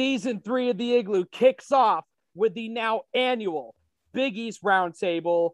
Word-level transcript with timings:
Season 0.00 0.40
three 0.40 0.70
of 0.70 0.78
the 0.78 0.94
Igloo 0.94 1.26
kicks 1.26 1.70
off 1.70 2.06
with 2.34 2.54
the 2.54 2.70
now 2.70 3.02
annual 3.12 3.74
Big 4.14 4.34
East 4.34 4.62
Roundtable. 4.62 5.50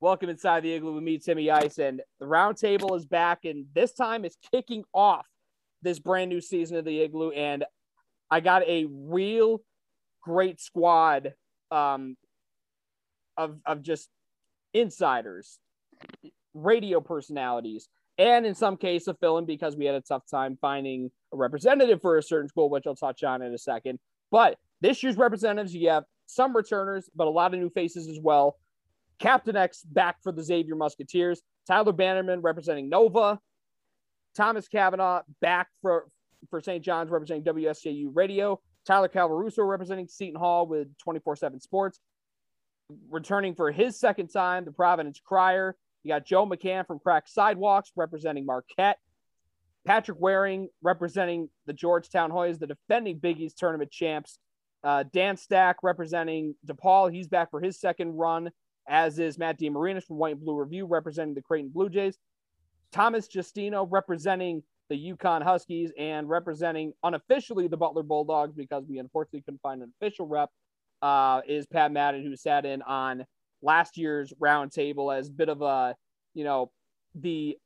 Welcome 0.00 0.30
inside 0.30 0.64
the 0.64 0.72
Igloo 0.72 0.94
with 0.94 1.04
me, 1.04 1.18
Timmy 1.18 1.48
Ice, 1.48 1.78
and 1.78 2.02
the 2.18 2.26
Roundtable 2.26 2.96
is 2.96 3.06
back, 3.06 3.44
and 3.44 3.66
this 3.72 3.92
time 3.92 4.24
it's 4.24 4.36
kicking 4.50 4.82
off 4.92 5.24
this 5.82 6.00
brand 6.00 6.28
new 6.28 6.40
season 6.40 6.76
of 6.76 6.84
the 6.84 7.02
Igloo, 7.02 7.30
and 7.30 7.64
I 8.32 8.40
got 8.40 8.66
a 8.66 8.88
real 8.90 9.62
great 10.24 10.60
squad 10.60 11.32
um, 11.70 12.16
of 13.36 13.60
of 13.64 13.80
just 13.80 14.08
insiders, 14.72 15.60
radio 16.52 17.00
personalities, 17.00 17.88
and 18.18 18.44
in 18.44 18.56
some 18.56 18.76
case 18.76 19.06
a 19.06 19.14
fill-in 19.14 19.44
because 19.44 19.76
we 19.76 19.84
had 19.84 19.94
a 19.94 20.00
tough 20.00 20.24
time 20.28 20.58
finding 20.60 21.12
a 21.34 21.36
representative 21.36 22.00
for 22.00 22.16
a 22.16 22.22
certain 22.22 22.48
school, 22.48 22.70
which 22.70 22.86
I'll 22.86 22.94
touch 22.94 23.22
on 23.22 23.42
in 23.42 23.52
a 23.52 23.58
second. 23.58 23.98
But 24.30 24.56
this 24.80 25.02
year's 25.02 25.16
representatives, 25.16 25.74
you 25.74 25.90
have 25.90 26.04
some 26.26 26.56
returners, 26.56 27.10
but 27.14 27.26
a 27.26 27.30
lot 27.30 27.52
of 27.52 27.60
new 27.60 27.70
faces 27.70 28.08
as 28.08 28.18
well. 28.20 28.56
Captain 29.18 29.56
X 29.56 29.82
back 29.82 30.16
for 30.22 30.32
the 30.32 30.42
Xavier 30.42 30.76
Musketeers. 30.76 31.42
Tyler 31.66 31.92
Bannerman 31.92 32.40
representing 32.40 32.88
Nova. 32.88 33.38
Thomas 34.34 34.66
Kavanaugh 34.68 35.22
back 35.40 35.68
for, 35.80 36.06
for 36.50 36.60
St. 36.60 36.84
John's 36.84 37.10
representing 37.10 37.44
WSJU 37.44 38.10
Radio. 38.12 38.60
Tyler 38.84 39.08
Calvaruso 39.08 39.66
representing 39.66 40.08
Seton 40.08 40.38
Hall 40.38 40.66
with 40.66 40.88
24 40.98 41.36
7 41.36 41.60
Sports. 41.60 42.00
Returning 43.10 43.54
for 43.54 43.72
his 43.72 43.98
second 43.98 44.28
time, 44.28 44.64
the 44.64 44.72
Providence 44.72 45.20
Crier. 45.24 45.76
You 46.02 46.10
got 46.10 46.26
Joe 46.26 46.44
McCann 46.44 46.86
from 46.86 46.98
Cracked 46.98 47.30
Sidewalks 47.30 47.92
representing 47.96 48.44
Marquette. 48.44 48.98
Patrick 49.86 50.18
Waring 50.20 50.68
representing 50.82 51.48
the 51.66 51.72
Georgetown 51.72 52.30
Hoyas, 52.30 52.58
the 52.58 52.66
defending 52.66 53.18
Big 53.18 53.40
East 53.40 53.58
tournament 53.58 53.90
champs. 53.90 54.38
Uh, 54.82 55.04
Dan 55.12 55.36
Stack 55.36 55.76
representing 55.82 56.54
DePaul. 56.66 57.12
He's 57.12 57.28
back 57.28 57.50
for 57.50 57.60
his 57.60 57.80
second 57.80 58.16
run, 58.16 58.50
as 58.88 59.18
is 59.18 59.38
Matt 59.38 59.58
DeMarinis 59.58 60.04
from 60.04 60.16
White 60.16 60.36
and 60.36 60.44
Blue 60.44 60.58
Review 60.58 60.86
representing 60.86 61.34
the 61.34 61.42
Creighton 61.42 61.70
Blue 61.70 61.88
Jays. 61.88 62.18
Thomas 62.92 63.26
Justino 63.28 63.86
representing 63.90 64.62
the 64.88 65.12
UConn 65.12 65.42
Huskies 65.42 65.90
and 65.98 66.28
representing 66.28 66.92
unofficially 67.02 67.66
the 67.66 67.76
Butler 67.76 68.02
Bulldogs 68.02 68.54
because 68.54 68.84
we 68.88 68.98
unfortunately 68.98 69.42
couldn't 69.42 69.62
find 69.62 69.82
an 69.82 69.92
official 70.00 70.26
rep 70.26 70.50
uh, 71.02 71.40
is 71.46 71.66
Pat 71.66 71.92
Madden, 71.92 72.22
who 72.22 72.36
sat 72.36 72.64
in 72.64 72.82
on 72.82 73.24
last 73.62 73.96
year's 73.96 74.32
roundtable 74.40 75.16
as 75.16 75.28
a 75.28 75.32
bit 75.32 75.48
of 75.48 75.62
a, 75.62 75.96
you 76.34 76.44
know, 76.44 76.70
the, 77.14 77.56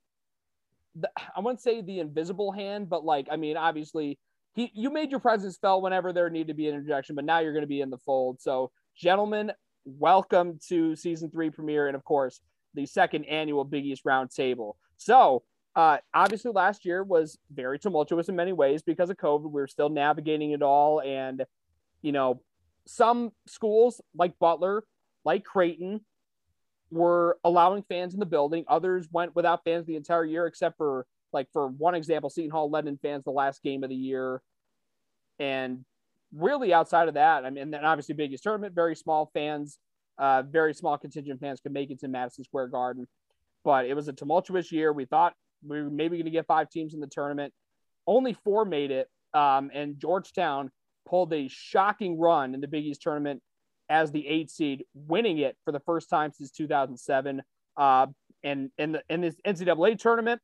the 1.00 1.10
I 1.36 1.40
wouldn't 1.40 1.60
say 1.60 1.80
the 1.80 2.00
invisible 2.00 2.52
hand, 2.52 2.88
but 2.88 3.04
like, 3.04 3.28
I 3.30 3.36
mean, 3.36 3.56
obviously, 3.56 4.18
he 4.54 4.70
you 4.74 4.90
made 4.90 5.10
your 5.10 5.20
presence 5.20 5.56
felt 5.56 5.82
whenever 5.82 6.12
there 6.12 6.30
needed 6.30 6.48
to 6.48 6.54
be 6.54 6.68
an 6.68 6.74
introduction, 6.74 7.14
but 7.14 7.24
now 7.24 7.38
you're 7.38 7.52
going 7.52 7.62
to 7.62 7.68
be 7.68 7.80
in 7.80 7.90
the 7.90 7.98
fold. 7.98 8.40
So, 8.40 8.70
gentlemen, 8.96 9.52
welcome 9.84 10.58
to 10.68 10.96
season 10.96 11.30
three 11.30 11.50
premiere, 11.50 11.86
and 11.86 11.96
of 11.96 12.04
course, 12.04 12.40
the 12.74 12.86
second 12.86 13.24
annual 13.24 13.64
Big 13.64 13.84
East 13.84 14.04
Roundtable. 14.04 14.74
So, 14.96 15.42
uh, 15.76 15.98
obviously, 16.12 16.50
last 16.50 16.84
year 16.84 17.02
was 17.04 17.38
very 17.52 17.78
tumultuous 17.78 18.28
in 18.28 18.36
many 18.36 18.52
ways 18.52 18.82
because 18.82 19.10
of 19.10 19.16
COVID. 19.16 19.44
We 19.44 19.60
were 19.60 19.68
still 19.68 19.88
navigating 19.88 20.52
it 20.52 20.62
all, 20.62 21.00
and 21.00 21.44
you 22.02 22.12
know, 22.12 22.42
some 22.86 23.32
schools 23.46 24.00
like 24.16 24.38
Butler, 24.38 24.84
like 25.24 25.44
Creighton, 25.44 26.00
were 26.90 27.38
allowing 27.44 27.82
fans 27.82 28.14
in 28.14 28.20
the 28.20 28.26
building. 28.26 28.64
Others 28.68 29.08
went 29.10 29.34
without 29.36 29.64
fans 29.64 29.86
the 29.86 29.96
entire 29.96 30.24
year, 30.24 30.46
except 30.46 30.76
for 30.76 31.06
like 31.32 31.48
for 31.52 31.68
one 31.68 31.94
example, 31.94 32.30
Seton 32.30 32.50
Hall 32.50 32.70
let 32.70 32.86
in 32.86 32.96
fans 32.98 33.24
the 33.24 33.30
last 33.30 33.62
game 33.62 33.84
of 33.84 33.90
the 33.90 33.96
year, 33.96 34.40
and 35.38 35.84
really 36.34 36.72
outside 36.72 37.08
of 37.08 37.14
that, 37.14 37.44
I 37.44 37.50
mean, 37.50 37.70
then 37.70 37.84
obviously 37.84 38.14
Big 38.14 38.32
East 38.32 38.42
tournament, 38.42 38.74
very 38.74 38.94
small 38.94 39.30
fans, 39.34 39.78
uh, 40.18 40.42
very 40.42 40.74
small 40.74 40.96
contingent 40.98 41.40
fans 41.40 41.60
could 41.60 41.72
make 41.72 41.90
it 41.90 42.00
to 42.00 42.08
Madison 42.08 42.44
Square 42.44 42.68
Garden, 42.68 43.06
but 43.64 43.86
it 43.86 43.94
was 43.94 44.08
a 44.08 44.12
tumultuous 44.12 44.72
year. 44.72 44.92
We 44.92 45.04
thought 45.04 45.34
we 45.66 45.82
were 45.82 45.90
maybe 45.90 46.16
going 46.16 46.26
to 46.26 46.30
get 46.30 46.46
five 46.46 46.70
teams 46.70 46.94
in 46.94 47.00
the 47.00 47.06
tournament. 47.06 47.52
Only 48.06 48.32
four 48.32 48.64
made 48.64 48.90
it, 48.90 49.08
um, 49.34 49.70
and 49.74 49.98
Georgetown 49.98 50.70
pulled 51.06 51.32
a 51.32 51.48
shocking 51.48 52.18
run 52.18 52.54
in 52.54 52.60
the 52.60 52.68
Big 52.68 52.84
East 52.84 53.02
tournament 53.02 53.42
as 53.88 54.12
the 54.12 54.26
eight 54.26 54.50
seed, 54.50 54.84
winning 54.94 55.38
it 55.38 55.56
for 55.64 55.72
the 55.72 55.80
first 55.80 56.10
time 56.10 56.32
since 56.32 56.50
2007. 56.50 57.42
Uh, 57.76 58.06
and 58.44 58.70
in 58.78 58.92
the 58.92 59.02
in 59.08 59.20
this 59.20 59.36
NCAA 59.46 59.98
tournament, 59.98 60.40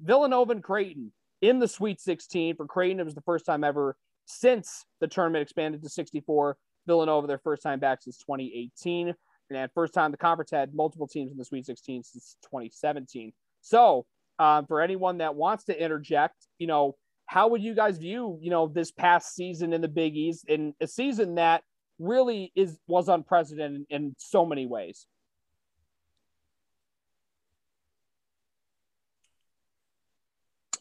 Villanova 0.00 0.52
and 0.52 0.62
Creighton 0.62 1.12
in 1.42 1.58
the 1.58 1.68
Sweet 1.68 2.00
16 2.00 2.56
for 2.56 2.66
Creighton. 2.66 3.00
It 3.00 3.04
was 3.04 3.14
the 3.14 3.20
first 3.22 3.46
time 3.46 3.64
ever 3.64 3.96
since 4.26 4.84
the 5.00 5.06
tournament 5.06 5.42
expanded 5.42 5.82
to 5.82 5.88
64. 5.88 6.56
Villanova, 6.86 7.26
their 7.26 7.38
first 7.38 7.62
time 7.62 7.80
back 7.80 8.02
since 8.02 8.18
2018, 8.18 9.14
and 9.50 9.70
first 9.74 9.92
time 9.92 10.12
the 10.12 10.16
conference 10.16 10.50
had 10.50 10.74
multiple 10.74 11.08
teams 11.08 11.32
in 11.32 11.38
the 11.38 11.44
Sweet 11.44 11.66
16 11.66 12.04
since 12.04 12.36
2017. 12.44 13.32
So, 13.60 14.06
um, 14.38 14.66
for 14.66 14.80
anyone 14.80 15.18
that 15.18 15.34
wants 15.34 15.64
to 15.64 15.82
interject, 15.82 16.34
you 16.58 16.66
know, 16.66 16.94
how 17.26 17.48
would 17.48 17.62
you 17.62 17.74
guys 17.74 17.98
view, 17.98 18.38
you 18.40 18.50
know, 18.50 18.68
this 18.68 18.92
past 18.92 19.34
season 19.34 19.72
in 19.72 19.80
the 19.80 19.88
Big 19.88 20.16
East 20.16 20.44
in 20.48 20.74
a 20.80 20.86
season 20.86 21.34
that 21.36 21.62
really 21.98 22.52
is 22.54 22.78
was 22.86 23.08
unprecedented 23.08 23.86
in 23.90 24.14
so 24.18 24.44
many 24.44 24.66
ways? 24.66 25.06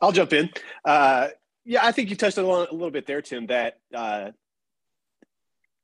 I'll 0.01 0.11
jump 0.11 0.33
in. 0.33 0.49
Uh, 0.83 1.29
yeah, 1.63 1.85
I 1.85 1.91
think 1.91 2.09
you 2.09 2.15
touched 2.15 2.37
on 2.37 2.45
a 2.45 2.73
little 2.73 2.91
bit 2.91 3.07
there, 3.07 3.21
Tim. 3.21 3.47
That 3.47 3.79
uh, 3.93 4.31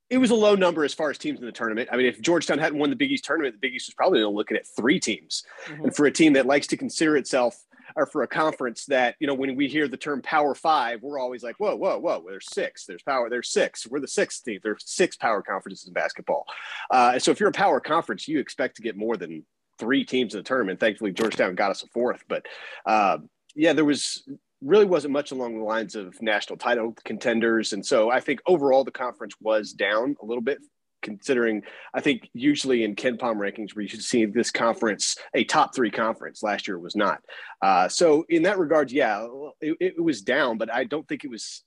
it 0.10 0.18
was 0.18 0.30
a 0.30 0.36
low 0.36 0.56
number 0.56 0.84
as 0.84 0.94
far 0.94 1.10
as 1.10 1.18
teams 1.18 1.40
in 1.40 1.46
the 1.46 1.52
tournament. 1.52 1.90
I 1.92 1.98
mean, 1.98 2.06
if 2.06 2.22
Georgetown 2.22 2.60
hadn't 2.60 2.78
won 2.78 2.90
the 2.90 2.96
Big 2.96 3.12
East 3.12 3.24
tournament, 3.24 3.56
the 3.56 3.60
Big 3.60 3.74
East 3.74 3.88
was 3.88 3.96
probably 3.96 4.24
looking 4.24 4.58
at 4.58 4.68
three 4.68 5.00
teams. 5.00 5.44
Mm-hmm. 5.66 5.86
And 5.86 5.96
for 5.96 6.06
a 6.06 6.12
team 6.12 6.34
that 6.34 6.46
likes 6.46 6.68
to 6.68 6.78
consider 6.78 7.16
itself 7.16 7.64
or 7.96 8.06
for 8.06 8.24
a 8.24 8.28
conference 8.28 8.86
that 8.86 9.16
you 9.20 9.28
know 9.28 9.34
when 9.34 9.56
we 9.56 9.68
hear 9.68 9.88
the 9.88 9.98
term 9.98 10.22
power 10.22 10.56
five 10.56 11.02
we're 11.02 11.20
always 11.20 11.44
like 11.44 11.56
whoa 11.60 11.76
whoa 11.76 12.00
whoa 12.00 12.24
there's 12.28 12.48
six 12.52 12.86
there's 12.86 13.04
power 13.04 13.30
there's 13.30 13.52
six 13.52 13.88
we're 13.88 14.00
the 14.00 14.08
sixth 14.08 14.44
team 14.44 14.60
there's 14.64 14.84
six 14.86 15.16
power 15.16 15.42
conferences 15.42 15.88
in 15.88 15.94
basketball. 15.94 16.46
Uh, 16.90 17.20
so 17.20 17.32
if 17.32 17.40
you're 17.40 17.50
a 17.50 17.54
power 17.54 17.80
conference 17.80 18.28
you 18.28 18.40
expect 18.40 18.76
to 18.76 18.82
get 18.82 18.98
more 18.98 19.18
than 19.18 19.46
three 19.80 20.06
teams 20.06 20.34
in 20.34 20.40
the 20.40 20.44
tournament. 20.44 20.80
Thankfully 20.80 21.12
georgetown 21.12 21.56
got 21.56 21.72
us 21.72 21.84
a 21.84 21.88
fourth 21.88 22.24
but 22.28 22.46
uh, 22.86 23.18
yeah 23.56 23.74
there 23.74 23.86
was 23.86 24.28
really 24.62 24.86
wasn't 24.86 25.12
much 25.12 25.32
along 25.32 25.58
the 25.58 25.64
lines 25.64 25.96
of 25.96 26.22
national 26.22 26.58
title 26.58 26.96
contenders. 27.04 27.74
And 27.74 27.86
so 27.86 28.10
i 28.12 28.20
think 28.20 28.40
overall 28.46 28.84
the 28.84 28.92
conference 28.92 29.36
was 29.42 29.74
down 29.74 30.16
a 30.22 30.26
little 30.26 30.44
bit 30.44 30.60
considering 31.02 31.64
I 31.94 32.02
think 32.02 32.30
usually 32.34 32.84
in 32.84 32.96
KenPom 32.96 33.38
rankings 33.38 33.76
where 33.76 33.84
you 33.84 33.88
should 33.88 34.04
see 34.04 34.26
this 34.26 34.52
conference 34.52 35.18
a 35.34 35.44
top 35.44 35.76
three 35.76 35.92
conference. 35.92 36.44
Last 36.44 36.68
year 36.68 36.80
was 36.80 36.96
not. 36.96 37.22
Uh, 37.62 37.88
so 37.88 38.26
in 38.30 38.44
that 38.44 38.60
regard, 38.60 38.92
yeah, 38.92 39.28
it, 39.60 39.78
it, 39.80 40.04
was 40.04 40.22
down, 40.22 40.58
but 40.58 40.72
I 40.72 40.84
don't 40.84 41.08
think 41.08 41.24
it 41.24 41.30
was 41.30 41.64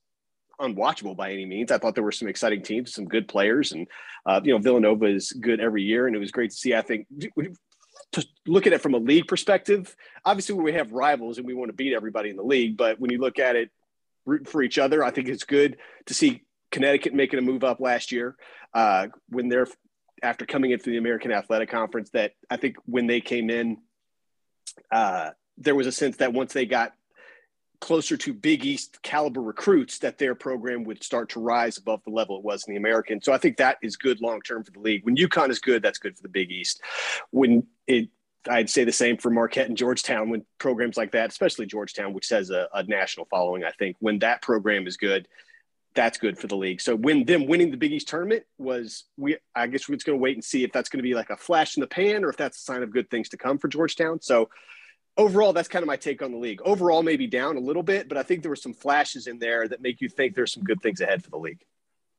unwatchable 0.60 1.16
by 1.16 1.32
any 1.32 1.44
means. 1.44 1.70
I 1.70 1.78
thought 1.78 1.94
there 1.94 2.04
were 2.04 2.12
some 2.12 2.28
exciting 2.28 2.62
teams, 2.62 2.94
some 2.94 3.06
good 3.06 3.28
players, 3.28 3.72
and 3.72 3.86
uh, 4.26 4.40
you 4.42 4.52
know 4.52 4.58
Villanova 4.58 5.06
is 5.06 5.32
good 5.32 5.60
every 5.60 5.82
year, 5.82 6.06
and 6.06 6.16
it 6.16 6.20
was 6.20 6.30
great 6.30 6.50
to 6.50 6.56
see. 6.56 6.74
I 6.74 6.82
think. 6.82 7.06
To 8.12 8.24
look 8.46 8.66
at 8.68 8.72
it 8.72 8.80
from 8.80 8.94
a 8.94 8.98
league 8.98 9.26
perspective, 9.26 9.96
obviously 10.24 10.54
we 10.54 10.72
have 10.72 10.92
rivals 10.92 11.38
and 11.38 11.46
we 11.46 11.54
want 11.54 11.68
to 11.68 11.72
beat 11.72 11.92
everybody 11.92 12.30
in 12.30 12.36
the 12.36 12.44
league, 12.44 12.76
but 12.76 13.00
when 13.00 13.10
you 13.10 13.18
look 13.18 13.40
at 13.40 13.56
it 13.56 13.70
rooting 14.24 14.46
for 14.46 14.62
each 14.62 14.78
other, 14.78 15.02
I 15.02 15.10
think 15.10 15.28
it's 15.28 15.42
good 15.42 15.78
to 16.06 16.14
see 16.14 16.42
Connecticut 16.74 17.14
making 17.14 17.38
a 17.38 17.42
move 17.42 17.62
up 17.62 17.78
last 17.78 18.10
year 18.10 18.34
uh, 18.74 19.06
when 19.28 19.48
they're 19.48 19.68
after 20.24 20.44
coming 20.44 20.72
into 20.72 20.90
the 20.90 20.96
American 20.96 21.30
Athletic 21.30 21.70
Conference. 21.70 22.10
That 22.10 22.32
I 22.50 22.56
think 22.56 22.76
when 22.84 23.06
they 23.06 23.20
came 23.20 23.48
in, 23.48 23.78
uh, 24.90 25.30
there 25.56 25.76
was 25.76 25.86
a 25.86 25.92
sense 25.92 26.16
that 26.16 26.32
once 26.32 26.52
they 26.52 26.66
got 26.66 26.92
closer 27.80 28.16
to 28.16 28.32
Big 28.32 28.64
East 28.64 29.00
caliber 29.02 29.40
recruits, 29.40 30.00
that 30.00 30.18
their 30.18 30.34
program 30.34 30.82
would 30.82 31.04
start 31.04 31.28
to 31.28 31.40
rise 31.40 31.78
above 31.78 32.02
the 32.04 32.10
level 32.10 32.38
it 32.38 32.44
was 32.44 32.64
in 32.66 32.74
the 32.74 32.78
American. 32.78 33.22
So 33.22 33.32
I 33.32 33.38
think 33.38 33.58
that 33.58 33.78
is 33.80 33.96
good 33.96 34.20
long 34.20 34.40
term 34.40 34.64
for 34.64 34.72
the 34.72 34.80
league. 34.80 35.04
When 35.04 35.16
UConn 35.16 35.50
is 35.50 35.60
good, 35.60 35.80
that's 35.80 35.98
good 35.98 36.16
for 36.16 36.22
the 36.22 36.28
Big 36.28 36.50
East. 36.50 36.82
When 37.30 37.66
it 37.86 38.08
I'd 38.50 38.68
say 38.68 38.84
the 38.84 38.92
same 38.92 39.16
for 39.16 39.30
Marquette 39.30 39.68
and 39.68 39.76
Georgetown 39.76 40.28
when 40.28 40.44
programs 40.58 40.98
like 40.98 41.12
that, 41.12 41.30
especially 41.30 41.64
Georgetown, 41.64 42.12
which 42.12 42.28
has 42.28 42.50
a, 42.50 42.68
a, 42.74 42.82
national 42.82 43.24
following. 43.30 43.64
I 43.64 43.70
think 43.70 43.96
when 44.00 44.18
that 44.18 44.42
program 44.42 44.86
is 44.86 44.98
good, 44.98 45.26
that's 45.94 46.18
good 46.18 46.38
for 46.38 46.46
the 46.46 46.56
league. 46.56 46.80
So 46.80 46.96
when 46.96 47.24
them 47.24 47.46
winning 47.46 47.70
the 47.70 47.76
Big 47.76 47.92
East 47.92 48.08
tournament 48.08 48.44
was 48.58 49.04
we 49.16 49.36
I 49.54 49.66
guess 49.66 49.88
we're 49.88 49.96
just 49.96 50.06
going 50.06 50.18
to 50.18 50.22
wait 50.22 50.36
and 50.36 50.44
see 50.44 50.64
if 50.64 50.72
that's 50.72 50.88
going 50.88 50.98
to 50.98 51.08
be 51.08 51.14
like 51.14 51.30
a 51.30 51.36
flash 51.36 51.76
in 51.76 51.80
the 51.80 51.86
pan 51.86 52.24
or 52.24 52.28
if 52.28 52.36
that's 52.36 52.58
a 52.58 52.62
sign 52.62 52.82
of 52.82 52.92
good 52.92 53.10
things 53.10 53.28
to 53.30 53.36
come 53.36 53.58
for 53.58 53.68
Georgetown. 53.68 54.20
So 54.20 54.50
overall, 55.16 55.52
that's 55.52 55.68
kind 55.68 55.82
of 55.82 55.86
my 55.86 55.96
take 55.96 56.22
on 56.22 56.32
the 56.32 56.38
league. 56.38 56.60
Overall, 56.64 57.02
maybe 57.02 57.26
down 57.26 57.56
a 57.56 57.60
little 57.60 57.82
bit, 57.82 58.08
but 58.08 58.18
I 58.18 58.22
think 58.22 58.42
there 58.42 58.50
were 58.50 58.56
some 58.56 58.74
flashes 58.74 59.26
in 59.26 59.38
there 59.38 59.68
that 59.68 59.80
make 59.80 60.00
you 60.00 60.08
think 60.08 60.34
there's 60.34 60.52
some 60.52 60.64
good 60.64 60.80
things 60.82 61.00
ahead 61.00 61.22
for 61.22 61.30
the 61.30 61.38
league. 61.38 61.64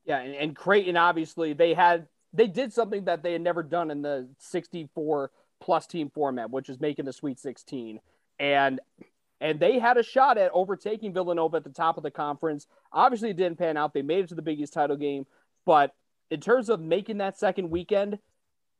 Yeah, 0.04 0.20
and, 0.20 0.34
and 0.34 0.56
Creighton 0.56 0.96
obviously 0.96 1.52
they 1.52 1.74
had 1.74 2.06
they 2.32 2.46
did 2.46 2.72
something 2.72 3.04
that 3.04 3.22
they 3.22 3.32
had 3.32 3.42
never 3.42 3.62
done 3.62 3.90
in 3.90 4.02
the 4.02 4.28
64 4.38 5.30
plus 5.60 5.86
team 5.86 6.10
format, 6.10 6.50
which 6.50 6.68
is 6.68 6.80
making 6.80 7.04
the 7.04 7.12
Sweet 7.12 7.38
16. 7.38 8.00
And 8.38 8.80
and 9.40 9.60
they 9.60 9.78
had 9.78 9.96
a 9.96 10.02
shot 10.02 10.38
at 10.38 10.50
overtaking 10.52 11.12
Villanova 11.12 11.58
at 11.58 11.64
the 11.64 11.70
top 11.70 11.96
of 11.96 12.02
the 12.02 12.10
conference. 12.10 12.66
Obviously, 12.92 13.30
it 13.30 13.36
didn't 13.36 13.58
pan 13.58 13.76
out. 13.76 13.92
They 13.92 14.02
made 14.02 14.24
it 14.24 14.28
to 14.28 14.34
the 14.34 14.42
Big 14.42 14.60
East 14.60 14.72
title 14.72 14.96
game, 14.96 15.26
but 15.64 15.94
in 16.30 16.40
terms 16.40 16.68
of 16.68 16.80
making 16.80 17.18
that 17.18 17.38
second 17.38 17.70
weekend, 17.70 18.18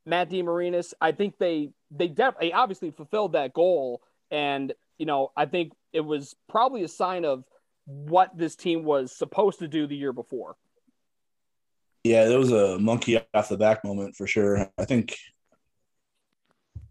Matt 0.04 0.30
DeMarinis, 0.30 0.94
I 1.00 1.12
think 1.12 1.38
they 1.38 1.70
they 1.90 2.08
definitely 2.08 2.52
obviously 2.52 2.90
fulfilled 2.90 3.32
that 3.32 3.52
goal, 3.52 4.02
and 4.30 4.72
you 4.98 5.06
know 5.06 5.32
I 5.36 5.46
think 5.46 5.72
it 5.92 6.00
was 6.00 6.34
probably 6.48 6.82
a 6.82 6.88
sign 6.88 7.24
of 7.24 7.44
what 7.86 8.36
this 8.36 8.56
team 8.56 8.84
was 8.84 9.12
supposed 9.12 9.58
to 9.60 9.68
do 9.68 9.86
the 9.86 9.96
year 9.96 10.12
before. 10.12 10.56
Yeah, 12.04 12.26
there 12.26 12.38
was 12.38 12.52
a 12.52 12.78
monkey 12.78 13.18
off 13.34 13.48
the 13.48 13.56
back 13.56 13.84
moment 13.84 14.14
for 14.14 14.28
sure. 14.28 14.70
I 14.78 14.84
think 14.84 15.18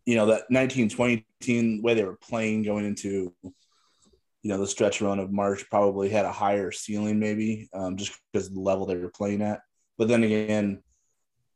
you 0.05 0.15
know 0.15 0.27
that 0.27 0.45
1920 0.49 1.25
team 1.41 1.81
way 1.81 1.93
they 1.93 2.03
were 2.03 2.17
playing 2.17 2.63
going 2.63 2.85
into 2.85 3.33
you 3.43 4.51
know 4.51 4.59
the 4.59 4.67
stretch 4.67 5.01
run 5.01 5.19
of 5.19 5.31
March 5.31 5.67
probably 5.69 6.09
had 6.09 6.25
a 6.25 6.31
higher 6.31 6.71
ceiling 6.71 7.19
maybe 7.19 7.67
um, 7.73 7.97
just 7.97 8.17
because 8.31 8.49
the 8.49 8.59
level 8.59 8.85
they 8.85 8.95
were 8.95 9.09
playing 9.09 9.41
at. 9.41 9.61
But 9.97 10.07
then 10.07 10.23
again, 10.23 10.83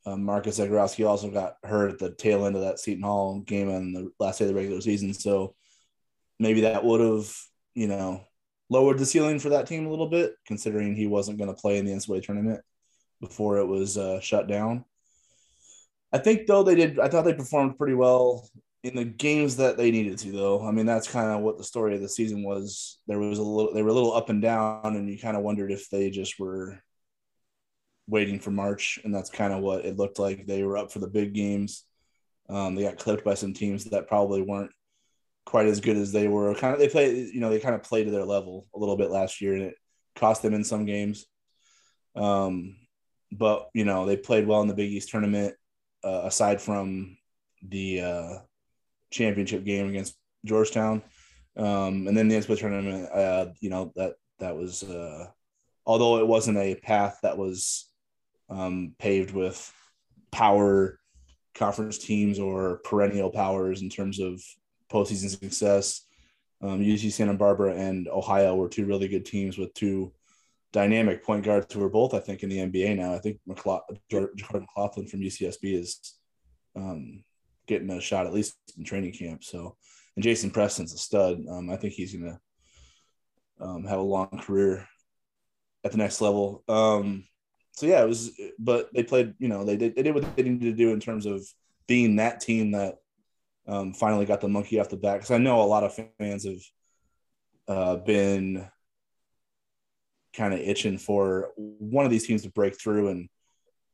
um, 0.06 0.24
Marcus 0.24 0.60
Zegarowski 0.60 1.08
also 1.08 1.30
got 1.30 1.58
hurt 1.64 1.92
at 1.92 2.00
the 2.00 2.16
tail 2.16 2.46
end 2.46 2.56
of 2.56 2.64
that 2.64 2.80
Seton 2.80 3.04
Hall 3.04 3.42
game 3.42 3.70
on 3.70 3.94
the 3.94 4.12
last 4.20 4.40
day 4.40 4.46
of 4.46 4.50
the 4.50 4.56
regular 4.56 4.82
season, 4.82 5.14
so 5.14 5.54
maybe 6.40 6.62
that 6.62 6.84
would 6.84 7.02
have 7.02 7.32
you 7.76 7.88
know 7.88 8.24
lowered 8.72 8.98
the 8.98 9.06
ceiling 9.06 9.40
for 9.40 9.50
that 9.50 9.68
team 9.68 9.86
a 9.86 9.90
little 9.90 10.10
bit, 10.10 10.34
considering 10.48 10.96
he 10.96 11.06
wasn't 11.06 11.38
going 11.38 11.54
to 11.54 11.62
play 11.62 11.78
in 11.78 11.86
the 11.86 11.92
NCAA 11.92 12.24
tournament 12.24 12.62
before 13.22 13.58
it 13.58 13.66
was 13.66 13.98
uh, 13.98 14.20
shut 14.20 14.48
down. 14.48 14.86
I 16.12 16.18
think 16.18 16.48
though 16.48 16.64
they 16.64 16.76
did. 16.76 17.00
I 17.00 17.08
thought 17.08 17.26
they 17.26 17.34
performed 17.34 17.78
pretty 17.78 17.94
well 17.94 18.50
in 18.84 18.96
the 18.96 19.06
games 19.06 19.58
that 19.58 19.78
they 19.78 19.92
needed 19.92 20.18
to. 20.20 20.32
Though 20.32 20.68
I 20.68 20.72
mean, 20.72 20.86
that's 20.86 21.08
kind 21.08 21.32
of 21.32 21.42
what 21.42 21.58
the 21.58 21.64
story 21.64 21.96
of 21.96 22.02
the 22.02 22.10
season 22.10 22.44
was. 22.44 23.00
There 23.08 23.20
was 23.20 23.40
a 23.40 23.44
little. 23.44 23.74
They 23.74 23.84
were 23.84 23.90
a 23.90 23.94
little 23.94 24.14
up 24.14 24.30
and 24.30 24.42
down, 24.42 24.96
and 24.96 25.10
you 25.10 25.20
kind 25.20 25.38
of 25.38 25.44
wondered 25.44 25.72
if 25.72 25.90
they 25.90 26.10
just 26.10 26.40
were 26.40 26.80
waiting 28.08 28.40
for 28.40 28.52
March, 28.52 29.00
and 29.04 29.14
that's 29.14 29.30
kind 29.30 29.54
of 29.54 29.62
what 29.62 29.86
it 29.86 29.98
looked 29.98 30.20
like. 30.20 30.48
They 30.48 30.64
were 30.64 30.78
up 30.78 30.92
for 30.92 31.00
the 31.00 31.08
big 31.08 31.34
games. 31.34 31.86
Um, 32.50 32.74
they 32.74 32.82
got 32.82 32.98
clipped 32.98 33.24
by 33.24 33.36
some 33.36 33.54
teams 33.54 33.86
that 33.86 34.08
probably 34.08 34.42
weren't 34.42 34.72
quite 35.46 35.68
as 35.68 35.80
good 35.80 35.98
as 35.98 36.12
they 36.12 36.28
were. 36.28 36.56
Kind 36.56 36.74
of 36.74 36.80
they 36.80 36.90
played, 36.90 37.34
you 37.34 37.40
know, 37.40 37.52
they 37.52 37.60
kind 37.60 37.76
of 37.76 37.84
played 37.84 38.06
to 38.06 38.12
their 38.12 38.26
level 38.26 38.68
a 38.74 38.80
little 38.80 38.98
bit 38.98 39.12
last 39.12 39.42
year, 39.42 39.54
and 39.54 39.64
it 39.64 39.76
cost 40.16 40.42
them 40.42 40.56
in 40.56 40.64
some 40.64 40.86
games. 40.86 41.28
Um, 42.16 42.76
but 43.32 43.70
you 43.76 43.86
know, 43.86 44.08
they 44.08 44.18
played 44.18 44.48
well 44.48 44.62
in 44.62 44.68
the 44.68 44.74
Big 44.74 44.92
East 44.92 45.10
tournament 45.10 45.54
uh, 46.04 46.22
aside 46.26 46.62
from 46.62 47.18
the 47.64 48.02
uh, 48.02 48.34
championship 49.12 49.66
game 49.66 49.90
against 49.90 50.16
Georgetown. 50.46 51.02
Um, 51.58 52.08
and 52.08 52.18
then 52.18 52.28
the 52.28 52.36
NCAA 52.36 52.60
tournament, 52.60 53.10
uh, 53.12 53.48
you 53.60 53.70
know, 53.70 53.92
that, 53.96 54.16
that 54.40 54.56
was, 54.56 54.84
uh, 54.84 55.28
although 55.86 56.20
it 56.20 56.28
wasn't 56.28 56.58
a 56.58 56.76
path 56.76 57.20
that 57.24 57.38
was 57.38 57.90
um, 58.50 58.96
paved 58.98 59.32
with 59.32 59.74
power 60.32 61.00
conference 61.56 61.98
teams 61.98 62.40
or 62.40 62.78
perennial 62.86 63.30
powers 63.30 63.82
in 63.82 63.90
terms 63.90 64.20
of 64.20 64.42
postseason 64.92 65.30
success. 65.30 66.06
Um, 66.62 66.82
UC 66.82 67.12
Santa 67.12 67.34
Barbara 67.34 67.76
and 67.76 68.08
Ohio 68.08 68.56
were 68.56 68.70
two 68.70 68.86
really 68.86 69.08
good 69.08 69.26
teams 69.26 69.58
with 69.58 69.74
two 69.74 70.12
dynamic 70.72 71.24
point 71.24 71.44
guards 71.44 71.74
who 71.74 71.84
are 71.84 71.90
both, 71.90 72.14
I 72.14 72.20
think, 72.20 72.44
in 72.44 72.50
the 72.50 72.58
NBA 72.58 72.98
now. 72.98 73.14
I 73.14 73.20
think 73.20 73.40
Jordan 74.10 74.38
McLaughlin 74.54 75.08
from 75.08 75.22
UCSB 75.22 75.80
is 75.80 76.18
um, 76.76 77.24
getting 77.68 77.90
a 77.90 78.02
shot 78.02 78.26
at 78.26 78.34
least 78.34 78.56
in 78.78 78.84
training 78.84 79.14
camp. 79.14 79.44
So, 79.44 79.78
and 80.16 80.24
Jason 80.24 80.52
Preston's 80.52 80.94
a 80.94 80.98
stud. 80.98 81.42
Um, 81.50 81.70
I 81.70 81.78
think 81.78 81.94
he's 81.94 82.14
going 82.14 82.32
to 82.32 83.66
um, 83.66 83.86
have 83.86 84.00
a 84.00 84.04
long 84.04 84.42
career 84.42 84.88
at 85.84 85.92
the 85.92 85.98
next 85.98 86.22
level. 86.22 86.64
Um, 86.68 87.26
so 87.72 87.86
yeah, 87.86 88.02
it 88.02 88.08
was, 88.08 88.32
but 88.60 88.90
they 88.94 89.04
played. 89.04 89.36
You 89.40 89.48
know, 89.48 89.64
they 89.64 89.78
did 89.78 89.96
they 89.96 90.04
did 90.04 90.14
what 90.14 90.36
they 90.36 90.44
needed 90.44 90.62
to 90.62 90.74
do 90.74 90.92
in 90.92 91.00
terms 91.00 91.26
of 91.26 91.46
being 91.88 92.18
that 92.18 92.42
team 92.42 92.72
that 92.72 92.96
um, 93.68 93.94
finally 93.94 94.26
got 94.26 94.42
the 94.42 94.50
monkey 94.50 94.80
off 94.80 94.90
the 94.90 94.98
back. 94.98 95.20
Because 95.20 95.32
I 95.32 95.38
know 95.38 95.62
a 95.62 95.64
lot 95.64 95.84
of 95.84 95.98
fans 96.20 96.46
have 96.46 96.62
uh, 97.68 97.96
been 97.98 98.68
kind 100.36 100.54
of 100.54 100.60
itching 100.60 100.98
for 100.98 101.52
one 101.56 102.06
of 102.06 102.12
these 102.12 102.28
teams 102.28 102.44
to 102.44 102.50
break 102.50 102.80
through 102.80 103.10
and 103.10 103.30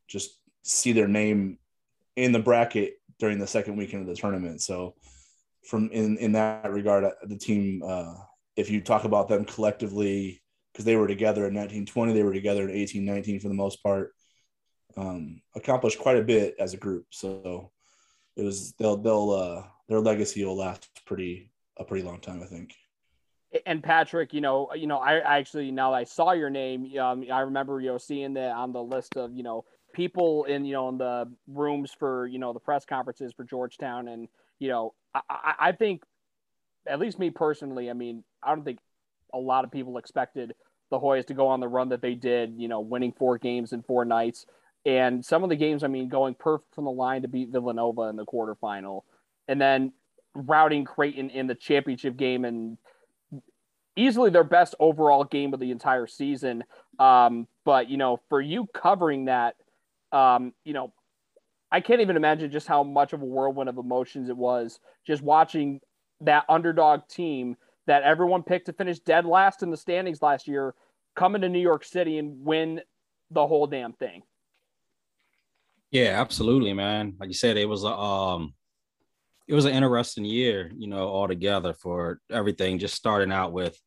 just 0.07 0.39
see 0.63 0.91
their 0.91 1.07
name 1.07 1.57
in 2.15 2.31
the 2.31 2.39
bracket 2.39 2.95
during 3.19 3.39
the 3.39 3.47
second 3.47 3.75
weekend 3.77 4.01
of 4.01 4.07
the 4.07 4.19
tournament. 4.19 4.61
So, 4.61 4.95
from 5.67 5.89
in 5.91 6.17
in 6.17 6.33
that 6.33 6.71
regard, 6.71 7.03
uh, 7.03 7.11
the 7.23 7.37
team, 7.37 7.81
uh, 7.85 8.15
if 8.55 8.69
you 8.69 8.81
talk 8.81 9.03
about 9.03 9.27
them 9.27 9.45
collectively, 9.45 10.41
because 10.71 10.85
they 10.85 10.95
were 10.95 11.07
together 11.07 11.47
in 11.47 11.53
1920, 11.53 12.13
they 12.13 12.23
were 12.23 12.33
together 12.33 12.63
in 12.69 12.77
1819 12.77 13.39
for 13.39 13.47
the 13.47 13.53
most 13.53 13.81
part, 13.81 14.11
um, 14.97 15.41
accomplished 15.55 15.99
quite 15.99 16.17
a 16.17 16.23
bit 16.23 16.55
as 16.59 16.73
a 16.73 16.77
group. 16.77 17.05
So, 17.11 17.71
it 18.35 18.43
was 18.43 18.73
they'll 18.73 18.97
they'll 18.97 19.31
uh, 19.31 19.63
their 19.87 19.99
legacy 19.99 20.43
will 20.45 20.57
last 20.57 20.87
pretty 21.05 21.51
a 21.77 21.83
pretty 21.83 22.05
long 22.05 22.19
time, 22.19 22.41
I 22.43 22.45
think 22.45 22.75
and 23.65 23.83
Patrick, 23.83 24.33
you 24.33 24.41
know, 24.41 24.69
you 24.75 24.87
know, 24.87 24.97
I, 24.97 25.17
I 25.19 25.37
actually 25.37 25.71
now 25.71 25.93
I 25.93 26.03
saw 26.03 26.31
your 26.31 26.49
name, 26.49 26.97
um, 26.99 27.25
I 27.31 27.41
remember 27.41 27.79
you 27.79 27.89
know 27.89 27.97
seeing 27.97 28.33
that 28.35 28.51
on 28.51 28.71
the 28.73 28.83
list 28.83 29.17
of 29.17 29.33
you 29.33 29.43
know 29.43 29.65
people 29.93 30.43
in 30.45 30.65
you 30.65 30.73
know 30.73 30.89
in 30.89 30.97
the 30.97 31.31
rooms 31.47 31.91
for 31.97 32.27
you 32.27 32.39
know 32.39 32.53
the 32.53 32.59
press 32.59 32.85
conferences 32.85 33.33
for 33.35 33.43
Georgetown, 33.43 34.07
and 34.07 34.27
you 34.59 34.69
know, 34.69 34.93
I, 35.13 35.21
I, 35.29 35.53
I 35.59 35.71
think, 35.71 36.03
at 36.87 36.99
least 36.99 37.19
me 37.19 37.29
personally, 37.29 37.89
I 37.89 37.93
mean, 37.93 38.23
I 38.43 38.53
don't 38.53 38.63
think 38.63 38.79
a 39.33 39.39
lot 39.39 39.63
of 39.63 39.71
people 39.71 39.97
expected 39.97 40.53
the 40.91 40.99
Hoyas 40.99 41.25
to 41.27 41.33
go 41.33 41.47
on 41.47 41.59
the 41.59 41.67
run 41.67 41.89
that 41.89 42.01
they 42.01 42.13
did, 42.13 42.53
you 42.57 42.67
know, 42.67 42.79
winning 42.79 43.11
four 43.11 43.37
games 43.37 43.73
in 43.73 43.81
four 43.83 44.05
nights, 44.05 44.45
and 44.85 45.25
some 45.25 45.43
of 45.43 45.49
the 45.49 45.55
games, 45.55 45.83
I 45.83 45.87
mean, 45.87 46.09
going 46.09 46.35
perfect 46.35 46.75
from 46.75 46.85
the 46.85 46.91
line 46.91 47.23
to 47.23 47.27
beat 47.27 47.49
Villanova 47.49 48.03
in 48.03 48.15
the 48.15 48.25
quarterfinal, 48.25 49.01
and 49.47 49.59
then 49.59 49.93
routing 50.35 50.83
Creighton 50.85 51.29
in 51.29 51.47
the 51.47 51.55
championship 51.55 52.17
game 52.17 52.45
and 52.45 52.77
easily 53.95 54.29
their 54.29 54.43
best 54.43 54.75
overall 54.79 55.23
game 55.23 55.53
of 55.53 55.59
the 55.59 55.71
entire 55.71 56.07
season. 56.07 56.63
Um, 56.99 57.47
but 57.63 57.89
you 57.89 57.97
know, 57.97 58.19
for 58.29 58.41
you 58.41 58.67
covering 58.73 59.25
that, 59.25 59.55
um, 60.11 60.53
you 60.63 60.73
know, 60.73 60.93
I 61.71 61.81
can't 61.81 62.01
even 62.01 62.15
imagine 62.15 62.51
just 62.51 62.67
how 62.67 62.83
much 62.83 63.13
of 63.13 63.21
a 63.21 63.25
whirlwind 63.25 63.69
of 63.69 63.77
emotions 63.77 64.29
it 64.29 64.37
was 64.37 64.79
just 65.05 65.21
watching 65.21 65.81
that 66.21 66.45
underdog 66.47 67.07
team 67.07 67.57
that 67.87 68.03
everyone 68.03 68.43
picked 68.43 68.67
to 68.67 68.73
finish 68.73 68.99
dead 68.99 69.25
last 69.25 69.61
in 69.61 69.69
the 69.69 69.77
standings 69.77 70.21
last 70.21 70.47
year 70.47 70.73
come 71.15 71.35
into 71.35 71.49
New 71.49 71.59
York 71.59 71.83
City 71.83 72.17
and 72.17 72.45
win 72.45 72.81
the 73.31 73.45
whole 73.45 73.67
damn 73.67 73.93
thing. 73.93 74.21
Yeah, 75.91 76.19
absolutely, 76.19 76.73
man. 76.73 77.15
Like 77.19 77.29
you 77.29 77.35
said, 77.35 77.57
it 77.57 77.69
was 77.69 77.83
a 77.83 77.91
um 77.91 78.53
it 79.47 79.53
was 79.53 79.65
an 79.65 79.73
interesting 79.73 80.25
year, 80.25 80.71
you 80.75 80.87
know, 80.87 81.07
altogether 81.07 81.73
for 81.73 82.19
everything. 82.31 82.79
Just 82.79 82.95
starting 82.95 83.31
out 83.31 83.53
with 83.53 83.79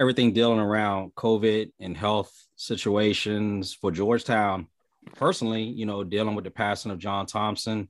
everything 0.00 0.32
dealing 0.32 0.60
around 0.60 1.14
COVID 1.14 1.72
and 1.80 1.96
health 1.96 2.32
situations 2.56 3.74
for 3.74 3.90
Georgetown. 3.90 4.68
Personally, 5.16 5.62
you 5.62 5.86
know, 5.86 6.04
dealing 6.04 6.34
with 6.34 6.44
the 6.44 6.50
passing 6.50 6.90
of 6.90 6.98
John 6.98 7.26
Thompson, 7.26 7.88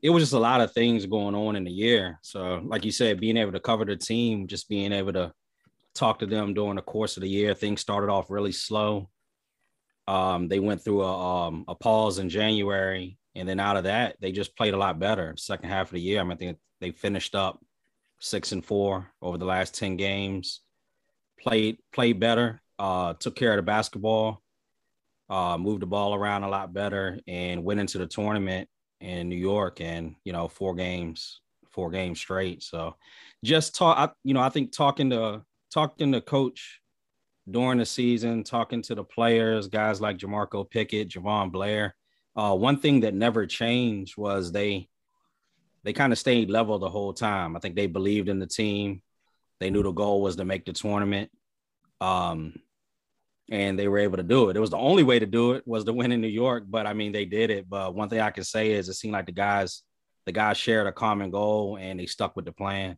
it 0.00 0.10
was 0.10 0.22
just 0.22 0.32
a 0.32 0.38
lot 0.38 0.60
of 0.60 0.72
things 0.72 1.06
going 1.06 1.34
on 1.34 1.56
in 1.56 1.64
the 1.64 1.70
year. 1.70 2.18
So, 2.22 2.62
like 2.64 2.84
you 2.84 2.92
said, 2.92 3.20
being 3.20 3.36
able 3.36 3.52
to 3.52 3.60
cover 3.60 3.84
the 3.84 3.96
team, 3.96 4.46
just 4.46 4.68
being 4.68 4.92
able 4.92 5.12
to 5.12 5.32
talk 5.94 6.20
to 6.20 6.26
them 6.26 6.54
during 6.54 6.76
the 6.76 6.82
course 6.82 7.16
of 7.16 7.22
the 7.22 7.28
year, 7.28 7.54
things 7.54 7.80
started 7.80 8.10
off 8.10 8.30
really 8.30 8.52
slow. 8.52 9.10
Um, 10.08 10.48
they 10.48 10.60
went 10.60 10.82
through 10.82 11.02
a, 11.02 11.46
um, 11.46 11.64
a 11.68 11.74
pause 11.74 12.18
in 12.18 12.28
January 12.28 13.18
and 13.34 13.48
then 13.48 13.60
out 13.60 13.76
of 13.76 13.84
that, 13.84 14.16
they 14.20 14.32
just 14.32 14.56
played 14.56 14.74
a 14.74 14.78
lot 14.78 14.98
better. 14.98 15.34
Second 15.36 15.68
half 15.68 15.88
of 15.88 15.92
the 15.92 16.00
year, 16.00 16.20
I 16.20 16.22
mean, 16.22 16.32
I 16.32 16.36
think 16.36 16.58
they 16.80 16.90
finished 16.90 17.34
up 17.34 17.60
six 18.18 18.52
and 18.52 18.64
four 18.64 19.10
over 19.22 19.38
the 19.38 19.44
last 19.44 19.74
10 19.74 19.96
games, 19.96 20.60
played, 21.42 21.78
played 21.92 22.20
better, 22.20 22.62
uh, 22.78 23.14
took 23.14 23.36
care 23.36 23.52
of 23.52 23.56
the 23.56 23.62
basketball, 23.62 24.42
uh, 25.28 25.58
moved 25.58 25.82
the 25.82 25.86
ball 25.86 26.14
around 26.14 26.44
a 26.44 26.48
lot 26.48 26.72
better, 26.72 27.18
and 27.26 27.64
went 27.64 27.80
into 27.80 27.98
the 27.98 28.06
tournament 28.06 28.68
in 29.00 29.28
New 29.28 29.36
York 29.36 29.80
and, 29.80 30.14
you 30.24 30.32
know, 30.32 30.48
four 30.48 30.74
games, 30.74 31.40
four 31.70 31.90
games 31.90 32.18
straight. 32.20 32.62
So 32.62 32.94
just 33.44 33.74
talk, 33.74 33.98
I, 33.98 34.12
you 34.24 34.34
know, 34.34 34.40
I 34.40 34.48
think 34.48 34.72
talking 34.72 35.10
to, 35.10 35.42
talking 35.70 36.12
to 36.12 36.20
coach 36.20 36.80
during 37.50 37.78
the 37.78 37.86
season, 37.86 38.44
talking 38.44 38.82
to 38.82 38.94
the 38.94 39.04
players, 39.04 39.66
guys 39.68 40.00
like 40.00 40.18
Jamorko 40.18 40.70
Pickett, 40.70 41.08
Jahvon 41.08 41.50
Blair, 41.50 41.96
uh, 42.36 42.54
one 42.54 42.78
thing 42.78 43.00
that 43.00 43.14
never 43.14 43.46
changed 43.46 44.16
was 44.16 44.52
they 44.52 44.88
they 45.84 45.92
kind 45.92 46.12
of 46.12 46.18
stayed 46.18 46.48
level 46.48 46.78
the 46.78 46.88
whole 46.88 47.12
time. 47.12 47.56
I 47.56 47.58
think 47.58 47.74
they 47.74 47.88
believed 47.88 48.28
in 48.28 48.38
the 48.38 48.46
team. 48.46 49.02
They 49.62 49.70
knew 49.70 49.82
the 49.82 49.92
goal 49.92 50.22
was 50.22 50.36
to 50.36 50.44
make 50.44 50.64
the 50.64 50.72
tournament. 50.72 51.30
Um, 52.00 52.54
and 53.50 53.78
they 53.78 53.86
were 53.86 53.98
able 53.98 54.16
to 54.16 54.22
do 54.22 54.48
it. 54.48 54.56
It 54.56 54.60
was 54.60 54.70
the 54.70 54.78
only 54.78 55.02
way 55.02 55.18
to 55.18 55.26
do 55.26 55.52
it 55.52 55.66
was 55.66 55.84
to 55.84 55.92
win 55.92 56.10
in 56.10 56.20
New 56.20 56.28
York, 56.28 56.64
but 56.68 56.86
I 56.86 56.94
mean 56.94 57.12
they 57.12 57.24
did 57.24 57.50
it. 57.50 57.68
But 57.68 57.94
one 57.94 58.08
thing 58.08 58.20
I 58.20 58.30
can 58.30 58.44
say 58.44 58.72
is 58.72 58.88
it 58.88 58.94
seemed 58.94 59.12
like 59.12 59.26
the 59.26 59.32
guys 59.32 59.82
the 60.24 60.32
guys 60.32 60.56
shared 60.56 60.86
a 60.86 60.92
common 60.92 61.30
goal 61.30 61.76
and 61.80 61.98
they 61.98 62.06
stuck 62.06 62.34
with 62.34 62.44
the 62.44 62.52
plan. 62.52 62.96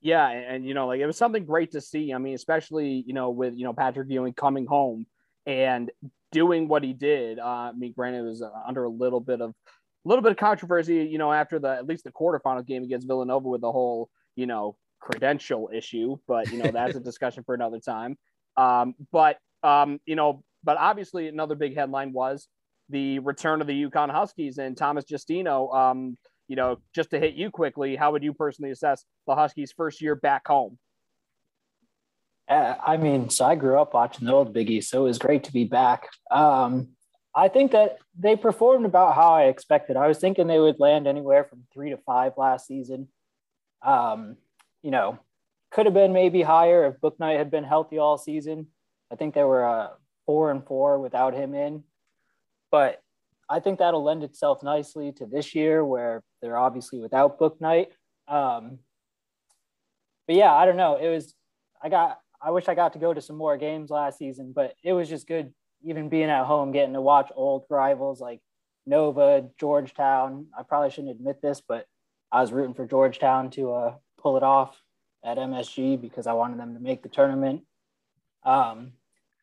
Yeah, 0.00 0.28
and 0.28 0.64
you 0.64 0.74
know, 0.74 0.86
like 0.86 1.00
it 1.00 1.06
was 1.06 1.16
something 1.16 1.44
great 1.44 1.72
to 1.72 1.80
see. 1.80 2.12
I 2.12 2.18
mean, 2.18 2.34
especially 2.34 3.02
you 3.06 3.14
know 3.14 3.30
with 3.30 3.54
you 3.56 3.64
know 3.64 3.72
Patrick 3.72 4.08
Ewing 4.10 4.32
coming 4.32 4.66
home 4.66 5.06
and 5.44 5.90
doing 6.30 6.68
what 6.68 6.84
he 6.84 6.92
did. 6.92 7.38
Uh, 7.38 7.70
I 7.70 7.72
mean, 7.72 7.92
granted, 7.96 8.20
it 8.20 8.28
was 8.28 8.42
uh, 8.42 8.50
under 8.66 8.84
a 8.84 8.90
little 8.90 9.20
bit 9.20 9.40
of 9.40 9.50
a 9.50 10.08
little 10.08 10.22
bit 10.22 10.32
of 10.32 10.38
controversy, 10.38 10.96
you 11.10 11.18
know, 11.18 11.32
after 11.32 11.58
the 11.58 11.70
at 11.70 11.86
least 11.86 12.04
the 12.04 12.12
quarterfinal 12.12 12.64
game 12.64 12.84
against 12.84 13.08
Villanova 13.08 13.48
with 13.48 13.60
the 13.60 13.72
whole 13.72 14.08
you 14.38 14.46
know 14.46 14.76
credential 15.00 15.68
issue, 15.74 16.16
but 16.28 16.50
you 16.52 16.62
know 16.62 16.70
that's 16.70 16.96
a 16.96 17.00
discussion 17.10 17.42
for 17.42 17.54
another 17.54 17.80
time. 17.80 18.16
Um, 18.56 18.94
but 19.10 19.38
um, 19.62 20.00
you 20.06 20.14
know, 20.14 20.44
but 20.62 20.76
obviously 20.78 21.28
another 21.28 21.56
big 21.56 21.74
headline 21.74 22.12
was 22.12 22.48
the 22.88 23.18
return 23.18 23.60
of 23.60 23.66
the 23.66 23.84
UConn 23.84 24.10
Huskies 24.10 24.58
and 24.58 24.76
Thomas 24.76 25.04
Justino. 25.04 25.74
Um, 25.74 26.16
you 26.46 26.56
know, 26.56 26.78
just 26.94 27.10
to 27.10 27.18
hit 27.18 27.34
you 27.34 27.50
quickly, 27.50 27.96
how 27.96 28.12
would 28.12 28.22
you 28.22 28.32
personally 28.32 28.70
assess 28.70 29.04
the 29.26 29.34
Huskies' 29.34 29.72
first 29.76 30.00
year 30.00 30.14
back 30.14 30.46
home? 30.46 30.78
Uh, 32.48 32.74
I 32.82 32.96
mean, 32.96 33.28
so 33.28 33.44
I 33.44 33.56
grew 33.56 33.78
up 33.78 33.92
watching 33.92 34.26
the 34.26 34.32
old 34.32 34.54
Big 34.54 34.70
East, 34.70 34.88
so 34.88 35.04
it 35.04 35.08
was 35.08 35.18
great 35.18 35.44
to 35.44 35.52
be 35.52 35.64
back. 35.64 36.08
Um, 36.30 36.90
I 37.34 37.48
think 37.48 37.72
that 37.72 37.98
they 38.18 38.36
performed 38.36 38.86
about 38.86 39.14
how 39.14 39.34
I 39.34 39.44
expected. 39.44 39.98
I 39.98 40.06
was 40.06 40.18
thinking 40.18 40.46
they 40.46 40.58
would 40.58 40.80
land 40.80 41.06
anywhere 41.06 41.44
from 41.44 41.64
three 41.74 41.90
to 41.90 41.98
five 41.98 42.32
last 42.38 42.66
season. 42.66 43.08
Um, 43.82 44.36
you 44.82 44.90
know, 44.90 45.18
could 45.70 45.86
have 45.86 45.94
been 45.94 46.12
maybe 46.12 46.42
higher 46.42 46.86
if 46.86 47.00
Bouknight 47.00 47.38
had 47.38 47.50
been 47.50 47.64
healthy 47.64 47.98
all 47.98 48.18
season. 48.18 48.68
I 49.12 49.16
think 49.16 49.34
they 49.34 49.44
were 49.44 49.64
uh, 49.64 49.88
four 50.26 50.50
and 50.50 50.64
four 50.66 50.98
without 50.98 51.34
him 51.34 51.54
in, 51.54 51.84
but 52.70 53.02
I 53.48 53.60
think 53.60 53.78
that'll 53.78 54.04
lend 54.04 54.24
itself 54.24 54.62
nicely 54.62 55.12
to 55.12 55.26
this 55.26 55.54
year 55.54 55.84
where 55.84 56.22
they're 56.42 56.58
obviously 56.58 57.00
without 57.00 57.38
Bouknight. 57.38 57.88
Um, 58.26 58.78
but 60.26 60.36
yeah, 60.36 60.52
I 60.52 60.66
don't 60.66 60.76
know. 60.76 60.96
It 60.96 61.08
was, 61.08 61.34
I 61.82 61.88
got, 61.88 62.18
I 62.42 62.50
wish 62.50 62.68
I 62.68 62.74
got 62.74 62.92
to 62.92 62.98
go 62.98 63.14
to 63.14 63.20
some 63.22 63.36
more 63.36 63.56
games 63.56 63.90
last 63.90 64.18
season, 64.18 64.52
but 64.54 64.74
it 64.84 64.92
was 64.92 65.08
just 65.08 65.26
good, 65.26 65.52
even 65.82 66.08
being 66.10 66.28
at 66.28 66.44
home, 66.44 66.72
getting 66.72 66.92
to 66.92 67.00
watch 67.00 67.30
old 67.34 67.64
rivals 67.70 68.20
like 68.20 68.40
Nova, 68.86 69.48
Georgetown. 69.58 70.48
I 70.56 70.62
probably 70.62 70.90
shouldn't 70.90 71.16
admit 71.16 71.40
this, 71.40 71.62
but 71.66 71.86
I 72.30 72.40
was 72.40 72.52
rooting 72.52 72.74
for 72.74 72.86
Georgetown 72.86 73.50
to 73.50 73.72
uh, 73.72 73.94
pull 74.20 74.36
it 74.36 74.42
off 74.42 74.80
at 75.24 75.38
MSG 75.38 76.00
because 76.00 76.26
I 76.26 76.32
wanted 76.34 76.58
them 76.58 76.74
to 76.74 76.80
make 76.80 77.02
the 77.02 77.08
tournament. 77.08 77.62
Um, 78.44 78.92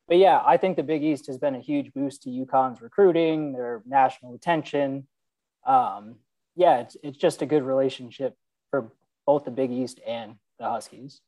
but 0.07 0.17
yeah, 0.17 0.41
I 0.45 0.57
think 0.57 0.77
the 0.77 0.83
Big 0.83 1.03
East 1.03 1.27
has 1.27 1.37
been 1.37 1.55
a 1.55 1.59
huge 1.59 1.91
boost 1.93 2.23
to 2.23 2.29
UConn's 2.29 2.81
recruiting, 2.81 3.53
their 3.53 3.81
national 3.85 4.35
attention. 4.35 5.07
Um, 5.65 6.15
yeah, 6.55 6.79
it's 6.79 6.95
it's 7.03 7.17
just 7.17 7.41
a 7.41 7.45
good 7.45 7.63
relationship 7.63 8.35
for 8.69 8.91
both 9.25 9.45
the 9.45 9.51
Big 9.51 9.71
East 9.71 9.99
and 10.05 10.35
the 10.59 10.69
Huskies. 10.69 11.21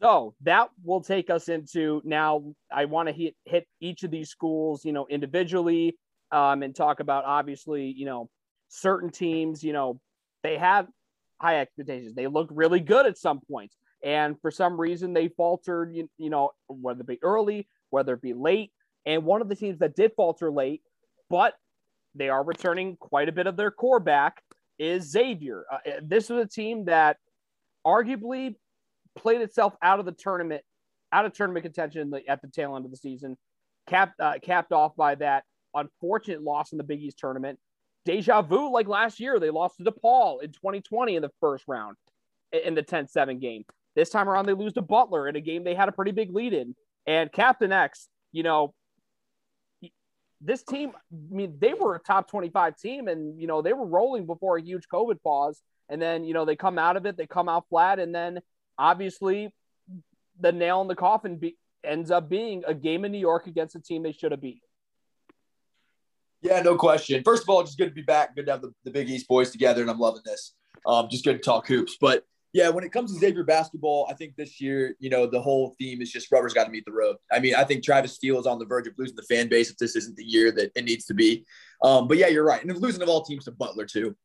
So 0.00 0.34
that 0.42 0.70
will 0.82 1.02
take 1.02 1.28
us 1.30 1.48
into 1.48 2.00
now. 2.04 2.54
I 2.72 2.86
want 2.86 3.08
to 3.08 3.12
hit 3.12 3.34
hit 3.44 3.66
each 3.80 4.04
of 4.04 4.10
these 4.10 4.30
schools, 4.30 4.84
you 4.84 4.92
know, 4.92 5.06
individually, 5.08 5.98
um, 6.30 6.62
and 6.62 6.74
talk 6.74 7.00
about 7.00 7.24
obviously, 7.24 7.86
you 7.86 8.06
know, 8.06 8.30
certain 8.68 9.10
teams. 9.10 9.62
You 9.64 9.72
know, 9.72 10.00
they 10.42 10.58
have 10.58 10.86
high 11.40 11.60
expectations. 11.60 12.14
They 12.14 12.26
look 12.26 12.48
really 12.50 12.80
good 12.80 13.06
at 13.06 13.18
some 13.18 13.40
points, 13.50 13.76
and 14.04 14.40
for 14.40 14.50
some 14.50 14.80
reason 14.80 15.12
they 15.12 15.28
faltered. 15.28 15.94
You, 15.94 16.08
you 16.18 16.30
know, 16.30 16.50
whether 16.68 17.00
it 17.00 17.06
be 17.06 17.18
early, 17.22 17.68
whether 17.90 18.14
it 18.14 18.22
be 18.22 18.34
late. 18.34 18.72
And 19.06 19.24
one 19.24 19.40
of 19.40 19.48
the 19.48 19.56
teams 19.56 19.78
that 19.78 19.96
did 19.96 20.12
falter 20.14 20.50
late, 20.50 20.82
but 21.30 21.54
they 22.14 22.28
are 22.28 22.44
returning 22.44 22.96
quite 22.96 23.28
a 23.28 23.32
bit 23.32 23.46
of 23.46 23.56
their 23.56 23.70
core 23.70 24.00
back, 24.00 24.42
is 24.78 25.10
Xavier. 25.10 25.64
Uh, 25.72 25.78
this 26.02 26.28
was 26.28 26.44
a 26.44 26.48
team 26.48 26.86
that 26.86 27.16
arguably 27.86 28.56
played 29.16 29.40
itself 29.40 29.74
out 29.82 30.00
of 30.00 30.06
the 30.06 30.12
tournament, 30.12 30.62
out 31.12 31.24
of 31.24 31.32
tournament 31.32 31.64
contention 31.64 32.12
at 32.28 32.42
the 32.42 32.48
tail 32.48 32.76
end 32.76 32.84
of 32.84 32.90
the 32.90 32.96
season, 32.96 33.36
capped 33.88 34.18
uh, 34.20 34.34
capped 34.42 34.72
off 34.72 34.94
by 34.96 35.14
that 35.14 35.44
unfortunate 35.74 36.42
loss 36.42 36.72
in 36.72 36.78
the 36.78 36.84
Big 36.84 37.00
East 37.02 37.18
tournament. 37.18 37.58
Deja 38.04 38.42
vu, 38.42 38.72
like 38.72 38.88
last 38.88 39.20
year, 39.20 39.38
they 39.38 39.50
lost 39.50 39.76
to 39.76 39.84
DePaul 39.84 40.42
in 40.42 40.52
2020 40.52 41.16
in 41.16 41.22
the 41.22 41.30
first 41.40 41.64
round 41.68 41.96
in 42.52 42.74
the 42.74 42.82
10 42.82 43.08
7 43.08 43.38
game. 43.38 43.64
This 43.94 44.10
time 44.10 44.28
around, 44.28 44.46
they 44.46 44.54
lose 44.54 44.72
to 44.74 44.82
Butler 44.82 45.28
in 45.28 45.36
a 45.36 45.40
game 45.40 45.64
they 45.64 45.74
had 45.74 45.88
a 45.88 45.92
pretty 45.92 46.12
big 46.12 46.34
lead 46.34 46.52
in. 46.52 46.74
And 47.06 47.30
Captain 47.30 47.72
X, 47.72 48.08
you 48.32 48.42
know, 48.42 48.74
this 50.40 50.62
team, 50.62 50.92
I 51.12 51.34
mean, 51.34 51.56
they 51.58 51.74
were 51.74 51.96
a 51.96 51.98
top 51.98 52.30
25 52.30 52.76
team 52.76 53.08
and, 53.08 53.38
you 53.40 53.46
know, 53.46 53.62
they 53.62 53.72
were 53.72 53.86
rolling 53.86 54.26
before 54.26 54.56
a 54.56 54.62
huge 54.62 54.88
COVID 54.92 55.22
pause. 55.22 55.60
And 55.88 56.00
then, 56.00 56.24
you 56.24 56.34
know, 56.34 56.44
they 56.44 56.56
come 56.56 56.78
out 56.78 56.96
of 56.96 57.04
it, 57.04 57.16
they 57.16 57.26
come 57.26 57.48
out 57.48 57.66
flat. 57.68 57.98
And 57.98 58.14
then 58.14 58.40
obviously 58.78 59.52
the 60.38 60.52
nail 60.52 60.80
in 60.80 60.88
the 60.88 60.94
coffin 60.94 61.36
be, 61.36 61.56
ends 61.84 62.10
up 62.10 62.28
being 62.28 62.62
a 62.66 62.74
game 62.74 63.04
in 63.04 63.12
New 63.12 63.18
York 63.18 63.46
against 63.46 63.74
a 63.74 63.80
team 63.80 64.02
they 64.02 64.12
should 64.12 64.32
have 64.32 64.40
beat. 64.40 64.62
Yeah, 66.42 66.62
no 66.62 66.76
question. 66.76 67.22
First 67.24 67.42
of 67.42 67.50
all, 67.50 67.62
just 67.62 67.78
good 67.78 67.88
to 67.88 67.94
be 67.94 68.02
back. 68.02 68.34
Good 68.34 68.46
to 68.46 68.52
have 68.52 68.62
the, 68.62 68.72
the 68.84 68.90
Big 68.90 69.10
East 69.10 69.28
boys 69.28 69.50
together, 69.50 69.82
and 69.82 69.90
I'm 69.90 69.98
loving 69.98 70.22
this. 70.24 70.54
Um, 70.86 71.08
just 71.10 71.24
good 71.24 71.34
to 71.34 71.38
talk 71.38 71.66
hoops. 71.66 71.96
But 72.00 72.24
yeah, 72.52 72.68
when 72.70 72.82
it 72.82 72.92
comes 72.92 73.12
to 73.12 73.20
Xavier 73.20 73.44
basketball, 73.44 74.08
I 74.10 74.14
think 74.14 74.34
this 74.36 74.60
year, 74.60 74.96
you 74.98 75.10
know, 75.10 75.26
the 75.26 75.40
whole 75.40 75.74
theme 75.78 76.02
is 76.02 76.10
just 76.10 76.32
rubber's 76.32 76.54
got 76.54 76.64
to 76.64 76.70
meet 76.70 76.84
the 76.84 76.92
road. 76.92 77.16
I 77.30 77.38
mean, 77.38 77.54
I 77.54 77.64
think 77.64 77.84
Travis 77.84 78.14
Steele 78.14 78.40
is 78.40 78.46
on 78.46 78.58
the 78.58 78.64
verge 78.64 78.86
of 78.86 78.94
losing 78.98 79.16
the 79.16 79.22
fan 79.22 79.48
base 79.48 79.70
if 79.70 79.76
this 79.76 79.94
isn't 79.94 80.16
the 80.16 80.24
year 80.24 80.50
that 80.52 80.72
it 80.74 80.84
needs 80.84 81.04
to 81.06 81.14
be. 81.14 81.44
Um, 81.82 82.08
but 82.08 82.16
yeah, 82.16 82.26
you're 82.26 82.44
right. 82.44 82.64
And 82.64 82.76
losing 82.78 83.02
of 83.02 83.08
all 83.08 83.22
teams 83.22 83.44
to 83.44 83.52
Butler, 83.52 83.86
too. 83.86 84.16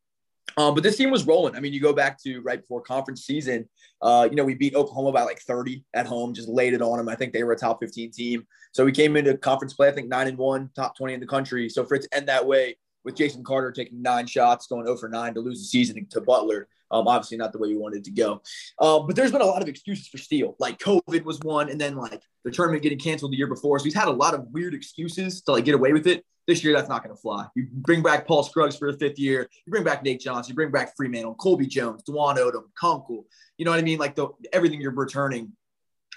Um, 0.57 0.73
but 0.73 0.83
this 0.83 0.97
team 0.97 1.11
was 1.11 1.25
rolling. 1.25 1.55
I 1.55 1.59
mean, 1.59 1.73
you 1.73 1.81
go 1.81 1.93
back 1.93 2.21
to 2.23 2.39
right 2.41 2.61
before 2.61 2.81
conference 2.81 3.25
season, 3.25 3.67
uh, 4.01 4.27
you 4.29 4.35
know, 4.35 4.45
we 4.45 4.55
beat 4.55 4.75
Oklahoma 4.75 5.11
by 5.11 5.23
like 5.23 5.39
30 5.41 5.83
at 5.93 6.05
home, 6.05 6.33
just 6.33 6.47
laid 6.47 6.73
it 6.73 6.81
on 6.81 6.97
them. 6.97 7.09
I 7.09 7.15
think 7.15 7.33
they 7.33 7.43
were 7.43 7.53
a 7.53 7.57
top 7.57 7.79
15 7.81 8.11
team. 8.11 8.45
So 8.71 8.85
we 8.85 8.91
came 8.91 9.17
into 9.17 9.37
conference 9.37 9.73
play, 9.73 9.87
I 9.87 9.91
think 9.91 10.07
nine 10.07 10.27
and 10.27 10.37
one, 10.37 10.69
top 10.75 10.95
20 10.97 11.13
in 11.13 11.19
the 11.19 11.27
country. 11.27 11.69
So 11.69 11.83
for 11.83 11.95
it 11.95 12.03
to 12.03 12.09
end 12.15 12.27
that 12.29 12.45
way 12.45 12.77
with 13.05 13.15
Jason 13.15 13.43
Carter 13.43 13.71
taking 13.71 14.01
nine 14.01 14.27
shots, 14.27 14.67
going 14.67 14.87
over 14.87 15.07
nine 15.07 15.33
to 15.35 15.39
lose 15.39 15.59
the 15.59 15.65
season 15.65 16.05
to 16.09 16.19
Butler, 16.19 16.67
um, 16.91 17.07
obviously 17.07 17.37
not 17.37 17.51
the 17.51 17.59
way 17.59 17.69
you 17.69 17.79
wanted 17.79 18.03
to 18.03 18.11
go. 18.11 18.41
Um, 18.79 19.07
but 19.07 19.15
there's 19.15 19.31
been 19.31 19.41
a 19.41 19.45
lot 19.45 19.61
of 19.61 19.67
excuses 19.67 20.07
for 20.07 20.17
Steele. 20.17 20.55
Like 20.59 20.79
COVID 20.79 21.23
was 21.23 21.39
one, 21.41 21.69
and 21.69 21.79
then 21.79 21.95
like 21.95 22.21
the 22.43 22.51
tournament 22.51 22.83
getting 22.83 22.99
canceled 22.99 23.31
the 23.31 23.37
year 23.37 23.47
before. 23.47 23.79
So 23.79 23.85
he's 23.85 23.95
had 23.95 24.07
a 24.07 24.11
lot 24.11 24.33
of 24.33 24.47
weird 24.51 24.73
excuses 24.73 25.41
to 25.43 25.53
like 25.53 25.65
get 25.65 25.75
away 25.75 25.93
with 25.93 26.07
it. 26.07 26.25
This 26.47 26.63
year, 26.63 26.73
that's 26.73 26.89
not 26.89 27.03
going 27.03 27.15
to 27.15 27.19
fly. 27.19 27.47
You 27.55 27.67
bring 27.71 28.03
back 28.03 28.27
Paul 28.27 28.43
Scruggs 28.43 28.77
for 28.77 28.87
a 28.89 28.93
fifth 28.93 29.17
year. 29.17 29.49
You 29.65 29.71
bring 29.71 29.83
back 29.83 30.03
Nate 30.03 30.19
Johnson. 30.19 30.51
You 30.51 30.55
bring 30.55 30.69
back 30.69 30.93
Freemantle, 30.95 31.37
Colby 31.37 31.65
Jones, 31.65 32.03
Dwon 32.07 32.37
Odom, 32.37 32.65
Kunkel. 32.79 33.25
You 33.57 33.65
know 33.65 33.71
what 33.71 33.79
I 33.79 33.83
mean? 33.83 33.97
Like 33.97 34.15
the 34.15 34.29
everything 34.53 34.79
you're 34.79 34.91
returning, 34.91 35.51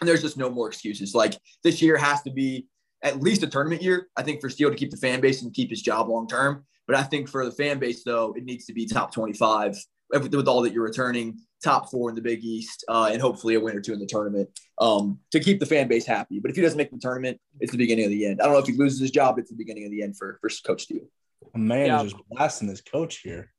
and 0.01 0.09
there's 0.09 0.21
just 0.21 0.37
no 0.37 0.51
more 0.51 0.69
excuses. 0.69 1.15
Like 1.15 1.35
this 1.65 1.81
year 1.81 1.97
has 1.97 2.23
to 2.23 2.31
be 2.31 2.67
at 3.03 3.23
least 3.23 3.43
a 3.43 3.47
tournament 3.47 3.83
year. 3.83 4.09
I 4.17 4.23
think 4.23 4.43
for 4.43 4.51
Steele 4.51 4.71
to 4.71 4.77
keep 4.77 4.91
the 4.91 4.97
fan 4.99 5.21
base 5.21 5.43
and 5.43 5.55
keep 5.55 5.71
his 5.71 5.81
job 5.81 6.09
long 6.09 6.29
term. 6.29 6.67
But 6.89 6.97
I 6.97 7.05
think 7.05 7.29
for 7.29 7.45
the 7.45 7.53
fan 7.53 7.79
base, 7.79 8.03
though, 8.03 8.33
it 8.37 8.45
needs 8.45 8.65
to 8.65 8.73
be 8.73 8.87
top 8.87 9.13
25 9.13 9.77
with 10.11 10.49
all 10.49 10.63
that 10.63 10.73
you're 10.73 10.83
returning, 10.83 11.39
top 11.63 11.91
four 11.91 12.09
in 12.09 12.17
the 12.17 12.23
Big 12.23 12.43
East, 12.43 12.83
uh, 12.89 13.11
and 13.13 13.21
hopefully 13.21 13.55
a 13.55 13.61
win 13.61 13.77
or 13.77 13.81
two 13.83 13.93
in 13.93 13.99
the 13.99 14.07
tournament 14.07 14.49
um, 14.79 15.19
to 15.31 15.39
keep 15.39 15.61
the 15.61 15.67
fan 15.67 15.87
base 15.87 16.07
happy. 16.07 16.41
But 16.41 16.51
if 16.51 16.57
he 16.57 16.63
doesn't 16.63 16.79
make 16.79 16.91
the 16.91 16.99
tournament, 16.99 17.39
it's 17.61 17.73
the 17.73 17.79
beginning 17.79 18.07
of 18.07 18.11
the 18.11 18.25
end. 18.25 18.41
I 18.41 18.45
don't 18.45 18.55
know 18.55 18.59
if 18.59 18.67
he 18.67 18.73
loses 18.73 19.01
his 19.01 19.11
job, 19.11 19.39
it's 19.39 19.51
the 19.51 19.57
beginning 19.57 19.85
of 19.85 19.91
the 19.91 20.03
end 20.03 20.17
for, 20.17 20.39
for 20.41 20.49
Coach 20.67 20.85
Steele. 20.85 21.07
A 21.55 21.59
man 21.59 21.87
yeah. 21.87 22.03
is 22.03 22.13
just 22.13 22.29
blasting 22.31 22.69
his 22.69 22.81
coach 22.81 23.19
here. 23.19 23.53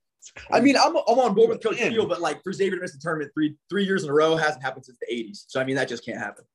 I 0.51 0.59
mean, 0.59 0.75
I'm, 0.75 0.95
I'm 0.95 1.19
on 1.19 1.33
board 1.35 1.49
with 1.49 1.63
Coach 1.63 1.77
Steele, 1.77 2.07
but 2.07 2.21
like 2.21 2.43
for 2.43 2.51
Xavier 2.51 2.77
to 2.77 2.81
miss 2.81 2.93
the 2.93 2.99
tournament 2.99 3.31
three 3.33 3.55
three 3.69 3.85
years 3.85 4.03
in 4.03 4.09
a 4.09 4.13
row 4.13 4.35
hasn't 4.35 4.63
happened 4.63 4.85
since 4.85 4.97
the 4.99 5.15
80s. 5.15 5.45
So 5.47 5.61
I 5.61 5.63
mean, 5.63 5.75
that 5.75 5.87
just 5.87 6.03
can't 6.03 6.17
happen. 6.19 6.45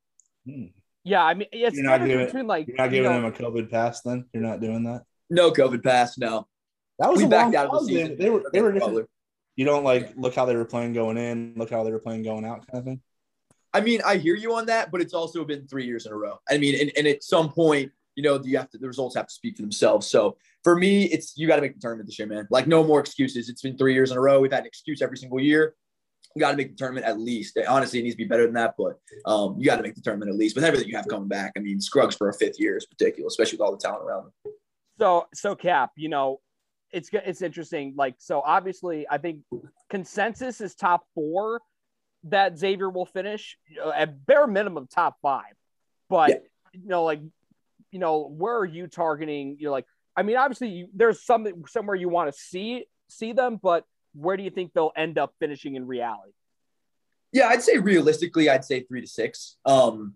Hmm. 0.45 0.67
Yeah, 1.05 1.23
I 1.23 1.35
mean, 1.35 1.49
it's 1.53 1.77
you're 1.77 1.85
not 1.85 2.05
giving, 2.05 2.27
between 2.27 2.47
like 2.47 2.67
you're 2.67 2.77
not 2.77 2.91
giving 2.91 3.11
you 3.11 3.21
know, 3.21 3.27
him 3.27 3.33
a 3.33 3.37
COVID 3.37 3.71
pass. 3.71 4.01
Then 4.03 4.27
you're 4.33 4.43
not 4.43 4.61
doing 4.61 4.85
that. 4.85 5.03
No 5.31 5.51
COVID 5.51 5.83
pass. 5.83 6.19
No. 6.19 6.47
That 6.99 7.11
was 7.11 7.23
we 7.23 7.27
backed 7.27 7.55
out 7.55 7.67
of 7.67 7.81
the 7.81 7.87
season. 7.87 8.17
They 8.19 8.31
were 8.31 8.43
they 8.53 8.63
were 8.63 8.73
different. 8.73 9.09
You 9.57 9.65
don't 9.65 9.85
like 9.85 10.13
look 10.17 10.35
how 10.35 10.45
they 10.45 10.57
were 10.57 10.65
playing 10.65 10.93
going 10.93 11.17
in, 11.17 11.55
look 11.57 11.71
how 11.71 11.85
they 11.85 11.93
were 11.93 12.01
playing 12.01 12.23
going 12.23 12.45
out, 12.45 12.67
kind 12.67 12.79
of 12.81 12.85
thing. 12.85 13.01
I 13.73 13.81
mean, 13.81 14.01
I 14.07 14.17
hear 14.17 14.37
you 14.37 14.55
on 14.55 14.67
that, 14.67 14.93
but 14.93 15.01
it's 15.01 15.15
also 15.15 15.45
been 15.45 15.67
three 15.67 15.85
years 15.85 16.07
in 16.07 16.13
a 16.13 16.17
row. 16.17 16.39
I 16.49 16.59
mean, 16.59 16.81
and, 16.81 16.93
and 16.97 17.09
at 17.09 17.25
some 17.25 17.51
point, 17.51 17.91
you 18.15 18.23
know, 18.23 18.41
you 18.43 18.57
have 18.57 18.71
to 18.71 18.79
the 18.79 18.87
results 18.87 19.17
have 19.17 19.27
to 19.27 19.35
speak 19.35 19.57
for 19.57 19.63
themselves. 19.63 20.07
So 20.07 20.37
for 20.63 20.77
me, 20.77 21.05
it's 21.05 21.37
you 21.37 21.49
got 21.49 21.57
to 21.57 21.63
make 21.63 21.75
the 21.75 21.81
tournament 21.81 22.09
this 22.09 22.19
year, 22.19 22.29
man. 22.29 22.47
Like 22.51 22.67
no 22.67 22.85
more 22.85 23.01
excuses. 23.01 23.49
It's 23.49 23.63
been 23.63 23.77
three 23.77 23.95
years 23.95 24.13
in 24.13 24.17
a 24.17 24.21
row. 24.21 24.41
We've 24.41 24.53
had 24.53 24.61
an 24.61 24.67
excuse 24.67 25.03
every 25.03 25.17
single 25.17 25.41
year. 25.41 25.75
We 26.35 26.41
got 26.41 26.53
to 26.53 26.57
make 26.57 26.71
the 26.71 26.77
tournament 26.77 27.07
at 27.07 27.21
least. 27.21 27.59
Honestly, 27.69 28.01
it 28.01 28.03
needs 28.03 28.15
to 28.15 28.19
be 28.19 28.25
better 28.25 28.45
than 28.45 28.55
that, 28.55 28.75
but 28.77 28.99
um, 29.25 29.57
you 29.59 29.67
got 29.67 29.77
to 29.77 29.83
make 29.83 29.95
the 29.95 30.01
tournament 30.01 30.31
at 30.31 30.37
least 30.37 30.57
with 30.57 30.65
everything 30.65 30.89
you 30.89 30.97
have 30.97 31.07
coming 31.07 31.29
back. 31.29 31.53
I 31.57 31.61
mean, 31.61 31.81
Scruggs 31.81 32.17
for 32.17 32.29
a 32.29 32.35
fifth 32.35 32.59
year 32.59 32.77
is 32.77 32.87
ridiculous, 32.91 33.35
especially 33.35 33.59
with 33.59 33.67
all 33.67 33.73
the 33.73 33.79
talent 33.79 34.03
around 34.05 34.27
him. 34.27 34.53
So, 34.99 35.27
so 35.33 35.55
Cap, 35.55 35.93
you 35.97 36.09
know, 36.09 36.41
it's 36.95 37.11
it's 37.13 37.43
interesting. 37.43 37.95
Like, 37.97 38.15
so 38.19 38.41
obviously, 38.41 39.07
I 39.11 39.19
think 39.19 39.41
consensus 39.91 40.61
is 40.61 40.75
top 40.75 41.03
four 41.15 41.61
that 42.25 42.59
Xavier 42.59 42.89
will 42.89 43.07
finish 43.07 43.59
at 43.95 44.25
bare 44.25 44.47
minimum 44.47 44.87
top 44.87 45.17
five. 45.21 45.55
But 46.09 46.31
yeah. 46.31 46.37
you 46.73 46.89
know, 46.89 47.05
like, 47.05 47.21
you 47.91 47.99
know, 47.99 48.29
where 48.29 48.57
are 48.57 48.65
you 48.65 48.87
targeting? 48.87 49.57
You're 49.59 49.73
like, 49.73 49.87
I 50.17 50.23
mean, 50.23 50.37
obviously, 50.37 50.69
you, 50.69 50.89
there's 50.95 51.23
something 51.23 51.65
somewhere 51.67 51.97
you 51.97 52.09
want 52.09 52.33
to 52.33 52.39
see 52.39 52.87
see 53.09 53.33
them, 53.33 53.59
but 53.63 53.85
where 54.15 54.37
do 54.37 54.43
you 54.43 54.51
think 54.51 54.73
they'll 54.73 54.93
end 54.97 55.19
up 55.19 55.35
finishing 55.41 55.75
in 55.75 55.87
reality? 55.87 56.33
Yeah, 57.33 57.49
I'd 57.49 57.63
say 57.63 57.79
realistically, 57.79 58.49
I'd 58.49 58.65
say 58.65 58.85
three 58.85 59.01
to 59.01 59.07
six. 59.09 59.57
Um, 59.67 60.15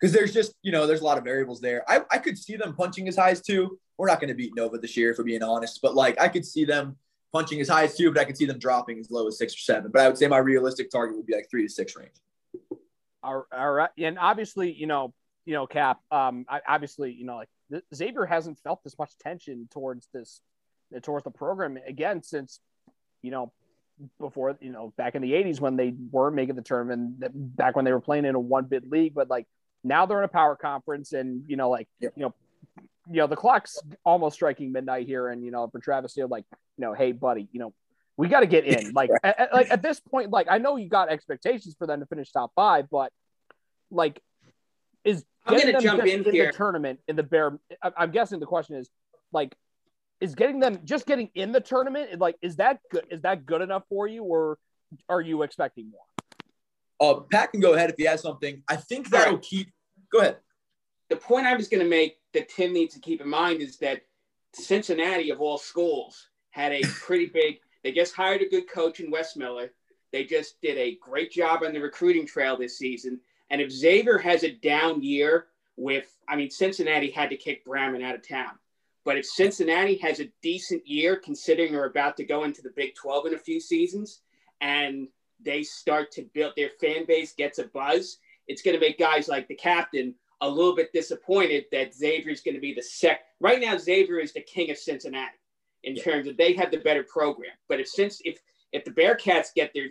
because 0.00 0.12
there's 0.12 0.32
just 0.32 0.54
you 0.62 0.72
know 0.72 0.86
there's 0.86 1.00
a 1.00 1.04
lot 1.04 1.18
of 1.18 1.24
variables 1.24 1.60
there. 1.60 1.84
I, 1.88 2.00
I 2.10 2.18
could 2.18 2.38
see 2.38 2.56
them 2.56 2.74
punching 2.74 3.08
as 3.08 3.16
high 3.16 3.30
as 3.30 3.40
two. 3.40 3.78
We're 3.96 4.08
not 4.08 4.20
going 4.20 4.28
to 4.28 4.34
beat 4.34 4.54
Nova 4.56 4.78
this 4.78 4.96
year, 4.96 5.12
if 5.12 5.18
we're 5.18 5.24
being 5.24 5.42
honest. 5.42 5.80
But 5.82 5.94
like 5.94 6.20
I 6.20 6.28
could 6.28 6.44
see 6.44 6.64
them 6.64 6.96
punching 7.32 7.60
as 7.60 7.68
high 7.68 7.84
as 7.84 7.96
two, 7.96 8.12
but 8.12 8.20
I 8.20 8.24
could 8.24 8.36
see 8.36 8.46
them 8.46 8.58
dropping 8.58 8.98
as 8.98 9.10
low 9.10 9.26
as 9.26 9.38
six 9.38 9.54
or 9.54 9.58
seven. 9.58 9.90
But 9.92 10.02
I 10.02 10.08
would 10.08 10.18
say 10.18 10.26
my 10.28 10.38
realistic 10.38 10.90
target 10.90 11.16
would 11.16 11.26
be 11.26 11.34
like 11.34 11.48
three 11.50 11.66
to 11.66 11.72
six 11.72 11.96
range. 11.96 12.14
All 13.22 13.46
right, 13.50 13.90
and 13.98 14.18
obviously, 14.18 14.72
you 14.72 14.86
know, 14.86 15.14
you 15.46 15.54
know, 15.54 15.66
Cap. 15.66 16.00
Um, 16.10 16.44
obviously, 16.68 17.12
you 17.12 17.24
know, 17.24 17.36
like 17.36 17.82
Xavier 17.94 18.26
hasn't 18.26 18.58
felt 18.58 18.84
this 18.84 18.98
much 18.98 19.12
tension 19.18 19.68
towards 19.72 20.08
this, 20.12 20.40
towards 21.02 21.24
the 21.24 21.30
program 21.30 21.78
again 21.86 22.22
since, 22.22 22.60
you 23.22 23.30
know, 23.30 23.52
before 24.18 24.56
you 24.60 24.72
know 24.72 24.92
back 24.96 25.14
in 25.14 25.22
the 25.22 25.32
80s 25.32 25.60
when 25.60 25.76
they 25.76 25.94
were 26.10 26.30
making 26.30 26.56
the 26.56 26.62
tournament 26.62 27.22
back 27.56 27.76
when 27.76 27.84
they 27.84 27.92
were 27.92 28.00
playing 28.00 28.24
in 28.24 28.34
a 28.34 28.40
one 28.40 28.64
bid 28.64 28.90
league 28.90 29.14
but 29.14 29.30
like 29.30 29.46
now 29.84 30.06
they're 30.06 30.18
in 30.18 30.24
a 30.24 30.28
power 30.28 30.56
conference 30.56 31.12
and 31.12 31.42
you 31.46 31.56
know 31.56 31.70
like 31.70 31.88
you 32.00 32.10
know 32.16 32.34
you 33.08 33.16
know 33.16 33.26
the 33.26 33.36
clock's 33.36 33.78
almost 34.04 34.34
striking 34.34 34.72
midnight 34.72 35.06
here 35.06 35.28
and 35.28 35.44
you 35.44 35.50
know 35.50 35.68
for 35.68 35.78
travis 35.78 36.12
Steele, 36.12 36.28
like 36.28 36.44
you 36.76 36.84
know 36.84 36.94
hey 36.94 37.12
buddy 37.12 37.48
you 37.52 37.60
know 37.60 37.72
we 38.16 38.28
got 38.28 38.40
to 38.40 38.46
get 38.46 38.64
in. 38.64 38.92
Like 38.94 39.10
at, 39.22 39.52
like 39.52 39.70
at 39.70 39.82
this 39.82 40.00
point 40.00 40.30
like 40.30 40.46
i 40.50 40.58
know 40.58 40.76
you 40.76 40.88
got 40.88 41.10
expectations 41.10 41.74
for 41.78 41.86
them 41.86 42.00
to 42.00 42.06
finish 42.06 42.30
top 42.32 42.52
five 42.54 42.86
but 42.90 43.12
like 43.90 44.20
is 45.04 45.24
i'm 45.46 45.58
gonna 45.58 45.80
jump 45.80 46.02
in, 46.02 46.24
in 46.24 46.32
here. 46.32 46.46
the 46.46 46.52
tournament 46.52 47.00
in 47.08 47.16
the 47.16 47.22
bear 47.22 47.58
i'm 47.96 48.10
guessing 48.10 48.40
the 48.40 48.46
question 48.46 48.76
is 48.76 48.88
like 49.32 49.54
is 50.20 50.34
getting 50.34 50.60
them 50.60 50.80
just 50.84 51.06
getting 51.06 51.28
in 51.34 51.52
the 51.52 51.60
tournament 51.60 52.18
like 52.18 52.36
is 52.40 52.56
that 52.56 52.78
good 52.90 53.04
is 53.10 53.22
that 53.22 53.44
good 53.44 53.60
enough 53.60 53.82
for 53.88 54.06
you 54.06 54.22
or 54.22 54.58
are 55.08 55.20
you 55.20 55.42
expecting 55.42 55.90
more? 55.90 56.02
Uh 57.00 57.20
pat 57.30 57.52
can 57.52 57.60
go 57.60 57.74
ahead 57.74 57.90
if 57.90 57.96
he 57.96 58.04
has 58.04 58.22
something. 58.22 58.62
I 58.68 58.76
think 58.76 59.10
that'll 59.10 59.34
right. 59.34 59.42
keep 59.42 59.72
go 60.14 60.20
ahead. 60.20 60.36
The 61.10 61.16
point 61.16 61.46
i 61.46 61.56
was 61.56 61.68
going 61.68 61.82
to 61.82 61.88
make 61.88 62.18
that 62.32 62.48
tim 62.48 62.72
needs 62.72 62.94
to 62.94 63.00
keep 63.00 63.20
in 63.20 63.28
mind 63.28 63.60
is 63.60 63.76
that 63.78 64.02
cincinnati 64.54 65.30
of 65.30 65.40
all 65.40 65.58
schools 65.58 66.28
had 66.50 66.72
a 66.72 66.82
pretty 67.00 67.26
big 67.26 67.58
they 67.82 67.92
just 67.92 68.14
hired 68.14 68.40
a 68.40 68.48
good 68.48 68.70
coach 68.70 69.00
in 69.00 69.10
wes 69.10 69.36
miller. 69.36 69.72
They 70.10 70.24
just 70.24 70.60
did 70.62 70.78
a 70.78 70.96
great 71.02 71.32
job 71.32 71.64
on 71.64 71.74
the 71.74 71.80
recruiting 71.80 72.26
trail 72.26 72.56
this 72.56 72.78
season. 72.78 73.20
And 73.50 73.60
if 73.60 73.70
xavier 73.70 74.18
has 74.18 74.44
a 74.44 74.52
down 74.52 75.02
year 75.02 75.48
with 75.76 76.16
i 76.28 76.36
mean 76.36 76.50
cincinnati 76.50 77.10
had 77.10 77.30
to 77.30 77.36
kick 77.36 77.64
Brannen 77.64 78.02
out 78.02 78.14
of 78.14 78.26
town. 78.26 78.52
But 79.04 79.18
if 79.18 79.26
Cincinnati 79.26 79.98
has 79.98 80.18
a 80.20 80.32
decent 80.40 80.86
year, 80.86 81.16
considering 81.16 81.72
they're 81.72 81.84
about 81.84 82.16
to 82.16 82.24
go 82.24 82.44
into 82.44 82.62
the 82.62 82.72
Big 82.74 82.94
12 82.94 83.26
in 83.26 83.34
a 83.34 83.38
few 83.38 83.60
seasons, 83.60 84.22
and 84.62 85.08
they 85.44 85.62
start 85.62 86.10
to 86.12 86.22
build 86.32 86.54
their 86.56 86.70
fan 86.80 87.04
base, 87.04 87.34
gets 87.34 87.58
a 87.58 87.64
buzz, 87.64 88.16
it's 88.48 88.62
going 88.62 88.74
to 88.74 88.80
make 88.80 88.98
guys 88.98 89.28
like 89.28 89.48
the 89.48 89.54
captain 89.54 90.14
a 90.40 90.48
little 90.48 90.74
bit 90.74 90.92
disappointed 90.92 91.64
that 91.72 91.94
Xavier 91.94 92.30
is 92.30 92.40
going 92.40 92.54
to 92.54 92.60
be 92.60 92.74
the 92.74 92.82
sec. 92.82 93.20
Right 93.40 93.60
now, 93.60 93.76
Xavier 93.76 94.18
is 94.18 94.32
the 94.32 94.40
king 94.40 94.70
of 94.70 94.78
Cincinnati 94.78 95.36
in 95.84 95.94
terms 95.96 96.26
of 96.26 96.36
they 96.36 96.52
have 96.54 96.70
the 96.70 96.78
better 96.78 97.02
program. 97.04 97.52
But 97.68 97.80
if 97.80 97.88
since 97.88 98.20
if 98.24 98.40
if 98.72 98.84
the 98.84 98.90
Bearcats 98.90 99.54
get 99.54 99.72
their 99.72 99.88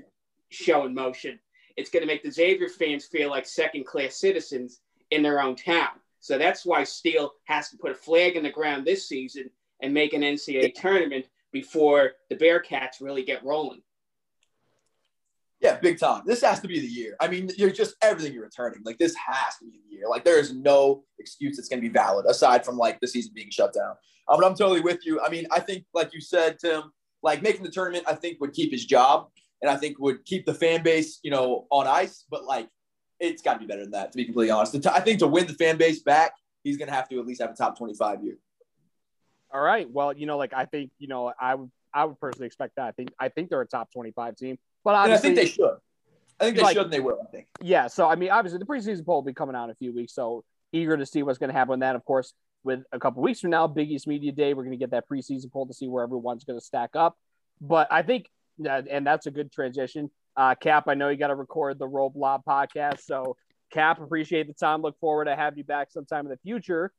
show 0.49 0.85
in 0.85 0.93
motion, 0.93 1.39
it's 1.77 1.89
going 1.89 2.01
to 2.01 2.07
make 2.07 2.23
the 2.23 2.31
Xavier 2.31 2.69
fans 2.69 3.05
feel 3.05 3.29
like 3.29 3.45
second 3.45 3.85
class 3.85 4.15
citizens 4.15 4.81
in 5.11 5.23
their 5.23 5.41
own 5.41 5.55
town. 5.55 5.99
So 6.19 6.37
that's 6.37 6.65
why 6.65 6.83
Steele 6.83 7.33
has 7.45 7.69
to 7.69 7.77
put 7.77 7.91
a 7.91 7.95
flag 7.95 8.35
in 8.35 8.43
the 8.43 8.49
ground 8.49 8.85
this 8.85 9.07
season 9.07 9.49
and 9.81 9.93
make 9.93 10.13
an 10.13 10.21
NCAA 10.21 10.73
tournament 10.73 11.25
before 11.51 12.13
the 12.29 12.35
Bearcats 12.35 13.01
really 13.01 13.23
get 13.23 13.43
rolling. 13.43 13.81
Yeah, 15.63 15.79
big 15.79 15.97
time. 15.97 16.23
This 16.25 16.41
has 16.41 16.59
to 16.59 16.67
be 16.67 16.81
the 16.81 16.87
year. 16.87 17.15
I 17.21 17.29
mean, 17.29 17.49
you're 17.57 17.71
just 17.71 17.95
everything 18.01 18.33
you're 18.33 18.43
returning. 18.43 18.81
Like 18.83 18.97
this 18.97 19.15
has 19.15 19.55
to 19.59 19.65
be 19.65 19.71
the 19.71 19.95
year. 19.95 20.09
Like 20.09 20.25
there 20.25 20.37
is 20.37 20.53
no 20.53 21.05
excuse 21.19 21.55
that's 21.55 21.69
going 21.69 21.81
to 21.81 21.87
be 21.87 21.93
valid 21.93 22.25
aside 22.27 22.65
from 22.65 22.77
like 22.77 22.99
the 22.99 23.07
season 23.07 23.31
being 23.33 23.49
shut 23.49 23.73
down. 23.73 23.95
Um, 24.27 24.39
but 24.39 24.45
I'm 24.45 24.55
totally 24.55 24.81
with 24.81 25.05
you. 25.05 25.21
I 25.21 25.29
mean, 25.29 25.47
I 25.51 25.61
think 25.61 25.85
like 25.93 26.13
you 26.13 26.19
said, 26.19 26.59
Tim, 26.59 26.91
like 27.21 27.41
making 27.41 27.63
the 27.63 27.71
tournament, 27.71 28.03
I 28.07 28.15
think 28.15 28.41
would 28.41 28.51
keep 28.51 28.73
his 28.73 28.85
job 28.85 29.29
and 29.61 29.71
I 29.71 29.77
think 29.77 29.97
would 29.99 30.25
keep 30.25 30.45
the 30.45 30.53
fan 30.53 30.83
base, 30.83 31.19
you 31.23 31.31
know, 31.31 31.65
on 31.71 31.87
ice. 31.87 32.25
But 32.29 32.43
like 32.43 32.67
it's 33.21 33.41
got 33.41 33.53
to 33.53 33.59
be 33.59 33.65
better 33.65 33.83
than 33.83 33.91
that, 33.91 34.11
to 34.11 34.17
be 34.17 34.25
completely 34.25 34.51
honest. 34.51 34.85
I 34.85 34.99
think 34.99 35.19
to 35.19 35.27
win 35.27 35.47
the 35.47 35.53
fan 35.53 35.77
base 35.77 36.01
back, 36.01 36.33
he's 36.63 36.77
going 36.77 36.89
to 36.89 36.93
have 36.93 37.07
to 37.07 37.19
at 37.19 37.25
least 37.25 37.41
have 37.41 37.51
a 37.51 37.55
top 37.55 37.77
25 37.77 38.21
year. 38.21 38.37
All 39.53 39.61
right. 39.61 39.89
Well, 39.89 40.11
you 40.11 40.25
know, 40.25 40.37
like 40.37 40.53
I 40.53 40.65
think, 40.65 40.91
you 40.97 41.07
know, 41.07 41.31
I 41.39 41.55
would, 41.55 41.71
I 41.93 42.03
would 42.03 42.19
personally 42.19 42.47
expect 42.47 42.75
that. 42.75 42.87
I 42.87 42.91
think, 42.91 43.13
I 43.17 43.29
think 43.29 43.49
they're 43.49 43.61
a 43.61 43.67
top 43.67 43.93
25 43.93 44.35
team, 44.35 44.57
but 44.83 44.95
I 44.95 45.17
think 45.17 45.35
they 45.35 45.45
should. 45.45 45.77
I 46.39 46.45
think 46.45 46.57
they 46.57 46.63
like, 46.63 46.75
should 46.75 46.85
and 46.85 46.93
they 46.93 46.99
will, 46.99 47.19
I 47.21 47.31
think. 47.31 47.47
Yeah. 47.61 47.87
So, 47.87 48.09
I 48.09 48.15
mean, 48.15 48.31
obviously 48.31 48.59
the 48.59 48.65
preseason 48.65 49.05
poll 49.05 49.17
will 49.17 49.21
be 49.21 49.33
coming 49.33 49.55
out 49.55 49.65
in 49.65 49.69
a 49.69 49.75
few 49.75 49.93
weeks. 49.93 50.13
So 50.13 50.43
eager 50.71 50.97
to 50.97 51.05
see 51.05 51.23
what's 51.23 51.37
going 51.37 51.49
to 51.49 51.53
happen 51.53 51.71
with 51.71 51.79
that. 51.81 51.95
Of 51.95 52.03
course, 52.03 52.33
with 52.63 52.81
a 52.91 52.99
couple 52.99 53.21
weeks 53.21 53.39
from 53.39 53.51
now, 53.51 53.67
Big 53.67 53.91
East 53.91 54.07
Media 54.07 54.31
Day, 54.31 54.53
we're 54.53 54.63
going 54.63 54.77
to 54.77 54.77
get 54.77 54.91
that 54.91 55.07
preseason 55.07 55.51
poll 55.51 55.67
to 55.67 55.73
see 55.73 55.87
where 55.87 56.03
everyone's 56.03 56.43
going 56.43 56.59
to 56.59 56.65
stack 56.65 56.91
up. 56.95 57.17
But 57.61 57.87
I 57.91 58.01
think, 58.01 58.27
and 58.65 59.05
that's 59.05 59.25
a 59.25 59.31
good 59.31 59.51
transition. 59.51 60.09
Uh, 60.35 60.55
Cap, 60.55 60.85
I 60.87 60.95
know 60.95 61.09
you 61.09 61.17
got 61.17 61.27
to 61.27 61.35
record 61.35 61.77
the 61.77 61.87
Roll 61.87 62.09
Blob 62.09 62.43
podcast. 62.47 63.01
So 63.01 63.37
Cap, 63.71 64.01
appreciate 64.01 64.47
the 64.47 64.53
time. 64.53 64.81
Look 64.81 64.99
forward 64.99 65.25
to 65.25 65.35
have 65.35 65.57
you 65.57 65.63
back 65.63 65.91
sometime 65.91 66.25
in 66.25 66.31
the 66.31 66.37
future. 66.37 66.91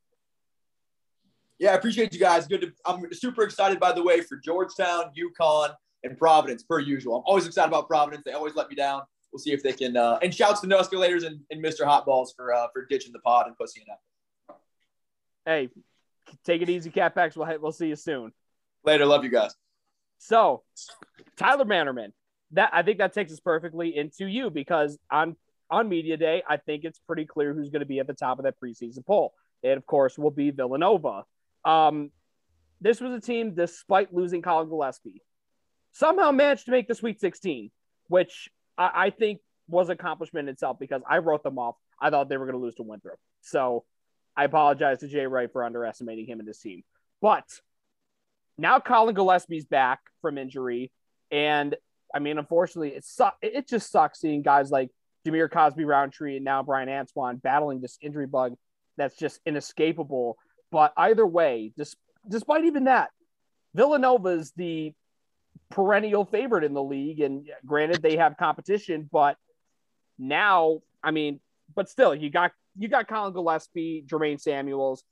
Yeah, 1.59 1.73
I 1.73 1.75
appreciate 1.75 2.13
you 2.13 2.21
guys. 2.21 2.47
Good. 2.47 2.63
To, 2.63 2.73
I'm 2.85 3.13
super 3.13 3.43
excited, 3.43 3.79
by 3.79 3.93
the 3.93 4.03
way, 4.03 4.21
for 4.21 4.37
Georgetown, 4.37 5.13
UConn, 5.17 5.75
and 6.05 6.17
Providence, 6.17 6.63
per 6.63 6.79
usual. 6.79 7.17
I'm 7.17 7.23
always 7.27 7.47
excited 7.47 7.69
about 7.69 7.89
Providence. 7.89 8.23
They 8.25 8.33
always 8.33 8.55
let 8.55 8.69
me 8.69 8.77
down. 8.77 9.03
We'll 9.33 9.41
see 9.41 9.53
if 9.53 9.63
they 9.63 9.73
can. 9.73 9.97
Uh, 9.97 10.19
and 10.23 10.33
shouts 10.33 10.61
to 10.61 10.69
No 10.69 10.79
Escalators 10.79 11.25
and, 11.25 11.41
and 11.51 11.63
Mr. 11.63 11.81
Hotballs 11.81 12.29
for 12.37 12.55
uh, 12.55 12.69
for 12.73 12.87
ditching 12.87 13.13
the 13.13 13.19
pod 13.19 13.49
and 13.49 13.57
pussy 13.57 13.85
up. 13.91 14.61
Hey, 15.45 15.71
take 16.45 16.63
it 16.63 16.71
easy, 16.71 16.91
Capex. 16.91 17.37
We'll 17.37 17.59
we'll 17.61 17.73
see 17.73 17.89
you 17.89 17.97
soon. 17.97 18.33
Later. 18.85 19.07
Love 19.07 19.25
you 19.25 19.31
guys. 19.31 19.55
So, 20.19 20.63
Tyler 21.37 21.65
Bannerman. 21.65 22.13
That 22.53 22.71
I 22.73 22.83
think 22.83 22.99
that 22.99 23.13
takes 23.13 23.33
us 23.33 23.41
perfectly 23.41 23.97
into 23.97 24.27
you 24.27 24.51
because 24.51 24.97
on 25.11 25.35
on 25.71 25.89
media 25.89 26.17
day, 26.17 26.43
I 26.49 26.59
think 26.59 26.85
it's 26.85 27.01
pretty 27.01 27.25
clear 27.25 27.53
who's 27.53 27.71
going 27.71 27.81
to 27.81 27.87
be 27.87 27.99
at 27.99 28.07
the 28.07 28.15
top 28.15 28.39
of 28.39 28.45
that 28.45 28.61
preseason 28.61 29.05
poll. 29.05 29.35
It, 29.63 29.77
of 29.77 29.87
course, 29.87 30.17
will 30.17 30.31
be 30.31 30.51
Villanova. 30.51 31.25
Um, 31.65 32.11
this 32.81 33.01
was 33.01 33.13
a 33.13 33.21
team, 33.21 33.55
despite 33.55 34.15
losing 34.15 34.43
Collin 34.43 34.69
Gillespie, 34.69 35.23
somehow 35.95 36.31
managed 36.31 36.67
to 36.67 36.71
make 36.71 36.89
the 36.89 36.95
Sweet 36.95 37.21
16, 37.21 37.71
which 38.09 38.51
I, 38.77 38.91
I 39.07 39.11
think 39.11 39.41
was 39.69 39.89
accomplishment 39.89 40.49
itself 40.49 40.79
because 40.79 41.03
I 41.09 41.19
wrote 41.19 41.43
them 41.43 41.59
off. 41.59 41.77
I 42.01 42.11
thought 42.11 42.29
they 42.29 42.37
were 42.37 42.45
going 42.45 42.59
to 42.59 42.63
lose 42.63 42.75
to 42.75 42.83
Winthrop. 42.83 43.19
So 43.41 43.85
I 44.37 44.45
apologize 44.45 44.99
to 44.99 45.09
Jay 45.09 45.27
Wright 45.27 45.51
for 45.51 45.65
underestimating 45.65 46.27
him 46.27 46.41
and 46.41 46.49
his 46.49 46.59
team. 46.59 46.83
But 47.23 47.45
now 48.59 48.79
Collin 48.81 49.15
Gillespie's 49.15 49.65
back 49.65 50.01
from 50.21 50.37
injury. 50.37 50.93
And 51.31 51.75
I 52.15 52.19
mean, 52.19 52.39
unfortunately, 52.39 52.91
it, 52.91 53.05
su- 53.05 53.25
it 53.41 53.69
just 53.69 53.91
sucks 53.91 54.21
seeing 54.21 54.43
guys 54.43 54.71
like 54.71 54.91
Dhamir 55.27 55.51
Cosby 55.51 55.85
Roundtree 55.85 56.37
and 56.37 56.45
now 56.45 56.63
Bryan 56.63 56.89
Antoine 56.89 57.37
battling 57.37 57.81
this 57.81 57.99
injury 58.01 58.27
bug 58.27 58.55
that's 58.97 59.17
just 59.17 59.41
inescapable. 59.47 60.37
But 60.71 60.93
either 60.97 61.27
way, 61.27 61.73
despite 62.29 62.65
even 62.65 62.85
that, 62.85 63.11
Villanova 63.75 64.29
is 64.31 64.53
the 64.57 64.93
perennial 65.71 66.25
favorite 66.25 66.65
in 66.65 66.75
the 66.75 66.83
league. 66.83 67.21
And 67.21 67.49
granted, 67.65 68.03
they 68.03 68.17
have 68.17 68.37
competition, 68.37 69.09
but 69.11 69.37
now, 70.19 70.81
I 71.03 71.11
mean, 71.11 71.41
but 71.75 71.89
still, 71.89 72.15
you 72.15 72.31
got 72.31 72.53
you 72.77 72.89
got 72.89 73.09
Collin 73.09 73.33
Gillespie, 73.33 74.05
Jermaine 74.07 74.41
Samuels, 74.41 75.05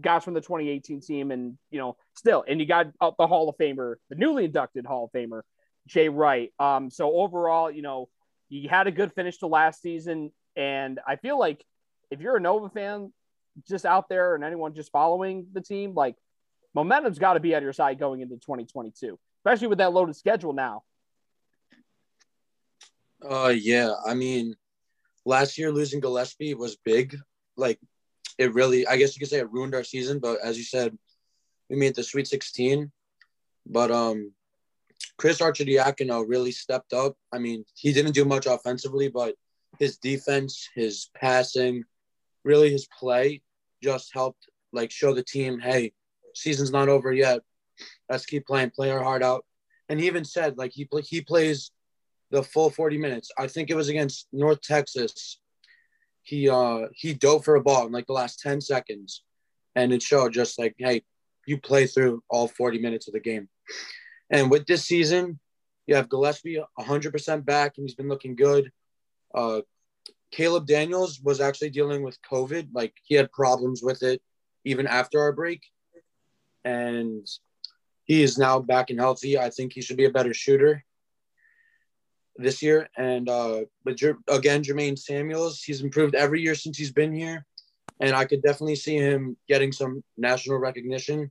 guys 0.00 0.24
from 0.24 0.34
the 0.34 0.40
2018 0.40 1.00
team, 1.00 1.30
and 1.30 1.56
you 1.70 1.78
know, 1.78 1.96
still, 2.16 2.44
and 2.46 2.60
you 2.60 2.66
got 2.66 2.86
the 3.00 3.26
Hall 3.26 3.48
of 3.48 3.56
Famer, 3.56 3.96
the 4.10 4.16
newly 4.16 4.44
inducted 4.44 4.86
Hall 4.86 5.04
of 5.04 5.12
Famer, 5.12 5.42
Jay 5.86 6.08
Wright. 6.08 6.52
Um, 6.58 6.90
so 6.90 7.12
overall, 7.12 7.70
you 7.70 7.82
know, 7.82 8.08
you 8.48 8.68
had 8.68 8.86
a 8.86 8.92
good 8.92 9.12
finish 9.12 9.38
to 9.38 9.46
last 9.46 9.82
season, 9.82 10.32
and 10.56 11.00
I 11.06 11.16
feel 11.16 11.38
like 11.38 11.64
if 12.10 12.20
you're 12.20 12.36
a 12.36 12.40
Nova 12.40 12.68
fan, 12.68 13.12
just 13.68 13.86
out 13.86 14.08
there 14.08 14.34
and 14.34 14.44
anyone 14.44 14.74
just 14.74 14.90
following 14.92 15.46
the 15.52 15.60
team, 15.60 15.94
like 15.94 16.16
momentum's 16.74 17.18
got 17.18 17.34
to 17.34 17.40
be 17.40 17.54
on 17.54 17.62
your 17.62 17.72
side 17.72 17.98
going 17.98 18.20
into 18.20 18.34
2022, 18.36 19.18
especially 19.44 19.68
with 19.68 19.78
that 19.78 19.92
loaded 19.92 20.16
schedule 20.16 20.54
now. 20.54 20.82
Uh, 23.22 23.52
yeah. 23.54 23.92
I 24.06 24.14
mean, 24.14 24.56
last 25.26 25.58
year 25.58 25.70
losing 25.70 26.00
Gillespie 26.00 26.54
was 26.54 26.76
big. 26.76 27.16
Like, 27.56 27.78
it 28.38 28.54
really, 28.54 28.86
I 28.86 28.96
guess 28.96 29.14
you 29.14 29.20
could 29.20 29.28
say 29.28 29.38
it 29.38 29.52
ruined 29.52 29.74
our 29.74 29.84
season. 29.84 30.18
But 30.18 30.38
as 30.42 30.56
you 30.56 30.64
said, 30.64 30.96
we 31.68 31.76
made 31.76 31.94
the 31.94 32.02
Sweet 32.02 32.26
16. 32.26 32.90
But 33.66 33.90
um, 33.90 34.32
Chris 35.18 35.40
Arcidiacono 35.40 36.24
really 36.26 36.52
stepped 36.52 36.94
up. 36.94 37.14
I 37.30 37.38
mean, 37.38 37.64
he 37.74 37.92
didn't 37.92 38.12
do 38.12 38.24
much 38.24 38.46
offensively, 38.46 39.08
but 39.08 39.34
his 39.78 39.98
defense, 39.98 40.68
his 40.74 41.10
passing, 41.14 41.84
really 42.44 42.70
his 42.70 42.86
play 42.98 43.42
just 43.82 44.12
helped 44.14 44.48
like 44.72 44.90
show 44.90 45.12
the 45.12 45.22
team, 45.22 45.60
hey, 45.60 45.92
season's 46.34 46.70
not 46.70 46.88
over 46.88 47.12
yet. 47.12 47.40
Let's 48.08 48.26
keep 48.26 48.46
playing, 48.46 48.70
play 48.70 48.90
our 48.90 49.02
heart 49.02 49.22
out. 49.22 49.44
And 49.88 50.00
he 50.00 50.06
even 50.06 50.24
said 50.24 50.56
like 50.56 50.72
he 50.72 50.88
he 51.02 51.20
plays 51.20 51.70
the 52.30 52.42
full 52.42 52.70
40 52.70 52.98
minutes. 52.98 53.30
I 53.38 53.46
think 53.46 53.70
it 53.70 53.76
was 53.76 53.88
against 53.88 54.28
North 54.32 54.60
Texas. 54.62 55.38
He 56.22 56.48
uh 56.48 56.88
he 56.94 57.14
dove 57.14 57.44
for 57.44 57.56
a 57.56 57.62
ball 57.62 57.86
in 57.86 57.92
like 57.92 58.06
the 58.06 58.12
last 58.12 58.40
10 58.40 58.60
seconds. 58.60 59.22
And 59.76 59.92
it 59.92 60.02
showed 60.02 60.32
just 60.32 60.58
like, 60.58 60.74
hey, 60.78 61.02
you 61.46 61.58
play 61.58 61.86
through 61.86 62.22
all 62.30 62.48
40 62.48 62.78
minutes 62.78 63.08
of 63.08 63.14
the 63.14 63.20
game. 63.20 63.48
And 64.30 64.50
with 64.50 64.66
this 64.66 64.84
season, 64.84 65.38
you 65.86 65.96
have 65.96 66.08
Gillespie 66.08 66.62
100% 66.78 67.44
back, 67.44 67.74
and 67.76 67.84
he's 67.84 67.94
been 67.94 68.08
looking 68.08 68.36
good. 68.36 68.70
Uh, 69.34 69.60
Caleb 70.30 70.66
Daniels 70.66 71.20
was 71.20 71.40
actually 71.40 71.70
dealing 71.70 72.02
with 72.02 72.18
COVID. 72.30 72.68
Like 72.72 72.94
he 73.04 73.14
had 73.14 73.30
problems 73.32 73.82
with 73.82 74.02
it 74.02 74.22
even 74.64 74.86
after 74.86 75.20
our 75.20 75.32
break. 75.32 75.62
And 76.64 77.26
he 78.04 78.22
is 78.22 78.38
now 78.38 78.60
back 78.60 78.90
and 78.90 79.00
healthy. 79.00 79.38
I 79.38 79.50
think 79.50 79.72
he 79.72 79.82
should 79.82 79.96
be 79.96 80.04
a 80.04 80.10
better 80.10 80.34
shooter 80.34 80.84
this 82.36 82.62
year. 82.62 82.88
And 82.96 83.28
uh, 83.28 83.62
but 83.84 84.00
again, 84.28 84.62
Jermaine 84.62 84.98
Samuels, 84.98 85.62
he's 85.62 85.82
improved 85.82 86.14
every 86.14 86.40
year 86.40 86.54
since 86.54 86.76
he's 86.76 86.92
been 86.92 87.12
here, 87.12 87.46
and 88.00 88.14
I 88.14 88.24
could 88.24 88.42
definitely 88.42 88.76
see 88.76 88.96
him 88.96 89.36
getting 89.48 89.72
some 89.72 90.02
national 90.16 90.58
recognition 90.58 91.30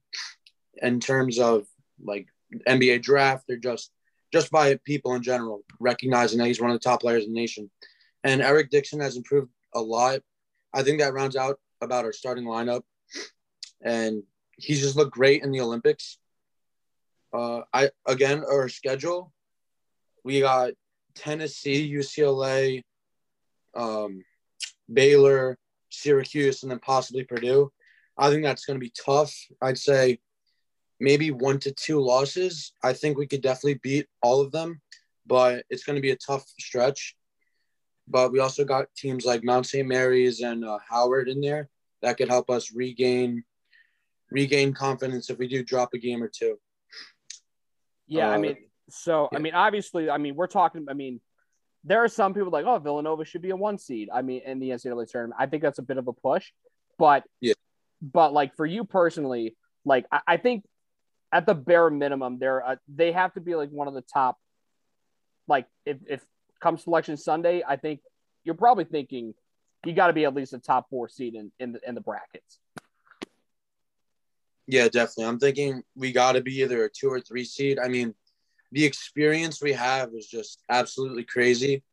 in 0.82 1.00
terms 1.00 1.40
of 1.40 1.66
like 2.04 2.28
NBA 2.68 3.02
draft 3.02 3.50
or 3.50 3.58
just 3.58 3.92
just 4.32 4.50
by 4.50 4.80
people 4.84 5.14
in 5.14 5.22
general 5.22 5.62
recognizing 5.80 6.40
that 6.40 6.48
he's 6.48 6.60
one 6.60 6.72
of 6.72 6.76
the 6.76 6.84
top 6.84 7.02
players 7.02 7.24
in 7.24 7.34
the 7.34 7.40
nation. 7.40 7.70
And 8.24 8.42
Eric 8.42 8.72
Dixon 8.72 9.00
has 9.00 9.16
improved 9.16 9.52
a 9.76 9.82
lot. 9.82 10.22
I 10.74 10.82
think 10.82 11.00
that 11.00 11.14
rounds 11.14 11.36
out 11.36 11.60
about 11.82 12.06
our 12.06 12.14
starting 12.14 12.46
lineup, 12.46 12.82
and 13.82 14.24
he's 14.58 14.82
just 14.82 14.96
looked 14.96 15.14
great 15.14 15.44
in 15.44 15.52
the 15.52 15.62
Olympics. 15.62 16.18
Uh, 17.34 17.62
I 17.74 17.90
again 18.06 18.44
our 18.50 18.70
schedule, 18.70 19.34
we 20.24 20.42
got 20.42 20.74
Tennessee, 21.16 21.92
UCLA, 21.92 22.84
um, 23.76 24.24
Baylor, 24.92 25.58
Syracuse, 25.90 26.64
and 26.64 26.72
then 26.72 26.80
possibly 26.80 27.24
Purdue. 27.24 27.72
I 28.18 28.30
think 28.30 28.44
that's 28.44 28.66
going 28.66 28.80
to 28.80 28.84
be 28.84 28.94
tough. 29.06 29.36
I'd 29.62 29.78
say 29.78 30.20
maybe 31.00 31.32
one 31.32 31.60
to 31.60 31.72
two 31.72 32.00
losses. 32.00 32.74
I 32.84 32.94
think 32.94 33.18
we 33.18 33.28
could 33.28 33.42
definitely 33.42 33.80
beat 33.82 34.08
all 34.22 34.42
of 34.42 34.52
them, 34.52 34.82
but 35.26 35.66
it's 35.70 35.84
going 35.84 35.96
to 35.96 36.02
be 36.02 36.12
a 36.12 36.18
tough 36.18 36.46
stretch. 36.60 37.16
But 38.08 38.32
we 38.32 38.40
also 38.40 38.66
got 38.66 38.94
teams 38.96 39.26
like 39.26 39.44
Mount 39.44 39.66
St. 39.66 39.88
Mary's 39.88 40.42
and 40.42 40.64
uh, 40.64 40.78
Howard 40.88 41.30
in 41.30 41.42
there 41.42 41.70
that 42.02 42.18
could 42.18 42.30
help 42.30 42.50
us 42.50 42.74
regain 42.74 43.44
regain 44.30 44.74
confidence 44.74 45.30
if 45.30 45.38
we 45.38 45.48
do 45.48 45.64
drop 45.64 45.94
a 45.94 45.98
game 45.98 46.22
or 46.22 46.28
two. 46.28 46.58
Yeah, 48.08 48.30
uh, 48.30 48.34
I 48.34 48.38
mean, 48.38 48.58
so 48.90 49.30
yeah. 49.32 49.38
I 49.38 49.42
mean, 49.42 49.54
obviously, 49.54 50.10
I 50.10 50.18
mean, 50.18 50.36
we're 50.36 50.48
talking. 50.48 50.86
I 50.90 50.94
mean, 50.94 51.22
there 51.84 52.04
are 52.04 52.08
some 52.08 52.34
people 52.34 52.50
like, 52.52 52.66
oh, 52.66 52.80
Villanova 52.80 53.26
should 53.26 53.42
be 53.42 53.50
a 53.50 53.56
one 53.56 53.78
seed. 53.78 54.10
I 54.14 54.22
mean, 54.22 54.42
in 54.46 54.60
the 54.60 54.70
NCAA 54.70 55.10
tournament, 55.10 55.40
I 55.40 55.48
think 55.48 55.64
that's 55.64 55.80
a 55.80 55.84
bit 55.84 55.98
of 55.98 56.08
a 56.08 56.14
push, 56.14 56.52
but 56.98 57.24
yeah, 57.42 57.54
but 58.02 58.34
like 58.34 58.56
for 58.56 58.66
you 58.66 58.84
personally, 58.84 59.56
like 59.86 60.06
I, 60.12 60.22
I 60.28 60.38
think 60.38 60.66
at 61.32 61.46
the 61.46 61.56
bare 61.56 61.90
minimum, 61.90 62.38
they're 62.40 62.66
uh, 62.66 62.76
they 62.88 63.12
have 63.12 63.34
to 63.34 63.42
be 63.42 63.56
like 63.56 63.70
one 63.70 63.88
of 63.88 63.94
the 63.94 64.04
top. 64.04 64.38
Like 65.48 65.68
if 65.86 65.98
if 66.08 66.22
comes 66.62 66.84
selection 66.84 67.18
Sunday, 67.18 67.64
I 67.68 67.76
think 67.76 68.00
you're 68.44 68.56
probably 68.56 68.86
thinking 68.86 69.34
you 69.86 69.94
got 69.94 70.08
to 70.08 70.14
be 70.14 70.26
at 70.26 70.34
least 70.34 70.54
a 70.54 70.60
top 70.60 70.90
four 70.90 71.10
seed 71.10 71.36
in 71.36 71.52
in 71.60 71.74
the, 71.74 71.80
in 71.88 71.96
the 71.96 72.02
brackets. 72.02 72.60
Yeah, 74.68 74.88
definitely. 74.88 75.26
I'm 75.26 75.40
thinking 75.40 75.84
we 75.96 76.12
got 76.12 76.34
to 76.34 76.42
be 76.42 76.62
either 76.62 76.86
a 76.86 76.90
two 76.90 77.10
or 77.10 77.20
three 77.20 77.44
seed. 77.44 77.80
I 77.80 77.88
mean, 77.88 78.14
the 78.72 78.86
experience 78.86 79.62
we 79.62 79.74
have 79.74 80.10
is 80.16 80.28
just 80.28 80.60
absolutely 80.70 81.24
crazy. 81.24 81.84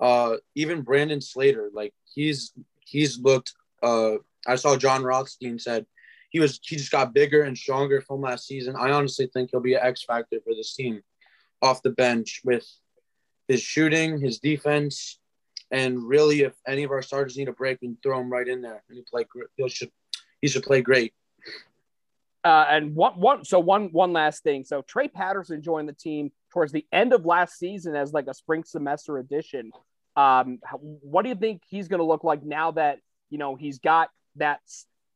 Uh, 0.00 0.36
even 0.54 0.82
Brandon 0.82 1.20
Slater, 1.20 1.70
like 1.72 1.92
he's 2.14 2.52
he's 2.80 3.18
looked. 3.18 3.52
Uh, 3.82 4.16
I 4.46 4.56
saw 4.56 4.76
Jon 4.76 5.02
Rothstein 5.02 5.58
said 5.58 5.86
he 6.30 6.40
was 6.40 6.60
he 6.62 6.76
just 6.76 6.90
got 6.90 7.14
bigger 7.14 7.42
and 7.42 7.56
stronger 7.56 8.00
from 8.00 8.20
last 8.20 8.46
season. 8.46 8.76
I 8.76 8.90
honestly 8.90 9.28
think 9.32 9.50
he'll 9.50 9.60
be 9.60 9.74
an 9.74 9.80
X 9.82 10.04
factor 10.04 10.38
for 10.44 10.54
this 10.54 10.74
team 10.74 11.02
off 11.62 11.82
the 11.82 11.90
bench 11.90 12.42
with 12.44 12.66
his 13.48 13.60
shooting, 13.60 14.18
his 14.20 14.38
defense, 14.38 15.18
and 15.70 16.02
really, 16.02 16.42
if 16.42 16.54
any 16.66 16.84
of 16.84 16.90
our 16.90 17.02
starters 17.02 17.36
need 17.36 17.48
a 17.48 17.52
break, 17.52 17.78
we 17.82 17.94
throw 18.02 18.20
him 18.20 18.30
right 18.30 18.46
in 18.46 18.62
there 18.62 18.82
and 18.88 18.96
he 18.96 19.04
play. 19.10 19.26
He 19.56 19.68
should 19.68 19.90
he 20.40 20.48
should 20.48 20.62
play 20.62 20.82
great. 20.82 21.12
Uh, 22.44 22.66
and 22.68 22.94
one, 22.94 23.14
one, 23.14 23.44
so 23.44 23.58
one, 23.58 23.88
one 23.92 24.12
last 24.12 24.42
thing. 24.42 24.64
So 24.64 24.82
Trey 24.82 25.08
Patterson 25.08 25.62
joined 25.62 25.88
the 25.88 25.94
team 25.94 26.30
towards 26.52 26.72
the 26.72 26.86
end 26.92 27.14
of 27.14 27.24
last 27.24 27.58
season 27.58 27.96
as 27.96 28.12
like 28.12 28.26
a 28.26 28.34
spring 28.34 28.64
semester 28.64 29.16
addition. 29.16 29.72
Um, 30.14 30.58
what 30.78 31.22
do 31.22 31.30
you 31.30 31.34
think 31.34 31.62
he's 31.66 31.88
going 31.88 32.00
to 32.00 32.04
look 32.04 32.22
like 32.22 32.44
now 32.44 32.72
that 32.72 32.98
you 33.30 33.38
know 33.38 33.56
he's 33.56 33.78
got 33.78 34.10
that 34.36 34.60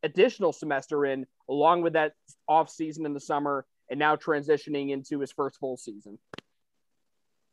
additional 0.02 0.52
semester 0.52 1.04
in, 1.04 1.26
along 1.48 1.82
with 1.82 1.92
that 1.92 2.14
off 2.48 2.70
season 2.70 3.04
in 3.04 3.12
the 3.12 3.20
summer, 3.20 3.66
and 3.90 3.98
now 3.98 4.16
transitioning 4.16 4.90
into 4.90 5.20
his 5.20 5.30
first 5.30 5.58
full 5.58 5.76
season? 5.76 6.18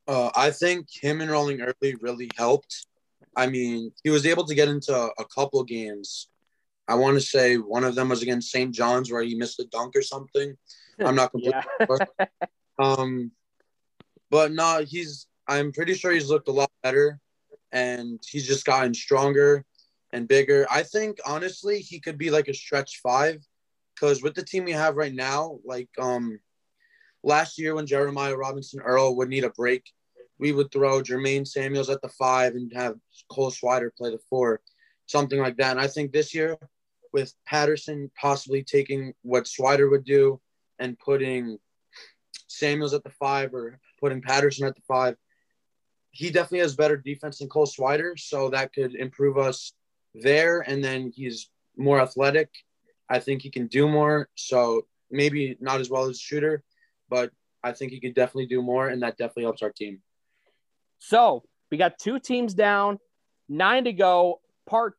Uh, 0.08 0.30
I 0.36 0.52
think 0.52 0.88
him 0.90 1.22
enrolling 1.22 1.62
early 1.62 1.96
really 2.00 2.30
helped. 2.38 2.88
I 3.36 3.48
mean, 3.48 3.92
he 4.04 4.10
was 4.10 4.26
able 4.26 4.46
to 4.46 4.56
get 4.56 4.70
into 4.70 4.96
a 4.96 5.26
couple 5.26 5.64
games 5.64 6.30
I 6.88 6.96
want 6.96 7.16
to 7.16 7.22
say 7.22 7.56
one 7.56 7.84
of 7.84 7.96
them 7.96 8.10
was 8.10 8.22
against 8.22 8.52
St. 8.52 8.74
John's 8.74 9.12
where 9.12 9.24
he 9.24 9.36
missed 9.36 9.60
a 9.60 9.66
dunk 9.66 9.96
or 9.96 10.02
something. 10.02 10.56
I'm 11.04 11.16
not 11.16 11.32
completely 11.32 11.62
sure. 11.88 12.00
Um, 12.78 13.32
but 14.30 14.52
no, 14.52 14.84
he's. 14.86 15.28
I'm 15.48 15.72
pretty 15.72 15.94
sure 15.94 16.12
he's 16.12 16.30
looked 16.30 16.48
a 16.48 16.52
lot 16.52 16.72
better, 16.84 17.20
and 17.72 18.20
he's 18.28 18.48
just 18.48 18.66
gotten 18.66 18.94
stronger 18.94 19.64
and 20.12 20.28
bigger. 20.28 20.66
I 20.72 20.84
think 20.84 21.20
honestly 21.26 21.80
he 21.80 22.00
could 22.00 22.18
be 22.18 22.32
like 22.32 22.48
a 22.48 22.54
stretch 22.54 23.00
five, 23.02 23.42
because 23.94 24.22
with 24.22 24.34
the 24.36 24.44
team 24.44 24.66
we 24.66 24.72
have 24.72 24.96
right 24.96 25.14
now, 25.14 25.60
like 25.66 25.90
um, 26.00 26.40
last 27.24 27.58
year 27.58 27.76
when 27.76 27.88
Jeremiah 27.88 28.36
Robinson 28.36 28.82
Earl 28.82 29.16
would 29.18 29.30
need 29.30 29.44
a 29.44 29.50
break, 29.52 29.84
we 30.40 30.52
would 30.52 30.72
throw 30.72 31.02
Jermaine 31.02 31.48
Samuels 31.48 31.90
at 31.90 32.02
the 32.02 32.10
five 32.10 32.56
and 32.56 32.72
have 32.74 32.96
Cole 33.30 33.52
Swider 33.52 33.90
play 33.96 34.12
the 34.12 34.20
four, 34.30 34.62
something 35.06 35.40
like 35.40 35.58
that. 35.58 35.72
And 35.72 35.80
I 35.80 35.88
think 35.88 36.12
this 36.12 36.34
year 36.34 36.58
with 37.16 37.34
Patterson 37.46 38.12
possibly 38.20 38.62
taking 38.62 39.14
what 39.22 39.46
Swider 39.46 39.90
would 39.90 40.04
do 40.04 40.42
and 40.80 41.00
putting 41.00 41.58
Samuels 42.48 42.94
at 42.94 43.06
the 43.06 43.10
five 43.10 43.54
or 43.54 43.80
putting 44.02 44.22
Patterson 44.22 44.68
at 44.68 44.76
the 44.76 44.82
five. 44.86 45.16
He 46.12 46.30
definitely 46.30 46.60
has 46.60 46.76
better 46.76 46.98
defense 46.98 47.40
than 47.40 47.48
Cole 47.48 47.68
Swider, 47.68 48.20
so 48.20 48.50
that 48.50 48.74
could 48.74 48.96
improve 48.96 49.38
us 49.38 49.72
there. 50.14 50.60
And 50.60 50.84
then 50.84 51.14
he's 51.16 51.50
more 51.78 52.02
athletic. 52.02 52.50
I 53.10 53.20
think 53.20 53.42
he 53.42 53.50
can 53.50 53.68
do 53.68 53.88
more. 53.88 54.28
So 54.36 54.86
maybe 55.10 55.56
not 55.62 55.80
as 55.80 55.90
well 55.90 56.10
as 56.10 56.20
shooter, 56.20 56.66
but 57.08 57.32
I 57.64 57.72
think 57.72 57.94
he 57.94 58.02
could 58.02 58.14
definitely 58.14 58.48
do 58.48 58.62
more, 58.62 58.90
and 58.90 59.02
that 59.04 59.16
definitely 59.16 59.44
helps 59.44 59.64
our 59.64 59.72
team. 59.72 60.02
So 61.00 61.44
we 61.72 61.78
got 61.78 61.98
two 61.98 62.20
teams 62.20 62.54
down, 62.54 63.00
nine 63.48 63.86
to 63.86 63.94
go. 63.94 64.42
Part 64.68 64.96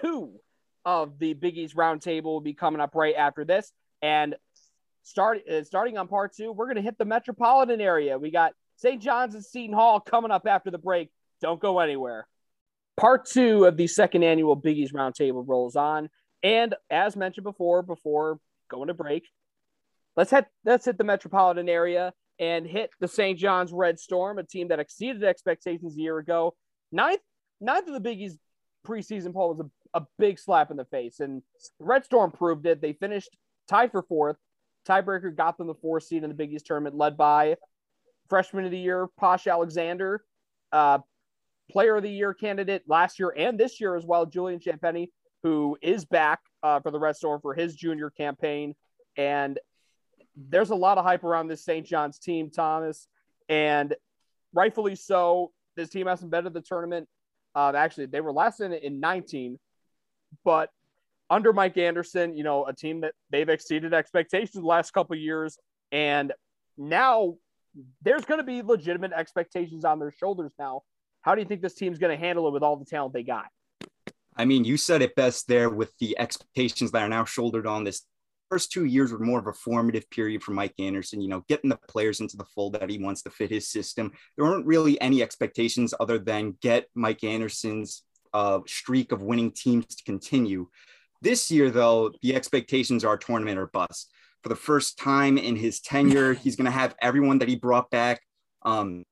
two 0.00 0.38
of 0.84 1.18
the 1.18 1.34
Big 1.34 1.56
East 1.56 1.76
roundtable 1.76 2.24
will 2.24 2.40
be 2.40 2.54
coming 2.54 2.80
up 2.80 2.94
right 2.94 3.14
after 3.14 3.44
this. 3.44 3.72
And 4.02 4.36
start 5.02 5.40
uh, 5.48 5.64
starting 5.64 5.98
on 5.98 6.08
part 6.08 6.34
two, 6.34 6.52
we're 6.52 6.66
going 6.66 6.76
to 6.76 6.82
hit 6.82 6.98
the 6.98 7.04
metropolitan 7.04 7.80
area. 7.80 8.18
We 8.18 8.30
got 8.30 8.52
St. 8.76 9.00
John's 9.00 9.34
and 9.34 9.44
Seton 9.44 9.74
Hall 9.74 10.00
coming 10.00 10.30
up 10.30 10.46
after 10.46 10.70
the 10.70 10.78
break. 10.78 11.10
Don't 11.40 11.60
go 11.60 11.78
anywhere. 11.78 12.26
Part 12.96 13.26
two 13.26 13.64
of 13.64 13.76
the 13.76 13.86
second 13.86 14.22
annual 14.22 14.56
Big 14.56 14.78
East 14.78 14.94
roundtable 14.94 15.44
rolls 15.46 15.76
on. 15.76 16.08
And 16.42 16.74
as 16.90 17.16
mentioned 17.16 17.44
before, 17.44 17.82
before 17.82 18.38
going 18.70 18.88
to 18.88 18.94
break, 18.94 19.28
let's 20.16 20.30
hit 20.30 20.46
let's 20.64 20.84
hit 20.84 20.98
the 20.98 21.04
metropolitan 21.04 21.68
area 21.68 22.12
and 22.38 22.66
hit 22.66 22.90
the 23.00 23.08
St. 23.08 23.38
John's 23.38 23.72
Red 23.72 23.98
Storm, 23.98 24.38
a 24.38 24.42
team 24.42 24.68
that 24.68 24.80
exceeded 24.80 25.24
expectations 25.24 25.96
a 25.96 26.00
year 26.00 26.18
ago. 26.18 26.54
Ninth, 26.92 27.20
ninth 27.60 27.86
of 27.86 27.94
the 27.94 28.00
Big 28.00 28.20
East 28.20 28.38
preseason 28.86 29.32
poll 29.32 29.54
was 29.54 29.60
a 29.60 29.70
a 29.94 30.02
big 30.18 30.38
slap 30.38 30.70
in 30.70 30.76
the 30.76 30.84
face. 30.84 31.20
And 31.20 31.42
Red 31.78 32.04
Storm 32.04 32.32
proved 32.32 32.66
it. 32.66 32.80
They 32.80 32.92
finished 32.92 33.36
tied 33.68 33.92
for 33.92 34.02
fourth. 34.02 34.36
Tiebreaker 34.86 35.34
got 35.34 35.56
them 35.56 35.66
the 35.66 35.74
fourth 35.74 36.02
seed 36.02 36.24
in 36.24 36.28
the 36.28 36.34
Big 36.34 36.52
East 36.52 36.66
tournament, 36.66 36.96
led 36.96 37.16
by 37.16 37.56
freshman 38.28 38.64
of 38.64 38.70
the 38.70 38.78
year, 38.78 39.08
Posh 39.18 39.46
Alexander, 39.46 40.22
uh, 40.72 40.98
player 41.70 41.96
of 41.96 42.02
the 42.02 42.10
year 42.10 42.34
candidate 42.34 42.82
last 42.86 43.18
year 43.18 43.32
and 43.36 43.58
this 43.58 43.80
year 43.80 43.96
as 43.96 44.04
well, 44.04 44.26
Julian 44.26 44.60
Champagnie, 44.60 45.10
who 45.42 45.78
is 45.80 46.04
back 46.04 46.40
uh, 46.62 46.80
for 46.80 46.90
the 46.90 46.98
Red 46.98 47.16
Storm 47.16 47.40
for 47.40 47.54
his 47.54 47.74
junior 47.74 48.10
campaign. 48.10 48.74
And 49.16 49.58
there's 50.36 50.70
a 50.70 50.74
lot 50.74 50.98
of 50.98 51.04
hype 51.04 51.24
around 51.24 51.48
this 51.48 51.64
St. 51.64 51.86
John's 51.86 52.18
team, 52.18 52.50
Thomas, 52.50 53.06
and 53.48 53.94
rightfully 54.52 54.96
so. 54.96 55.52
This 55.76 55.88
team 55.88 56.06
hasn't 56.06 56.30
been 56.30 56.44
to 56.44 56.50
the 56.50 56.60
tournament. 56.60 57.08
Uh, 57.54 57.72
actually, 57.76 58.06
they 58.06 58.20
were 58.20 58.32
last 58.32 58.60
in 58.60 58.72
it 58.72 58.82
in 58.82 59.00
19, 59.00 59.58
but 60.44 60.70
under 61.30 61.52
Mike 61.52 61.76
Anderson, 61.78 62.36
you 62.36 62.44
know, 62.44 62.66
a 62.66 62.74
team 62.74 63.00
that 63.00 63.14
they've 63.30 63.48
exceeded 63.48 63.94
expectations 63.94 64.52
the 64.52 64.66
last 64.66 64.92
couple 64.92 65.16
years, 65.16 65.58
and 65.92 66.32
now 66.76 67.34
there's 68.02 68.24
going 68.24 68.38
to 68.38 68.44
be 68.44 68.62
legitimate 68.62 69.12
expectations 69.12 69.84
on 69.84 69.98
their 69.98 70.12
shoulders 70.12 70.52
now. 70.58 70.82
How 71.22 71.34
do 71.34 71.40
you 71.40 71.46
think 71.46 71.62
this 71.62 71.74
team's 71.74 71.98
going 71.98 72.16
to 72.16 72.22
handle 72.22 72.46
it 72.48 72.52
with 72.52 72.62
all 72.62 72.76
the 72.76 72.84
talent 72.84 73.14
they 73.14 73.22
got? 73.22 73.46
I 74.36 74.44
mean, 74.44 74.64
you 74.64 74.76
said 74.76 75.00
it 75.02 75.14
best 75.14 75.48
there 75.48 75.70
with 75.70 75.92
the 75.98 76.18
expectations 76.18 76.90
that 76.90 77.02
are 77.02 77.08
now 77.08 77.24
shouldered 77.24 77.66
on 77.66 77.84
this. 77.84 78.02
First 78.50 78.72
two 78.72 78.84
years 78.84 79.10
were 79.10 79.18
more 79.18 79.38
of 79.38 79.46
a 79.46 79.52
formative 79.52 80.08
period 80.10 80.42
for 80.42 80.52
Mike 80.52 80.74
Anderson, 80.78 81.20
you 81.20 81.28
know, 81.28 81.44
getting 81.48 81.70
the 81.70 81.78
players 81.88 82.20
into 82.20 82.36
the 82.36 82.44
fold 82.44 82.74
that 82.74 82.90
he 82.90 82.98
wants 82.98 83.22
to 83.22 83.30
fit 83.30 83.50
his 83.50 83.68
system. 83.68 84.12
There 84.36 84.44
weren't 84.44 84.66
really 84.66 85.00
any 85.00 85.22
expectations 85.22 85.94
other 85.98 86.18
than 86.18 86.56
get 86.60 86.88
Mike 86.94 87.24
Anderson's 87.24 88.02
uh, 88.34 88.60
streak 88.66 89.12
of 89.12 89.22
winning 89.22 89.50
teams 89.50 89.86
to 89.86 90.04
continue. 90.04 90.68
This 91.22 91.50
year, 91.50 91.70
though, 91.70 92.12
the 92.20 92.34
expectations 92.34 93.04
are 93.04 93.16
tournament 93.16 93.58
or 93.58 93.68
bust. 93.68 94.12
For 94.42 94.50
the 94.50 94.56
first 94.56 94.98
time 94.98 95.38
in 95.38 95.56
his 95.56 95.80
tenure, 95.80 96.34
he's 96.42 96.56
going 96.56 96.66
to 96.66 96.70
have 96.70 96.94
everyone 97.00 97.38
that 97.38 97.48
he 97.48 97.56
brought 97.56 97.90
back. 97.90 98.20
Um, 98.62 99.04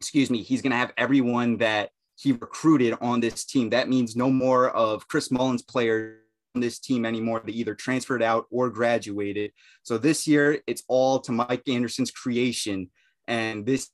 excuse 0.00 0.30
me, 0.30 0.42
he's 0.42 0.62
going 0.62 0.72
to 0.72 0.76
have 0.76 0.92
everyone 0.96 1.58
that 1.58 1.90
he 2.16 2.32
recruited 2.32 2.96
on 3.00 3.20
this 3.20 3.44
team. 3.44 3.70
That 3.70 3.88
means 3.88 4.16
no 4.16 4.30
more 4.30 4.70
of 4.70 5.06
Chris 5.06 5.30
Mullin's 5.30 5.62
players 5.62 6.18
on 6.54 6.60
this 6.60 6.78
team 6.78 7.04
anymore. 7.04 7.42
They 7.44 7.52
either 7.52 7.74
transferred 7.74 8.22
out 8.22 8.46
or 8.50 8.70
graduated. 8.70 9.52
So 9.82 9.98
this 9.98 10.26
year, 10.26 10.60
it's 10.66 10.82
all 10.88 11.20
to 11.20 11.32
Mike 11.32 11.68
Anderson's 11.68 12.10
creation 12.10 12.90
and 13.28 13.64
this 13.64 13.90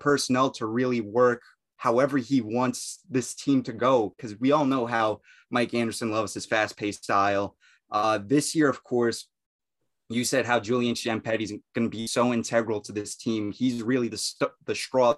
personnel 0.00 0.50
to 0.50 0.66
really 0.66 1.00
work 1.00 1.42
however 1.76 2.18
he 2.18 2.40
wants 2.40 3.00
this 3.08 3.34
team 3.34 3.62
to 3.64 3.72
go 3.72 4.14
because 4.16 4.38
we 4.38 4.52
all 4.52 4.64
know 4.64 4.86
how 4.86 5.20
Mike 5.50 5.74
Anderson 5.74 6.10
loves 6.10 6.34
his 6.34 6.46
fast-paced 6.46 7.04
style. 7.04 7.56
Uh, 7.90 8.18
this 8.24 8.54
year, 8.54 8.68
of 8.68 8.82
course, 8.82 9.28
you 10.08 10.24
said 10.24 10.46
how 10.46 10.60
Julian 10.60 10.94
Champagnie 10.94 11.42
is 11.42 11.52
going 11.74 11.90
to 11.90 11.96
be 11.96 12.06
so 12.06 12.32
integral 12.32 12.80
to 12.82 12.92
this 12.92 13.16
team. 13.16 13.52
He's 13.52 13.82
really 13.82 14.08
the 14.08 14.18
st- 14.18 14.50
the 14.64 14.74
straw 14.74 15.14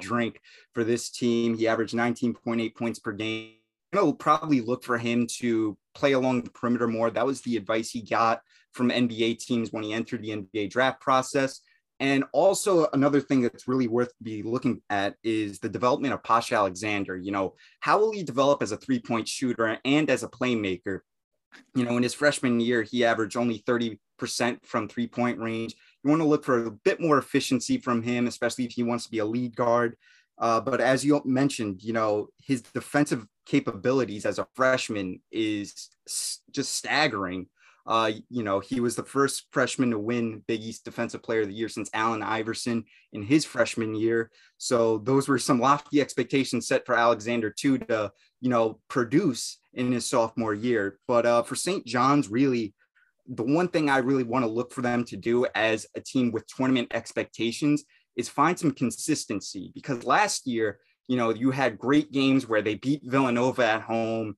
drink 0.00 0.40
for 0.74 0.84
this 0.84 1.10
team. 1.10 1.56
He 1.56 1.66
averaged 1.66 1.94
19.8 1.94 2.74
points 2.74 2.98
per 2.98 3.12
game. 3.12 3.52
I'll 3.94 4.12
probably 4.12 4.60
look 4.60 4.84
for 4.84 4.98
him 4.98 5.26
to 5.38 5.76
play 5.94 6.12
along 6.12 6.42
the 6.42 6.50
perimeter 6.50 6.86
more. 6.86 7.10
That 7.10 7.24
was 7.24 7.40
the 7.40 7.56
advice 7.56 7.90
he 7.90 8.02
got 8.02 8.42
from 8.72 8.90
NBA 8.90 9.38
teams 9.38 9.72
when 9.72 9.84
he 9.84 9.94
entered 9.94 10.22
the 10.22 10.30
NBA 10.30 10.70
draft 10.70 11.00
process. 11.00 11.60
And 11.98 12.24
also 12.32 12.88
another 12.92 13.20
thing 13.20 13.40
that's 13.40 13.68
really 13.68 13.88
worth 13.88 14.12
be 14.22 14.42
looking 14.42 14.82
at 14.90 15.16
is 15.22 15.58
the 15.58 15.68
development 15.68 16.12
of 16.12 16.22
Posh 16.22 16.52
Alexander. 16.52 17.16
You 17.16 17.32
know, 17.32 17.54
how 17.80 17.98
will 17.98 18.12
he 18.12 18.22
develop 18.22 18.62
as 18.62 18.72
a 18.72 18.76
three-point 18.76 19.26
shooter 19.28 19.78
and 19.84 20.10
as 20.10 20.22
a 20.22 20.28
playmaker? 20.28 21.00
You 21.74 21.84
know, 21.84 21.96
in 21.96 22.02
his 22.02 22.12
freshman 22.12 22.60
year, 22.60 22.82
he 22.82 23.04
averaged 23.04 23.36
only 23.36 23.60
30% 23.60 23.98
from 24.64 24.88
three-point 24.88 25.38
range. 25.38 25.74
You 26.04 26.10
want 26.10 26.20
to 26.20 26.28
look 26.28 26.44
for 26.44 26.66
a 26.66 26.70
bit 26.70 27.00
more 27.00 27.16
efficiency 27.16 27.78
from 27.78 28.02
him, 28.02 28.26
especially 28.26 28.66
if 28.66 28.72
he 28.72 28.82
wants 28.82 29.04
to 29.04 29.10
be 29.10 29.20
a 29.20 29.24
lead 29.24 29.56
guard. 29.56 29.96
Uh, 30.38 30.60
but 30.60 30.82
as 30.82 31.04
you 31.04 31.22
mentioned, 31.24 31.82
you 31.82 31.94
know, 31.94 32.28
his 32.38 32.60
defensive 32.60 33.26
capabilities 33.46 34.26
as 34.26 34.38
a 34.38 34.46
freshman 34.54 35.20
is 35.30 35.88
just 36.50 36.74
staggering. 36.74 37.46
Uh, 37.86 38.12
you 38.28 38.42
know, 38.42 38.58
he 38.58 38.80
was 38.80 38.96
the 38.96 39.04
first 39.04 39.46
freshman 39.52 39.90
to 39.90 39.98
win 39.98 40.42
Big 40.48 40.60
East 40.60 40.84
Defensive 40.84 41.22
Player 41.22 41.42
of 41.42 41.48
the 41.48 41.54
Year 41.54 41.68
since 41.68 41.88
Allen 41.94 42.22
Iverson 42.22 42.84
in 43.12 43.22
his 43.22 43.44
freshman 43.44 43.94
year. 43.94 44.30
So 44.58 44.98
those 44.98 45.28
were 45.28 45.38
some 45.38 45.60
lofty 45.60 46.00
expectations 46.00 46.66
set 46.66 46.84
for 46.84 46.96
Alexander 46.96 47.50
too 47.50 47.78
to, 47.78 48.10
you 48.40 48.50
know, 48.50 48.80
produce 48.88 49.58
in 49.74 49.92
his 49.92 50.04
sophomore 50.06 50.54
year. 50.54 50.98
But 51.06 51.26
uh, 51.26 51.42
for 51.44 51.54
St. 51.54 51.86
John's, 51.86 52.28
really, 52.28 52.74
the 53.28 53.44
one 53.44 53.68
thing 53.68 53.88
I 53.88 53.98
really 53.98 54.24
want 54.24 54.44
to 54.44 54.50
look 54.50 54.72
for 54.72 54.82
them 54.82 55.04
to 55.04 55.16
do 55.16 55.46
as 55.54 55.86
a 55.94 56.00
team 56.00 56.32
with 56.32 56.46
tournament 56.46 56.88
expectations 56.92 57.84
is 58.16 58.28
find 58.28 58.58
some 58.58 58.72
consistency 58.72 59.70
because 59.74 60.04
last 60.04 60.46
year, 60.46 60.78
you 61.06 61.16
know, 61.16 61.30
you 61.30 61.52
had 61.52 61.78
great 61.78 62.10
games 62.10 62.48
where 62.48 62.62
they 62.62 62.74
beat 62.74 63.02
Villanova 63.04 63.64
at 63.64 63.82
home 63.82 64.36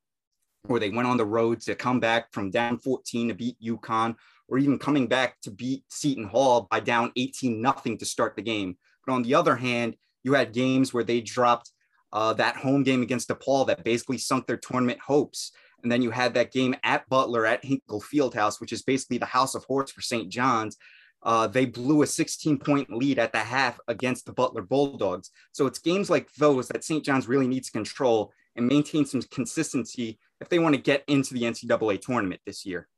or 0.69 0.79
they 0.79 0.91
went 0.91 1.09
on 1.09 1.17
the 1.17 1.25
road 1.25 1.61
to 1.63 1.75
come 1.75 2.01
back 2.01 2.33
from 2.33 2.51
down 2.51 2.79
14 2.79 3.29
to 3.29 3.35
beat 3.35 3.61
UConn, 3.61 4.15
or 4.49 4.59
even 4.59 4.79
coming 4.79 5.07
back 5.07 5.41
to 5.43 5.51
beat 5.51 5.85
Seton 5.89 6.25
Hall 6.25 6.69
by 6.71 6.81
down 6.81 7.13
18 7.17 7.61
nothing 7.61 7.99
to 7.99 8.05
start 8.05 8.37
the 8.37 8.43
game. 8.43 8.77
But 9.07 9.13
on 9.13 9.23
the 9.23 9.35
other 9.35 9.57
hand, 9.57 9.97
you 10.23 10.35
had 10.35 10.53
games 10.53 10.93
where 10.93 11.05
they 11.05 11.21
dropped 11.21 11.73
uh, 12.13 12.33
that 12.35 12.57
home 12.57 12.83
game 12.83 13.03
against 13.03 13.29
DePaul 13.29 13.67
that 13.67 13.85
basically 13.85 14.19
sunk 14.19 14.47
their 14.47 14.57
tournament 14.57 15.01
hopes. 15.01 15.53
And 15.83 15.93
then 15.93 16.03
you 16.03 16.11
had 16.11 16.35
that 16.35 16.53
game 16.53 16.75
at 16.83 17.09
Butler 17.09 17.47
at 17.47 17.65
Hinkle 17.65 18.03
Fieldhouse, 18.03 18.61
which 18.61 18.73
is 18.73 18.83
basically 18.83 19.19
the 19.19 19.27
house 19.27 19.55
of 19.55 19.65
horse 19.65 19.91
for 19.91 20.01
St. 20.01 20.29
John's. 20.29 20.77
Uh, 21.23 21.47
they 21.47 21.67
blew 21.67 22.03
a 22.03 22.07
16 22.07 22.59
point 22.59 22.91
lead 22.93 23.19
at 23.19 23.33
the 23.33 23.39
half 23.39 23.79
against 23.89 24.25
the 24.27 24.33
Butler 24.33 24.63
Bulldogs. 24.63 25.31
So 25.53 25.67
it's 25.67 25.79
games 25.79 26.09
like 26.11 26.33
those 26.35 26.69
that 26.69 26.85
St. 26.85 27.05
John's 27.05 27.29
really 27.29 27.49
needs 27.49 27.67
to 27.69 27.73
control 27.73 28.33
and 28.57 28.67
maintain 28.67 29.05
some 29.05 29.23
consistency 29.23 30.19
if 30.41 30.49
they 30.49 30.59
want 30.59 30.75
to 30.75 30.81
get 30.81 31.05
into 31.07 31.35
the 31.35 31.43
NCAA 31.43 32.01
tournament 32.01 32.41
this 32.47 32.65
year. 32.65 32.89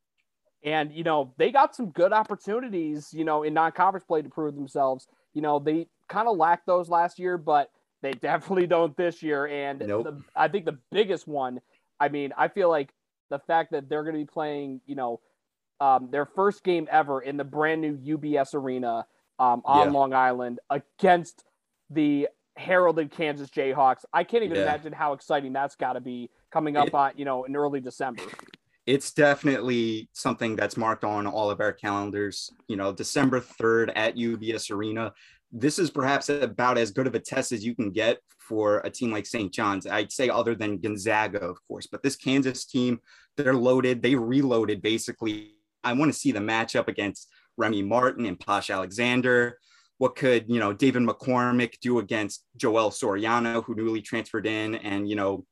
And, 0.63 0.93
you 0.93 1.05
know, 1.05 1.33
they 1.39 1.51
got 1.51 1.75
some 1.75 1.91
good 1.91 2.13
opportunities, 2.13 3.13
you 3.13 3.25
know, 3.25 3.43
in 3.45 3.55
non 3.55 3.73
conference 3.73 4.05
play 4.05 4.23
to 4.23 4.29
prove 4.29 4.55
themselves. 4.55 5.07
You 5.33 5.43
know, 5.43 5.59
they 5.59 5.87
kind 6.09 6.29
of 6.29 6.37
lacked 6.37 6.67
those 6.67 6.89
last 6.89 7.19
year, 7.19 7.39
but 7.39 7.71
they 8.03 8.13
definitely 8.21 8.67
don't 8.67 8.97
this 8.97 9.23
year. 9.23 9.47
And 9.47 9.81
nope. 9.81 10.05
the, 10.05 10.23
I 10.37 10.49
think 10.49 10.67
the 10.67 10.79
biggest 10.91 11.27
one, 11.27 11.61
I 11.99 12.09
mean, 12.09 12.33
I 12.37 12.49
feel 12.49 12.69
like 12.69 12.93
the 13.31 13.39
fact 13.39 13.73
that 13.73 13.89
they're 13.89 14.03
going 14.03 14.17
to 14.17 14.21
be 14.21 14.31
playing, 14.31 14.81
you 14.87 14.97
know, 14.97 15.21
um, 15.81 16.09
their 16.11 16.27
first 16.27 16.63
game 16.63 16.87
ever 16.91 17.23
in 17.23 17.39
the 17.39 17.45
brand 17.45 17.81
new 17.81 17.97
UBS 17.97 18.55
Arena 18.55 19.07
um, 19.39 19.63
on 19.65 19.87
yeah. 19.87 19.93
Long 19.93 20.13
Island 20.13 20.61
against 20.69 21.45
the 21.89 22.29
heralded 22.61 23.11
Kansas 23.11 23.51
Jayhawks. 23.51 24.05
I 24.13 24.23
can't 24.23 24.45
even 24.45 24.57
yeah. 24.57 24.65
imagine 24.65 24.93
how 24.93 25.15
exciting 25.15 25.53
that's 25.53 25.75
got 25.75 25.95
to 25.95 26.01
be 26.01 26.31
coming 26.53 26.77
up 26.77 26.89
it, 26.89 26.95
on 26.95 27.13
you 27.17 27.25
know 27.25 27.45
in 27.45 27.57
early 27.57 27.81
December. 27.81 28.23
It's 28.87 29.13
definitely 29.13 30.09
something 30.13 30.57
that's 30.57 30.77
marked 30.77 31.05
on 31.05 31.27
all 31.27 31.51
of 31.51 31.61
our 31.61 31.73
calendars. 31.73 32.51
You 32.69 32.77
know, 32.77 32.93
December 32.93 33.41
third 33.41 33.91
at 33.97 34.17
UBS 34.17 34.71
Arena. 34.71 35.13
This 35.53 35.79
is 35.79 35.91
perhaps 35.91 36.29
about 36.29 36.79
as 36.79 36.93
good 36.93 37.09
of 37.09 37.15
a 37.15 37.19
test 37.19 37.51
as 37.51 37.65
you 37.65 37.75
can 37.75 37.91
get 37.91 38.19
for 38.39 38.79
a 38.81 38.91
team 38.91 39.11
like 39.11 39.27
St. 39.27 39.53
John's. 39.53 39.87
I'd 39.87 40.13
say 40.13 40.29
other 40.29 40.55
than 40.55 40.79
Gonzaga, 40.79 41.39
of 41.39 41.59
course, 41.67 41.87
but 41.87 42.03
this 42.03 42.17
Kansas 42.17 42.65
team, 42.65 43.01
they're 43.37 43.55
loaded. 43.55 44.03
They 44.03 44.15
reloaded 44.15 44.83
basically. 44.83 45.55
I 45.83 45.95
want 45.95 46.13
to 46.13 46.19
see 46.19 46.31
the 46.31 46.41
matchup 46.41 46.89
against 46.89 47.29
Remy 47.57 47.83
Martin 47.83 48.27
and 48.27 48.39
Posh 48.39 48.71
Alexander 48.71 49.59
what 50.01 50.17
could 50.17 50.47
you 50.49 50.59
know 50.59 50.73
David 50.73 51.03
McCormack 51.03 51.79
do 51.83 51.99
against 51.99 52.43
Joel 52.57 52.91
Soriano, 52.91 53.63
who 53.63 53.75
newly 53.75 54.01
transferred 54.01 54.47
in, 54.47 54.77
and 54.77 55.07
you 55.07 55.15
know 55.15 55.45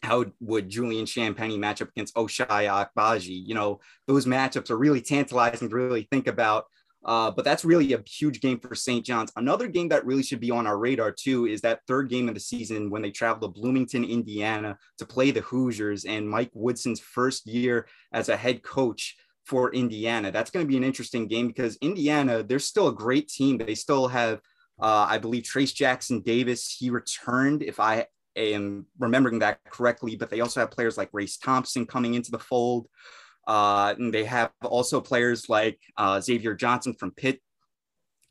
how 0.00 0.26
would 0.38 0.68
Julian 0.68 1.06
Champagnie 1.06 1.58
match 1.58 1.82
up 1.82 1.88
against 1.88 2.14
Ochai 2.14 2.46
Agbaji? 2.46 3.44
You 3.44 3.56
know 3.56 3.80
those 4.06 4.26
matchups 4.26 4.70
are 4.70 4.78
really 4.78 5.00
tantalizing 5.00 5.68
to 5.68 5.74
really 5.74 6.06
think 6.08 6.28
about. 6.28 6.66
Uh, 7.04 7.30
but 7.30 7.46
that's 7.46 7.64
really 7.64 7.94
a 7.94 8.02
huge 8.06 8.40
game 8.40 8.60
for 8.60 8.74
St. 8.74 9.04
John's. 9.04 9.32
Another 9.34 9.66
game 9.66 9.88
that 9.88 10.04
really 10.04 10.22
should 10.22 10.38
be 10.38 10.50
on 10.50 10.66
our 10.66 10.78
radar 10.78 11.10
too 11.10 11.46
is 11.46 11.62
that 11.62 11.80
third 11.88 12.10
game 12.10 12.28
of 12.28 12.34
the 12.34 12.40
season 12.40 12.90
when 12.90 13.00
they 13.02 13.10
travel 13.10 13.48
to 13.48 13.60
Bloomington, 13.60 14.04
Indiana 14.04 14.76
to 14.98 15.06
play 15.06 15.30
the 15.30 15.40
Hoosiers 15.40 16.04
and 16.04 16.28
Mike 16.28 16.50
Woodson's 16.52 17.00
first 17.00 17.46
year 17.46 17.88
as 18.12 18.28
a 18.28 18.36
head 18.36 18.62
coach 18.62 19.16
for 19.50 19.74
Indiana. 19.74 20.30
That's 20.30 20.52
going 20.52 20.64
to 20.64 20.68
be 20.68 20.76
an 20.76 20.84
interesting 20.84 21.26
game 21.26 21.48
because 21.48 21.76
Indiana, 21.80 22.44
they're 22.44 22.60
still 22.60 22.86
a 22.86 22.94
great 22.94 23.26
team. 23.26 23.58
They 23.58 23.74
still 23.74 24.06
have, 24.06 24.38
uh, 24.80 25.06
I 25.14 25.18
believe, 25.18 25.42
Trayce 25.42 25.74
Jackson 25.74 26.20
Davis. 26.20 26.62
He 26.78 26.88
returned, 26.88 27.64
if 27.64 27.80
I 27.80 28.06
am 28.36 28.86
remembering 29.00 29.40
that 29.40 29.58
correctly, 29.64 30.14
but 30.14 30.30
they 30.30 30.40
also 30.40 30.60
have 30.60 30.70
players 30.70 30.96
like 30.96 31.10
Race 31.12 31.36
Thompson 31.36 31.84
coming 31.84 32.14
into 32.14 32.30
the 32.30 32.38
fold. 32.38 32.86
Uh, 33.44 33.92
and 33.98 34.14
they 34.14 34.24
have 34.24 34.52
also 34.62 35.00
players 35.00 35.48
like 35.48 35.80
uh, 35.96 36.20
Xavier 36.20 36.54
Johnson 36.54 36.94
from 36.94 37.10
Pitt. 37.10 37.40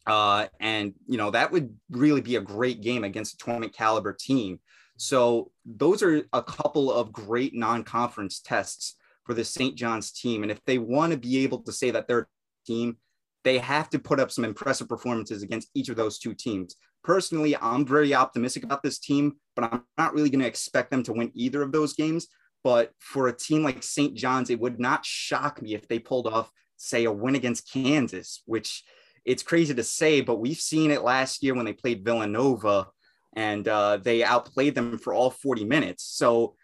Uh, 0.07 0.47
and, 0.61 0.93
you 1.05 1.17
know, 1.17 1.31
that 1.31 1.51
would 1.51 1.75
really 1.91 2.21
be 2.21 2.37
a 2.37 2.41
great 2.41 2.79
game 2.81 3.03
against 3.03 3.33
a 3.33 3.37
tournament 3.43 3.73
caliber 3.73 4.13
team. 4.13 4.61
So 4.95 5.51
those 5.65 6.01
are 6.01 6.23
a 6.31 6.41
couple 6.41 6.93
of 6.93 7.11
great 7.11 7.53
non-conference 7.53 8.39
tests 8.39 8.95
for 9.29 9.35
the 9.35 9.45
St. 9.45 9.75
John's 9.75 10.11
team. 10.11 10.41
And 10.41 10.51
if 10.51 10.59
they 10.65 10.79
want 10.79 11.11
to 11.11 11.17
be 11.19 11.43
able 11.43 11.59
to 11.59 11.71
say 11.71 11.91
that 11.91 12.07
they're 12.07 12.21
a 12.21 12.25
team, 12.65 12.97
they 13.43 13.59
have 13.59 13.87
to 13.91 13.99
put 13.99 14.19
up 14.19 14.31
some 14.31 14.43
impressive 14.43 14.89
performances 14.89 15.43
against 15.43 15.69
each 15.75 15.87
of 15.89 15.95
those 15.95 16.17
two 16.17 16.33
teams. 16.33 16.75
Personally, 17.03 17.55
I'm 17.55 17.85
very 17.85 18.15
optimistic 18.15 18.63
about 18.63 18.81
this 18.81 18.97
team, 18.97 19.35
but 19.55 19.65
I'm 19.65 19.83
not 19.99 20.15
really 20.15 20.31
going 20.31 20.41
to 20.41 20.47
expect 20.47 20.89
them 20.89 21.03
to 21.03 21.13
win 21.13 21.29
either 21.35 21.61
of 21.61 21.71
those 21.71 21.93
games. 21.93 22.25
But 22.63 22.91
for 22.97 23.27
a 23.27 23.37
team 23.37 23.61
like 23.61 23.83
St. 23.83 24.15
John's, 24.15 24.49
it 24.49 24.59
would 24.59 24.79
not 24.79 25.05
shock 25.05 25.61
me 25.61 25.75
if 25.75 25.87
they 25.87 25.99
pulled 25.99 26.25
off, 26.25 26.51
say, 26.77 27.03
a 27.03 27.11
win 27.11 27.35
against 27.35 27.71
Kansas, 27.71 28.41
which 28.47 28.83
it's 29.25 29.43
crazy 29.43 29.75
to 29.75 29.83
say, 29.83 30.21
but 30.21 30.39
we've 30.39 30.57
seen 30.57 30.89
it 30.89 31.03
last 31.03 31.43
year 31.43 31.53
when 31.53 31.65
they 31.65 31.73
played 31.73 32.03
Villanova 32.03 32.87
and 33.35 33.67
uh, 33.67 33.97
they 33.97 34.23
outplayed 34.23 34.73
them 34.73 34.97
for 34.97 35.13
all 35.13 35.29
40 35.29 35.65
minutes. 35.65 36.03
So 36.03 36.55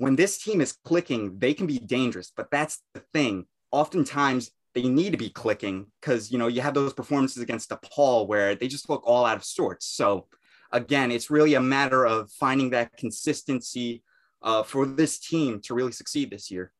when 0.00 0.16
this 0.16 0.38
team 0.38 0.62
is 0.62 0.72
clicking, 0.84 1.38
they 1.38 1.52
can 1.52 1.66
be 1.66 1.78
dangerous. 1.78 2.32
But 2.34 2.50
that's 2.50 2.82
the 2.94 3.00
thing. 3.12 3.44
Oftentimes, 3.70 4.50
they 4.74 4.84
need 4.84 5.10
to 5.10 5.18
be 5.18 5.28
clicking 5.28 5.86
because 6.00 6.32
you 6.32 6.38
know 6.38 6.46
you 6.46 6.62
have 6.62 6.74
those 6.74 6.94
performances 6.94 7.42
against 7.42 7.68
DePaul 7.68 8.26
where 8.26 8.54
they 8.54 8.66
just 8.66 8.88
look 8.88 9.02
all 9.04 9.26
out 9.26 9.36
of 9.36 9.44
sorts. 9.44 9.86
So 9.86 10.26
again, 10.72 11.10
it's 11.10 11.28
really 11.28 11.54
a 11.54 11.60
matter 11.60 12.06
of 12.06 12.30
finding 12.32 12.70
that 12.70 12.96
consistency 12.96 14.02
uh, 14.42 14.62
for 14.62 14.86
this 14.86 15.18
team 15.18 15.60
to 15.64 15.74
really 15.74 15.92
succeed 15.92 16.30
this 16.30 16.50
year. 16.50 16.72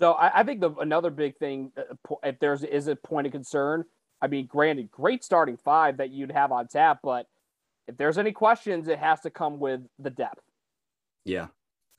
So 0.00 0.12
I, 0.12 0.40
I 0.40 0.42
think 0.42 0.60
the 0.60 0.72
another 0.80 1.10
big 1.10 1.36
thing, 1.36 1.70
uh, 1.76 2.14
if 2.24 2.40
there's 2.40 2.64
is 2.64 2.88
a 2.88 2.96
point 2.96 3.28
of 3.28 3.32
concern, 3.32 3.84
I 4.20 4.26
mean, 4.26 4.46
granted, 4.46 4.90
great 4.90 5.22
starting 5.22 5.58
five 5.58 5.98
that 5.98 6.10
you'd 6.10 6.32
have 6.32 6.50
on 6.50 6.66
tap, 6.66 6.98
but 7.04 7.26
if 7.86 7.96
there's 7.96 8.18
any 8.18 8.32
questions, 8.32 8.88
it 8.88 8.98
has 8.98 9.20
to 9.20 9.30
come 9.30 9.60
with 9.60 9.80
the 10.00 10.10
depth. 10.10 10.42
Yeah, 11.24 11.48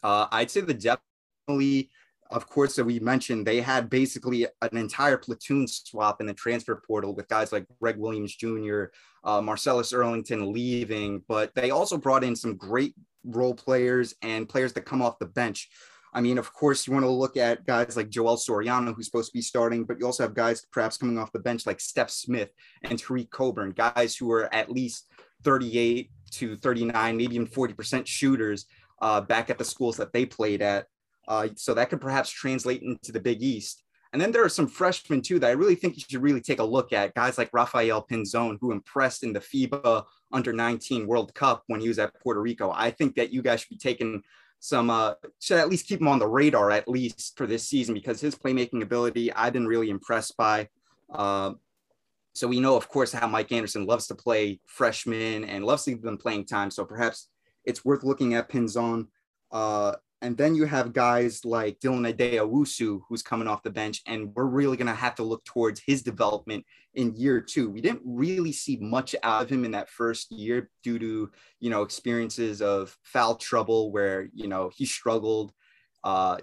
uh, 0.04 0.28
I'd 0.32 0.52
say 0.52 0.62
the 0.62 0.74
definitely, 0.74 1.90
Of 2.32 2.48
course, 2.48 2.76
that 2.76 2.86
we 2.86 3.00
mentioned, 3.00 3.46
they 3.46 3.60
had 3.60 3.90
basically 3.90 4.46
an 4.62 4.78
entire 4.78 5.18
platoon 5.18 5.68
swap 5.68 6.22
in 6.22 6.28
the 6.28 6.34
transfer 6.34 6.82
portal 6.86 7.16
with 7.16 7.28
guys 7.28 7.52
like 7.52 7.66
Greg 7.82 7.98
Williams 7.98 8.36
Jr., 8.36 8.86
uh, 9.24 9.42
Marcellus 9.42 9.92
Earlington 9.94 10.54
leaving, 10.54 11.24
but 11.28 11.54
they 11.56 11.72
also 11.72 11.98
brought 11.98 12.24
in 12.24 12.36
some 12.36 12.56
great 12.56 12.94
role 13.24 13.54
players 13.54 14.14
and 14.22 14.48
players 14.48 14.74
that 14.74 14.86
come 14.86 15.02
off 15.02 15.20
the 15.20 15.26
bench. 15.26 15.70
I 16.14 16.22
mean, 16.22 16.38
of 16.38 16.52
course, 16.54 16.88
you 16.88 16.94
want 16.94 17.06
to 17.06 17.10
look 17.10 17.38
at 17.38 17.66
guys 17.66 17.96
like 17.96 18.10
Joel 18.10 18.38
Soriano, 18.38 18.96
who's 18.96 19.06
supposed 19.06 19.32
to 19.32 19.38
be 19.38 19.42
starting, 19.44 19.84
but 19.84 20.00
you 20.00 20.06
also 20.06 20.24
have 20.24 20.34
guys 20.34 20.66
perhaps 20.72 20.98
coming 20.98 21.18
off 21.20 21.32
the 21.32 21.40
bench 21.40 21.66
like 21.68 21.78
Stef 21.78 22.10
Smith 22.10 22.50
and 22.84 22.98
Tareq 23.00 23.30
Coburn, 23.30 23.72
guys 23.72 24.16
who 24.16 24.32
are 24.32 24.54
at 24.54 24.72
least 24.72 25.06
38 25.44 26.10
to 26.32 26.58
39, 26.58 27.18
maybe 27.18 27.36
even 27.36 27.48
40% 27.48 28.08
shooters 28.08 28.66
uh, 29.02 29.22
back 29.22 29.50
at 29.50 29.58
the 29.58 29.66
schools 29.66 29.98
that 29.98 30.14
they 30.14 30.26
played 30.26 30.62
at. 30.62 30.86
Uh, 31.28 31.50
so 31.56 31.74
that 31.74 31.90
could 31.90 32.02
perhaps 32.02 32.30
translate 32.30 32.82
into 32.82 33.12
the 33.12 33.20
Big 33.20 33.42
East. 33.44 33.84
And 34.12 34.22
then 34.22 34.32
there 34.32 34.44
are 34.44 34.50
some 34.50 34.68
freshmen 34.68 35.22
too 35.22 35.38
that 35.40 35.48
I 35.48 35.52
really 35.52 35.76
think 35.76 35.96
you 35.96 36.04
should 36.10 36.24
really 36.24 36.42
take 36.42 36.60
a 36.60 36.64
look 36.64 36.94
at. 36.94 37.14
Guys 37.14 37.38
like 37.38 37.54
Rafael 37.54 38.06
Pinzon, 38.10 38.58
who 38.60 38.72
impressed 38.72 39.24
in 39.24 39.34
the 39.34 39.40
FIBA 39.40 40.04
Under 40.32 40.52
19 40.52 41.06
World 41.06 41.34
Cup 41.36 41.64
when 41.68 41.80
he 41.80 41.88
was 41.88 42.00
at 42.00 42.20
Puerto 42.22 42.42
Rico. 42.42 42.72
I 42.76 42.90
think 42.90 43.16
that 43.16 43.32
you 43.32 43.44
guys 43.44 43.62
should 43.62 43.70
be 43.70 43.78
taking 43.78 44.24
some, 44.60 44.90
uh, 44.90 45.14
should 45.40 45.60
at 45.60 45.70
least 45.70 45.88
keep 45.88 46.02
him 46.02 46.08
on 46.08 46.20
the 46.20 46.28
radar 46.28 46.72
at 46.72 46.88
least 46.88 47.38
for 47.38 47.46
this 47.46 47.68
season 47.68 47.94
because 47.94 48.20
his 48.20 48.36
playmaking 48.36 48.82
ability 48.82 49.32
I've 49.32 49.54
been 49.54 49.68
really 49.68 49.92
impressed 49.92 50.36
by. 50.38 50.70
Uh, 51.14 51.54
so 52.34 52.48
we 52.48 52.60
know, 52.60 52.76
of 52.76 52.88
course, 52.90 53.12
how 53.12 53.28
Mike 53.28 53.52
Anderson 53.52 53.86
loves 53.86 54.08
to 54.08 54.16
play 54.16 54.60
freshmen 54.66 55.44
and 55.44 55.66
loves 55.66 55.84
to 55.84 55.92
give 55.92 56.02
them 56.02 56.18
playing 56.18 56.46
time. 56.46 56.72
So 56.72 56.84
perhaps 56.84 57.28
it's 57.70 57.86
worth 57.86 58.04
looking 58.04 58.34
at 58.34 58.50
Pinzon. 58.50 59.08
Uh, 59.52 59.94
and 60.22 60.36
then 60.36 60.54
you 60.54 60.66
have 60.66 60.92
guys 60.92 61.46
like 61.46 61.80
Dylan 61.80 62.14
Addae-Wusu, 62.14 63.02
who's 63.08 63.22
coming 63.22 63.48
off 63.48 63.64
the 63.64 63.70
bench, 63.70 64.02
and 64.06 64.34
we're 64.36 64.44
really 64.46 64.76
going 64.76 64.88
to 64.88 64.94
have 64.94 65.16
to 65.16 65.24
look 65.24 65.46
towards 65.46 65.80
his 65.80 66.02
development 66.02 66.66
in 66.94 67.16
year 67.16 67.40
two. 67.40 67.70
We 67.70 67.80
didn't 67.80 68.02
really 68.04 68.52
see 68.52 68.78
much 68.82 69.16
out 69.24 69.44
of 69.44 69.50
him 69.50 69.64
in 69.64 69.72
that 69.72 69.90
first 69.90 70.32
year 70.32 70.70
due 70.84 71.00
to, 71.00 71.32
you 71.62 71.70
know, 71.70 71.84
experiences 71.84 72.62
of 72.62 72.98
foul 73.04 73.36
trouble 73.36 73.92
where, 73.94 74.28
you 74.34 74.48
know, 74.48 74.70
he 74.76 74.86
struggled 74.86 75.54
uh, 76.04 76.38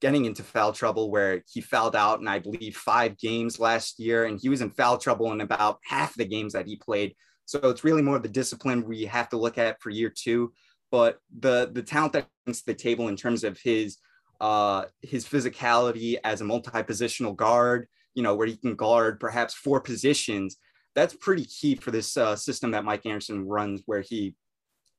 getting 0.00 0.24
into 0.24 0.42
foul 0.42 0.72
trouble 0.72 1.10
where 1.10 1.44
he 1.52 1.60
fouled 1.60 1.96
out 1.96 2.20
in, 2.20 2.28
I 2.28 2.38
believe, 2.38 2.76
five 2.76 3.18
games 3.18 3.58
last 3.58 3.98
year, 3.98 4.24
and 4.24 4.38
he 4.40 4.48
was 4.48 4.62
in 4.62 4.70
foul 4.70 4.96
trouble 4.96 5.32
in 5.32 5.42
about 5.42 5.80
half 5.84 6.14
the 6.14 6.24
games 6.24 6.54
that 6.54 6.66
he 6.66 6.76
played. 6.76 7.14
So 7.44 7.58
it's 7.64 7.84
really 7.84 8.02
more 8.02 8.16
of 8.16 8.22
the 8.22 8.28
discipline 8.28 8.84
we 8.84 9.04
have 9.04 9.28
to 9.30 9.38
look 9.38 9.58
at 9.58 9.80
for 9.82 9.90
year 9.90 10.12
two 10.24 10.52
but 10.90 11.18
the 11.38 11.70
the 11.72 11.82
talent 11.82 12.12
that 12.14 12.28
brings 12.44 12.60
to 12.60 12.66
the 12.66 12.74
table 12.74 13.08
in 13.08 13.16
terms 13.16 13.44
of 13.44 13.58
his 13.58 13.98
uh, 14.40 14.84
his 15.02 15.26
physicality 15.26 16.16
as 16.24 16.40
a 16.40 16.44
multi-positional 16.44 17.34
guard, 17.34 17.88
you 18.14 18.22
know, 18.22 18.34
where 18.34 18.46
he 18.46 18.56
can 18.56 18.74
guard 18.74 19.18
perhaps 19.18 19.54
four 19.54 19.80
positions. 19.80 20.56
That's 20.94 21.14
pretty 21.14 21.44
key 21.44 21.74
for 21.74 21.90
this 21.90 22.16
uh, 22.16 22.36
system 22.36 22.70
that 22.72 22.84
Mike 22.84 23.06
Anderson 23.06 23.46
runs, 23.46 23.82
where 23.86 24.00
he 24.00 24.34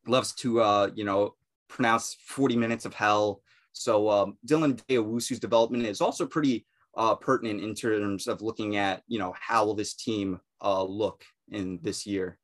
loves 0.08 0.34
to, 0.36 0.62
uh, 0.62 0.90
you 0.94 1.06
know, 1.06 1.36
pronounce 1.68 2.18
40 2.26 2.56
minutes 2.58 2.86
of 2.86 2.94
hell. 2.94 3.42
So 3.74 4.10
um, 4.10 4.38
Dylan 4.46 4.82
Addae-Wusu's 4.82 5.40
development 5.40 5.86
is 5.86 6.02
also 6.02 6.26
pretty 6.26 6.66
uh, 6.98 7.16
pertinent 7.16 7.62
in 7.62 7.76
terms 7.76 8.28
of 8.28 8.42
looking 8.42 8.76
at, 8.76 9.04
you 9.08 9.20
know, 9.20 9.34
how 9.40 9.66
will 9.66 9.76
this 9.76 9.94
team 9.94 10.40
uh, 10.62 10.84
look 10.84 11.24
in 11.52 11.80
this 11.82 12.06
year. 12.06 12.38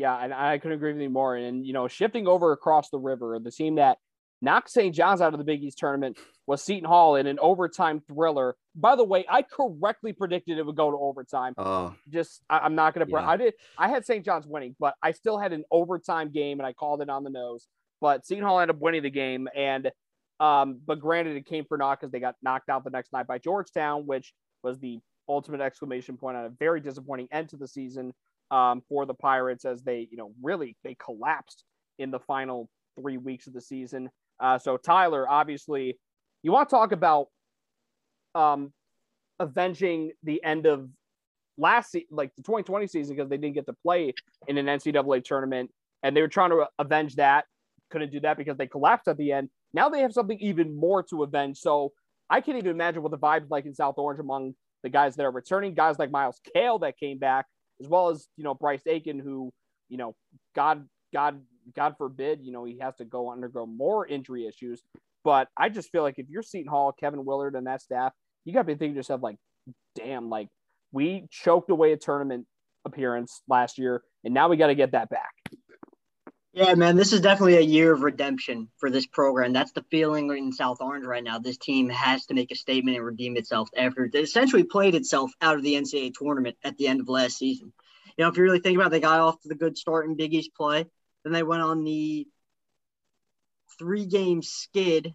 Yeah, 0.00 0.16
and 0.16 0.32
I 0.32 0.56
couldn't 0.56 0.78
agree 0.78 0.94
with 0.94 1.02
you 1.02 1.10
more. 1.10 1.36
And 1.36 1.66
you 1.66 1.74
know, 1.74 1.86
shifting 1.86 2.26
over 2.26 2.52
across 2.52 2.88
the 2.88 2.98
river, 2.98 3.38
the 3.38 3.50
team 3.50 3.74
that 3.74 3.98
knocked 4.40 4.70
St. 4.70 4.94
John's 4.94 5.20
out 5.20 5.34
of 5.34 5.38
the 5.38 5.44
Big 5.44 5.62
East 5.62 5.76
tournament 5.76 6.16
was 6.46 6.62
Seton 6.62 6.88
Hall 6.88 7.16
in 7.16 7.26
an 7.26 7.38
overtime 7.38 8.00
thriller. 8.08 8.56
By 8.74 8.96
the 8.96 9.04
way, 9.04 9.26
I 9.28 9.42
correctly 9.42 10.14
predicted 10.14 10.56
it 10.56 10.64
would 10.64 10.74
go 10.74 10.90
to 10.90 10.96
overtime. 10.96 11.52
Uh, 11.58 11.90
Just 12.08 12.40
I, 12.48 12.64
am 12.64 12.74
not 12.74 12.94
going 12.94 13.06
to. 13.06 13.12
Yeah. 13.12 13.28
I 13.28 13.36
did. 13.36 13.52
I 13.76 13.90
had 13.90 14.06
St. 14.06 14.24
John's 14.24 14.46
winning, 14.46 14.74
but 14.80 14.94
I 15.02 15.12
still 15.12 15.38
had 15.38 15.52
an 15.52 15.64
overtime 15.70 16.30
game, 16.32 16.60
and 16.60 16.66
I 16.66 16.72
called 16.72 17.02
it 17.02 17.10
on 17.10 17.22
the 17.22 17.30
nose. 17.30 17.68
But 18.00 18.24
Seton 18.24 18.42
Hall 18.42 18.58
ended 18.58 18.76
up 18.76 18.80
winning 18.80 19.02
the 19.02 19.10
game, 19.10 19.48
and 19.54 19.90
um, 20.40 20.80
but 20.86 20.98
granted, 20.98 21.36
it 21.36 21.44
came 21.44 21.66
for 21.66 21.76
naught 21.76 22.00
because 22.00 22.10
they 22.10 22.20
got 22.20 22.36
knocked 22.42 22.70
out 22.70 22.84
the 22.84 22.90
next 22.90 23.12
night 23.12 23.26
by 23.26 23.36
Georgetown, 23.36 24.06
which 24.06 24.32
was 24.62 24.78
the 24.78 24.98
ultimate 25.28 25.60
exclamation 25.60 26.16
point 26.16 26.38
on 26.38 26.46
a 26.46 26.48
very 26.48 26.80
disappointing 26.80 27.28
end 27.30 27.50
to 27.50 27.58
the 27.58 27.68
season 27.68 28.14
um, 28.50 28.82
for 28.88 29.06
the 29.06 29.14
Pirates 29.14 29.64
as 29.64 29.82
they, 29.82 30.08
you 30.10 30.16
know, 30.16 30.32
really 30.42 30.76
they 30.84 30.96
collapsed 31.02 31.64
in 31.98 32.10
the 32.10 32.18
final 32.20 32.68
three 33.00 33.16
weeks 33.16 33.46
of 33.46 33.52
the 33.52 33.60
season. 33.60 34.10
Uh, 34.40 34.58
so 34.58 34.76
Tyler, 34.76 35.28
obviously, 35.28 35.98
you 36.42 36.52
want 36.52 36.68
to 36.68 36.74
talk 36.74 36.92
about 36.92 37.28
um, 38.34 38.72
avenging 39.38 40.12
the 40.22 40.42
end 40.42 40.66
of 40.66 40.88
last 41.58 41.92
se- 41.92 42.06
like 42.10 42.34
the 42.36 42.42
2020 42.42 42.86
season 42.86 43.16
because 43.16 43.28
they 43.28 43.36
didn't 43.36 43.54
get 43.54 43.66
to 43.66 43.74
play 43.84 44.14
in 44.48 44.56
an 44.56 44.66
NCAA 44.66 45.22
tournament 45.22 45.70
and 46.02 46.16
they 46.16 46.22
were 46.22 46.28
trying 46.28 46.50
to 46.50 46.66
avenge 46.78 47.16
that. 47.16 47.44
Couldn't 47.90 48.12
do 48.12 48.20
that 48.20 48.36
because 48.36 48.56
they 48.56 48.66
collapsed 48.66 49.08
at 49.08 49.18
the 49.18 49.32
end. 49.32 49.50
Now 49.74 49.88
they 49.88 50.00
have 50.00 50.12
something 50.12 50.38
even 50.40 50.74
more 50.74 51.02
to 51.04 51.22
avenge. 51.22 51.58
So 51.58 51.92
I 52.28 52.40
can't 52.40 52.56
even 52.56 52.70
imagine 52.70 53.02
what 53.02 53.10
the 53.10 53.18
vibes 53.18 53.50
like 53.50 53.66
in 53.66 53.74
South 53.74 53.96
Orange 53.98 54.20
among 54.20 54.54
the 54.82 54.88
guys 54.88 55.16
that 55.16 55.24
are 55.24 55.30
returning, 55.30 55.74
guys 55.74 55.98
like 55.98 56.10
Myles 56.10 56.40
Cale 56.54 56.78
that 56.80 56.98
came 56.98 57.18
back, 57.18 57.46
as 57.80 57.88
well 57.88 58.10
as 58.10 58.26
you 58.36 58.44
know 58.44 58.54
Bryce 58.54 58.86
Aiken, 58.86 59.18
who 59.18 59.52
you 59.88 59.96
know 59.96 60.14
God 60.54 60.86
God 61.12 61.40
God 61.74 61.94
forbid 61.98 62.40
you 62.42 62.52
know 62.52 62.64
he 62.64 62.78
has 62.80 62.96
to 62.96 63.04
go 63.04 63.30
undergo 63.30 63.66
more 63.66 64.06
injury 64.06 64.46
issues. 64.46 64.82
But 65.22 65.48
I 65.56 65.68
just 65.68 65.90
feel 65.90 66.02
like 66.02 66.18
if 66.18 66.26
you're 66.30 66.42
Seton 66.42 66.70
Hall, 66.70 66.92
Kevin 66.98 67.24
Willard, 67.24 67.54
and 67.54 67.66
that 67.66 67.82
staff, 67.82 68.12
you 68.44 68.54
got 68.54 68.60
to 68.60 68.66
be 68.66 68.72
thinking 68.72 68.94
to 68.94 68.98
yourself 68.98 69.22
like, 69.22 69.36
damn, 69.94 70.30
like 70.30 70.48
we 70.92 71.26
choked 71.30 71.70
away 71.70 71.92
a 71.92 71.96
tournament 71.96 72.46
appearance 72.84 73.42
last 73.48 73.78
year, 73.78 74.02
and 74.24 74.32
now 74.32 74.48
we 74.48 74.56
got 74.56 74.68
to 74.68 74.74
get 74.74 74.92
that 74.92 75.10
back. 75.10 75.39
Yeah, 76.52 76.74
man, 76.74 76.96
this 76.96 77.12
is 77.12 77.20
definitely 77.20 77.58
a 77.58 77.60
year 77.60 77.92
of 77.92 78.02
redemption 78.02 78.68
for 78.78 78.90
this 78.90 79.06
program. 79.06 79.52
That's 79.52 79.70
the 79.70 79.84
feeling 79.88 80.36
in 80.36 80.52
South 80.52 80.80
Orange 80.80 81.06
right 81.06 81.22
now. 81.22 81.38
This 81.38 81.56
team 81.56 81.88
has 81.90 82.26
to 82.26 82.34
make 82.34 82.50
a 82.50 82.56
statement 82.56 82.96
and 82.96 83.06
redeem 83.06 83.36
itself 83.36 83.68
after 83.76 84.04
it 84.04 84.14
essentially 84.16 84.64
played 84.64 84.96
itself 84.96 85.30
out 85.40 85.56
of 85.56 85.62
the 85.62 85.76
NCAA 85.76 86.10
tournament 86.12 86.56
at 86.64 86.76
the 86.76 86.88
end 86.88 87.00
of 87.00 87.08
last 87.08 87.38
season. 87.38 87.72
You 88.16 88.24
know, 88.24 88.30
if 88.30 88.36
you 88.36 88.42
really 88.42 88.58
think 88.58 88.76
about 88.76 88.88
it, 88.88 88.90
they 88.90 89.00
got 89.00 89.20
off 89.20 89.40
to 89.42 89.48
the 89.48 89.54
good 89.54 89.78
start 89.78 90.06
in 90.06 90.16
Big 90.16 90.34
East 90.34 90.50
play. 90.56 90.86
Then 91.22 91.32
they 91.32 91.44
went 91.44 91.62
on 91.62 91.84
the 91.84 92.26
three 93.78 94.06
game 94.06 94.42
skid, 94.42 95.14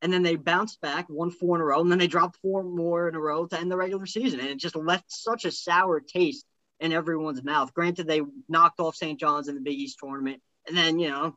and 0.00 0.10
then 0.12 0.22
they 0.22 0.36
bounced 0.36 0.80
back, 0.80 1.06
won 1.10 1.30
four 1.30 1.56
in 1.56 1.62
a 1.62 1.64
row, 1.64 1.80
and 1.80 1.90
then 1.90 1.98
they 1.98 2.06
dropped 2.06 2.38
four 2.40 2.62
more 2.62 3.06
in 3.06 3.14
a 3.14 3.20
row 3.20 3.46
to 3.46 3.60
end 3.60 3.70
the 3.70 3.76
regular 3.76 4.06
season. 4.06 4.40
And 4.40 4.48
it 4.48 4.58
just 4.58 4.76
left 4.76 5.12
such 5.12 5.44
a 5.44 5.52
sour 5.52 6.00
taste 6.00 6.46
in 6.82 6.92
everyone's 6.92 7.42
mouth. 7.42 7.72
Granted, 7.72 8.06
they 8.06 8.20
knocked 8.48 8.80
off 8.80 8.96
St. 8.96 9.18
John's 9.18 9.48
in 9.48 9.54
the 9.54 9.60
Big 9.60 9.78
East 9.78 9.98
tournament, 10.02 10.42
and 10.66 10.76
then 10.76 10.98
you 10.98 11.08
know 11.08 11.34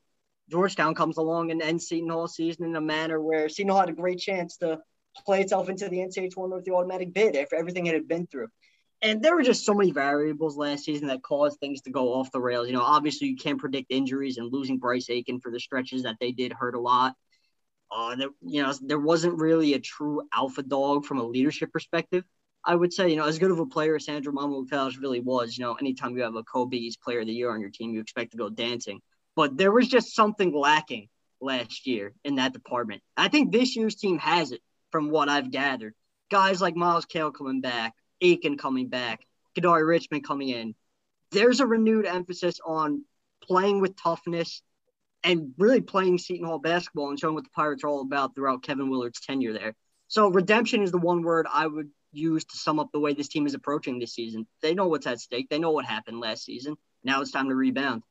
Georgetown 0.50 0.96
comes 0.96 1.18
along 1.18 1.52
and 1.52 1.62
ends 1.62 1.88
Seton 1.88 2.10
Hall 2.10 2.28
season 2.28 2.66
in 2.66 2.76
a 2.76 2.82
manner 2.82 3.22
where 3.22 3.48
Seton 3.48 3.70
Hall 3.70 3.80
had 3.80 3.90
a 3.90 3.94
great 3.94 4.20
chance 4.20 4.58
to 4.58 4.80
play 5.26 5.42
itself 5.42 5.70
into 5.70 5.88
the 5.88 5.98
NCAA 5.98 6.32
tournament 6.32 6.56
with 6.56 6.66
the 6.66 6.74
automatic 6.74 7.14
bid 7.14 7.36
after 7.36 7.56
everything 7.56 7.86
it 7.86 7.94
had 7.94 8.08
been 8.08 8.28
through. 8.28 8.48
And 9.02 9.22
there 9.22 9.36
were 9.36 9.44
just 9.44 9.66
so 9.66 9.74
many 9.74 9.92
variables 9.92 10.58
last 10.58 10.86
season 10.86 11.08
that 11.08 11.22
caused 11.22 11.60
things 11.60 11.82
to 11.82 11.92
go 11.92 12.14
off 12.14 12.32
the 12.32 12.42
rails. 12.42 12.68
You 12.68 12.74
know, 12.74 12.82
obviously 12.82 13.28
you 13.28 13.36
can't 13.36 13.60
predict 13.60 13.92
injuries, 13.92 14.38
and 14.38 14.52
losing 14.52 14.80
Bryce 14.80 15.10
Aiken 15.10 15.40
for 15.40 15.52
the 15.52 15.60
stretches 15.60 16.04
that 16.04 16.18
they 16.20 16.32
did 16.32 16.54
hurt 16.54 16.76
a 16.76 16.80
lot. 16.80 17.14
Uh, 17.92 18.16
there, 18.16 18.30
you 18.42 18.64
know, 18.64 18.74
there 18.82 19.00
wasn't 19.00 19.40
really 19.40 19.74
a 19.74 19.80
true 19.80 20.24
alpha 20.34 20.64
dog 20.64 21.06
from 21.06 21.20
a 21.20 21.24
leadership 21.24 21.72
perspective. 21.72 22.24
I 22.66 22.76
would 22.76 22.92
say, 22.92 23.10
you 23.10 23.16
know, 23.16 23.26
as 23.26 23.38
good 23.38 23.52
of 23.52 23.60
a 23.60 23.66
player 23.66 23.96
as 23.96 24.06
Sandro 24.06 24.34
really 24.34 25.20
was, 25.20 25.58
you 25.58 25.64
know, 25.64 25.76
anytime 25.76 26.18
you 26.18 26.24
have 26.24 26.36
a 26.36 26.44
Kobe's 26.44 26.98
player 26.98 27.20
of 27.20 27.28
the 27.28 27.34
year 27.34 27.52
on 27.52 27.62
your 27.62 27.70
team, 27.70 27.94
you 27.94 28.00
expect 28.00 28.32
to 28.32 28.38
go 28.38 28.50
dancing. 28.50 29.02
But 29.36 29.58
there 29.58 29.72
was 29.72 29.88
just 29.88 30.16
something 30.16 30.54
lacking 30.54 31.10
last 31.42 31.86
year 31.86 32.14
in 32.24 32.36
that 32.36 32.54
department. 32.54 33.04
I 33.16 33.28
think 33.28 33.52
this 33.52 33.76
year's 33.76 33.96
team 33.96 34.18
has 34.18 34.52
it 34.52 34.62
from 34.92 35.12
what 35.12 35.30
I've 35.30 35.52
gathered. 35.52 35.94
Guys 36.32 36.62
like 36.62 36.76
Myles 36.76 37.06
Cale 37.06 37.32
coming 37.32 37.62
back, 37.62 37.94
Aiken 38.22 38.58
coming 38.58 38.88
back, 38.88 39.22
Kadary 39.56 39.88
Richmond 39.88 40.26
coming 40.26 40.50
in. 40.50 40.74
There's 41.32 41.60
a 41.60 41.68
renewed 41.68 42.06
emphasis 42.06 42.60
on 42.66 43.04
playing 43.44 43.82
with 43.82 43.96
toughness 44.02 44.64
and 45.24 45.54
really 45.58 45.82
playing 45.82 46.18
Seton 46.18 46.46
Hall 46.46 46.60
basketball 46.60 47.10
and 47.10 47.20
showing 47.20 47.36
what 47.36 47.44
the 47.44 47.50
Pirates 47.52 47.84
are 47.84 47.88
all 47.88 48.02
about 48.02 48.34
throughout 48.36 48.64
Kevin 48.64 48.90
Willard's 48.90 49.20
tenure 49.20 49.54
there. 49.54 49.76
So 50.08 50.30
redemption 50.30 50.82
is 50.84 50.92
the 50.92 50.98
one 50.98 51.24
word 51.24 51.48
I 51.52 51.68
would 51.68 51.90
use 52.16 52.46
to 52.46 52.58
sum 52.58 52.80
up 52.80 52.90
the 52.92 53.00
way 53.00 53.14
this 53.14 53.28
team 53.28 53.46
is 53.46 53.54
approaching 53.54 54.00
this 54.00 54.14
season. 54.14 54.48
They 54.62 54.74
know 54.74 54.88
what's 54.88 55.08
at 55.08 55.20
stake. 55.20 55.50
They 55.50 55.60
know 55.60 55.72
what 55.72 55.86
happened 55.86 56.20
last 56.20 56.46
season. 56.46 56.76
Now 57.04 57.22
it's 57.22 57.32
time 57.32 57.50
to 57.50 57.56
rebound. 57.56 58.04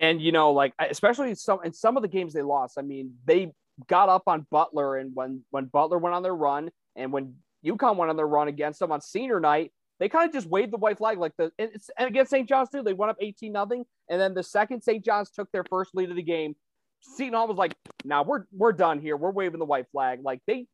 And 0.00 0.20
you 0.20 0.32
know, 0.32 0.52
like 0.52 0.72
especially 0.78 1.34
some 1.34 1.60
in 1.64 1.72
some 1.72 1.96
of 1.96 2.02
the 2.02 2.08
games 2.08 2.32
they 2.32 2.42
lost. 2.42 2.78
I 2.78 2.82
mean, 2.82 3.14
they 3.26 3.52
got 3.86 4.08
up 4.08 4.22
on 4.26 4.46
Butler, 4.50 4.96
and 4.96 5.10
when 5.14 5.44
when 5.50 5.66
Butler 5.66 5.98
went 5.98 6.14
on 6.14 6.22
their 6.22 6.34
run, 6.34 6.70
and 6.96 7.12
when 7.12 7.34
UConn 7.64 7.96
went 7.96 8.10
on 8.10 8.16
their 8.16 8.28
run 8.28 8.48
against 8.48 8.80
them 8.80 8.92
on 8.92 9.02
senior 9.02 9.40
night, 9.40 9.72
they 9.98 10.08
kind 10.08 10.26
of 10.26 10.32
just 10.32 10.46
waved 10.46 10.72
the 10.72 10.78
white 10.78 10.96
flag 10.96 11.18
like 11.18 11.32
the 11.36 11.52
it's, 11.58 11.90
and 11.98 12.08
against 12.08 12.30
St. 12.30 12.48
John's 12.48 12.70
too. 12.70 12.82
They 12.82 12.94
went 12.94 13.10
up 13.10 13.18
18 13.20 13.52
nothing, 13.52 13.84
and 14.08 14.18
then 14.18 14.32
the 14.32 14.42
second 14.42 14.82
St. 14.82 15.04
John's 15.04 15.30
took 15.30 15.52
their 15.52 15.64
first 15.64 15.94
lead 15.94 16.08
of 16.08 16.16
the 16.16 16.22
game, 16.22 16.54
Seton 17.02 17.34
Hall 17.34 17.48
was 17.48 17.56
like, 17.56 17.74
"Now 18.04 18.22
nah, 18.22 18.28
we're 18.28 18.44
we're 18.52 18.72
done 18.72 19.00
here. 19.00 19.16
We're 19.16 19.30
waving 19.30 19.58
the 19.58 19.64
white 19.64 19.86
flag." 19.90 20.20
Like 20.22 20.40
they, 20.46 20.66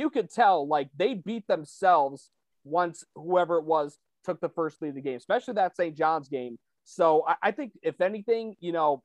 you 0.00 0.10
could 0.10 0.30
tell, 0.30 0.66
like 0.66 0.88
they 0.96 1.14
beat 1.14 1.46
themselves 1.46 2.30
once 2.64 3.04
whoever 3.14 3.58
it 3.58 3.64
was 3.64 3.98
took 4.24 4.40
the 4.40 4.48
first 4.48 4.80
lead 4.82 4.90
of 4.90 4.94
the 4.96 5.00
game, 5.00 5.16
especially 5.16 5.54
that 5.54 5.76
St. 5.76 5.96
John's 5.96 6.28
game. 6.28 6.58
So 6.84 7.24
I, 7.26 7.36
I 7.42 7.50
think 7.52 7.72
if 7.82 8.00
anything, 8.00 8.56
you 8.60 8.72
know, 8.72 9.02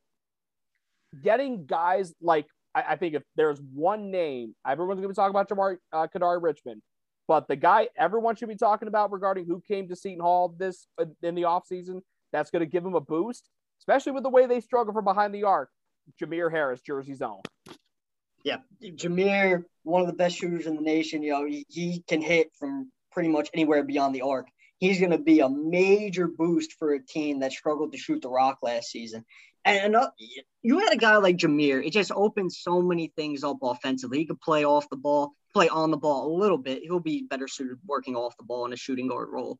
getting 1.22 1.66
guys 1.66 2.14
like 2.20 2.46
I, 2.74 2.84
I, 2.90 2.96
think 2.96 3.14
if 3.14 3.22
there's 3.36 3.60
one 3.72 4.10
name, 4.10 4.54
everyone's 4.66 4.98
to 5.00 5.08
be 5.08 5.14
talking 5.14 5.30
about 5.30 5.48
Jamar 5.48 5.76
uh, 5.92 6.06
Kadary 6.14 6.42
Richmond, 6.42 6.82
but 7.28 7.48
the 7.48 7.56
guy 7.56 7.88
everyone 7.96 8.36
should 8.36 8.48
be 8.48 8.56
talking 8.56 8.88
about 8.88 9.12
regarding 9.12 9.46
who 9.46 9.62
came 9.66 9.88
to 9.88 9.96
Seton 9.96 10.20
Hall 10.20 10.54
this 10.58 10.86
in 11.22 11.34
the 11.34 11.42
offseason, 11.42 12.00
that's 12.32 12.50
to 12.60 12.66
give 12.66 12.84
him 12.84 12.94
a 12.94 13.00
boost, 13.00 13.48
especially 13.80 14.12
with 14.12 14.24
the 14.24 14.30
way 14.30 14.46
they 14.46 14.60
struggle 14.60 14.92
from 14.92 15.04
behind 15.04 15.34
the 15.34 15.44
arc. 15.44 15.70
Jamir 16.20 16.50
Harris, 16.50 16.80
Jersey's 16.80 17.22
own. 17.22 17.40
Yeah, 18.46 18.58
Jamir, 18.82 19.64
one 19.82 20.02
of 20.02 20.06
the 20.06 20.12
best 20.12 20.36
shooters 20.36 20.66
in 20.66 20.76
the 20.76 20.82
nation. 20.82 21.22
You 21.22 21.32
know, 21.32 21.44
he, 21.46 21.66
he 21.68 22.04
can 22.06 22.22
hit 22.22 22.52
from 22.58 22.92
pretty 23.10 23.28
much 23.28 23.50
anywhere 23.52 23.82
beyond 23.82 24.14
the 24.14 24.22
arc 24.22 24.46
he's 24.78 24.98
going 24.98 25.12
to 25.12 25.18
be 25.18 25.40
a 25.40 25.48
major 25.48 26.28
boost 26.28 26.74
for 26.78 26.92
a 26.92 27.04
team 27.04 27.40
that 27.40 27.52
struggled 27.52 27.92
to 27.92 27.98
shoot 27.98 28.22
the 28.22 28.28
rock 28.28 28.58
last 28.62 28.90
season. 28.90 29.24
And 29.64 29.96
uh, 29.96 30.10
you 30.62 30.78
had 30.78 30.92
a 30.92 30.96
guy 30.96 31.16
like 31.16 31.38
Jamir. 31.38 31.84
It 31.84 31.92
just 31.92 32.12
opens 32.12 32.60
so 32.60 32.82
many 32.82 33.12
things 33.16 33.42
up 33.42 33.58
offensively. 33.62 34.18
He 34.18 34.26
could 34.26 34.40
play 34.40 34.64
off 34.64 34.88
the 34.90 34.96
ball, 34.96 35.32
play 35.52 35.68
on 35.68 35.90
the 35.90 35.96
ball 35.96 36.32
a 36.32 36.38
little 36.38 36.58
bit. 36.58 36.82
He'll 36.82 37.00
be 37.00 37.26
better 37.28 37.48
suited 37.48 37.78
working 37.84 38.14
off 38.14 38.36
the 38.36 38.44
ball 38.44 38.66
in 38.66 38.72
a 38.72 38.76
shooting 38.76 39.08
guard 39.08 39.28
role. 39.30 39.58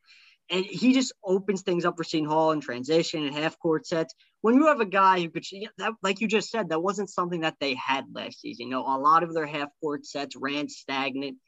And 0.49 0.65
he 0.65 0.93
just 0.93 1.13
opens 1.25 1.63
things 1.63 1.85
up 1.85 1.97
for 1.97 2.05
Seton 2.05 2.29
Hall 2.29 2.53
in 2.53 2.61
transition 2.61 3.25
and 3.25 3.35
half 3.35 3.59
court 3.59 3.87
sets. 3.87 4.15
When 4.43 4.55
you 4.55 4.67
have 4.67 4.81
a 4.81 4.87
guy 4.87 5.21
who 5.21 5.31
could, 5.31 5.45
that, 5.79 5.95
like 6.03 6.21
you 6.21 6.29
just 6.29 6.51
said, 6.51 6.69
that 6.69 6.83
wasn't 6.83 7.11
something 7.11 7.41
that 7.41 7.57
they 7.59 7.75
had 7.75 8.05
last 8.15 8.41
season. 8.41 8.67
You 8.67 8.73
know, 8.73 8.83
a 8.83 8.99
lot 8.99 9.25
of 9.25 9.35
their 9.35 9.47
half 9.47 9.69
court 9.81 10.07
sets 10.07 10.37
ran 10.37 10.69
stagnant 10.69 11.39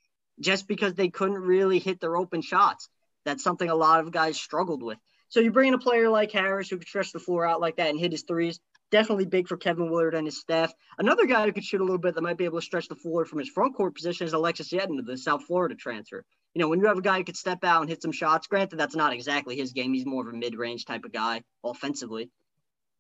just 0.41 0.67
because 0.67 0.95
they 0.95 1.09
couldn't 1.09 1.39
really 1.39 1.79
hit 1.79 2.01
their 2.01 2.17
open 2.17 2.43
shots. 2.43 2.89
That's 3.25 3.45
something 3.45 3.69
a 3.69 3.75
lot 3.75 4.01
of 4.01 4.11
guys 4.11 4.37
struggled 4.37 4.83
with. 4.83 4.99
So 5.29 5.41
you 5.41 5.53
bring 5.53 5.69
in 5.69 5.75
a 5.75 5.79
player 5.79 6.09
like 6.09 6.33
Harris 6.33 6.69
who 6.69 6.79
could 6.79 6.89
stretch 6.89 7.13
the 7.13 7.19
floor 7.19 7.47
out 7.47 7.61
like 7.61 7.77
that 7.77 7.91
and 7.91 8.01
hit 8.01 8.13
his 8.13 8.23
threes. 8.23 8.59
Definitely 8.91 9.27
big 9.27 9.49
for 9.49 9.57
Kevin 9.57 9.91
Willard 9.91 10.15
and 10.15 10.27
his 10.27 10.41
staff. 10.41 10.73
Another 10.99 11.27
guy 11.27 11.45
who 11.45 11.53
could 11.53 11.65
shoot 11.65 11.81
a 11.81 11.85
little 11.85 11.99
bit 11.99 12.15
that 12.15 12.23
might 12.23 12.39
be 12.39 12.47
able 12.47 12.59
to 12.59 12.65
stretch 12.65 12.89
the 12.89 12.97
floor 12.97 13.27
from 13.27 13.39
his 13.39 13.51
front 13.51 13.77
court 13.77 13.95
position 13.95 14.27
is 14.27 14.33
Alexis 14.33 14.73
Yetna, 14.73 15.05
the 15.05 15.19
South 15.19 15.45
Florida 15.45 15.75
transfer. 15.75 16.25
You 16.55 16.61
know, 16.61 16.69
when 16.69 16.81
you 16.81 16.87
have 16.87 16.97
a 16.97 17.03
guy 17.03 17.19
who 17.19 17.25
could 17.25 17.37
step 17.37 17.65
out 17.65 17.83
and 17.83 17.91
hit 17.91 18.01
some 18.01 18.13
shots, 18.13 18.47
granted 18.47 18.79
that's 18.79 18.97
not 18.97 19.13
exactly 19.13 19.57
his 19.57 19.73
game. 19.73 19.93
He's 19.93 20.07
more 20.07 20.27
of 20.27 20.33
a 20.33 20.37
mid-range 20.37 20.87
type 20.87 21.05
of 21.05 21.13
guy 21.13 21.43
offensively. 21.63 22.31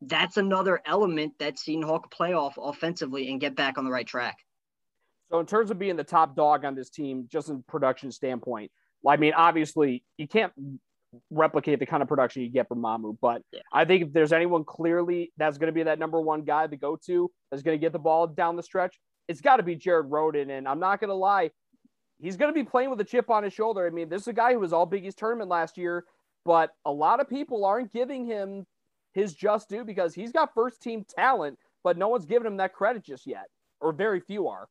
That's 0.02 0.36
another 0.36 0.80
element 0.84 1.32
that 1.38 1.58
Seton 1.58 1.82
could 1.82 2.10
play 2.10 2.34
off 2.34 2.58
offensively 2.60 3.30
and 3.30 3.40
get 3.40 3.56
back 3.56 3.78
on 3.78 3.84
the 3.84 3.90
right 3.90 4.06
track. 4.06 4.36
So 5.30 5.40
in 5.40 5.46
terms 5.46 5.70
of 5.70 5.78
being 5.78 5.96
the 5.96 6.04
top 6.04 6.36
dog 6.36 6.64
on 6.64 6.74
this 6.74 6.90
team, 6.90 7.28
just 7.30 7.48
in 7.48 7.62
production 7.62 8.12
standpoint, 8.12 8.70
I 9.06 9.16
mean, 9.16 9.32
obviously, 9.34 10.04
you 10.16 10.28
can't 10.28 10.52
replicate 11.30 11.78
the 11.78 11.86
kind 11.86 12.02
of 12.02 12.08
production 12.08 12.42
you 12.42 12.50
get 12.50 12.68
from 12.68 12.80
Mamu, 12.80 13.16
but 13.20 13.42
yeah. 13.52 13.60
I 13.72 13.84
think 13.84 14.02
if 14.02 14.12
there's 14.12 14.32
anyone 14.32 14.64
clearly 14.64 15.32
that's 15.36 15.58
going 15.58 15.68
to 15.68 15.72
be 15.72 15.82
that 15.82 15.98
number 15.98 16.20
one 16.20 16.42
guy 16.42 16.66
to 16.66 16.76
go 16.76 16.96
to 17.06 17.30
that's 17.50 17.62
going 17.62 17.78
to 17.78 17.80
get 17.80 17.92
the 17.92 17.98
ball 17.98 18.26
down 18.26 18.56
the 18.56 18.62
stretch, 18.62 18.98
it's 19.28 19.40
got 19.40 19.56
to 19.56 19.62
be 19.62 19.74
Jared 19.74 20.06
Rhoden. 20.06 20.56
And 20.56 20.66
I'm 20.66 20.80
not 20.80 21.00
going 21.00 21.08
to 21.08 21.14
lie, 21.14 21.50
he's 22.18 22.36
going 22.36 22.52
to 22.52 22.54
be 22.54 22.64
playing 22.64 22.90
with 22.90 23.00
a 23.00 23.04
chip 23.04 23.30
on 23.30 23.44
his 23.44 23.52
shoulder. 23.52 23.86
I 23.86 23.90
mean, 23.90 24.08
this 24.08 24.22
is 24.22 24.28
a 24.28 24.32
guy 24.32 24.52
who 24.52 24.60
was 24.60 24.72
all 24.72 24.86
Big 24.86 25.04
East 25.04 25.18
tournament 25.18 25.50
last 25.50 25.76
year, 25.76 26.04
but 26.44 26.70
a 26.84 26.92
lot 26.92 27.20
of 27.20 27.28
people 27.28 27.64
aren't 27.64 27.92
giving 27.92 28.24
him 28.24 28.66
his 29.12 29.34
just 29.34 29.68
due 29.68 29.84
because 29.84 30.14
he's 30.14 30.32
got 30.32 30.54
first 30.54 30.82
team 30.82 31.04
talent, 31.08 31.58
but 31.82 31.96
no 31.96 32.08
one's 32.08 32.26
giving 32.26 32.46
him 32.46 32.56
that 32.58 32.72
credit 32.72 33.04
just 33.04 33.26
yet, 33.26 33.46
or 33.80 33.92
very 33.92 34.20
few 34.20 34.48
are. 34.48 34.68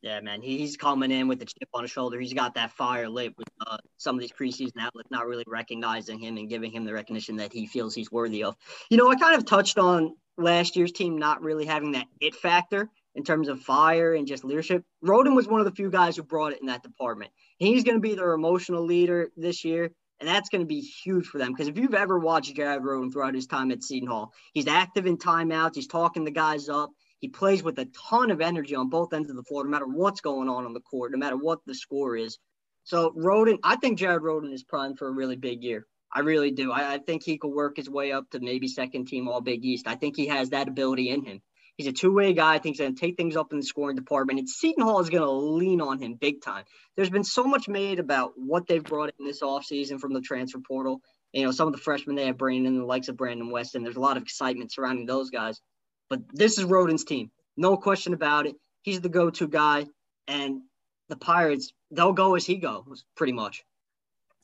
Yeah, 0.00 0.20
man, 0.20 0.42
he's 0.42 0.76
coming 0.76 1.10
in 1.10 1.26
with 1.26 1.40
the 1.40 1.46
chip 1.46 1.68
on 1.74 1.82
his 1.82 1.90
shoulder. 1.90 2.20
He's 2.20 2.32
got 2.32 2.54
that 2.54 2.70
fire 2.70 3.08
lit 3.08 3.36
with 3.36 3.48
uh, 3.66 3.78
some 3.96 4.14
of 4.14 4.20
these 4.20 4.30
preseason 4.30 4.78
outlets 4.80 5.10
not 5.10 5.26
really 5.26 5.42
recognizing 5.46 6.20
him 6.20 6.36
and 6.36 6.48
giving 6.48 6.70
him 6.70 6.84
the 6.84 6.92
recognition 6.92 7.36
that 7.36 7.52
he 7.52 7.66
feels 7.66 7.96
he's 7.96 8.12
worthy 8.12 8.44
of. 8.44 8.56
You 8.90 8.96
know, 8.96 9.10
I 9.10 9.16
kind 9.16 9.36
of 9.36 9.44
touched 9.44 9.76
on 9.76 10.14
last 10.36 10.76
year's 10.76 10.92
team 10.92 11.18
not 11.18 11.42
really 11.42 11.66
having 11.66 11.92
that 11.92 12.06
it 12.20 12.36
factor 12.36 12.88
in 13.16 13.24
terms 13.24 13.48
of 13.48 13.60
fire 13.60 14.14
and 14.14 14.28
just 14.28 14.44
leadership. 14.44 14.84
Rhoden 15.04 15.34
was 15.34 15.48
one 15.48 15.60
of 15.60 15.66
the 15.66 15.74
few 15.74 15.90
guys 15.90 16.16
who 16.16 16.22
brought 16.22 16.52
it 16.52 16.60
in 16.60 16.68
that 16.68 16.84
department. 16.84 17.32
He's 17.58 17.82
going 17.82 17.96
to 17.96 18.00
be 18.00 18.14
their 18.14 18.32
emotional 18.34 18.84
leader 18.84 19.32
this 19.36 19.64
year, 19.64 19.90
and 20.20 20.28
that's 20.28 20.48
going 20.48 20.60
to 20.60 20.66
be 20.66 20.80
huge 20.80 21.26
for 21.26 21.38
them. 21.38 21.52
Because 21.52 21.66
if 21.66 21.76
you've 21.76 21.94
ever 21.94 22.20
watched 22.20 22.54
Jared 22.54 22.82
Rhoden 22.82 23.12
throughout 23.12 23.34
his 23.34 23.48
time 23.48 23.72
at 23.72 23.82
Seton 23.82 24.08
Hall, 24.08 24.32
he's 24.52 24.68
active 24.68 25.06
in 25.06 25.16
timeouts. 25.18 25.74
He's 25.74 25.88
talking 25.88 26.24
the 26.24 26.30
guys 26.30 26.68
up. 26.68 26.90
He 27.20 27.28
plays 27.28 27.62
with 27.62 27.78
a 27.78 27.88
ton 28.08 28.30
of 28.30 28.40
energy 28.40 28.74
on 28.74 28.90
both 28.90 29.12
ends 29.12 29.30
of 29.30 29.36
the 29.36 29.42
floor, 29.42 29.64
no 29.64 29.70
matter 29.70 29.86
what's 29.86 30.20
going 30.20 30.48
on 30.48 30.64
on 30.64 30.72
the 30.72 30.80
court, 30.80 31.12
no 31.12 31.18
matter 31.18 31.36
what 31.36 31.60
the 31.66 31.74
score 31.74 32.16
is. 32.16 32.38
So 32.84 33.10
Rhoden, 33.10 33.58
I 33.62 33.76
think 33.76 33.98
Jared 33.98 34.22
Rhoden 34.22 34.52
is 34.52 34.62
primed 34.62 34.98
for 34.98 35.08
a 35.08 35.12
really 35.12 35.36
big 35.36 35.62
year. 35.62 35.86
I 36.12 36.20
really 36.20 36.52
do. 36.52 36.72
I, 36.72 36.94
I, 36.94 36.98
think 36.98 37.22
he 37.22 37.36
could 37.36 37.52
work 37.52 37.76
his 37.76 37.90
way 37.90 38.12
up 38.12 38.30
to 38.30 38.40
maybe 38.40 38.66
second 38.66 39.08
team 39.08 39.28
All 39.28 39.42
Big 39.42 39.62
East. 39.64 39.86
I 39.86 39.94
think 39.94 40.16
he 40.16 40.28
has 40.28 40.50
that 40.50 40.68
ability 40.68 41.10
in 41.10 41.22
him. 41.22 41.42
He's 41.76 41.86
a 41.86 41.92
two 41.92 42.12
way 42.12 42.32
guy. 42.32 42.54
I 42.54 42.58
think 42.58 42.76
he's 42.76 42.80
going 42.80 42.94
to 42.94 43.00
take 43.00 43.16
things 43.16 43.36
up 43.36 43.52
in 43.52 43.58
the 43.58 43.64
scoring 43.64 43.94
department. 43.94 44.38
And 44.38 44.48
Seton 44.48 44.82
Hall 44.82 45.00
is 45.00 45.10
going 45.10 45.22
to 45.22 45.30
lean 45.30 45.80
on 45.80 46.00
him 46.00 46.14
big 46.14 46.42
time. 46.42 46.64
There's 46.96 47.10
been 47.10 47.24
so 47.24 47.44
much 47.44 47.68
made 47.68 48.00
about 48.00 48.32
what 48.36 48.66
they've 48.66 48.82
brought 48.82 49.12
in 49.18 49.26
this 49.26 49.42
offseason 49.42 50.00
from 50.00 50.12
the 50.12 50.20
transfer 50.20 50.58
portal. 50.66 51.02
You 51.32 51.44
know, 51.44 51.52
some 51.52 51.68
of 51.68 51.74
the 51.74 51.80
freshmen 51.80 52.16
they 52.16 52.26
have 52.26 52.38
bringing 52.38 52.66
in, 52.66 52.78
the 52.78 52.84
likes 52.84 53.08
of 53.08 53.16
Brandon 53.16 53.50
Weston. 53.50 53.84
There's 53.84 53.96
a 53.96 54.00
lot 54.00 54.16
of 54.16 54.22
excitement 54.22 54.72
surrounding 54.72 55.06
those 55.06 55.30
guys. 55.30 55.60
But 56.08 56.20
this 56.32 56.58
is 56.58 56.64
Rhoden's 56.64 57.04
team. 57.04 57.30
No 57.56 57.76
question 57.76 58.14
about 58.14 58.46
it. 58.46 58.56
He's 58.82 59.00
the 59.00 59.08
go 59.08 59.30
to 59.30 59.48
guy. 59.48 59.86
And 60.26 60.62
the 61.08 61.16
Pirates, 61.16 61.72
they'll 61.90 62.12
go 62.12 62.34
as 62.34 62.44
he 62.44 62.56
goes, 62.56 63.04
pretty 63.16 63.32
much. 63.32 63.64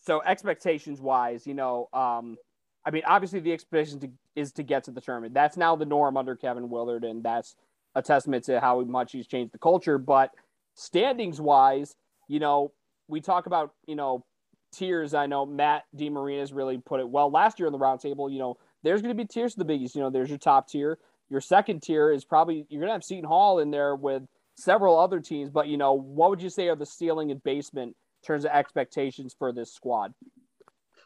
So, 0.01 0.23
expectations 0.23 1.01
wise, 1.01 1.47
you 1.47 1.55
know, 1.55 1.89
um, 1.93 2.37
I 2.85 2.91
mean, 2.91 3.03
obviously 3.07 3.41
the 3.41 3.53
expectation 3.53 4.01
to, 4.01 4.11
is 4.37 4.53
to 4.53 4.62
get 4.62 4.85
to 4.85 4.91
the 4.91 5.01
tournament. 5.01 5.35
That's 5.35 5.57
now 5.57 5.77
the 5.77 5.87
norm 5.87 6.17
under 6.17 6.37
Kevin 6.37 6.69
Willard, 6.69 7.05
and 7.05 7.23
that's 7.23 7.55
a 7.95 8.03
testament 8.03 8.45
to 8.45 8.61
how 8.61 8.81
much 8.83 9.12
he's 9.12 9.27
changed 9.27 9.53
the 9.53 9.59
culture. 9.59 9.97
But 9.99 10.31
standings 10.75 11.41
wise, 11.41 11.97
you 12.29 12.41
know, 12.41 12.73
we 13.09 13.21
talk 13.21 13.47
about, 13.47 13.73
you 13.87 13.95
know, 13.95 14.25
tiers. 14.73 15.15
I 15.15 15.27
know 15.27 15.47
Matt 15.47 15.85
DeMarinis 15.97 16.55
really 16.55 16.79
put 16.79 17.01
it 17.01 17.09
well 17.09 17.31
last 17.31 17.59
year 17.59 17.67
in 17.67 17.73
the 17.73 17.79
roundtable. 17.79 18.31
You 18.31 18.39
know, 18.39 18.57
there's 18.83 19.01
going 19.01 19.17
to 19.17 19.23
be 19.23 19.27
tiers 19.27 19.55
to 19.55 19.62
the 19.62 19.65
biggies. 19.65 19.95
You 19.95 20.03
know, 20.03 20.11
there's 20.11 20.29
your 20.29 20.39
top 20.39 20.69
tier. 20.69 20.99
Your 21.31 21.41
second 21.41 21.83
tier 21.83 22.12
is 22.12 22.25
probably 22.25 22.66
you're 22.68 22.81
gonna 22.81 22.93
have 22.93 23.05
Seton 23.05 23.25
Hall 23.25 23.59
in 23.59 23.70
there 23.70 23.97
with 23.97 24.22
several 24.57 24.99
other 24.99 25.20
teams, 25.20 25.51
but 25.51 25.68
you 25.68 25.77
know, 25.77 25.95
what 25.95 26.31
would 26.31 26.43
you 26.43 26.51
say 26.51 26.68
are 26.68 26.77
the 26.77 26.87
ceiling 26.87 27.31
and 27.31 27.43
basement 27.43 27.97
in 28.22 28.27
terms 28.27 28.45
of 28.45 28.53
expectations 28.53 29.35
for 29.39 29.53
this 29.53 29.72
squad? 29.72 30.12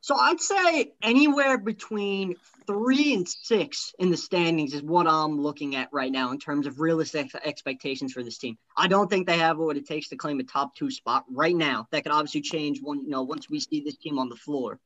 So 0.00 0.16
I'd 0.16 0.40
say 0.40 0.92
anywhere 1.02 1.58
between 1.58 2.36
three 2.66 3.14
and 3.14 3.28
six 3.28 3.92
in 3.98 4.10
the 4.10 4.16
standings 4.16 4.72
is 4.72 4.82
what 4.82 5.08
I'm 5.08 5.40
looking 5.40 5.74
at 5.74 5.88
right 5.92 6.12
now 6.12 6.30
in 6.30 6.38
terms 6.38 6.66
of 6.66 6.80
realistic 6.80 7.34
expectations 7.44 8.12
for 8.12 8.22
this 8.22 8.38
team. 8.38 8.58
I 8.76 8.86
don't 8.86 9.10
think 9.10 9.26
they 9.26 9.38
have 9.38 9.58
what 9.58 9.76
it 9.76 9.86
takes 9.86 10.08
to 10.08 10.16
claim 10.16 10.38
a 10.38 10.44
top 10.44 10.74
two 10.76 10.90
spot 10.90 11.24
right 11.30 11.54
now. 11.54 11.88
That 11.90 12.04
could 12.04 12.12
obviously 12.12 12.42
change 12.42 12.80
when 12.80 13.02
you 13.04 13.10
know 13.10 13.22
once 13.22 13.50
we 13.50 13.60
see 13.60 13.80
this 13.80 13.96
team 13.96 14.18
on 14.18 14.28
the 14.28 14.36
floor. 14.36 14.78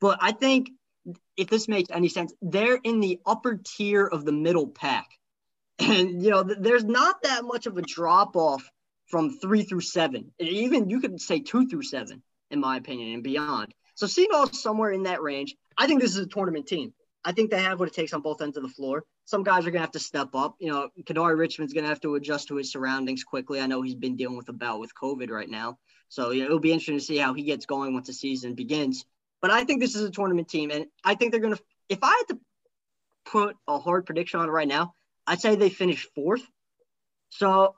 But 0.00 0.18
I 0.20 0.32
think 0.32 0.70
if 1.36 1.48
this 1.48 1.68
makes 1.68 1.90
any 1.90 2.08
sense, 2.08 2.32
they're 2.40 2.78
in 2.82 3.00
the 3.00 3.20
upper 3.26 3.60
tier 3.62 4.06
of 4.06 4.24
the 4.24 4.32
middle 4.32 4.68
pack. 4.68 5.08
And, 5.78 6.22
you 6.22 6.30
know, 6.30 6.42
there's 6.42 6.84
not 6.84 7.22
that 7.22 7.44
much 7.44 7.66
of 7.66 7.76
a 7.76 7.82
drop 7.82 8.36
off 8.36 8.70
from 9.08 9.38
three 9.38 9.62
through 9.62 9.80
seven. 9.80 10.32
Even 10.38 10.90
you 10.90 11.00
could 11.00 11.20
say 11.20 11.40
two 11.40 11.66
through 11.66 11.82
seven, 11.82 12.22
in 12.50 12.60
my 12.60 12.76
opinion, 12.76 13.14
and 13.14 13.22
beyond. 13.22 13.74
So 13.94 14.06
Seton 14.06 14.52
somewhere 14.52 14.90
in 14.90 15.04
that 15.04 15.22
range. 15.22 15.54
I 15.76 15.86
think 15.86 16.00
this 16.00 16.12
is 16.12 16.18
a 16.18 16.26
tournament 16.26 16.66
team. 16.66 16.92
I 17.24 17.32
think 17.32 17.50
they 17.50 17.62
have 17.62 17.78
what 17.78 17.88
it 17.88 17.94
takes 17.94 18.12
on 18.12 18.20
both 18.20 18.42
ends 18.42 18.56
of 18.56 18.62
the 18.62 18.68
floor. 18.68 19.04
Some 19.24 19.44
guys 19.44 19.60
are 19.60 19.70
going 19.70 19.74
to 19.74 19.80
have 19.80 19.92
to 19.92 20.00
step 20.00 20.34
up. 20.34 20.56
You 20.58 20.70
know, 20.70 20.88
Kadary 21.04 21.38
Richmond's 21.38 21.72
going 21.72 21.84
to 21.84 21.88
have 21.88 22.00
to 22.00 22.14
adjust 22.16 22.48
to 22.48 22.56
his 22.56 22.72
surroundings 22.72 23.22
quickly. 23.22 23.60
I 23.60 23.66
know 23.66 23.82
he's 23.82 23.94
been 23.94 24.16
dealing 24.16 24.36
with 24.36 24.48
a 24.48 24.52
bout 24.52 24.80
with 24.80 24.92
COVID 25.00 25.30
right 25.30 25.48
now. 25.48 25.78
So 26.08 26.30
you 26.30 26.40
know, 26.40 26.46
it'll 26.46 26.60
be 26.60 26.72
interesting 26.72 26.98
to 26.98 27.04
see 27.04 27.16
how 27.16 27.32
he 27.32 27.44
gets 27.44 27.66
going 27.66 27.94
once 27.94 28.08
the 28.08 28.12
season 28.12 28.54
begins. 28.54 29.04
But 29.42 29.50
I 29.50 29.64
think 29.64 29.80
this 29.80 29.94
is 29.94 30.04
a 30.04 30.10
tournament 30.10 30.48
team, 30.48 30.70
and 30.70 30.86
I 31.04 31.14
think 31.14 31.32
they're 31.32 31.40
going 31.40 31.54
to. 31.56 31.62
If 31.88 31.98
I 32.02 32.10
had 32.10 32.34
to 32.34 32.40
put 33.26 33.56
a 33.68 33.78
hard 33.78 34.06
prediction 34.06 34.40
on 34.40 34.48
it 34.48 34.52
right 34.52 34.68
now, 34.68 34.94
I'd 35.26 35.40
say 35.40 35.56
they 35.56 35.68
finish 35.68 36.08
fourth. 36.14 36.46
So 37.30 37.74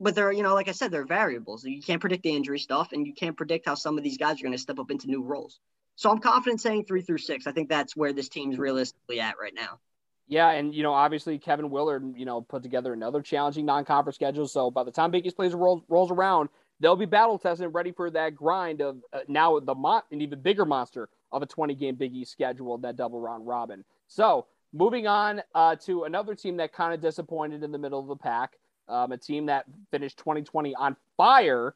but 0.00 0.14
they're 0.14 0.32
you 0.32 0.42
know 0.42 0.54
like 0.54 0.68
I 0.68 0.72
said 0.72 0.90
they're 0.90 1.04
variables. 1.04 1.64
You 1.64 1.82
can't 1.82 2.00
predict 2.00 2.22
the 2.22 2.34
injury 2.34 2.58
stuff, 2.58 2.92
and 2.92 3.06
you 3.06 3.12
can't 3.12 3.36
predict 3.36 3.66
how 3.66 3.74
some 3.74 3.98
of 3.98 4.04
these 4.04 4.16
guys 4.16 4.40
are 4.40 4.44
going 4.44 4.52
to 4.52 4.58
step 4.58 4.78
up 4.78 4.90
into 4.90 5.06
new 5.06 5.22
roles. 5.22 5.60
So 5.96 6.10
I'm 6.10 6.18
confident 6.18 6.60
saying 6.60 6.86
three 6.86 7.02
through 7.02 7.18
six. 7.18 7.46
I 7.46 7.52
think 7.52 7.68
that's 7.68 7.94
where 7.94 8.12
this 8.12 8.30
team's 8.30 8.58
realistically 8.58 9.20
at 9.20 9.34
right 9.38 9.52
now. 9.54 9.78
Yeah, 10.26 10.50
and 10.50 10.74
you 10.74 10.82
know, 10.82 10.94
obviously 10.94 11.38
Kevin 11.38 11.70
Willard, 11.70 12.14
you 12.16 12.24
know, 12.24 12.40
put 12.40 12.62
together 12.62 12.92
another 12.92 13.20
challenging 13.20 13.66
non-conference 13.66 14.14
schedule. 14.14 14.48
So 14.48 14.70
by 14.70 14.84
the 14.84 14.92
time 14.92 15.10
Big 15.10 15.26
East 15.26 15.36
plays 15.36 15.52
rolls, 15.52 15.82
rolls 15.88 16.10
around, 16.10 16.48
they'll 16.80 16.96
be 16.96 17.06
battle 17.06 17.38
tested 17.38 17.70
ready 17.72 17.92
for 17.92 18.10
that 18.10 18.34
grind 18.34 18.80
of 18.80 18.98
uh, 19.12 19.20
now 19.28 19.58
the 19.60 19.74
mon- 19.74 20.02
an 20.10 20.20
even 20.20 20.40
bigger 20.40 20.64
monster 20.64 21.08
of 21.32 21.42
a 21.42 21.46
20 21.46 21.74
game 21.74 21.94
Big 21.94 22.14
East 22.14 22.32
schedule, 22.32 22.76
that 22.78 22.96
double 22.96 23.20
round 23.20 23.46
robin. 23.46 23.84
So 24.08 24.46
moving 24.72 25.06
on 25.06 25.42
uh, 25.54 25.76
to 25.76 26.04
another 26.04 26.34
team 26.34 26.56
that 26.56 26.72
kind 26.72 26.94
of 26.94 27.00
disappointed 27.00 27.62
in 27.62 27.72
the 27.72 27.78
middle 27.78 28.00
of 28.00 28.08
the 28.08 28.16
pack, 28.16 28.54
um, 28.88 29.12
a 29.12 29.18
team 29.18 29.46
that 29.46 29.66
finished 29.90 30.18
2020 30.18 30.74
on 30.74 30.96
fire, 31.16 31.74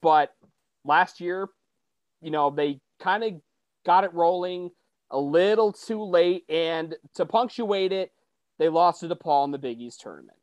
but 0.00 0.34
last 0.84 1.20
year, 1.20 1.48
you 2.20 2.30
know, 2.30 2.50
they 2.50 2.80
kind 3.00 3.24
of 3.24 3.32
got 3.84 4.04
it 4.04 4.12
rolling 4.14 4.70
a 5.10 5.18
little 5.18 5.72
too 5.72 6.02
late. 6.02 6.44
And 6.48 6.94
to 7.14 7.26
punctuate 7.26 7.92
it, 7.92 8.12
they 8.58 8.68
lost 8.68 9.00
to 9.00 9.08
DePaul 9.08 9.44
in 9.44 9.50
the 9.50 9.58
Big 9.58 9.80
East 9.80 10.00
tournament. 10.00 10.38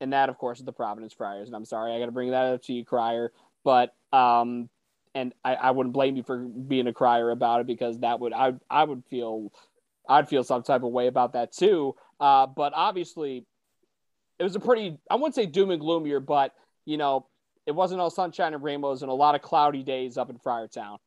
And 0.00 0.12
that, 0.12 0.28
of 0.28 0.36
course, 0.36 0.58
is 0.58 0.64
the 0.64 0.72
Providence 0.72 1.14
Friars. 1.14 1.48
And 1.48 1.56
I'm 1.56 1.64
sorry, 1.64 1.94
I 1.94 1.98
got 1.98 2.06
to 2.06 2.12
bring 2.12 2.30
that 2.30 2.44
up 2.44 2.62
to 2.64 2.72
you, 2.72 2.84
Crier. 2.84 3.32
But, 3.66 3.92
um, 4.12 4.70
and 5.12 5.34
I, 5.44 5.56
I 5.56 5.70
wouldn't 5.72 5.92
blame 5.92 6.14
you 6.14 6.22
for 6.22 6.38
being 6.38 6.86
a 6.86 6.92
crier 6.92 7.32
about 7.32 7.62
it 7.62 7.66
because 7.66 7.98
that 7.98 8.20
would, 8.20 8.32
I, 8.32 8.54
I 8.70 8.84
would 8.84 9.02
feel, 9.10 9.52
I'd 10.08 10.28
feel 10.28 10.44
some 10.44 10.62
type 10.62 10.84
of 10.84 10.92
way 10.92 11.08
about 11.08 11.32
that 11.32 11.52
too. 11.52 11.96
Uh, 12.20 12.46
but 12.46 12.72
obviously, 12.76 13.44
it 14.38 14.44
was 14.44 14.54
a 14.54 14.60
pretty, 14.60 14.98
I 15.10 15.16
wouldn't 15.16 15.34
say 15.34 15.46
doom 15.46 15.72
and 15.72 15.80
gloomier, 15.80 16.20
but, 16.20 16.54
you 16.84 16.96
know, 16.96 17.26
it 17.66 17.72
wasn't 17.72 18.00
all 18.00 18.08
sunshine 18.08 18.54
and 18.54 18.62
rainbows 18.62 19.02
and 19.02 19.10
a 19.10 19.14
lot 19.14 19.34
of 19.34 19.42
cloudy 19.42 19.82
days 19.82 20.16
up 20.16 20.30
in 20.30 20.38
Friartown. 20.38 20.98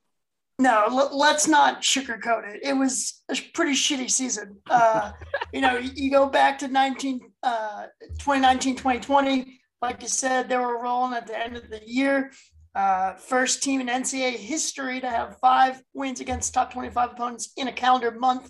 No, 0.59 0.87
l- 0.89 1.17
let's 1.17 1.47
not 1.47 1.81
sugarcoat 1.81 2.53
it. 2.53 2.59
It 2.61 2.73
was 2.73 3.21
a 3.29 3.37
pretty 3.53 3.71
shitty 3.71 4.11
season. 4.11 4.57
Uh, 4.69 5.13
you 5.53 5.61
know, 5.61 5.77
you, 5.77 6.11
go 6.11 6.25
back 6.25 6.59
to 6.59 6.67
19, 6.67 7.21
uh, 7.41 7.85
2019, 8.19 8.75
2020. 8.75 9.58
Like 9.81 10.01
you 10.01 10.07
said, 10.07 10.49
they 10.49 10.57
were 10.57 10.81
rolling 10.81 11.13
at 11.13 11.27
the 11.27 11.37
end 11.37 11.55
of 11.55 11.69
the 11.69 11.81
year. 11.85 12.31
Uh, 12.75 13.13
first 13.15 13.63
team 13.63 13.81
in 13.81 13.87
NCAA 13.87 14.35
history 14.35 14.99
to 15.01 15.09
have 15.09 15.39
five 15.39 15.81
wins 15.93 16.19
against 16.19 16.53
top 16.53 16.71
25 16.71 17.11
opponents 17.11 17.51
in 17.57 17.67
a 17.67 17.73
calendar 17.73 18.11
month. 18.11 18.49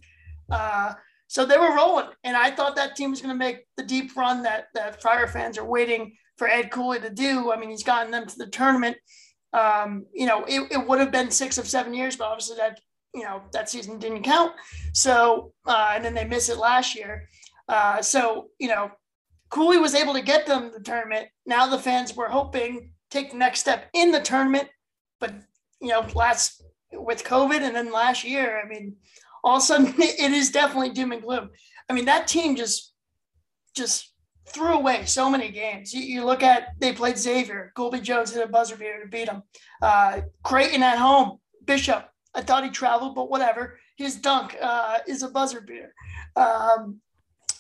Uh, 0.52 0.94
so 1.28 1.46
they 1.46 1.58
were 1.58 1.76
rolling, 1.76 2.08
and 2.24 2.36
I 2.36 2.50
thought 2.50 2.76
that 2.76 2.96
team 2.96 3.12
was 3.12 3.22
going 3.22 3.34
to 3.34 3.38
make 3.38 3.66
the 3.78 3.84
deep 3.84 4.16
run 4.18 4.42
that 4.44 4.66
that 4.74 5.00
Friar 5.02 5.28
fans 5.28 5.60
are 5.60 5.66
waiting 5.66 6.16
for 6.38 6.48
Ed 6.48 6.72
Cooley 6.72 7.00
to 7.02 7.10
do. 7.10 7.52
I 7.52 7.60
mean, 7.60 7.70
he's 7.70 7.84
gotten 7.84 8.12
them 8.12 8.26
to 8.26 8.38
the 8.38 8.48
tournament. 8.48 8.98
Um, 9.54 10.06
you 10.14 10.26
know, 10.26 10.44
it, 10.46 10.72
it 10.72 10.88
would 10.88 11.00
have 11.00 11.12
been 11.12 11.30
six 11.30 11.58
of 11.58 11.68
seven 11.68 11.94
years, 11.94 12.16
but 12.16 12.26
obviously 12.26 12.58
that, 12.58 12.80
you 13.14 13.24
know, 13.24 13.44
that 13.54 13.70
season 13.70 14.00
didn't 14.00 14.24
count. 14.24 14.54
So, 14.94 15.54
uh, 15.66 15.92
and 15.94 16.04
then 16.04 16.14
they 16.14 16.26
missed 16.26 16.50
it 16.50 16.58
last 16.58 16.96
year. 16.96 17.30
Uh, 17.68 18.02
so, 18.02 18.48
you 18.60 18.68
know, 18.68 18.92
Cooley 19.50 19.78
was 19.78 19.96
able 19.96 20.14
to 20.14 20.22
get 20.22 20.46
them 20.46 20.72
the 20.72 20.80
tournament. 20.80 21.28
Now 21.46 21.68
the 21.68 21.80
fans 21.80 22.16
were 22.16 22.30
hoping 22.30 22.92
take 23.10 23.32
the 23.32 23.38
next 23.38 23.60
step 23.60 23.90
in 23.94 24.12
the 24.12 24.22
tournament, 24.22 24.70
but 25.20 25.34
you 25.82 25.90
know, 25.90 26.06
last 26.14 26.64
with 26.94 27.24
COVID 27.24 27.62
and 27.62 27.76
then 27.76 27.92
last 27.92 28.24
year, 28.24 28.62
I 28.64 28.68
mean, 28.68 28.96
all 29.44 29.58
of 29.58 29.64
a 29.64 29.66
sudden 29.66 29.94
it 29.98 30.32
is 30.32 30.52
definitely 30.52 30.92
doom 30.92 31.12
and 31.12 31.22
gloom. 31.22 31.50
I 31.90 31.94
mean, 31.94 32.06
that 32.06 32.28
team 32.28 32.56
just 32.56 32.94
just 33.76 34.14
threw 34.48 34.74
away 34.74 35.06
so 35.06 35.30
many 35.30 35.50
games. 35.50 35.94
You, 35.94 36.02
you, 36.02 36.26
look 36.26 36.42
at 36.42 36.70
they 36.80 36.92
played 36.92 37.18
Xavier, 37.18 37.72
Colby 37.76 38.02
Jones 38.02 38.34
hit 38.34 38.44
a 38.44 38.48
buzzer 38.48 38.76
beater 38.76 39.04
to 39.04 39.10
beat 39.10 39.28
them. 39.28 39.44
Uh, 39.82 40.22
Creighton 40.44 40.84
at 40.84 40.98
home, 40.98 41.40
Bishop. 41.66 42.10
I 42.34 42.42
thought 42.42 42.64
he 42.64 42.70
traveled, 42.70 43.16
but 43.16 43.30
whatever. 43.30 43.80
His 43.96 44.16
dunk 44.16 44.56
uh, 44.62 45.00
is 45.08 45.24
a 45.24 45.30
buzzer 45.30 45.62
beater. 45.62 45.94
Um, 46.36 47.00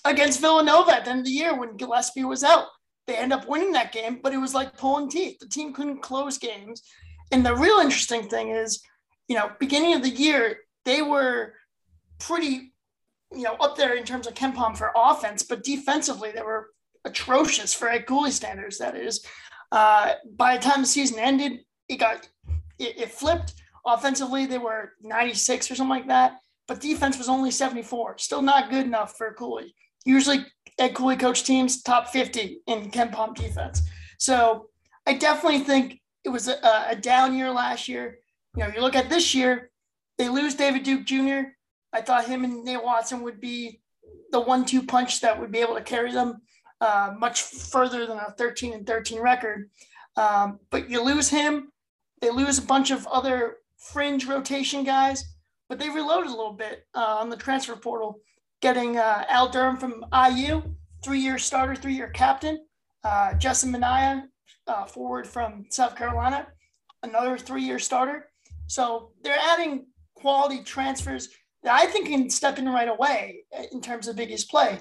against 0.09 0.41
Villanova 0.41 0.95
at 0.95 1.05
the 1.05 1.11
end 1.11 1.19
of 1.19 1.25
the 1.25 1.31
year 1.31 1.57
when 1.57 1.77
Gillespie 1.77 2.23
was 2.23 2.43
out, 2.43 2.67
they 3.07 3.15
end 3.15 3.33
up 3.33 3.47
winning 3.47 3.71
that 3.71 3.91
game, 3.91 4.19
but 4.21 4.33
it 4.33 4.37
was 4.37 4.53
like 4.53 4.77
pulling 4.77 5.09
teeth. 5.09 5.39
The 5.39 5.47
team 5.47 5.73
couldn't 5.73 6.01
close 6.01 6.37
games. 6.37 6.83
And 7.31 7.45
the 7.45 7.55
real 7.55 7.79
interesting 7.79 8.27
thing 8.27 8.49
is, 8.49 8.81
you 9.27 9.35
know, 9.35 9.51
beginning 9.59 9.93
of 9.93 10.03
the 10.03 10.09
year, 10.09 10.57
they 10.85 11.01
were 11.01 11.53
pretty, 12.19 12.73
you 13.31 13.43
know, 13.43 13.55
up 13.55 13.77
there 13.77 13.95
in 13.95 14.03
terms 14.03 14.27
of 14.27 14.33
KenPom 14.33 14.77
for 14.77 14.91
offense, 14.95 15.43
but 15.43 15.63
defensively, 15.63 16.31
they 16.31 16.41
were 16.41 16.69
atrocious 17.05 17.73
for 17.73 17.89
Ed 17.89 18.05
Cooley 18.05 18.31
standards. 18.31 18.77
That 18.77 18.95
is, 18.95 19.25
uh, 19.71 20.13
by 20.35 20.57
the 20.57 20.63
time 20.63 20.81
the 20.81 20.87
season 20.87 21.19
ended, 21.19 21.59
it 21.87 21.97
got 21.97 22.27
it, 22.77 22.99
it, 22.99 23.11
flipped. 23.11 23.53
Offensively, 23.85 24.45
they 24.45 24.57
were 24.57 24.93
96 25.01 25.71
or 25.71 25.75
something 25.75 25.89
like 25.89 26.07
that, 26.07 26.39
but 26.67 26.81
defense 26.81 27.17
was 27.17 27.29
only 27.29 27.51
74. 27.51 28.17
Still 28.17 28.41
not 28.41 28.69
good 28.69 28.85
enough 28.85 29.17
for 29.17 29.33
Cooley. 29.33 29.73
Usually, 30.05 30.45
Ed 30.77 30.95
Cooley 30.95 31.17
coach 31.17 31.43
teams 31.43 31.81
top 31.81 32.07
50 32.07 32.61
in 32.67 32.89
KenPom 32.89 33.35
defense. 33.35 33.81
So 34.17 34.69
I 35.05 35.13
definitely 35.13 35.59
think 35.59 36.01
it 36.23 36.29
was 36.29 36.47
a, 36.47 36.85
a 36.89 36.95
down 36.95 37.35
year 37.35 37.51
last 37.51 37.87
year. 37.87 38.17
You 38.55 38.63
know, 38.63 38.71
you 38.73 38.81
look 38.81 38.95
at 38.95 39.09
this 39.09 39.35
year, 39.35 39.71
they 40.17 40.29
lose 40.29 40.55
David 40.55 40.83
Duke 40.83 41.05
Jr. 41.05 41.51
I 41.93 42.01
thought 42.01 42.27
him 42.27 42.43
and 42.43 42.63
Nate 42.63 42.83
Watson 42.83 43.21
would 43.23 43.39
be 43.39 43.81
the 44.31 44.39
one-two 44.39 44.83
punch 44.83 45.21
that 45.21 45.39
would 45.39 45.51
be 45.51 45.59
able 45.59 45.75
to 45.75 45.81
carry 45.81 46.11
them 46.11 46.41
uh, 46.81 47.13
much 47.17 47.41
further 47.41 48.05
than 48.05 48.17
a 48.17 48.33
13 48.37 48.73
and 48.73 48.87
13 48.87 49.19
record. 49.19 49.69
Um, 50.15 50.59
but 50.69 50.89
you 50.89 51.03
lose 51.03 51.29
him, 51.29 51.71
they 52.21 52.29
lose 52.29 52.57
a 52.57 52.63
bunch 52.63 52.91
of 52.91 53.07
other 53.07 53.57
fringe 53.77 54.27
rotation 54.27 54.83
guys, 54.83 55.23
but 55.67 55.79
they 55.79 55.89
reloaded 55.89 56.27
a 56.27 56.35
little 56.35 56.53
bit 56.53 56.87
uh, 56.93 57.17
on 57.19 57.29
the 57.29 57.37
transfer 57.37 57.75
portal, 57.75 58.19
getting 58.61 58.97
uh, 58.97 59.25
Al 59.29 59.49
Durham 59.49 59.77
from 59.77 60.05
IU, 60.13 60.61
three-year 61.03 61.37
starter, 61.37 61.75
three-year 61.75 62.09
captain. 62.09 62.65
Uh, 63.03 63.33
Justin 63.35 63.71
Minaya, 63.71 64.23
uh, 64.67 64.85
forward 64.85 65.25
from 65.27 65.65
South 65.69 65.95
Carolina, 65.95 66.47
another 67.03 67.37
three-year 67.37 67.79
starter. 67.79 68.29
So 68.67 69.11
they're 69.23 69.39
adding 69.39 69.87
quality 70.15 70.63
transfers 70.63 71.29
that 71.63 71.73
I 71.73 71.85
think 71.87 72.07
can 72.07 72.29
step 72.29 72.59
in 72.59 72.67
right 72.67 72.87
away 72.87 73.43
in 73.71 73.81
terms 73.81 74.07
of 74.07 74.15
biggest 74.15 74.49
play 74.49 74.79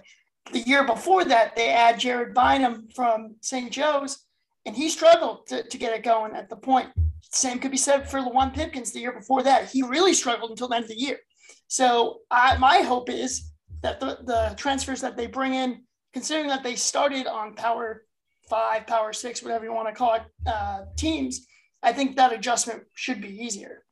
the 0.52 0.60
year 0.60 0.84
before 0.84 1.24
that, 1.24 1.56
they 1.56 1.70
add 1.70 2.00
Jared 2.00 2.34
Bynum 2.34 2.88
from 2.94 3.36
St. 3.40 3.70
Joe's, 3.70 4.26
and 4.66 4.76
he 4.76 4.88
struggled 4.88 5.46
to, 5.48 5.62
to 5.62 5.78
get 5.78 5.94
it 5.94 6.02
going 6.02 6.34
at 6.34 6.48
the 6.48 6.56
point. 6.56 6.88
Same 7.30 7.58
could 7.58 7.70
be 7.70 7.76
said 7.76 8.08
for 8.08 8.20
Luwane 8.20 8.54
Pipkins 8.54 8.92
the 8.92 9.00
year 9.00 9.12
before 9.12 9.42
that. 9.42 9.70
He 9.70 9.82
really 9.82 10.14
struggled 10.14 10.50
until 10.50 10.68
the 10.68 10.76
end 10.76 10.84
of 10.84 10.90
the 10.90 10.98
year. 10.98 11.18
So 11.66 12.20
I, 12.30 12.56
my 12.58 12.78
hope 12.78 13.10
is 13.10 13.47
that 13.82 14.00
the, 14.00 14.18
the 14.24 14.54
transfers 14.56 15.00
that 15.00 15.16
they 15.16 15.26
bring 15.26 15.54
in, 15.54 15.82
considering 16.12 16.48
that 16.48 16.62
they 16.62 16.74
started 16.74 17.26
on 17.26 17.54
power 17.54 18.04
five, 18.48 18.86
power 18.86 19.12
six, 19.12 19.42
whatever 19.42 19.64
you 19.64 19.72
want 19.72 19.88
to 19.88 19.94
call 19.94 20.14
it, 20.14 20.22
uh, 20.46 20.84
teams, 20.96 21.46
I 21.82 21.92
think 21.92 22.16
that 22.16 22.32
adjustment 22.32 22.84
should 22.94 23.20
be 23.20 23.44
easier. 23.44 23.84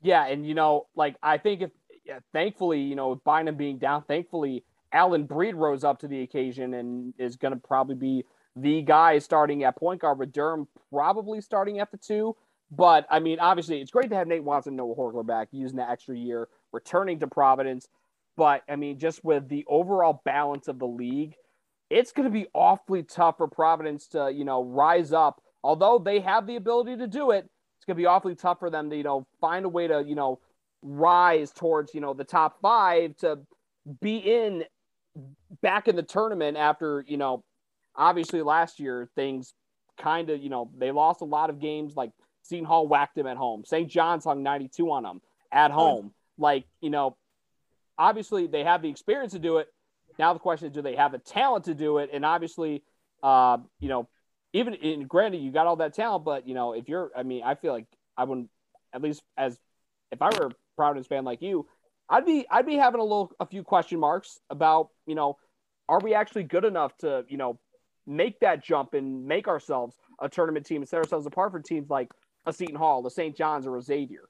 Yeah, 0.00 0.26
and 0.26 0.46
you 0.46 0.54
know, 0.54 0.86
like 0.96 1.16
I 1.22 1.38
think 1.38 1.62
if 1.62 1.70
yeah, 2.04 2.18
thankfully, 2.32 2.80
you 2.80 2.96
know, 2.96 3.10
with 3.10 3.24
Bynum 3.24 3.56
being 3.56 3.78
down, 3.78 4.02
thankfully 4.02 4.64
Alyn 4.92 5.26
Breed 5.26 5.54
rose 5.54 5.84
up 5.84 6.00
to 6.00 6.08
the 6.08 6.22
occasion 6.22 6.74
and 6.74 7.14
is 7.18 7.36
going 7.36 7.54
to 7.54 7.60
probably 7.60 7.94
be 7.94 8.24
the 8.56 8.82
guy 8.82 9.18
starting 9.18 9.64
at 9.64 9.76
point 9.76 10.00
guard 10.00 10.18
with 10.18 10.32
Durham 10.32 10.68
probably 10.90 11.40
starting 11.40 11.78
at 11.78 11.90
the 11.90 11.96
two. 11.96 12.36
But 12.70 13.06
I 13.10 13.20
mean, 13.20 13.38
obviously, 13.38 13.80
it's 13.80 13.90
great 13.90 14.10
to 14.10 14.16
have 14.16 14.26
Nate 14.26 14.44
Watson, 14.44 14.76
Noah 14.76 14.96
Horchler 14.96 15.26
back, 15.26 15.48
using 15.52 15.76
that 15.76 15.90
extra 15.90 16.16
year, 16.16 16.48
returning 16.72 17.20
to 17.20 17.26
Providence. 17.26 17.88
But 18.36 18.62
I 18.68 18.76
mean, 18.76 18.98
just 18.98 19.24
with 19.24 19.48
the 19.48 19.64
overall 19.68 20.22
balance 20.24 20.68
of 20.68 20.78
the 20.78 20.86
league, 20.86 21.34
it's 21.90 22.12
going 22.12 22.26
to 22.26 22.32
be 22.32 22.46
awfully 22.54 23.02
tough 23.02 23.36
for 23.36 23.48
Providence 23.48 24.08
to, 24.08 24.32
you 24.32 24.44
know, 24.44 24.64
rise 24.64 25.12
up. 25.12 25.42
Although 25.62 25.98
they 25.98 26.20
have 26.20 26.46
the 26.46 26.56
ability 26.56 26.96
to 26.96 27.06
do 27.06 27.30
it, 27.30 27.48
it's 27.76 27.84
going 27.84 27.96
to 27.96 28.00
be 28.00 28.06
awfully 28.06 28.34
tough 28.34 28.58
for 28.58 28.70
them 28.70 28.88
to, 28.90 28.96
you 28.96 29.02
know, 29.02 29.26
find 29.40 29.64
a 29.64 29.68
way 29.68 29.86
to, 29.86 30.02
you 30.06 30.14
know, 30.14 30.40
rise 30.82 31.52
towards, 31.52 31.94
you 31.94 32.00
know, 32.00 32.14
the 32.14 32.24
top 32.24 32.60
five 32.62 33.16
to 33.18 33.40
be 34.00 34.16
in 34.16 34.64
back 35.60 35.88
in 35.88 35.96
the 35.96 36.02
tournament 36.02 36.56
after, 36.56 37.04
you 37.06 37.16
know, 37.16 37.44
obviously 37.94 38.40
last 38.40 38.80
year 38.80 39.08
things 39.14 39.52
kind 39.98 40.30
of, 40.30 40.40
you 40.40 40.48
know, 40.48 40.70
they 40.78 40.90
lost 40.90 41.20
a 41.20 41.26
lot 41.26 41.50
of 41.50 41.60
games. 41.60 41.94
Like 41.94 42.10
Seton 42.42 42.64
Hall 42.64 42.88
whacked 42.88 43.16
them 43.16 43.26
at 43.26 43.36
home. 43.36 43.64
St. 43.64 43.88
John's 43.88 44.24
hung 44.24 44.42
92 44.42 44.90
on 44.90 45.02
them 45.02 45.20
at 45.52 45.70
home. 45.70 46.12
Like, 46.38 46.64
you 46.80 46.90
know, 46.90 47.16
obviously 48.02 48.48
they 48.48 48.64
have 48.64 48.82
the 48.82 48.88
experience 48.88 49.32
to 49.32 49.38
do 49.38 49.58
it. 49.58 49.68
Now 50.18 50.32
the 50.32 50.40
question 50.40 50.68
is, 50.68 50.74
do 50.74 50.82
they 50.82 50.96
have 50.96 51.12
the 51.12 51.18
talent 51.18 51.66
to 51.66 51.74
do 51.74 51.98
it? 51.98 52.10
And 52.12 52.24
obviously, 52.24 52.82
uh, 53.22 53.58
you 53.78 53.88
know, 53.88 54.08
even 54.52 54.74
in 54.74 55.06
granted, 55.06 55.40
you 55.40 55.52
got 55.52 55.66
all 55.66 55.76
that 55.76 55.94
talent, 55.94 56.24
but 56.24 56.48
you 56.48 56.54
know, 56.54 56.72
if 56.72 56.88
you're, 56.88 57.10
I 57.16 57.22
mean, 57.22 57.42
I 57.44 57.54
feel 57.54 57.72
like 57.72 57.86
I 58.16 58.24
wouldn't, 58.24 58.50
at 58.92 59.02
least 59.02 59.22
as 59.38 59.56
if 60.10 60.20
I 60.20 60.30
were 60.30 60.48
a 60.48 60.50
Providence 60.76 61.06
fan 61.06 61.24
like 61.24 61.42
you, 61.42 61.66
I'd 62.08 62.26
be 62.26 62.44
I'd 62.50 62.66
be 62.66 62.74
having 62.74 63.00
a 63.00 63.04
little 63.04 63.32
a 63.38 63.46
few 63.46 63.62
question 63.62 64.00
marks 64.00 64.38
about 64.50 64.88
you 65.06 65.14
know 65.14 65.38
are 65.88 66.00
we 66.00 66.12
actually 66.14 66.42
good 66.42 66.64
enough 66.64 66.94
to 66.98 67.24
you 67.28 67.38
know 67.38 67.58
make 68.06 68.40
that 68.40 68.62
jump 68.62 68.94
and 68.94 69.26
make 69.26 69.48
ourselves 69.48 69.96
a 70.20 70.28
tournament 70.28 70.66
team 70.66 70.82
and 70.82 70.88
set 70.88 70.98
ourselves 70.98 71.24
apart 71.24 71.52
from 71.52 71.62
teams 71.62 71.88
like 71.88 72.10
a 72.44 72.52
Seton 72.52 72.74
Hall, 72.74 73.00
the 73.02 73.10
St. 73.10 73.36
John's, 73.36 73.66
or 73.66 73.76
a 73.76 73.82
Xavier. 73.82 74.28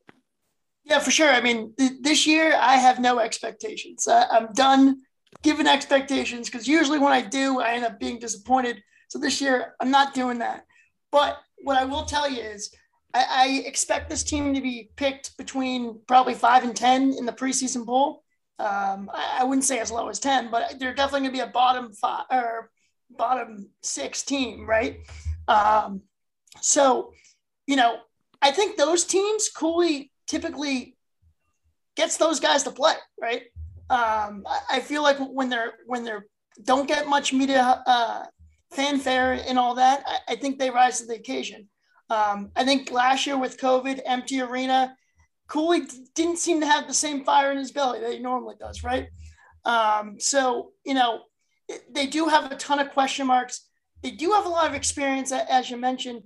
Yeah, 0.84 0.98
for 0.98 1.10
sure. 1.10 1.30
I 1.30 1.40
mean, 1.40 1.74
th- 1.78 2.00
this 2.00 2.26
year 2.26 2.54
I 2.58 2.76
have 2.76 2.98
no 2.98 3.18
expectations. 3.18 4.08
I- 4.08 4.26
I'm 4.28 4.52
done 4.52 5.02
giving 5.42 5.66
expectations 5.66 6.48
because 6.48 6.68
usually 6.68 6.98
when 6.98 7.12
I 7.12 7.22
do, 7.22 7.60
I 7.60 7.72
end 7.72 7.84
up 7.84 7.98
being 7.98 8.18
disappointed. 8.18 8.82
So 9.08 9.18
this 9.18 9.40
year 9.40 9.74
I'm 9.80 9.90
not 9.90 10.14
doing 10.14 10.38
that. 10.38 10.64
But 11.10 11.38
what 11.62 11.76
I 11.76 11.84
will 11.84 12.04
tell 12.04 12.28
you 12.28 12.40
is 12.42 12.74
I, 13.14 13.26
I 13.28 13.48
expect 13.66 14.08
this 14.08 14.22
team 14.24 14.54
to 14.54 14.60
be 14.60 14.90
picked 14.96 15.36
between 15.36 16.00
probably 16.06 16.34
five 16.34 16.64
and 16.64 16.74
10 16.74 17.14
in 17.18 17.26
the 17.26 17.32
preseason 17.32 17.86
poll. 17.86 18.22
Um, 18.58 19.10
I, 19.12 19.38
I 19.40 19.44
wouldn't 19.44 19.64
say 19.64 19.78
as 19.80 19.90
low 19.90 20.08
as 20.08 20.18
10, 20.18 20.50
but 20.50 20.78
they're 20.78 20.94
definitely 20.94 21.28
going 21.28 21.32
to 21.32 21.44
be 21.44 21.48
a 21.48 21.52
bottom 21.52 21.92
five 21.92 22.24
or 22.30 22.70
bottom 23.10 23.68
six 23.82 24.22
team, 24.22 24.66
right? 24.68 24.98
Um, 25.48 26.02
so, 26.60 27.12
you 27.66 27.76
know, 27.76 27.98
I 28.40 28.50
think 28.50 28.76
those 28.76 29.04
teams, 29.04 29.48
Cooley 29.48 30.11
typically 30.32 30.96
gets 31.94 32.16
those 32.16 32.40
guys 32.40 32.62
to 32.62 32.70
play, 32.70 32.94
right? 33.20 33.42
Um, 33.90 34.46
I, 34.70 34.80
feel 34.80 35.02
like 35.02 35.18
when 35.18 35.50
they're 35.50 35.74
when 35.86 36.04
they're 36.04 36.24
don't 36.64 36.88
get 36.88 37.06
much 37.06 37.34
media 37.34 37.82
uh, 37.86 38.24
fanfare 38.70 39.32
and 39.46 39.58
all 39.58 39.74
that, 39.74 40.02
I, 40.06 40.32
I 40.32 40.36
think 40.36 40.58
they 40.58 40.70
rise 40.70 41.00
to 41.00 41.06
the 41.06 41.16
occasion. 41.16 41.68
Um, 42.08 42.50
I 42.56 42.64
think 42.64 42.90
last 42.90 43.26
year 43.26 43.38
with 43.38 43.60
COVID, 43.60 44.00
empty 44.06 44.40
arena, 44.40 44.96
Cooley 45.48 45.82
didn't 46.14 46.38
seem 46.38 46.60
to 46.60 46.66
have 46.66 46.86
the 46.86 46.94
same 46.94 47.24
fire 47.24 47.52
in 47.52 47.58
his 47.58 47.72
belly 47.72 48.00
that 48.00 48.12
he 48.12 48.18
normally 48.18 48.56
does, 48.58 48.82
right? 48.82 49.08
Um, 49.66 50.18
so, 50.18 50.70
you 50.86 50.94
know, 50.94 51.24
they 51.90 52.06
do 52.06 52.28
have 52.28 52.50
a 52.50 52.56
ton 52.56 52.78
of 52.78 52.90
question 52.92 53.26
marks. 53.26 53.68
They 54.02 54.12
do 54.12 54.32
have 54.32 54.46
a 54.46 54.48
lot 54.48 54.66
of 54.66 54.74
experience, 54.74 55.30
as 55.32 55.70
you 55.70 55.76
mentioned. 55.76 56.22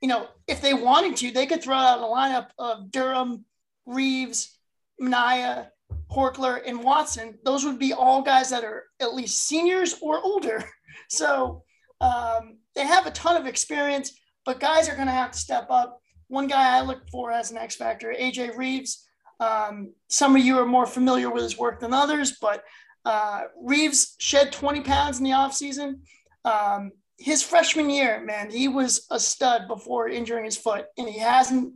You 0.00 0.08
know, 0.08 0.28
if 0.46 0.62
they 0.62 0.72
wanted 0.72 1.16
to, 1.18 1.30
they 1.30 1.46
could 1.46 1.62
throw 1.62 1.76
out 1.76 1.98
a 1.98 2.02
lineup 2.02 2.48
of 2.58 2.90
Durham, 2.90 3.44
Reeves, 3.90 4.58
Minaya, 4.98 5.70
Horchler, 6.10 6.60
and 6.64 6.82
Watson. 6.82 7.38
Those 7.44 7.64
would 7.64 7.78
be 7.78 7.92
all 7.92 8.22
guys 8.22 8.50
that 8.50 8.64
are 8.64 8.84
at 9.00 9.14
least 9.14 9.46
seniors 9.46 9.96
or 10.00 10.20
older. 10.20 10.64
So 11.08 11.64
um, 12.00 12.58
they 12.76 12.86
have 12.86 13.06
a 13.06 13.10
ton 13.10 13.36
of 13.36 13.46
experience, 13.46 14.12
but 14.44 14.60
guys 14.60 14.88
are 14.88 14.94
going 14.94 15.08
to 15.08 15.12
have 15.12 15.32
to 15.32 15.38
step 15.38 15.66
up. 15.68 16.00
One 16.28 16.46
guy 16.46 16.76
I 16.76 16.82
look 16.82 17.08
for 17.10 17.32
as 17.32 17.50
an 17.50 17.58
X 17.58 17.74
factor, 17.74 18.14
AJ 18.16 18.56
Reeves. 18.56 19.08
Um, 19.40 19.92
some 20.08 20.36
of 20.36 20.44
you 20.44 20.58
are 20.58 20.66
more 20.66 20.86
familiar 20.86 21.28
with 21.28 21.42
his 21.42 21.58
work 21.58 21.80
than 21.80 21.92
others, 21.92 22.36
but 22.40 22.62
uh, 23.04 23.42
Reeves 23.60 24.14
shed 24.18 24.52
20 24.52 24.82
pounds 24.82 25.18
in 25.18 25.24
the 25.24 25.30
offseason. 25.30 26.00
Um, 26.44 26.92
his 27.18 27.42
freshman 27.42 27.90
year, 27.90 28.24
man, 28.24 28.50
he 28.50 28.68
was 28.68 29.06
a 29.10 29.18
stud 29.18 29.66
before 29.66 30.08
injuring 30.08 30.44
his 30.44 30.56
foot, 30.56 30.86
and 30.96 31.08
he 31.08 31.18
hasn't 31.18 31.74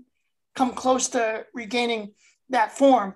come 0.54 0.72
close 0.72 1.08
to 1.08 1.44
regaining 1.54 2.12
that 2.50 2.76
form. 2.76 3.14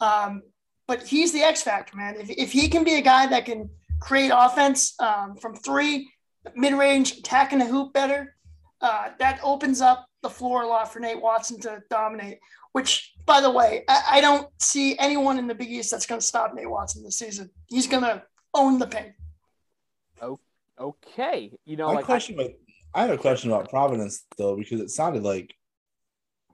Um, 0.00 0.42
but 0.86 1.06
he's 1.06 1.32
the 1.32 1.40
X 1.40 1.62
factor, 1.62 1.96
man. 1.96 2.16
If, 2.18 2.30
if 2.30 2.52
he 2.52 2.68
can 2.68 2.84
be 2.84 2.94
a 2.94 3.00
guy 3.00 3.26
that 3.26 3.44
can 3.44 3.70
create 4.00 4.32
offense 4.34 4.94
um, 5.00 5.36
from 5.36 5.54
three, 5.54 6.10
mid 6.54 6.74
range, 6.74 7.18
attacking 7.18 7.60
the 7.60 7.66
hoop 7.66 7.92
better, 7.92 8.34
uh, 8.80 9.10
that 9.18 9.40
opens 9.42 9.80
up 9.80 10.06
the 10.22 10.30
floor 10.30 10.62
a 10.62 10.66
lot 10.66 10.92
for 10.92 11.00
Nate 11.00 11.20
Watson 11.20 11.60
to 11.60 11.82
dominate. 11.90 12.38
Which, 12.72 13.12
by 13.26 13.40
the 13.40 13.50
way, 13.50 13.84
I, 13.88 14.02
I 14.12 14.20
don't 14.20 14.48
see 14.60 14.96
anyone 14.98 15.38
in 15.38 15.46
the 15.46 15.54
Big 15.54 15.70
East 15.70 15.90
that's 15.90 16.06
going 16.06 16.20
to 16.20 16.26
stop 16.26 16.54
Nate 16.54 16.70
Watson 16.70 17.02
this 17.02 17.18
season. 17.18 17.50
He's 17.68 17.86
going 17.86 18.04
to 18.04 18.22
own 18.54 18.78
the 18.78 18.86
paint. 18.86 19.12
Oh, 20.22 20.38
okay. 20.78 21.52
You 21.64 21.76
know, 21.76 21.88
My 21.88 21.94
like 21.94 22.04
question, 22.04 22.38
about, 22.38 22.52
I 22.94 23.02
have 23.02 23.10
a 23.10 23.18
question 23.18 23.50
about 23.50 23.70
Providence 23.70 24.24
though, 24.38 24.56
because 24.56 24.80
it 24.80 24.90
sounded 24.90 25.22
like 25.22 25.54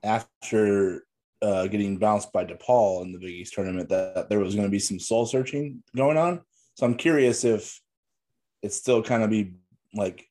after 0.03 1.03
uh, 1.41 1.67
getting 1.67 1.97
bounced 1.97 2.31
by 2.33 2.45
DePaul 2.45 3.03
in 3.03 3.11
the 3.11 3.19
Big 3.19 3.29
East 3.29 3.53
tournament 3.53 3.89
that 3.89 4.27
there 4.29 4.39
was 4.39 4.55
going 4.55 4.67
to 4.67 4.71
be 4.71 4.79
some 4.79 4.99
soul 4.99 5.25
searching 5.25 5.83
going 5.95 6.17
on. 6.17 6.41
So 6.75 6.85
I'm 6.85 6.95
curious 6.95 7.43
if 7.43 7.79
it's 8.63 8.75
still 8.75 9.03
kind 9.03 9.23
of 9.23 9.29
be 9.29 9.53
like 9.93 10.27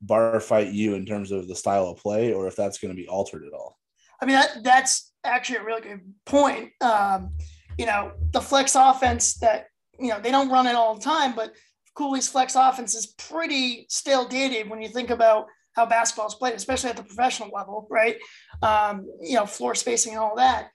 bar 0.00 0.40
fight 0.40 0.72
you 0.72 0.94
in 0.94 1.06
terms 1.06 1.30
of 1.30 1.48
the 1.48 1.54
style 1.54 1.88
of 1.88 1.98
play, 1.98 2.32
or 2.32 2.46
if 2.46 2.56
that's 2.56 2.78
going 2.78 2.94
to 2.94 3.00
be 3.00 3.08
altered 3.08 3.44
at 3.44 3.52
all. 3.52 3.78
I 4.20 4.26
mean, 4.26 4.36
that, 4.36 4.62
that's 4.62 5.12
actually 5.24 5.58
a 5.58 5.64
really 5.64 5.80
good 5.82 6.00
point. 6.24 6.72
Um, 6.80 7.34
you 7.76 7.86
know, 7.86 8.12
the 8.32 8.40
flex 8.40 8.74
offense 8.74 9.34
that, 9.34 9.66
you 9.98 10.08
know, 10.08 10.20
they 10.20 10.30
don't 10.30 10.50
run 10.50 10.66
it 10.66 10.74
all 10.74 10.94
the 10.94 11.00
time, 11.04 11.34
but 11.34 11.52
Cooley's 11.94 12.28
flex 12.28 12.54
offense 12.54 12.94
is 12.94 13.14
pretty 13.18 13.86
stale 13.88 14.26
dated 14.26 14.70
when 14.70 14.80
you 14.80 14.88
think 14.88 15.10
about 15.10 15.46
how 15.78 15.86
basketball 15.86 16.26
is 16.26 16.34
played, 16.34 16.54
especially 16.54 16.90
at 16.90 16.96
the 16.96 17.04
professional 17.04 17.50
level, 17.54 17.86
right? 17.88 18.16
Um, 18.62 19.06
you 19.22 19.34
know, 19.34 19.46
floor 19.46 19.76
spacing 19.76 20.14
and 20.14 20.20
all 20.20 20.34
that. 20.36 20.70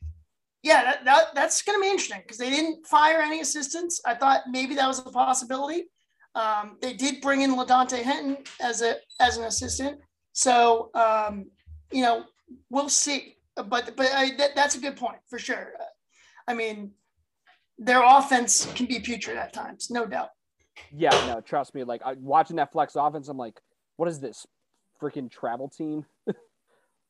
Yeah, 0.64 0.82
that, 0.84 1.04
that 1.04 1.36
that's 1.36 1.62
going 1.62 1.78
to 1.78 1.82
be 1.82 1.89
interesting 1.89 2.22
because 2.22 2.38
they 2.38 2.49
didn't 2.49 2.88
fire 2.88 3.20
any 3.20 3.41
assistants. 3.41 4.01
I 4.06 4.16
thought 4.16 4.43
maybe 4.49 4.76
that 4.76 4.88
was 4.88 4.99
a 4.99 5.04
possibility. 5.04 5.89
Um, 6.36 6.78
they 6.82 6.93
did 6.93 7.22
bring 7.22 7.41
in 7.41 7.51
Ladante 7.51 8.01
Hinton 8.01 8.38
as 8.62 8.82
a 8.82 8.95
as 9.20 9.38
an 9.38 9.43
assistant, 9.43 9.99
so 10.32 10.89
um, 10.95 11.51
you 11.91 12.01
know 12.01 12.24
we'll 12.70 12.88
see. 12.88 13.36
But 13.56 13.95
but 13.97 14.08
I, 14.14 14.32
that, 14.38 14.56
that's 14.56 14.76
a 14.76 14.80
good 14.80 14.95
point 14.95 15.18
for 15.30 15.38
sure. 15.38 15.74
I 16.47 16.54
mean, 16.54 16.91
their 17.78 18.01
offense 18.01 18.72
can 18.74 18.86
be 18.86 18.99
putrid 18.99 19.38
at 19.38 19.51
times, 19.54 19.89
no 19.91 20.06
doubt. 20.06 20.30
Yeah, 20.95 21.12
no, 21.28 21.41
trust 21.41 21.76
me. 21.76 21.84
Like 21.84 22.01
I, 22.06 22.14
watching 22.14 22.56
that 22.56 22.72
flex 22.72 22.95
offense, 22.95 23.28
I'm 23.28 23.38
like, 23.38 23.60
what 23.97 24.08
is 24.08 24.22
this 24.22 24.47
freaking 25.04 25.30
travel 25.30 25.70
team? 25.70 26.06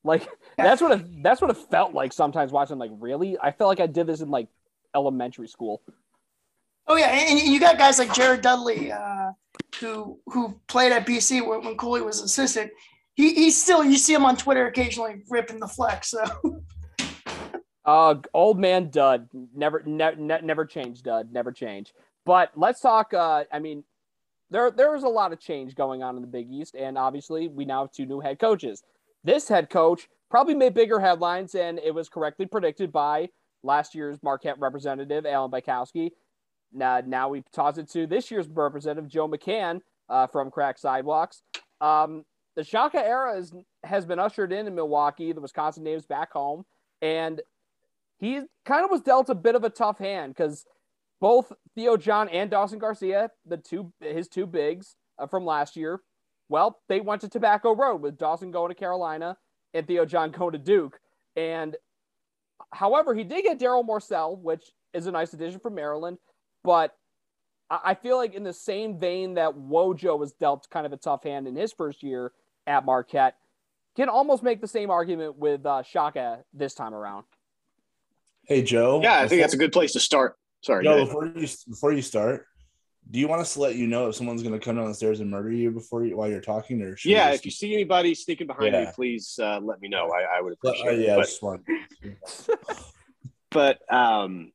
like 0.04 0.28
that's 0.56 0.82
what 0.82 1.00
it, 1.00 1.22
that's 1.22 1.40
what 1.40 1.50
it 1.50 1.56
felt 1.56 1.94
like 1.94 2.12
sometimes 2.12 2.52
watching. 2.52 2.78
Like 2.78 2.90
really, 2.98 3.38
I 3.40 3.52
felt 3.52 3.68
like 3.68 3.80
I 3.80 3.86
did 3.86 4.06
this 4.06 4.20
in 4.20 4.30
like 4.30 4.48
elementary 4.94 5.48
school. 5.48 5.82
Oh 6.86 6.96
yeah, 6.96 7.08
and 7.08 7.38
you 7.38 7.60
got 7.60 7.78
guys 7.78 7.98
like 7.98 8.12
Jared 8.12 8.42
Dudley, 8.42 8.92
uh, 8.92 9.30
who 9.80 10.18
who 10.26 10.60
played 10.66 10.92
at 10.92 11.06
BC 11.06 11.46
when, 11.46 11.64
when 11.64 11.76
Cooley 11.76 12.02
was 12.02 12.20
assistant. 12.20 12.70
He 13.14 13.34
he's 13.34 13.60
still 13.60 13.84
you 13.84 13.96
see 13.96 14.12
him 14.12 14.24
on 14.24 14.36
Twitter 14.36 14.66
occasionally 14.66 15.22
ripping 15.28 15.60
the 15.60 15.68
flex. 15.68 16.10
So. 16.10 16.24
Uh, 17.86 18.14
old 18.32 18.58
man 18.58 18.88
Dud 18.88 19.28
never 19.54 19.82
ne- 19.84 20.14
ne- 20.16 20.40
never 20.42 20.64
change. 20.64 21.02
Dud 21.02 21.32
never 21.32 21.52
change. 21.52 21.92
But 22.24 22.50
let's 22.56 22.80
talk. 22.80 23.12
Uh, 23.12 23.44
I 23.52 23.58
mean, 23.58 23.84
there 24.54 24.70
there 24.70 24.92
was 24.92 25.02
a 25.02 25.08
lot 25.08 25.32
of 25.32 25.40
change 25.40 25.74
going 25.74 26.04
on 26.04 26.14
in 26.14 26.22
the 26.22 26.28
Big 26.28 26.48
East, 26.48 26.76
and 26.76 26.96
obviously 26.96 27.48
we 27.48 27.64
now 27.64 27.82
have 27.82 27.90
two 27.90 28.06
new 28.06 28.20
head 28.20 28.38
coaches. 28.38 28.84
This 29.24 29.48
head 29.48 29.68
coach 29.68 30.08
probably 30.30 30.54
made 30.54 30.74
bigger 30.74 31.00
headlines, 31.00 31.56
and 31.56 31.80
it 31.80 31.92
was 31.92 32.08
correctly 32.08 32.46
predicted 32.46 32.92
by 32.92 33.30
last 33.64 33.96
year's 33.96 34.22
Marquette 34.22 34.60
representative 34.60 35.26
Alan 35.26 35.50
Bykowski. 35.50 36.10
Now, 36.72 37.02
now 37.04 37.28
we 37.30 37.42
toss 37.52 37.78
it 37.78 37.90
to 37.90 38.06
this 38.06 38.30
year's 38.30 38.46
representative 38.46 39.10
Joe 39.10 39.28
McCann 39.28 39.80
uh, 40.08 40.28
from 40.28 40.52
Cracked 40.52 40.78
Sidewalks. 40.78 41.42
Um, 41.80 42.24
the 42.54 42.62
Shaka 42.62 43.04
era 43.04 43.36
is, 43.36 43.52
has 43.82 44.06
been 44.06 44.20
ushered 44.20 44.52
in 44.52 44.68
in 44.68 44.74
Milwaukee. 44.76 45.32
The 45.32 45.40
Wisconsin 45.40 45.82
names 45.82 46.06
back 46.06 46.32
home, 46.32 46.64
and 47.02 47.40
he 48.18 48.42
kind 48.64 48.84
of 48.84 48.90
was 48.90 49.00
dealt 49.00 49.30
a 49.30 49.34
bit 49.34 49.56
of 49.56 49.64
a 49.64 49.70
tough 49.70 49.98
hand 49.98 50.34
because 50.36 50.64
both 51.24 51.54
Theo 51.74 51.96
John 51.96 52.28
and 52.28 52.50
Dawson 52.50 52.78
Garcia, 52.78 53.30
the 53.46 53.56
two 53.56 53.90
his 53.98 54.28
two 54.28 54.44
bigs 54.46 54.96
uh, 55.18 55.26
from 55.26 55.46
last 55.46 55.74
year, 55.74 56.02
well, 56.50 56.80
they 56.86 57.00
went 57.00 57.22
to 57.22 57.30
Tobacco 57.30 57.74
Road 57.74 58.02
with 58.02 58.18
Dawson 58.18 58.50
going 58.50 58.68
to 58.68 58.74
Carolina 58.74 59.38
and 59.72 59.86
Theo 59.86 60.04
John 60.04 60.30
going 60.38 60.52
to 60.52 60.58
Duke. 60.58 61.00
And 61.34 61.76
however, 62.74 63.14
he 63.14 63.24
did 63.24 63.42
get 63.42 63.58
Darryl 63.58 63.88
Morsell, 63.88 64.38
which 64.38 64.72
is 64.92 65.06
a 65.06 65.12
nice 65.12 65.32
addition 65.32 65.60
from 65.60 65.74
Maryland. 65.74 66.18
But 66.62 66.94
I 67.70 67.94
feel 67.94 68.18
like 68.18 68.34
in 68.34 68.44
the 68.44 68.52
same 68.52 68.98
vein 68.98 69.32
that 69.34 69.54
Wojo 69.54 70.18
was 70.18 70.34
dealt 70.34 70.68
kind 70.70 70.84
of 70.84 70.92
a 70.92 70.98
tough 70.98 71.22
hand 71.22 71.48
in 71.48 71.56
his 71.56 71.72
first 71.72 72.02
year 72.02 72.32
at 72.66 72.84
Marquette, 72.84 73.36
can 73.96 74.10
almost 74.10 74.42
make 74.42 74.60
the 74.60 74.68
same 74.68 74.90
argument 74.90 75.38
with 75.38 75.64
uh, 75.64 75.82
Shaka 75.82 76.44
this 76.52 76.74
time 76.74 76.92
around. 76.92 77.24
Hey 78.42 78.62
Joe. 78.62 79.00
Yeah, 79.02 79.20
I 79.20 79.26
think 79.26 79.40
that's 79.40 79.54
a 79.54 79.58
good 79.58 79.72
place 79.72 79.94
to 79.94 80.00
start. 80.00 80.36
Sorry. 80.64 80.82
Joe, 80.82 81.04
before 81.04 81.26
you 81.26 81.46
before 81.68 81.92
you 81.92 82.00
start, 82.00 82.46
do 83.10 83.18
you 83.18 83.28
want 83.28 83.42
us 83.42 83.52
to 83.52 83.60
let 83.60 83.76
you 83.76 83.86
know 83.86 84.08
if 84.08 84.14
someone's 84.14 84.42
going 84.42 84.58
to 84.58 84.64
come 84.64 84.76
down 84.76 84.88
the 84.88 84.94
stairs 84.94 85.20
and 85.20 85.30
murder 85.30 85.52
you 85.52 85.70
before 85.70 86.06
you 86.06 86.16
while 86.16 86.28
you're 86.28 86.40
talking, 86.40 86.80
or 86.80 86.96
yeah, 87.04 87.32
if 87.32 87.44
you 87.44 87.50
see 87.50 87.74
anybody 87.74 88.14
sneaking 88.14 88.46
behind 88.46 88.72
yeah. 88.72 88.86
me, 88.86 88.90
please 88.94 89.38
uh, 89.42 89.60
let 89.62 89.82
me 89.82 89.88
know. 89.88 90.10
I, 90.10 90.38
I 90.38 90.40
would 90.40 90.54
appreciate 90.54 90.88
uh, 90.88 90.92
it. 90.92 91.00
Yeah, 91.00 91.22
but, 91.42 91.60
I 92.30 92.74
but 93.50 93.94
um, 93.94 94.52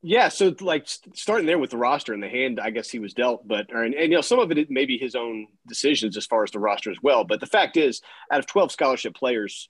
yeah, 0.00 0.30
so 0.30 0.54
like 0.60 0.88
starting 1.14 1.44
there 1.44 1.58
with 1.58 1.68
the 1.68 1.76
roster 1.76 2.14
and 2.14 2.22
the 2.22 2.28
hand, 2.30 2.58
I 2.58 2.70
guess 2.70 2.88
he 2.88 2.98
was 2.98 3.12
dealt, 3.12 3.46
but 3.46 3.66
or, 3.70 3.82
and, 3.84 3.94
and 3.94 4.10
you 4.10 4.16
know 4.16 4.22
some 4.22 4.38
of 4.38 4.50
it 4.50 4.70
may 4.70 4.86
be 4.86 4.96
his 4.96 5.14
own 5.14 5.46
decisions 5.68 6.16
as 6.16 6.24
far 6.24 6.42
as 6.42 6.52
the 6.52 6.58
roster 6.58 6.90
as 6.90 6.98
well. 7.02 7.24
But 7.24 7.40
the 7.40 7.46
fact 7.46 7.76
is, 7.76 8.00
out 8.32 8.38
of 8.38 8.46
twelve 8.46 8.72
scholarship 8.72 9.14
players 9.14 9.68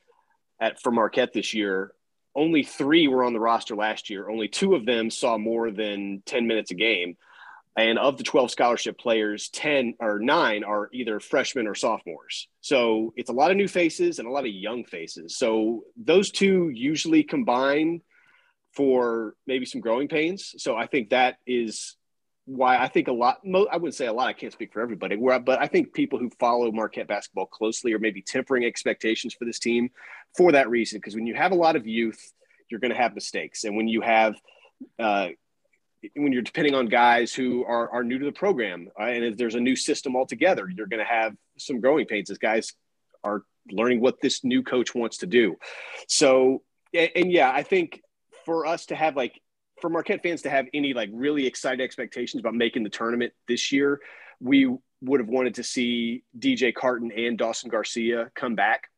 at 0.60 0.80
for 0.80 0.92
Marquette 0.92 1.32
this 1.32 1.52
year, 1.52 1.90
only 2.38 2.62
three 2.62 3.08
were 3.08 3.24
on 3.24 3.32
the 3.32 3.40
roster 3.40 3.76
last 3.76 4.08
year. 4.08 4.30
Only 4.30 4.48
two 4.48 4.74
of 4.74 4.86
them 4.86 5.10
saw 5.10 5.36
more 5.36 5.70
than 5.70 6.22
ten 6.24 6.46
minutes 6.46 6.70
a 6.70 6.74
game. 6.74 7.16
And 7.76 7.96
of 7.96 8.16
the 8.16 8.24
12 8.24 8.50
scholarship 8.50 8.98
players, 8.98 9.50
10 9.50 9.94
or 10.00 10.18
nine 10.18 10.64
are 10.64 10.88
either 10.92 11.20
freshmen 11.20 11.68
or 11.68 11.76
sophomores. 11.76 12.48
So 12.60 13.12
it's 13.16 13.30
a 13.30 13.32
lot 13.32 13.52
of 13.52 13.56
new 13.56 13.68
faces 13.68 14.18
and 14.18 14.26
a 14.26 14.32
lot 14.32 14.46
of 14.46 14.50
young 14.50 14.84
faces. 14.84 15.36
So 15.36 15.84
those 15.96 16.32
two 16.32 16.70
usually 16.70 17.22
combine 17.22 18.00
for 18.72 19.34
maybe 19.46 19.64
some 19.64 19.80
growing 19.80 20.08
pains. 20.08 20.54
So 20.58 20.76
I 20.76 20.88
think 20.88 21.10
that 21.10 21.36
is 21.46 21.96
why 22.48 22.78
I 22.78 22.88
think 22.88 23.08
a 23.08 23.12
lot, 23.12 23.40
I 23.44 23.76
wouldn't 23.76 23.94
say 23.94 24.06
a 24.06 24.12
lot, 24.12 24.28
I 24.28 24.32
can't 24.32 24.52
speak 24.52 24.72
for 24.72 24.80
everybody, 24.80 25.16
but 25.16 25.60
I 25.60 25.66
think 25.66 25.92
people 25.92 26.18
who 26.18 26.30
follow 26.40 26.72
Marquette 26.72 27.06
basketball 27.06 27.44
closely 27.44 27.92
are 27.92 27.98
maybe 27.98 28.22
tempering 28.22 28.64
expectations 28.64 29.34
for 29.34 29.44
this 29.44 29.58
team 29.58 29.90
for 30.34 30.52
that 30.52 30.70
reason. 30.70 30.96
Because 30.96 31.14
when 31.14 31.26
you 31.26 31.34
have 31.34 31.52
a 31.52 31.56
lot 31.56 31.76
of 31.76 31.86
youth, 31.86 32.32
you're 32.70 32.80
going 32.80 32.90
to 32.90 32.96
have 32.96 33.14
mistakes. 33.14 33.64
And 33.64 33.76
when 33.76 33.86
you 33.86 34.00
have, 34.00 34.34
uh, 34.98 35.28
when 36.16 36.32
you're 36.32 36.40
depending 36.40 36.74
on 36.74 36.86
guys 36.86 37.34
who 37.34 37.66
are, 37.66 37.90
are 37.90 38.02
new 38.02 38.18
to 38.18 38.24
the 38.24 38.32
program 38.32 38.88
uh, 38.98 39.04
and 39.04 39.24
if 39.24 39.36
there's 39.36 39.54
a 39.54 39.60
new 39.60 39.76
system 39.76 40.16
altogether, 40.16 40.70
you're 40.74 40.86
going 40.86 41.04
to 41.04 41.12
have 41.12 41.36
some 41.58 41.80
growing 41.80 42.06
pains 42.06 42.30
as 42.30 42.38
guys 42.38 42.72
are 43.22 43.42
learning 43.70 44.00
what 44.00 44.22
this 44.22 44.42
new 44.42 44.62
coach 44.62 44.94
wants 44.94 45.18
to 45.18 45.26
do. 45.26 45.56
So, 46.06 46.62
and, 46.94 47.10
and 47.14 47.30
yeah, 47.30 47.50
I 47.52 47.62
think 47.62 48.00
for 48.46 48.64
us 48.64 48.86
to 48.86 48.96
have 48.96 49.16
like 49.16 49.38
for 49.80 49.90
Marquette 49.90 50.22
fans 50.22 50.42
to 50.42 50.50
have 50.50 50.66
any 50.74 50.94
like 50.94 51.10
really 51.12 51.46
excited 51.46 51.80
expectations 51.80 52.40
about 52.40 52.54
making 52.54 52.82
the 52.82 52.90
tournament 52.90 53.32
this 53.46 53.72
year, 53.72 54.00
we 54.40 54.74
would 55.00 55.20
have 55.20 55.28
wanted 55.28 55.54
to 55.56 55.62
see 55.62 56.24
DJ 56.38 56.74
Carton 56.74 57.12
and 57.12 57.38
Dawson 57.38 57.70
Garcia 57.70 58.30
come 58.34 58.54
back. 58.54 58.88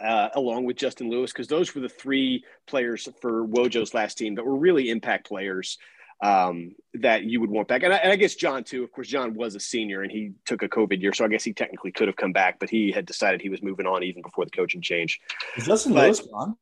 Uh, 0.00 0.28
along 0.34 0.64
with 0.64 0.76
Justin 0.76 1.10
Lewis, 1.10 1.32
because 1.32 1.48
those 1.48 1.74
were 1.74 1.80
the 1.80 1.88
three 1.88 2.44
players 2.66 3.08
for 3.20 3.44
Wojo's 3.44 3.92
last 3.92 4.16
team 4.16 4.36
that 4.36 4.44
were 4.44 4.56
really 4.56 4.88
impact 4.88 5.26
players 5.26 5.78
um, 6.22 6.74
that 6.94 7.24
you 7.24 7.40
would 7.40 7.50
want 7.50 7.68
back. 7.68 7.82
And 7.82 7.92
I, 7.92 7.96
and 7.96 8.12
I, 8.12 8.16
guess 8.16 8.34
John, 8.34 8.62
too. 8.62 8.84
Of 8.84 8.92
course, 8.92 9.08
John 9.08 9.34
was 9.34 9.54
a 9.54 9.60
senior 9.60 10.02
and 10.02 10.12
he 10.12 10.32
took 10.46 10.62
a 10.62 10.68
COVID 10.68 11.00
year. 11.00 11.12
So 11.12 11.24
I 11.24 11.28
guess 11.28 11.44
he 11.44 11.52
technically 11.52 11.92
could 11.92 12.08
have 12.08 12.16
come 12.16 12.32
back, 12.32 12.58
but 12.60 12.70
he 12.70 12.92
had 12.92 13.04
decided 13.04 13.40
he 13.40 13.48
was 13.48 13.62
moving 13.62 13.86
on 13.86 14.02
even 14.02 14.22
before 14.22 14.44
the 14.44 14.50
coaching 14.50 14.80
change. 14.80 15.20
Is 15.56 15.66
Justin 15.66 15.92
but, 15.92 16.04
Lewis 16.04 16.20
gone? 16.20 16.56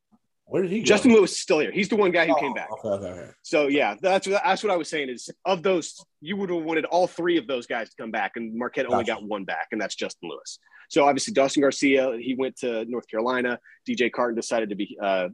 Where 0.53 0.61
did 0.61 0.71
he 0.71 0.81
go? 0.81 0.85
Justin 0.85 1.15
Lewis 1.15 1.33
is 1.33 1.41
still 1.41 1.61
here. 1.61 1.73
He's 1.73 1.89
the 1.89 1.97
one 1.97 2.11
guy 2.11 2.27
who 2.27 2.35
oh, 2.37 2.39
came 2.41 2.53
back. 2.53 2.71
Okay, 2.71 2.89
okay, 2.89 3.07
okay. 3.07 3.31
So 3.41 3.69
yeah, 3.69 3.97
that's 3.99 4.29
what 4.29 4.43
that's 4.45 4.63
what 4.63 4.71
I 4.71 4.77
was 4.77 4.91
saying 4.91 5.09
is 5.09 5.31
of 5.47 5.63
those, 5.63 6.05
you 6.21 6.37
would 6.37 6.51
have 6.51 6.63
wanted 6.63 6.85
all 6.85 7.07
three 7.07 7.39
of 7.39 7.47
those 7.47 7.67
guys 7.67 7.89
to 7.89 7.97
come 7.97 8.11
back, 8.11 8.33
and 8.37 8.55
Marquette 8.55 8.85
gotcha. 8.85 8.93
only 8.93 9.05
got 9.07 9.25
one 9.25 9.45
back, 9.45 9.69
and 9.73 9.81
that's 9.81 9.95
Justin 9.95 10.29
Lewis. 10.29 10.59
So 10.91 11.07
obviously 11.07 11.33
Dawson 11.33 11.63
Garcia, 11.63 12.19
he 12.21 12.35
went 12.35 12.57
to 12.57 12.85
North 12.85 13.09
Carolina. 13.09 13.59
DJ 13.89 14.13
Carton 14.13 14.37
decided 14.37 14.69
to 14.69 14.75
be 14.75 14.95
uh, 15.03 15.29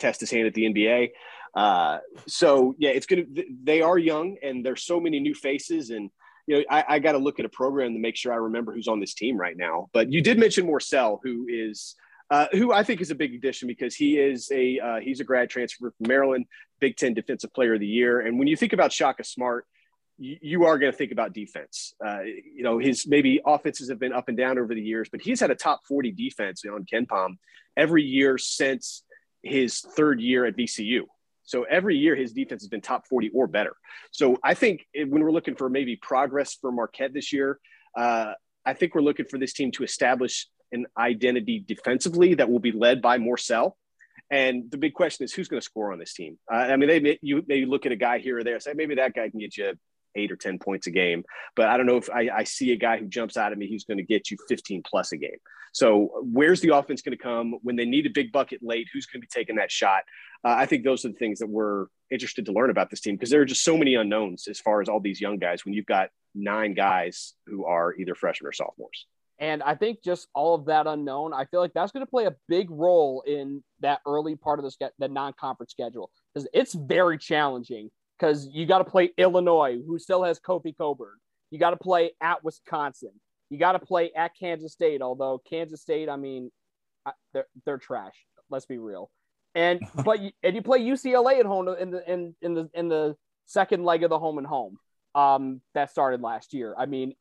test 0.00 0.18
his 0.18 0.32
hand 0.32 0.48
at 0.48 0.54
the 0.54 0.64
NBA. 0.64 1.10
Uh, 1.54 1.98
so 2.26 2.74
yeah, 2.80 2.90
it's 2.90 3.06
gonna. 3.06 3.26
They 3.62 3.80
are 3.80 3.96
young, 3.96 4.38
and 4.42 4.66
there's 4.66 4.82
so 4.82 4.98
many 4.98 5.20
new 5.20 5.36
faces, 5.36 5.90
and 5.90 6.10
you 6.48 6.56
know 6.56 6.64
I, 6.68 6.84
I 6.88 6.98
got 6.98 7.12
to 7.12 7.18
look 7.18 7.38
at 7.38 7.46
a 7.46 7.50
program 7.50 7.92
to 7.92 8.00
make 8.00 8.16
sure 8.16 8.32
I 8.32 8.38
remember 8.38 8.74
who's 8.74 8.88
on 8.88 8.98
this 8.98 9.14
team 9.14 9.36
right 9.36 9.56
now. 9.56 9.88
But 9.92 10.12
you 10.12 10.20
did 10.20 10.36
mention 10.36 10.66
Morsell, 10.66 11.20
who 11.22 11.46
is 11.48 11.94
uh, 12.30 12.46
who 12.52 12.72
I 12.72 12.82
think 12.82 13.00
is 13.00 13.10
a 13.10 13.14
big 13.14 13.34
addition 13.34 13.68
because 13.68 13.94
he 13.94 14.18
is 14.18 14.50
a 14.52 14.78
uh, 14.78 15.00
he's 15.00 15.20
a 15.20 15.24
grad 15.24 15.50
transfer 15.50 15.90
from 15.90 16.08
Maryland, 16.08 16.46
Big 16.80 16.96
Ten 16.96 17.14
Defensive 17.14 17.52
Player 17.52 17.74
of 17.74 17.80
the 17.80 17.86
Year. 17.86 18.20
And 18.20 18.38
when 18.38 18.48
you 18.48 18.56
think 18.56 18.72
about 18.72 18.92
Shaka 18.92 19.24
Smart, 19.24 19.66
you, 20.18 20.36
you 20.40 20.64
are 20.64 20.78
going 20.78 20.92
to 20.92 20.96
think 20.96 21.12
about 21.12 21.32
defense. 21.32 21.94
Uh, 22.04 22.22
you 22.22 22.62
know, 22.62 22.78
his 22.78 23.06
maybe 23.06 23.40
offenses 23.46 23.88
have 23.88 23.98
been 23.98 24.12
up 24.12 24.28
and 24.28 24.36
down 24.36 24.58
over 24.58 24.74
the 24.74 24.82
years, 24.82 25.08
but 25.10 25.20
he's 25.22 25.40
had 25.40 25.50
a 25.50 25.54
top 25.54 25.80
40 25.86 26.12
defense 26.12 26.64
on 26.66 26.84
KenPom 26.84 27.36
every 27.76 28.02
year 28.02 28.36
since 28.36 29.04
his 29.42 29.80
third 29.80 30.20
year 30.20 30.44
at 30.44 30.56
VCU. 30.56 31.02
So 31.44 31.62
every 31.62 31.96
year 31.96 32.14
his 32.14 32.34
defense 32.34 32.62
has 32.62 32.68
been 32.68 32.82
top 32.82 33.06
40 33.06 33.30
or 33.30 33.46
better. 33.46 33.74
So 34.10 34.36
I 34.44 34.52
think 34.52 34.84
when 34.94 35.22
we're 35.22 35.32
looking 35.32 35.56
for 35.56 35.70
maybe 35.70 35.96
progress 35.96 36.54
for 36.60 36.70
Marquette 36.70 37.14
this 37.14 37.32
year, 37.32 37.58
uh, 37.96 38.34
I 38.66 38.74
think 38.74 38.94
we're 38.94 39.00
looking 39.00 39.24
for 39.24 39.38
this 39.38 39.54
team 39.54 39.70
to 39.72 39.84
establish 39.84 40.46
an 40.72 40.86
identity 40.96 41.64
defensively 41.66 42.34
that 42.34 42.50
will 42.50 42.58
be 42.58 42.72
led 42.72 43.02
by 43.02 43.18
Morsell. 43.18 43.72
And 44.30 44.70
the 44.70 44.76
big 44.76 44.94
question 44.94 45.24
is 45.24 45.32
who's 45.32 45.48
going 45.48 45.60
to 45.60 45.64
score 45.64 45.92
on 45.92 45.98
this 45.98 46.12
team? 46.12 46.38
Uh, 46.52 46.56
I 46.56 46.76
mean, 46.76 46.88
they 46.88 47.18
you 47.22 47.42
maybe 47.46 47.66
look 47.66 47.86
at 47.86 47.92
a 47.92 47.96
guy 47.96 48.18
here 48.18 48.38
or 48.38 48.44
there, 48.44 48.60
say 48.60 48.72
maybe 48.74 48.96
that 48.96 49.14
guy 49.14 49.30
can 49.30 49.40
get 49.40 49.56
you 49.56 49.72
eight 50.14 50.32
or 50.32 50.36
ten 50.36 50.58
points 50.58 50.86
a 50.86 50.90
game, 50.90 51.24
but 51.56 51.68
I 51.68 51.76
don't 51.76 51.86
know 51.86 51.96
if 51.96 52.10
I, 52.10 52.28
I 52.34 52.44
see 52.44 52.72
a 52.72 52.76
guy 52.76 52.98
who 52.98 53.06
jumps 53.06 53.36
out 53.36 53.52
at 53.52 53.58
me 53.58 53.70
who's 53.70 53.84
going 53.84 53.98
to 53.98 54.04
get 54.04 54.30
you 54.30 54.36
15 54.48 54.82
plus 54.84 55.12
a 55.12 55.16
game. 55.16 55.38
So 55.72 56.22
where's 56.22 56.60
the 56.60 56.74
offense 56.74 57.02
going 57.02 57.16
to 57.16 57.22
come 57.22 57.54
when 57.62 57.76
they 57.76 57.84
need 57.84 58.06
a 58.06 58.10
big 58.10 58.32
bucket 58.32 58.60
late? 58.62 58.88
Who's 58.92 59.06
going 59.06 59.20
to 59.20 59.26
be 59.26 59.30
taking 59.32 59.56
that 59.56 59.70
shot? 59.70 60.02
Uh, 60.44 60.54
I 60.56 60.66
think 60.66 60.84
those 60.84 61.04
are 61.04 61.08
the 61.08 61.14
things 61.14 61.38
that 61.38 61.48
we're 61.48 61.86
interested 62.10 62.46
to 62.46 62.52
learn 62.52 62.70
about 62.70 62.90
this 62.90 63.00
team 63.00 63.14
because 63.14 63.30
there 63.30 63.40
are 63.40 63.46
just 63.46 63.64
so 63.64 63.76
many 63.76 63.94
unknowns 63.94 64.48
as 64.48 64.60
far 64.60 64.80
as 64.80 64.88
all 64.88 65.00
these 65.00 65.20
young 65.20 65.38
guys 65.38 65.64
when 65.64 65.74
you've 65.74 65.86
got 65.86 66.10
nine 66.34 66.74
guys 66.74 67.34
who 67.46 67.64
are 67.64 67.94
either 67.94 68.14
freshmen 68.14 68.48
or 68.48 68.52
sophomores. 68.52 69.06
And 69.40 69.62
I 69.62 69.74
think 69.74 70.02
just 70.02 70.26
all 70.34 70.54
of 70.54 70.64
that 70.66 70.86
unknown, 70.86 71.32
I 71.32 71.44
feel 71.44 71.60
like 71.60 71.72
that's 71.72 71.92
going 71.92 72.04
to 72.04 72.10
play 72.10 72.26
a 72.26 72.34
big 72.48 72.70
role 72.70 73.22
in 73.26 73.62
that 73.80 74.00
early 74.06 74.34
part 74.34 74.58
of 74.58 74.64
the, 74.64 74.90
the 74.98 75.08
non-conference 75.08 75.70
schedule 75.70 76.10
because 76.34 76.48
it's 76.52 76.74
very 76.74 77.18
challenging 77.18 77.90
because 78.18 78.48
you 78.52 78.66
got 78.66 78.78
to 78.78 78.84
play 78.84 79.10
Illinois, 79.16 79.78
who 79.86 79.98
still 79.98 80.24
has 80.24 80.40
Kofi 80.40 80.76
Cockburn. 80.76 81.16
You 81.50 81.58
got 81.58 81.70
to 81.70 81.76
play 81.76 82.10
at 82.20 82.42
Wisconsin. 82.42 83.12
You 83.48 83.58
got 83.58 83.72
to 83.72 83.78
play 83.78 84.10
at 84.14 84.32
Kansas 84.38 84.72
State, 84.72 85.02
although 85.02 85.40
Kansas 85.48 85.80
State, 85.80 86.08
I 86.08 86.16
mean, 86.16 86.50
they're, 87.32 87.46
they're 87.64 87.78
trash. 87.78 88.14
Let's 88.50 88.66
be 88.66 88.78
real. 88.78 89.10
And 89.54 89.80
but 90.04 90.20
you, 90.20 90.30
and 90.42 90.54
you 90.54 90.62
play 90.62 90.80
UCLA 90.80 91.40
at 91.40 91.46
home 91.46 91.68
in 91.68 91.90
the 91.90 92.12
in 92.12 92.34
in 92.42 92.54
the 92.54 92.70
in 92.74 92.88
the 92.88 93.16
second 93.46 93.84
leg 93.84 94.02
of 94.02 94.10
the 94.10 94.18
home 94.18 94.38
and 94.38 94.46
home 94.46 94.78
um, 95.14 95.60
that 95.74 95.90
started 95.90 96.20
last 96.20 96.52
year. 96.52 96.74
I 96.76 96.86
mean, 96.86 97.14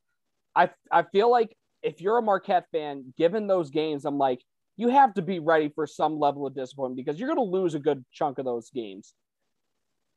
I 0.56 0.70
I 0.92 1.04
feel 1.04 1.32
like 1.32 1.56
if 1.88 2.02
you're 2.02 2.18
a 2.18 2.22
Marquette 2.22 2.66
fan, 2.74 3.14
given 3.18 3.48
those 3.48 3.70
games, 3.70 4.04
I'm 4.04 4.18
like, 4.18 4.42
you 4.76 4.90
have 4.90 5.14
to 5.14 5.22
be 5.22 5.40
ready 5.40 5.70
for 5.74 5.88
some 5.88 6.20
level 6.20 6.46
of 6.46 6.54
disappointment 6.54 6.98
because 6.98 7.18
you're 7.18 7.34
going 7.34 7.50
to 7.50 7.58
lose 7.58 7.76
a 7.76 7.80
good 7.80 8.04
chunk 8.12 8.40
of 8.40 8.46
those 8.46 8.70
games. 8.72 9.14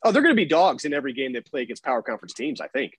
Oh, 0.05 0.11
they're 0.11 0.23
going 0.23 0.35
to 0.35 0.41
be 0.41 0.47
dogs 0.47 0.85
in 0.85 0.93
every 0.93 1.13
game 1.13 1.33
they 1.33 1.41
play 1.41 1.63
against 1.63 1.85
power 1.85 2.03
conference 2.03 2.35
teams, 2.35 2.61
I 2.61 2.67
think. 2.67 2.95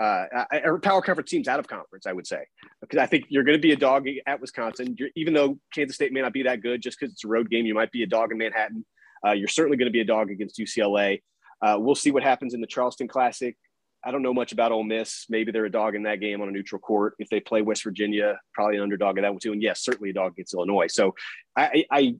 Uh, 0.00 0.24
or 0.64 0.78
power 0.78 1.02
conference 1.02 1.30
teams 1.30 1.46
out 1.46 1.58
of 1.58 1.68
conference, 1.68 2.06
I 2.06 2.12
would 2.12 2.26
say, 2.26 2.44
because 2.80 2.98
I 2.98 3.06
think 3.06 3.26
you're 3.28 3.44
going 3.44 3.56
to 3.56 3.62
be 3.62 3.72
a 3.72 3.76
dog 3.76 4.06
at 4.26 4.40
Wisconsin. 4.40 4.94
You're, 4.98 5.08
even 5.14 5.34
though 5.34 5.58
Kansas 5.74 5.96
State 5.96 6.12
may 6.12 6.22
not 6.22 6.32
be 6.32 6.42
that 6.44 6.62
good, 6.62 6.82
just 6.82 6.98
because 6.98 7.12
it's 7.12 7.24
a 7.24 7.28
road 7.28 7.50
game, 7.50 7.66
you 7.66 7.74
might 7.74 7.92
be 7.92 8.02
a 8.02 8.06
dog 8.06 8.32
in 8.32 8.38
Manhattan. 8.38 8.84
Uh, 9.26 9.32
you're 9.32 9.48
certainly 9.48 9.76
going 9.76 9.88
to 9.88 9.92
be 9.92 10.00
a 10.00 10.04
dog 10.04 10.30
against 10.30 10.58
UCLA. 10.58 11.22
Uh, 11.62 11.76
we'll 11.78 11.94
see 11.94 12.10
what 12.10 12.22
happens 12.22 12.54
in 12.54 12.60
the 12.60 12.66
Charleston 12.66 13.08
Classic. 13.08 13.56
I 14.04 14.10
don't 14.10 14.22
know 14.22 14.34
much 14.34 14.52
about 14.52 14.72
Ole 14.72 14.84
Miss. 14.84 15.26
Maybe 15.28 15.50
they're 15.50 15.64
a 15.64 15.70
dog 15.70 15.94
in 15.94 16.04
that 16.04 16.20
game 16.20 16.40
on 16.40 16.48
a 16.48 16.52
neutral 16.52 16.80
court. 16.80 17.14
If 17.18 17.28
they 17.28 17.40
play 17.40 17.62
West 17.62 17.82
Virginia, 17.82 18.38
probably 18.54 18.76
an 18.76 18.82
underdog 18.82 19.18
in 19.18 19.22
that 19.22 19.32
one 19.32 19.40
too. 19.40 19.52
And 19.52 19.62
yes, 19.62 19.82
certainly 19.82 20.10
a 20.10 20.12
dog 20.12 20.32
against 20.32 20.54
Illinois. 20.54 20.86
So 20.88 21.14
I, 21.56 21.84
I, 21.90 22.16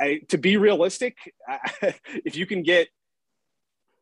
I 0.00 0.20
to 0.28 0.38
be 0.38 0.56
realistic, 0.56 1.16
I, 1.46 1.94
if 2.24 2.36
you 2.36 2.46
can 2.46 2.62
get 2.62 2.88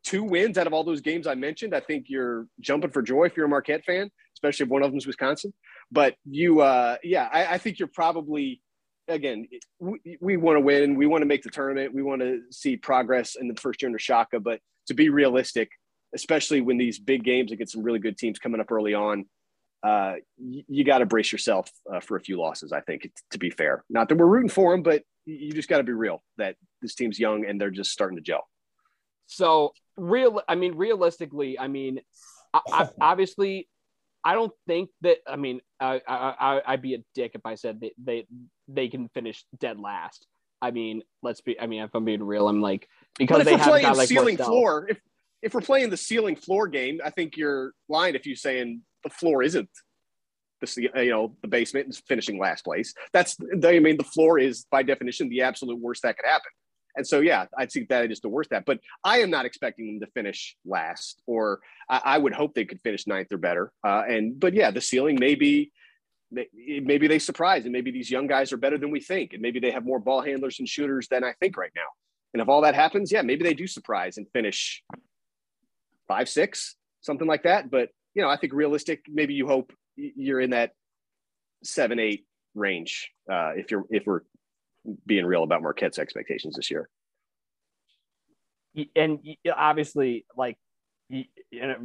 two 0.05 0.23
wins 0.23 0.59
out 0.59 0.67
of 0.67 0.73
all 0.73 0.85
those 0.85 1.01
games 1.01 1.27
I 1.27 1.35
mentioned, 1.35 1.75
I 1.75 1.81
think 1.81 2.07
you're 2.09 2.47
jumping 2.61 2.91
for 2.91 3.03
joy 3.03 3.25
if 3.25 3.37
you're 3.37 3.47
a 3.47 3.49
Marquette 3.49 3.85
fan, 3.85 4.11
especially 4.35 4.65
if 4.65 4.71
one 4.71 4.83
of 4.83 4.91
them 4.91 4.99
is 4.99 5.07
Wisconsin. 5.07 5.53
But 5.91 6.15
you, 6.25 6.61
uh, 6.61 6.97
yeah, 7.03 7.29
I, 7.33 7.55
I 7.55 7.59
think 7.59 7.79
you're 7.79 7.89
probably 7.89 8.63
again, 9.09 9.49
we, 9.79 10.19
we 10.21 10.37
want 10.37 10.57
to 10.57 10.61
win. 10.61 10.95
We 10.95 11.07
want 11.07 11.23
to 11.23 11.27
make 11.27 11.43
the 11.43 11.51
tournament. 11.51 11.95
We 11.95 12.03
want 12.03 12.21
to 12.21 12.43
see 12.51 12.77
progress 12.77 13.37
in 13.37 13.49
the 13.49 13.55
first 13.57 13.83
year 13.83 13.89
under 13.89 13.99
Shaka. 13.99 14.41
But 14.41 14.61
to 14.87 14.95
be 14.95 15.09
realistic, 15.09 15.71
especially 16.15 16.61
when 16.61 16.79
these 16.79 16.99
big 16.99 17.25
games 17.25 17.53
against 17.53 17.73
some 17.73 17.83
really 17.83 17.99
good 17.99 18.17
teams 18.17 18.39
coming 18.39 18.61
up 18.61 18.71
early 18.71 18.95
on, 18.95 19.27
uh, 19.83 20.15
you, 20.37 20.63
you 20.69 20.85
got 20.85 20.99
to 20.99 21.07
brace 21.07 21.31
yourself 21.31 21.71
uh, 21.93 22.01
for 22.01 22.17
a 22.17 22.21
few 22.21 22.39
losses. 22.39 22.73
I 22.73 22.81
think 22.81 23.11
to 23.31 23.39
be 23.39 23.51
fair, 23.51 23.85
not 23.89 24.09
that 24.09 24.17
we're 24.17 24.27
rooting 24.27 24.49
for 24.49 24.73
them, 24.73 24.83
but 24.83 25.03
you 25.25 25.53
just 25.53 25.69
got 25.69 25.79
to 25.79 25.85
be 25.85 25.93
real 25.93 26.23
that 26.39 26.57
this 26.83 26.95
team's 26.95 27.19
young 27.19 27.45
and 27.45 27.61
they're 27.61 27.71
just 27.71 27.91
starting 27.91 28.17
to 28.17 28.23
gel. 28.23 28.47
So 29.27 29.73
real, 29.97 30.41
I 30.49 30.55
mean, 30.55 30.75
realistically, 30.75 31.59
I 31.59 31.69
mean, 31.69 32.01
I, 32.53 32.61
I, 32.73 32.89
obviously, 33.01 33.69
I 34.25 34.35
don't 34.35 34.53
think 34.67 34.91
that. 35.03 35.19
I 35.27 35.37
mean, 35.37 35.61
I, 35.81 36.01
I, 36.09 36.61
I'd 36.67 36.83
be 36.83 36.95
a 36.95 36.99
dick 37.15 37.33
if 37.35 37.43
I 37.45 37.55
said 37.55 37.81
they, 37.81 37.93
they 38.03 38.27
they 38.67 38.89
can 38.89 39.09
finish 39.11 39.45
dead 39.59 39.79
last. 39.79 40.27
I 40.61 40.73
mean, 40.73 41.03
let's 41.23 41.41
be. 41.41 41.59
I 41.59 41.67
mean, 41.67 41.83
if 41.83 41.95
I'm 41.95 42.05
being 42.05 42.23
real, 42.23 42.49
I'm 42.49 42.61
like 42.61 42.89
because 43.17 43.45
they 43.45 43.57
have 43.57 43.83
got 43.83 43.97
like 43.97 44.09
ceiling 44.09 44.37
floor. 44.37 44.89
If 44.91 44.99
if 45.43 45.55
we're 45.55 45.61
playing 45.61 45.91
the 45.91 45.97
ceiling 45.97 46.37
floor 46.37 46.69
game, 46.69 47.01
I 47.05 47.11
think 47.11 47.37
you're 47.37 47.73
lying 47.89 48.15
if 48.15 48.27
you're 48.27 48.37
saying 48.37 48.83
the 49.05 49.11
floor 49.11 49.43
isn't 49.43 49.71
the 50.61 50.91
you 51.05 51.11
know 51.11 51.37
the 51.43 51.49
basement 51.49 51.89
is 51.89 52.03
finishing 52.07 52.39
last 52.39 52.65
place. 52.65 52.95
That's 53.13 53.37
I 53.65 53.79
mean 53.79 53.97
the 53.97 54.05
floor 54.05 54.39
is 54.39 54.67
by 54.71 54.83
definition 54.83 55.29
the 55.29 55.43
absolute 55.43 55.79
worst 55.79 56.03
that 56.03 56.17
could 56.17 56.29
happen. 56.29 56.51
And 56.97 57.07
so 57.07 57.21
yeah, 57.21 57.47
I'd 57.57 57.71
see 57.71 57.87
that 57.89 58.11
as 58.11 58.21
the 58.21 58.29
worst 58.29 58.51
that. 58.51 58.65
But 58.65 58.81
I 59.05 59.19
am 59.19 59.31
not 59.31 59.47
expecting 59.47 59.87
them 59.87 60.01
to 60.01 60.13
finish 60.13 60.57
last, 60.65 61.23
or 61.27 61.61
I, 61.89 62.01
I 62.05 62.19
would 62.19 62.33
hope 62.33 62.55
they 62.55 62.65
could 62.65 62.81
finish 62.81 63.07
ninth 63.07 63.29
or 63.31 63.39
better. 63.39 63.71
Uh, 63.85 64.03
and 64.09 64.39
but 64.39 64.53
yeah, 64.53 64.71
the 64.71 64.81
ceiling 64.81 65.17
maybe 65.21 65.73
maybe 66.31 67.07
they 67.07 67.19
surprise, 67.19 67.65
and 67.65 67.73
maybe 67.73 67.91
these 67.91 68.11
young 68.11 68.27
guys 68.27 68.53
are 68.53 68.59
better 68.59 68.79
than 68.79 68.91
we 68.91 69.01
think, 69.01 69.33
and 69.33 69.41
maybe 69.41 69.61
they 69.61 69.71
have 69.71 69.85
more 69.85 70.01
ball 70.01 70.23
handlers 70.23 70.59
and 70.59 70.69
shooters 70.69 71.09
than 71.09 71.25
I 71.25 71.33
think 71.41 71.57
right 71.57 71.73
now. 71.75 71.89
And 72.35 72.43
if 72.43 72.49
all 72.49 72.63
that 72.63 72.75
happens, 72.75 73.11
yeah, 73.11 73.23
maybe 73.23 73.45
they 73.45 73.55
do 73.55 73.67
surprise 73.67 74.19
and 74.19 74.27
finish 74.33 74.83
five, 76.09 76.29
six, 76.29 76.75
something 77.01 77.29
like 77.29 77.45
that. 77.45 77.71
But 77.71 77.91
you 78.15 78.23
know, 78.23 78.29
I 78.29 78.37
think 78.37 78.53
realistic. 78.53 79.03
Maybe 79.09 79.35
you 79.35 79.47
hope 79.47 79.73
you're 79.97 80.41
in 80.41 80.51
that 80.51 80.73
seven, 81.63 81.99
eight 81.99 82.25
range. 82.55 83.11
Uh, 83.31 83.53
if 83.57 83.71
you're 83.71 83.85
if 83.91 84.07
we're 84.07 84.23
being 85.07 85.27
real 85.27 85.43
about 85.43 85.63
Marquette's 85.63 85.99
expectations 85.99 86.57
this 86.57 86.71
year. 86.71 86.89
And 88.95 89.19
obviously, 89.55 90.25
like 90.37 90.57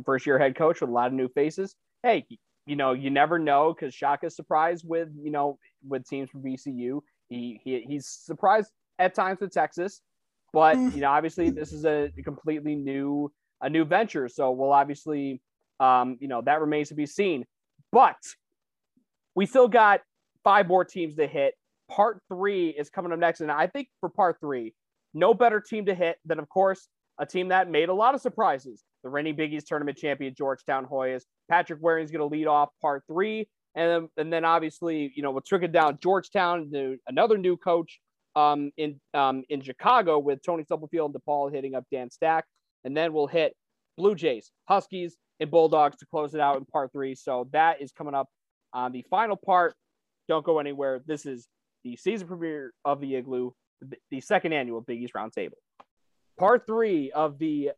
first 0.05 0.25
year 0.25 0.37
head 0.37 0.55
coach 0.55 0.81
with 0.81 0.89
a 0.89 0.93
lot 0.93 1.07
of 1.07 1.13
new 1.13 1.27
faces. 1.29 1.75
Hey, 2.03 2.25
you 2.65 2.75
know, 2.75 2.93
you 2.93 3.09
never 3.09 3.39
know 3.39 3.73
because 3.73 3.93
Shaka's 3.93 4.35
surprised 4.35 4.87
with 4.87 5.09
you 5.21 5.31
know 5.31 5.57
with 5.87 6.07
teams 6.07 6.29
from 6.29 6.43
VCU. 6.43 7.01
He, 7.29 7.59
he 7.63 7.85
he's 7.87 8.07
surprised 8.07 8.71
at 8.99 9.15
times 9.15 9.39
with 9.39 9.51
Texas, 9.51 10.01
but 10.51 10.77
you 10.77 11.01
know, 11.01 11.09
obviously 11.09 11.49
this 11.49 11.71
is 11.73 11.85
a 11.85 12.11
completely 12.23 12.75
new 12.75 13.31
a 13.63 13.69
new 13.69 13.85
venture. 13.85 14.27
So 14.27 14.51
we'll 14.51 14.73
obviously, 14.73 15.41
um, 15.79 16.17
you 16.19 16.27
know, 16.27 16.41
that 16.41 16.61
remains 16.61 16.89
to 16.89 16.95
be 16.95 17.07
seen. 17.07 17.45
But 17.91 18.17
we 19.33 19.47
still 19.47 19.67
got 19.67 20.01
five 20.43 20.67
more 20.67 20.85
teams 20.85 21.15
to 21.15 21.25
hit. 21.25 21.55
Part 21.89 22.21
three 22.27 22.69
is 22.69 22.89
coming 22.89 23.11
up 23.11 23.19
next, 23.19 23.41
and 23.41 23.51
I 23.51 23.67
think 23.67 23.87
for 23.99 24.09
part 24.09 24.37
three, 24.39 24.73
no 25.13 25.33
better 25.33 25.59
team 25.59 25.85
to 25.85 25.95
hit 25.95 26.17
than, 26.25 26.39
of 26.39 26.49
course, 26.49 26.87
a 27.19 27.25
team 27.25 27.49
that 27.49 27.69
made 27.69 27.89
a 27.89 27.93
lot 27.93 28.15
of 28.15 28.21
surprises. 28.21 28.83
The 29.03 29.09
reigning 29.09 29.35
Big 29.35 29.53
East 29.53 29.67
tournament 29.67 29.97
champion 29.97 30.33
Georgetown 30.35 30.85
Hoyas. 30.85 31.23
Patrick 31.49 31.81
Waring's 31.81 32.09
going 32.09 32.27
to 32.27 32.35
lead 32.35 32.47
off 32.47 32.69
part 32.81 33.03
three, 33.07 33.47
and 33.75 33.89
then, 33.89 34.09
and 34.17 34.33
then 34.33 34.45
obviously, 34.45 35.11
you 35.15 35.21
know, 35.21 35.31
we'll 35.31 35.41
trickle 35.41 35.67
down 35.67 35.99
Georgetown 36.01 36.71
to 36.71 36.97
another 37.07 37.37
new 37.37 37.57
coach 37.57 37.99
um, 38.35 38.71
in 38.77 38.99
um, 39.13 39.43
in 39.49 39.61
Chicago 39.61 40.17
with 40.19 40.39
Tony 40.43 40.63
Stubblefield 40.63 41.13
and 41.13 41.21
DePaul 41.21 41.53
hitting 41.53 41.75
up 41.75 41.85
Dan 41.91 42.09
Stack, 42.09 42.45
and 42.83 42.95
then 42.95 43.13
we'll 43.13 43.27
hit 43.27 43.55
Blue 43.97 44.15
Jays, 44.15 44.51
Huskies, 44.67 45.17
and 45.39 45.51
Bulldogs 45.51 45.97
to 45.97 46.05
close 46.05 46.33
it 46.33 46.41
out 46.41 46.57
in 46.57 46.65
part 46.65 46.91
three. 46.91 47.15
So 47.15 47.47
that 47.51 47.81
is 47.81 47.91
coming 47.91 48.13
up 48.13 48.27
on 48.73 48.91
the 48.91 49.05
final 49.09 49.35
part. 49.35 49.75
Don't 50.27 50.45
go 50.45 50.59
anywhere. 50.59 51.01
This 51.05 51.25
is 51.25 51.47
the 51.83 51.95
season 51.95 52.27
premiere 52.27 52.73
of 52.85 53.01
the 53.01 53.15
Igloo, 53.15 53.51
the 54.09 54.21
second 54.21 54.53
annual 54.53 54.81
Big 54.81 55.01
East 55.01 55.13
Roundtable. 55.13 55.51
Part 56.39 56.65
three 56.65 57.11
of 57.11 57.37
the 57.37 57.71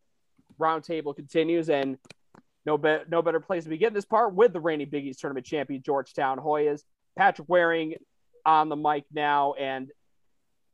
roundtable 0.60 1.16
continues, 1.16 1.70
and 1.70 1.98
no, 2.66 2.78
be- 2.78 3.00
no 3.10 3.22
better 3.22 3.40
place 3.40 3.64
to 3.64 3.70
begin 3.70 3.94
this 3.94 4.06
part 4.06 4.34
with 4.34 4.54
the 4.54 4.60
reigning 4.60 4.90
Big 4.90 5.06
East 5.06 5.20
tournament 5.20 5.46
champion 5.46 5.82
Georgetown 5.84 6.38
Hoyas. 6.38 6.82
Patrick 7.18 7.50
Waring 7.50 7.96
on 8.46 8.70
the 8.70 8.76
mic 8.76 9.06
now, 9.12 9.54
and 9.54 9.90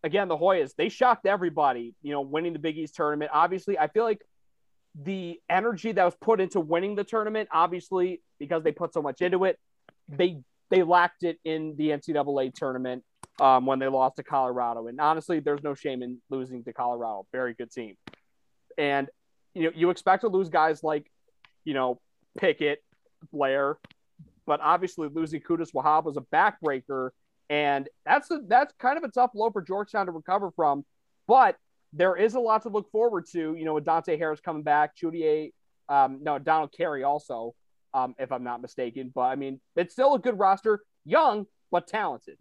again, 0.04 0.28
the 0.28 0.38
Hoyas 0.38 0.76
they 0.76 0.90
shocked 0.90 1.26
everybody. 1.26 1.96
You 2.02 2.12
know, 2.12 2.22
winning 2.22 2.54
the 2.54 2.60
Big 2.60 2.78
East 2.78 2.96
tournament. 2.96 3.32
Obviously, 3.34 3.78
I 3.78 3.88
feel 3.88 4.04
like 4.04 4.22
the 4.96 5.40
energy 5.50 5.92
that 5.92 6.04
was 6.04 6.16
put 6.20 6.42
into 6.42 6.60
winning 6.60 6.96
the 6.96 7.04
tournament, 7.04 7.50
obviously, 7.52 8.22
because 8.40 8.64
they 8.64 8.72
put 8.72 8.94
so 8.94 9.02
much 9.02 9.22
into 9.22 9.46
it, 9.46 9.60
they 10.10 10.42
they 10.70 10.84
lacked 10.84 11.24
it 11.24 11.40
in 11.44 11.76
the 11.78 11.90
NCAA 11.90 12.54
tournament 12.54 13.04
um, 13.40 13.66
when 13.66 13.80
they 13.80 13.88
lost 13.88 14.18
to 14.18 14.24
Colorado. 14.24 14.88
And 14.88 15.00
honestly, 15.00 15.40
there's 15.40 15.64
no 15.64 15.74
shame 15.74 16.02
in 16.02 16.22
losing 16.30 16.64
to 16.64 16.74
Colorado. 16.74 17.26
Very 17.32 17.54
good 17.54 17.72
team. 17.72 17.96
And 18.78 19.10
you 19.54 19.64
know, 19.64 19.72
you 19.76 19.90
expect 19.90 20.22
to 20.22 20.30
lose 20.30 20.50
guys 20.50 20.84
like, 20.84 21.12
you 21.66 21.74
know, 21.74 22.00
Pickett, 22.38 22.84
Blair, 23.34 23.78
but 24.46 24.62
obviously 24.62 25.10
losing 25.10 25.42
Qudus 25.42 25.74
Wahab 25.74 26.06
was 26.06 26.18
a 26.18 26.22
backbreaker, 26.22 27.12
and 27.52 27.90
that's 28.06 28.32
a, 28.32 28.40
that's 28.48 28.74
kind 28.80 28.98
of 28.98 29.04
a 29.04 29.10
tough 29.10 29.34
blow 29.34 29.52
for 29.52 29.62
Georgetown 29.62 30.06
to 30.06 30.14
recover 30.14 30.52
from. 30.52 30.86
But 31.28 31.58
there 31.92 32.16
is 32.16 32.34
a 32.36 32.40
lot 32.40 32.64
to 32.64 32.70
look 32.70 32.90
forward 32.92 33.26
to. 33.34 33.56
You 33.56 33.66
know, 33.66 33.74
with 33.74 33.84
Dante 33.84 34.18
Harris 34.18 34.40
coming 34.40 34.64
back, 34.64 34.96
Chudier, 34.96 35.52
um, 35.90 36.20
no, 36.24 36.40
Donald 36.40 36.72
Carey 36.72 37.04
also, 37.04 37.54
um, 37.94 38.16
if 38.18 38.32
I'm 38.32 38.46
not 38.46 38.62
mistaken. 38.62 39.12
But 39.14 39.24
I 39.24 39.36
mean, 39.36 39.60
it's 39.76 39.92
still 39.92 40.16
a 40.16 40.20
good 40.20 40.40
roster, 40.40 40.80
young 41.04 41.46
but 41.72 41.88
talented. 41.88 42.38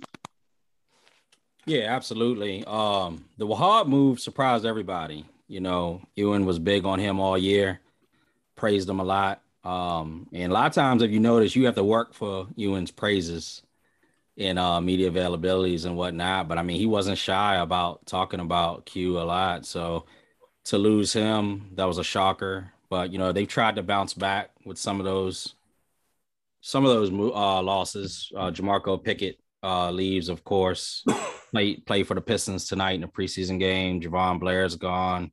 Yeah, 1.67 1.95
absolutely. 1.95 2.65
Um, 2.65 3.25
the 3.37 3.49
Wahab 3.49 3.89
move 3.89 4.21
surprised 4.21 4.65
everybody. 4.65 5.27
You 5.49 5.61
know, 5.61 6.03
Ewing 6.15 6.47
was 6.47 6.61
big 6.61 6.85
on 6.85 7.01
him 7.01 7.19
all 7.19 7.37
year, 7.37 7.81
praised 8.55 8.89
him 8.89 9.01
a 9.01 9.05
lot. 9.05 9.43
Um, 9.65 10.29
and 10.33 10.53
a 10.53 10.55
lot 10.55 10.69
of 10.69 10.73
times, 10.73 11.03
if 11.03 11.11
you 11.11 11.19
notice, 11.19 11.57
you 11.57 11.67
have 11.67 11.75
to 11.75 11.85
work 11.85 12.15
for 12.15 12.47
Ewing's 12.55 12.93
praises 12.93 13.63
in 14.41 14.57
uh, 14.57 14.81
media 14.81 15.11
availabilities 15.11 15.85
and 15.85 15.97
whatnot. 15.97 16.49
But 16.49 16.57
I 16.57 16.63
mean, 16.63 16.79
he 16.79 16.87
wasn't 16.87 17.19
shy 17.19 17.57
about 17.57 18.07
talking 18.07 18.41
about 18.41 18.87
Q 18.87 19.21
a 19.21 19.23
lot. 19.23 19.67
So 19.67 20.07
to 20.65 20.79
lose 20.79 21.13
him, 21.13 21.69
that 21.75 21.85
was 21.85 21.99
a 21.99 22.05
shocker. 22.05 22.73
But 22.89 23.13
you 23.13 23.19
know, 23.19 23.33
they've 23.33 23.47
tried 23.47 23.77
to 23.77 23.83
bounce 23.83 24.15
back 24.15 24.51
with 24.65 24.79
some 24.79 24.99
of 24.99 25.05
those, 25.05 25.55
some 26.63 26.87
of 26.87 26.91
those 26.91 27.11
uh, 27.11 27.63
losses. 27.63 28.33
Uh, 28.35 28.51
Jamorko 28.51 29.05
Pickett 29.05 29.39
uh, 29.63 29.91
leaves, 29.91 30.31
of 30.31 30.43
course. 30.43 31.05
play 31.53 31.77
play 31.77 32.03
for 32.03 32.15
the 32.15 32.23
Pistons 32.23 32.67
tonight 32.67 32.95
in 32.95 33.05
a 33.05 33.09
preseason 33.09 33.61
game. 33.61 34.01
Jahvon 34.01 34.41
Blair's 34.41 34.75
gone. 34.75 35.33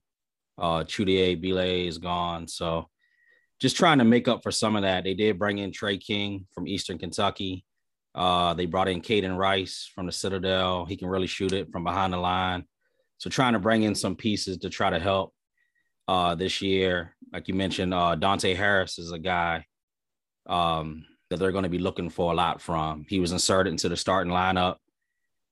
Uh, 0.57 0.83
Chudier 0.83 1.41
Bile 1.41 1.87
is 1.87 1.97
gone. 1.97 2.45
So 2.49 2.89
just 3.61 3.77
trying 3.77 3.99
to 3.99 4.03
make 4.03 4.27
up 4.27 4.43
for 4.43 4.51
some 4.51 4.75
of 4.75 4.81
that. 4.81 5.05
They 5.05 5.13
did 5.13 5.39
bring 5.39 5.59
in 5.59 5.71
Tre 5.71 5.97
King 5.97 6.45
from 6.53 6.67
Eastern 6.67 6.97
Kentucky. 6.97 7.63
Uh, 8.17 8.55
they 8.55 8.65
brought 8.65 8.87
in 8.87 8.99
Kaiden 8.99 9.37
Rice 9.37 9.89
from 9.93 10.07
the 10.07 10.11
Citadel. 10.11 10.85
He 10.85 10.97
can 10.97 11.07
really 11.07 11.27
shoot 11.27 11.53
it 11.53 11.71
from 11.71 11.83
behind 11.83 12.13
the 12.13 12.17
line. 12.17 12.65
So 13.19 13.29
trying 13.29 13.53
to 13.53 13.59
bring 13.59 13.83
in 13.83 13.93
some 13.93 14.15
pieces 14.15 14.57
to 14.59 14.69
try 14.69 14.89
to 14.89 14.99
help 14.99 15.33
uh, 16.07 16.33
this 16.33 16.61
year. 16.61 17.15
Like 17.31 17.47
you 17.47 17.53
mentioned, 17.53 17.93
uh, 17.93 18.15
Dante 18.15 18.55
Harris 18.55 18.97
is 18.97 19.11
a 19.11 19.19
guy 19.19 19.65
um, 20.47 21.05
that 21.29 21.37
they're 21.37 21.51
going 21.51 21.63
to 21.63 21.69
be 21.69 21.77
looking 21.77 22.09
for 22.09 22.31
a 22.31 22.35
lot 22.35 22.59
from. 22.59 23.05
He 23.07 23.19
was 23.19 23.31
inserted 23.31 23.71
into 23.71 23.87
the 23.87 23.97
starting 23.97 24.33
lineup 24.33 24.77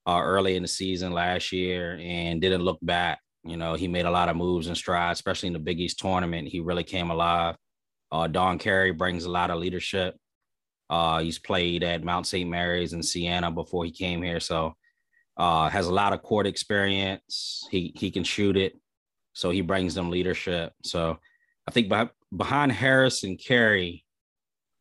uh, 0.08 0.22
early 0.24 0.56
in 0.56 0.64
the 0.64 0.68
season 0.68 1.12
last 1.12 1.52
year 1.52 2.00
and 2.02 2.42
didn't 2.42 2.64
look 2.64 2.80
back. 2.82 3.20
You 3.44 3.58
know, 3.58 3.76
he 3.76 3.88
made 3.88 4.06
a 4.06 4.12
lot 4.12 4.30
of 4.30 4.36
moves 4.36 4.68
and 4.68 4.78
strides, 4.78 5.20
especially 5.20 5.48
in 5.48 5.54
the 5.54 5.60
Big 5.60 5.80
East 5.80 6.00
tournament. 6.00 6.48
He 6.48 6.62
really 6.62 6.84
came 6.84 7.12
alive. 7.12 7.56
Uh, 8.12 8.28
Don 8.28 8.58
Carey 8.58 8.92
brings 8.92 9.26
a 9.26 9.32
lot 9.32 9.52
of 9.52 9.60
leadership. 9.60 10.16
Uh, 10.90 11.20
he's 11.20 11.40
played 11.40 11.84
at 11.84 12.04
Mount 12.04 12.28
St. 12.28 12.50
Mary's 12.50 12.94
and 12.94 13.04
Siena 13.04 13.52
before 13.52 13.86
he 13.86 13.92
came 13.92 14.22
here, 14.22 14.40
so 14.40 14.76
uh, 15.38 15.70
has 15.70 15.88
a 15.88 15.94
lot 15.94 16.14
of 16.14 16.22
court 16.22 16.48
experience. 16.48 17.68
He 17.72 17.92
he 17.96 18.12
can 18.12 18.24
shoot 18.24 18.56
it, 18.56 18.78
so 19.34 19.50
he 19.50 19.62
brings 19.62 19.96
them 19.96 20.10
leadership. 20.10 20.74
So 20.84 21.18
I 21.68 21.72
think 21.72 21.92
behind 22.36 22.72
Harris 22.72 23.24
and 23.24 23.40
Carey, 23.40 24.06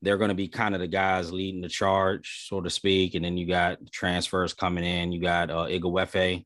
they're 0.03 0.19
going 0.19 0.29
to 0.29 0.35
be 0.35 0.49
kind 0.49 0.75
of 0.75 0.81
the 0.81 0.87
guys 0.87 1.33
leading 1.33 1.63
the 1.63 1.69
charge, 1.69 2.47
so 2.49 2.61
to 2.61 2.69
speak. 2.69 3.15
And 3.15 3.25
then 3.25 3.37
you 3.37 3.47
got 3.47 3.79
transfers 3.91 4.53
coming 4.53 4.85
in. 4.85 5.13
You 5.13 5.21
got 5.21 5.51
uh, 5.51 5.67
Ighoefe 5.67 6.45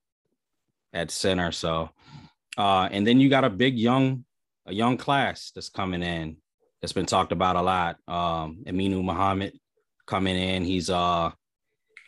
at 0.92 1.10
center. 1.10 1.50
So, 1.50 1.90
uh, 2.56 2.88
and 2.90 3.06
then 3.06 3.20
you 3.20 3.28
got 3.28 3.44
a 3.44 3.50
big 3.50 3.76
young, 3.76 4.24
a 4.66 4.72
young 4.72 4.96
class 4.96 5.50
that's 5.54 5.68
coming 5.68 6.02
in. 6.02 6.36
That's 6.80 6.92
been 6.92 7.06
talked 7.06 7.32
about 7.32 7.56
a 7.56 7.62
lot. 7.62 7.96
Um, 8.06 8.64
Aminu 8.66 9.02
Mohammed 9.02 9.58
coming 10.06 10.36
in. 10.36 10.64
He's 10.64 10.90
uh, 10.90 11.30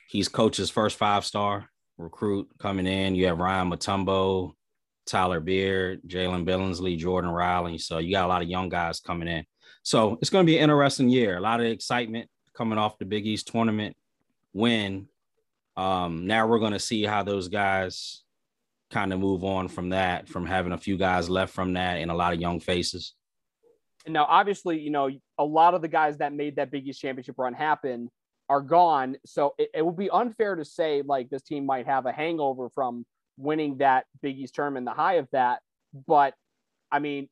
he's 0.08 0.28
coach's 0.28 0.70
first 0.70 0.96
five 0.96 1.24
star 1.24 1.68
recruit 1.98 2.48
coming 2.58 2.86
in. 2.86 3.14
You 3.14 3.26
have 3.26 3.38
Ryan 3.38 3.70
Mutombo, 3.70 4.52
Tyler 5.06 5.40
Beard, 5.40 6.00
Jalen 6.06 6.46
Billingsley, 6.46 6.96
Jordan 6.96 7.30
Riley. 7.30 7.78
So 7.78 7.98
you 7.98 8.12
got 8.12 8.24
a 8.24 8.28
lot 8.28 8.42
of 8.42 8.48
young 8.48 8.68
guys 8.68 9.00
coming 9.00 9.28
in. 9.28 9.44
So 9.82 10.18
it's 10.20 10.30
going 10.30 10.44
to 10.44 10.50
be 10.50 10.58
an 10.58 10.64
interesting 10.64 11.08
year. 11.08 11.36
A 11.36 11.40
lot 11.40 11.60
of 11.60 11.66
excitement 11.66 12.28
coming 12.54 12.78
off 12.78 12.98
the 12.98 13.04
Big 13.04 13.26
East 13.26 13.48
tournament 13.48 13.96
win. 14.52 15.08
Um, 15.76 16.26
now 16.26 16.46
we're 16.46 16.58
going 16.58 16.72
to 16.72 16.78
see 16.78 17.04
how 17.04 17.22
those 17.22 17.48
guys 17.48 18.22
kind 18.90 19.12
of 19.12 19.20
move 19.20 19.44
on 19.44 19.68
from 19.68 19.90
that, 19.90 20.28
from 20.28 20.46
having 20.46 20.72
a 20.72 20.78
few 20.78 20.96
guys 20.96 21.30
left 21.30 21.54
from 21.54 21.74
that 21.74 21.98
and 21.98 22.10
a 22.10 22.14
lot 22.14 22.34
of 22.34 22.40
young 22.40 22.60
faces. 22.60 23.14
Now, 24.12 24.26
obviously, 24.28 24.78
you 24.78 24.90
know, 24.90 25.10
a 25.38 25.44
lot 25.44 25.74
of 25.74 25.82
the 25.82 25.88
guys 25.88 26.18
that 26.18 26.32
made 26.32 26.56
that 26.56 26.70
Big 26.70 26.86
East 26.86 27.00
championship 27.00 27.38
run 27.38 27.54
happen 27.54 28.10
are 28.48 28.60
gone. 28.60 29.16
So 29.24 29.54
it, 29.58 29.70
it 29.74 29.86
would 29.86 29.96
be 29.96 30.10
unfair 30.10 30.56
to 30.56 30.64
say 30.64 31.02
like 31.04 31.30
this 31.30 31.42
team 31.42 31.66
might 31.66 31.86
have 31.86 32.06
a 32.06 32.12
hangover 32.12 32.68
from 32.68 33.06
winning 33.36 33.78
that 33.78 34.04
Big 34.22 34.38
East 34.38 34.54
tournament, 34.54 34.86
the 34.86 34.92
high 34.92 35.14
of 35.14 35.28
that. 35.32 35.60
But 36.06 36.34
I 36.90 36.98
mean, 36.98 37.28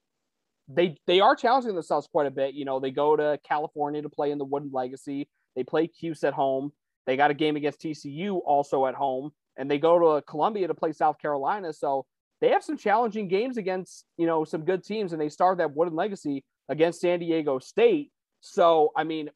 they 0.68 0.96
they 1.06 1.20
are 1.20 1.34
challenging 1.34 1.74
themselves 1.74 2.06
quite 2.06 2.26
a 2.26 2.30
bit. 2.30 2.54
You 2.54 2.64
know, 2.64 2.78
they 2.78 2.90
go 2.90 3.16
to 3.16 3.38
California 3.46 4.02
to 4.02 4.08
play 4.08 4.30
in 4.30 4.38
the 4.38 4.44
Wooden 4.44 4.70
Legacy. 4.72 5.28
They 5.56 5.64
play 5.64 5.86
Cuse 5.86 6.24
at 6.24 6.34
home. 6.34 6.72
They 7.06 7.16
got 7.16 7.30
a 7.30 7.34
game 7.34 7.56
against 7.56 7.80
TCU 7.80 8.40
also 8.44 8.86
at 8.86 8.94
home, 8.94 9.30
and 9.56 9.70
they 9.70 9.78
go 9.78 9.98
to 9.98 10.22
Columbia 10.22 10.68
to 10.68 10.74
play 10.74 10.92
South 10.92 11.18
Carolina. 11.18 11.72
So 11.72 12.06
they 12.40 12.50
have 12.50 12.62
some 12.62 12.76
challenging 12.76 13.28
games 13.28 13.56
against 13.56 14.04
you 14.16 14.26
know 14.26 14.44
some 14.44 14.64
good 14.64 14.84
teams, 14.84 15.12
and 15.12 15.20
they 15.20 15.30
start 15.30 15.58
that 15.58 15.74
Wooden 15.74 15.96
Legacy 15.96 16.44
against 16.68 17.00
San 17.00 17.20
Diego 17.20 17.58
State. 17.58 18.10
So 18.40 18.92
I 18.96 19.04
mean, 19.04 19.30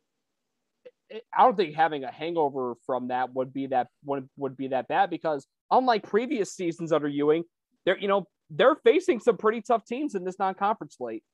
I 1.36 1.42
don't 1.42 1.56
think 1.56 1.74
having 1.74 2.04
a 2.04 2.12
hangover 2.12 2.74
from 2.86 3.08
that 3.08 3.34
would 3.34 3.52
be 3.52 3.66
that 3.68 3.88
would 4.04 4.28
would 4.36 4.56
be 4.56 4.68
that 4.68 4.88
bad 4.88 5.10
because 5.10 5.46
unlike 5.70 6.08
previous 6.08 6.52
seasons 6.54 6.92
under 6.92 7.08
Ewing, 7.08 7.44
they're 7.84 7.98
you 7.98 8.08
know 8.08 8.26
they're 8.50 8.76
facing 8.84 9.20
some 9.20 9.36
pretty 9.36 9.62
tough 9.62 9.84
teams 9.84 10.14
in 10.14 10.24
this 10.24 10.38
non-conference 10.38 10.96
slate. 10.98 11.24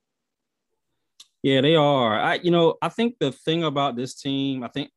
Yeah, 1.43 1.61
they 1.61 1.77
are. 1.77 2.19
I, 2.19 2.35
you 2.43 2.51
know, 2.51 2.77
I 2.83 2.89
think 2.89 3.17
the 3.19 3.33
thing 3.33 3.65
about 3.65 3.97
this 3.97 4.15
team, 4.15 4.65
I 4.65 4.69
think, 4.69 4.91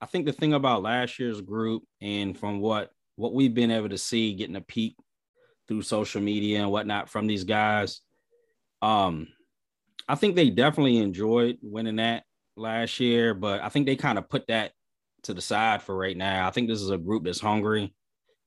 I 0.00 0.06
think 0.06 0.26
the 0.26 0.32
thing 0.32 0.54
about 0.54 0.82
last 0.82 1.18
year's 1.18 1.40
group, 1.40 1.82
and 2.00 2.36
from 2.36 2.60
what 2.60 2.90
what 3.16 3.34
we've 3.34 3.54
been 3.54 3.70
able 3.70 3.88
to 3.88 3.98
see, 3.98 4.34
getting 4.34 4.56
a 4.56 4.60
peek 4.60 4.96
through 5.68 5.82
social 5.82 6.20
media 6.20 6.60
and 6.60 6.70
whatnot 6.70 7.08
from 7.08 7.26
these 7.26 7.44
guys, 7.44 8.00
um, 8.82 9.28
I 10.08 10.14
think 10.14 10.36
they 10.36 10.50
definitely 10.50 10.98
enjoyed 10.98 11.58
winning 11.62 11.96
that 11.96 12.24
last 12.56 13.00
year, 13.00 13.34
but 13.34 13.60
I 13.60 13.68
think 13.68 13.86
they 13.86 13.96
kind 13.96 14.18
of 14.18 14.28
put 14.28 14.46
that 14.48 14.72
to 15.24 15.34
the 15.34 15.40
side 15.40 15.82
for 15.82 15.96
right 15.96 16.16
now. 16.16 16.46
I 16.46 16.50
think 16.50 16.68
this 16.68 16.80
is 16.80 16.90
a 16.90 16.98
group 16.98 17.24
that's 17.24 17.40
hungry. 17.40 17.94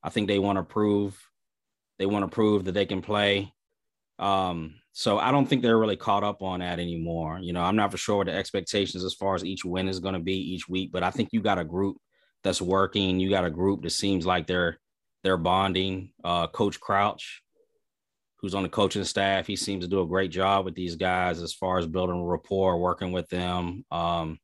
I 0.01 0.10
think 0.10 0.28
they 0.28 0.39
want 0.39 0.57
to 0.57 0.64
prove 0.64 1.20
they 1.97 2.05
want 2.05 2.24
to 2.24 2.34
prove 2.34 2.64
that 2.66 2.72
they 2.72 2.86
can 2.86 3.01
play. 3.01 3.53
Um, 4.18 4.76
so 4.93 5.20
I 5.20 5.32
don't 5.32 5.45
think 5.45 5.62
they're 5.62 5.78
really 5.78 5.97
caught 5.97 6.24
up 6.24 6.41
on 6.41 6.62
that 6.62 6.80
anymore. 6.80 7.39
You 7.41 7.53
know, 7.53 7.62
I'm 7.62 7.76
not 7.76 7.91
for 7.91 7.97
sure 7.97 8.18
what 8.18 8.28
the 8.28 8.34
expectations 8.34 9.03
as 9.03 9.14
far 9.14 9.36
as 9.36 9.45
each 9.45 9.66
win 9.66 9.89
is 9.89 9.99
going 9.99 10.14
to 10.14 10.20
be 10.20 10.36
each 10.36 10.68
week, 10.68 10.91
but 10.91 11.03
I 11.03 11.12
think 11.12 11.30
you 11.32 11.41
got 11.41 11.60
a 11.60 11.66
group 11.66 11.97
that's 12.43 12.62
working. 12.62 13.20
You 13.20 13.30
got 13.30 13.45
a 13.45 13.49
group 13.49 13.84
that 13.84 13.91
seems 13.91 14.26
like 14.26 14.47
they're 14.47 14.80
they're 15.24 15.38
bonding. 15.38 16.12
Uh, 16.24 16.47
Coach 16.47 16.80
Crouch, 16.80 17.41
who's 18.39 18.55
on 18.55 18.63
the 18.63 18.69
coaching 18.69 19.03
staff, 19.03 19.47
he 19.47 19.55
seems 19.55 19.83
to 19.83 19.89
do 19.89 20.01
a 20.01 20.07
great 20.07 20.31
job 20.31 20.65
with 20.65 20.75
these 20.75 20.95
guys 20.95 21.41
as 21.41 21.53
far 21.53 21.77
as 21.77 21.87
building 21.87 22.23
rapport, 22.23 22.79
working 22.79 23.11
with 23.11 23.27
them. 23.29 23.83
Um, 23.91 24.39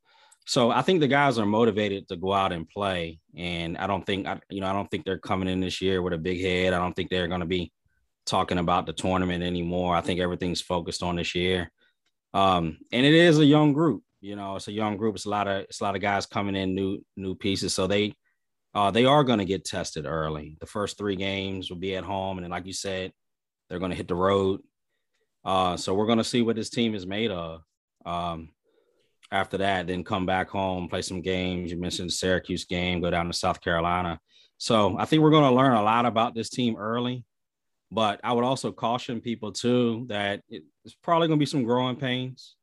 so 0.46 0.70
I 0.70 0.82
think 0.82 1.00
the 1.00 1.08
guys 1.08 1.40
are 1.40 1.46
motivated 1.46 2.08
to 2.10 2.18
go 2.18 2.34
out 2.34 2.52
and 2.52 2.70
play, 2.70 3.20
and 3.36 3.78
I 3.78 3.88
don't 3.88 4.06
think 4.06 4.28
I, 4.28 4.40
you 4.50 4.62
know 4.62 4.68
I 4.68 4.74
don't 4.74 4.90
think 4.92 5.06
they're 5.06 5.18
coming 5.18 5.48
in 5.48 5.60
this 5.60 5.82
year 5.82 6.02
with 6.02 6.14
a 6.14 6.18
big 6.18 6.42
head. 6.42 6.74
I 6.74 6.80
don't 6.80 6.94
think 6.94 7.10
they're 7.10 7.28
going 7.28 7.40
to 7.40 7.48
be 7.48 7.72
talking 8.26 8.60
about 8.60 8.86
the 8.86 8.94
tournament 8.94 9.44
anymore. 9.44 9.96
I 9.96 10.02
think 10.02 10.20
everything's 10.20 10.62
focused 10.62 11.04
on 11.04 11.16
this 11.16 11.36
year. 11.36 11.72
Um, 12.34 12.80
and 12.92 13.06
it 13.06 13.14
is 13.14 13.40
a 13.40 13.46
young 13.46 13.72
group, 13.72 14.04
you 14.26 14.36
know, 14.36 14.56
it's 14.56 14.68
a 14.68 14.72
young 14.72 14.98
group. 14.98 15.16
It's 15.16 15.26
a 15.26 15.30
lot 15.30 15.48
of 15.48 15.62
it's 15.62 15.82
a 15.82 15.84
lot 15.84 15.96
of 15.96 16.02
guys 16.02 16.26
coming 16.26 16.56
in 16.56 16.76
new 16.76 17.00
new 17.16 17.36
pieces. 17.36 17.74
So 17.74 17.88
they 17.88 18.14
uh, 18.74 18.92
they 18.92 19.06
are 19.06 19.24
going 19.24 19.40
to 19.40 19.46
get 19.46 19.64
tested 19.64 20.06
early. 20.06 20.58
The 20.60 20.66
first 20.66 20.98
three 20.98 21.16
games 21.16 21.70
will 21.70 21.78
be 21.78 21.96
at 21.96 22.04
home, 22.04 22.38
and 22.38 22.44
then 22.44 22.52
like 22.52 22.66
you 22.66 22.74
said, 22.74 23.12
they're 23.70 23.80
going 23.80 23.92
to 23.92 23.98
hit 23.98 24.08
the 24.08 24.16
road. 24.16 24.62
Uh, 25.44 25.78
so 25.78 25.94
we're 25.94 26.06
going 26.08 26.18
to 26.18 26.24
see 26.24 26.42
what 26.42 26.56
this 26.56 26.70
team 26.70 26.96
is 26.96 27.06
made 27.06 27.32
of. 27.32 27.62
Um, 28.06 28.50
after 29.32 29.58
that, 29.58 29.88
then 29.88 30.04
come 30.04 30.26
back 30.26 30.50
home, 30.50 30.88
play 30.88 31.02
some 31.02 31.22
games. 31.22 31.72
You 31.72 31.80
mentioned 31.80 32.10
the 32.10 32.14
Syracuse 32.14 32.66
game, 32.66 33.02
go 33.02 33.10
down 33.10 33.28
to 33.28 33.34
South 33.34 33.62
Carolina. 33.62 34.20
So 34.58 34.98
I 34.98 35.06
think 35.06 35.22
we're 35.22 35.32
going 35.32 35.50
to 35.50 35.56
learn 35.56 35.74
a 35.74 35.84
lot 35.84 36.06
about 36.06 36.36
this 36.36 36.50
team 36.50 36.76
early. 36.78 37.24
But 37.92 38.20
I 38.24 38.34
would 38.34 38.44
also 38.44 38.72
caution 38.72 39.22
people 39.22 39.52
too 39.52 40.06
that 40.10 40.42
it's 40.50 40.96
probably 41.04 41.28
going 41.28 41.40
to 41.40 41.42
be 41.42 41.48
some 41.48 41.64
growing 41.64 41.96
pains 41.96 42.56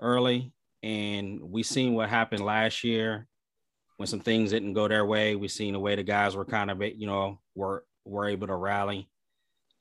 early. 0.00 0.52
And 0.82 1.40
we 1.40 1.62
seen 1.62 1.94
what 1.94 2.08
happened 2.08 2.44
last 2.44 2.84
year 2.84 3.26
when 3.96 4.06
some 4.06 4.20
things 4.20 4.50
didn't 4.50 4.74
go 4.74 4.86
their 4.86 5.04
way. 5.04 5.34
We 5.34 5.48
seen 5.48 5.72
the 5.72 5.80
way 5.80 5.96
the 5.96 6.02
guys 6.02 6.36
were 6.36 6.44
kind 6.44 6.70
of, 6.70 6.82
you 6.82 7.06
know, 7.06 7.40
were 7.54 7.84
were 8.04 8.28
able 8.28 8.46
to 8.46 8.54
rally. 8.54 9.08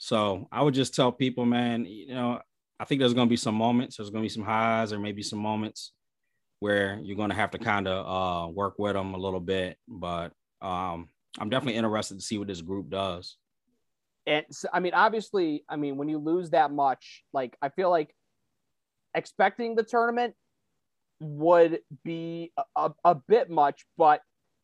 So 0.03 0.47
I 0.51 0.61
would 0.61 0.73
just 0.73 0.93
tell 0.93 1.11
people, 1.11 1.45
man, 1.45 1.85
you 1.85 2.13
know, 2.13 2.39
I 2.79 2.85
think 2.85 2.99
there's 2.99 3.13
going 3.13 3.27
to 3.27 3.29
be 3.29 3.37
some 3.37 3.55
moments. 3.55 3.97
There's 3.97 4.09
going 4.09 4.21
to 4.21 4.25
be 4.25 4.33
some 4.33 4.43
highs, 4.43 4.91
or 4.91 4.99
maybe 4.99 5.21
some 5.21 5.39
moments 5.39 5.93
where 6.59 6.99
you're 7.01 7.15
going 7.15 7.29
to 7.29 7.35
have 7.35 7.51
to 7.51 7.57
kind 7.57 7.87
of 7.87 8.05
uh, 8.05 8.51
work 8.51 8.75
with 8.77 8.93
them 8.93 9.13
a 9.13 9.17
little 9.17 9.39
bit. 9.39 9.77
But 9.87 10.33
um, 10.61 11.07
I'm 11.39 11.49
definitely 11.49 11.75
interested 11.75 12.15
to 12.15 12.23
see 12.23 12.37
what 12.37 12.47
this 12.47 12.61
group 12.61 12.89
does 12.89 13.37
and 14.25 14.45
so, 14.51 14.69
I 14.71 14.79
mean, 14.79 14.93
obviously, 14.93 15.63
I 15.67 15.75
mean, 15.75 15.97
when 15.97 16.07
you 16.07 16.17
lose 16.17 16.51
that 16.51 16.71
much, 16.71 17.23
like 17.33 17.57
I 17.61 17.69
feel 17.69 17.89
like 17.89 18.15
expecting 19.13 19.75
the 19.75 19.83
tournament 19.83 20.33
would 21.19 21.79
be 22.03 22.51
a, 22.57 22.63
a, 22.75 22.93
a, 23.03 23.15
bit 23.15 23.49
much, 23.49 23.85
but 23.97 24.21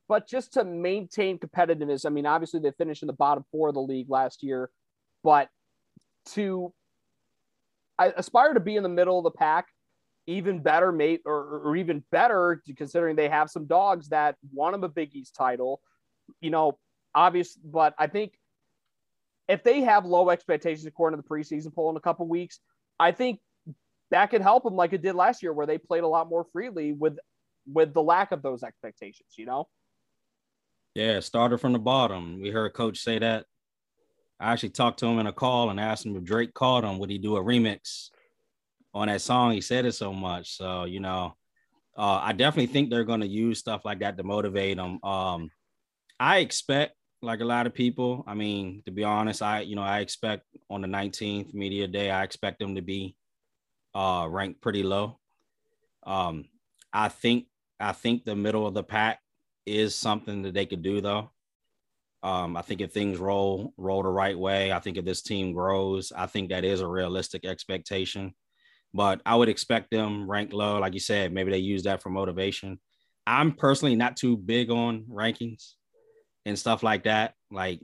but 0.08 0.28
just 0.28 0.54
to 0.54 0.64
maintain 0.64 1.38
competitiveness, 1.38 2.06
I 2.06 2.10
mean, 2.10 2.26
obviously 2.26 2.60
they 2.60 2.72
finished 2.72 3.04
in 3.04 3.08
the 3.08 3.14
bottom 3.14 3.44
four 3.52 3.70
of 3.70 3.76
the 3.76 3.82
league 3.82 4.10
last 4.10 4.44
year, 4.44 4.70
but 5.24 5.50
to 6.34 6.74
aspire 7.98 8.54
to 8.54 8.60
be 8.60 8.76
in 8.76 8.84
the 8.84 8.90
middle 8.90 9.18
of 9.18 9.24
the 9.24 9.32
pack, 9.32 9.68
even 10.28 10.60
better, 10.60 10.92
mate, 10.92 11.22
or, 11.26 11.62
or 11.64 11.76
even 11.76 12.04
better, 12.12 12.62
considering 12.78 13.16
they 13.16 13.30
have 13.30 13.50
some 13.50 13.66
dogs 13.66 14.10
that 14.10 14.36
won 14.54 14.74
them 14.74 14.84
a 14.84 14.90
Big 14.90 15.16
East 15.16 15.36
title. 15.36 15.82
You 16.40 16.52
know, 16.52 16.78
obvious, 17.16 17.56
but 17.56 17.96
I 17.98 18.08
think 18.08 18.34
if 19.48 19.64
they 19.64 19.82
have 19.82 20.06
low 20.06 20.30
expectations 20.30 20.86
according 20.86 21.20
to 21.20 21.24
the 21.24 21.28
preseason 21.28 21.74
poll 21.74 21.90
in 21.90 21.98
a 21.98 22.02
couple 22.02 22.28
weeks, 22.28 22.60
I 23.00 23.12
think 23.12 23.40
that 24.12 24.28
could 24.28 24.42
help 24.42 24.64
them 24.64 24.76
like 24.76 24.94
it 24.94 25.02
did 25.02 25.16
last 25.16 25.42
year, 25.42 25.54
where 25.54 25.66
they 25.66 25.78
played 25.78 26.04
a 26.04 26.08
lot 26.08 26.30
more 26.30 26.46
freely 26.54 26.94
with 26.94 27.18
with 27.72 27.94
the 27.94 28.02
lack 28.02 28.32
of 28.32 28.42
those 28.42 28.64
expectations. 28.64 29.30
You 29.36 29.48
know. 29.48 29.68
Yeah, 30.94 31.20
started 31.20 31.60
from 31.60 31.74
the 31.74 31.80
bottom. 31.80 32.40
We 32.42 32.50
heard 32.50 32.68
a 32.68 32.70
Coach 32.72 33.00
say 33.00 33.20
that. 33.20 33.46
I 34.40 34.54
actually 34.54 34.70
talked 34.70 35.00
to 35.00 35.06
him 35.06 35.20
in 35.20 35.28
a 35.28 35.34
call 35.34 35.70
and 35.70 35.80
asked 35.80 36.06
him 36.06 36.16
if 36.16 36.24
Drake 36.24 36.54
called 36.54 36.84
him, 36.84 37.00
would 37.00 37.10
he 37.10 37.18
do 37.18 37.36
a 37.36 37.44
remix 37.44 38.10
on 38.94 39.08
that 39.08 39.22
song? 39.22 39.52
He 39.52 39.62
said 39.62 39.86
it 39.86 39.94
so 39.94 40.14
much. 40.14 40.56
So, 40.56 40.86
you 40.86 41.00
know, 41.00 41.36
uh, 41.98 42.22
I 42.24 42.32
definitely 42.32 42.68
think 42.68 42.90
they're 42.90 43.04
going 43.04 43.22
to 43.22 43.28
use 43.28 43.60
stuff 43.60 43.84
like 43.84 44.00
that 44.00 44.16
to 44.18 44.24
motivate 44.24 44.78
them. 44.78 45.04
Um, 45.04 45.52
I 46.20 46.38
expect 46.38 46.96
like 47.22 47.42
a 47.42 47.46
lot 47.46 47.68
of 47.68 47.74
people. 47.74 48.24
I 48.28 48.34
mean, 48.34 48.82
to 48.86 48.92
be 48.92 49.04
honest, 49.04 49.42
I 49.42 49.62
you 49.62 49.76
know 49.76 49.82
I 49.82 50.00
expect 50.00 50.46
on 50.70 50.82
the 50.82 50.88
19th 50.88 51.54
media 51.54 51.88
day, 51.88 52.10
I 52.10 52.24
expect 52.24 52.60
them 52.60 52.76
to 52.76 52.82
be 52.82 53.16
uh, 53.94 54.28
ranked 54.30 54.62
pretty 54.62 54.84
low. 54.84 55.20
Um, 56.04 56.46
I 56.94 57.10
think 57.10 57.48
I 57.80 57.92
think 57.92 58.24
the 58.24 58.36
middle 58.36 58.66
of 58.66 58.74
the 58.74 58.84
pack 58.84 59.20
is 59.66 59.96
something 59.96 60.42
that 60.44 60.54
they 60.54 60.66
could 60.66 60.82
do 60.82 61.02
though. 61.02 61.32
Um, 62.22 62.58
I 62.58 62.62
think 62.62 62.82
if 62.82 62.92
things 62.92 63.18
roll 63.18 63.74
roll 63.78 64.04
the 64.04 64.10
right 64.10 64.38
way, 64.38 64.72
I 64.72 64.80
think 64.80 64.98
if 64.98 65.06
this 65.06 65.22
team 65.22 65.54
grows, 65.54 66.12
I 66.12 66.26
think 66.26 66.50
that 66.50 66.66
is 66.66 66.82
a 66.82 66.88
realistic 66.88 67.46
expectation. 67.46 68.34
But 68.94 69.22
I 69.26 69.36
would 69.36 69.50
expect 69.50 69.92
them 69.92 70.30
ranked 70.30 70.54
low, 70.54 70.80
like 70.80 70.94
you 70.94 71.00
said. 71.00 71.32
Maybe 71.32 71.52
they 71.52 71.60
use 71.60 71.84
that 71.84 72.02
for 72.02 72.10
motivation. 72.10 72.80
I'm 73.26 73.54
personally 73.54 73.96
not 73.96 74.18
too 74.18 74.36
big 74.36 74.72
on 74.72 75.04
rankings 75.04 75.74
and 76.46 76.58
stuff 76.58 76.82
like 76.84 77.04
that. 77.04 77.36
Like 77.52 77.80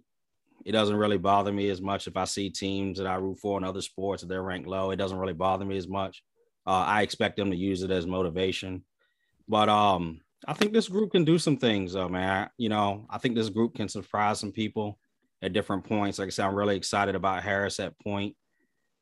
it 0.66 0.72
doesn't 0.72 0.96
really 0.96 1.20
bother 1.20 1.54
me 1.54 1.70
as 1.70 1.82
much 1.82 2.08
if 2.08 2.18
I 2.18 2.26
see 2.26 2.50
teams 2.50 2.98
that 2.98 3.08
I 3.08 3.16
root 3.16 3.38
for 3.40 3.58
in 3.58 3.64
other 3.64 3.82
sports 3.82 4.22
that 4.22 4.28
they're 4.28 4.42
ranked 4.42 4.68
low. 4.68 4.90
It 4.90 4.96
doesn't 4.96 5.18
really 5.18 5.34
bother 5.34 5.64
me 5.64 5.78
as 5.78 5.88
much. 5.88 6.24
Uh, 6.66 6.84
I 6.88 7.04
expect 7.04 7.38
them 7.38 7.52
to 7.52 7.58
use 7.58 7.84
it 7.84 7.92
as 7.92 8.08
motivation. 8.08 8.84
But 9.48 9.70
um, 9.70 10.22
I 10.48 10.54
think 10.54 10.74
this 10.74 10.88
group 10.88 11.12
can 11.12 11.24
do 11.24 11.38
some 11.38 11.58
things, 11.58 11.94
though, 11.94 12.10
man. 12.10 12.50
You 12.58 12.70
know, 12.70 13.06
I 13.10 13.18
think 13.18 13.36
this 13.36 13.50
group 13.50 13.76
can 13.76 13.90
surprise 13.90 14.40
some 14.40 14.52
people 14.52 15.00
at 15.42 15.54
different 15.54 15.86
points. 15.86 16.20
Like 16.20 16.28
I 16.28 16.30
said, 16.30 16.46
I'm 16.46 16.56
really 16.56 16.76
excited 16.76 17.16
about 17.16 17.44
Harris 17.44 17.80
at 17.80 17.98
point. 18.00 18.36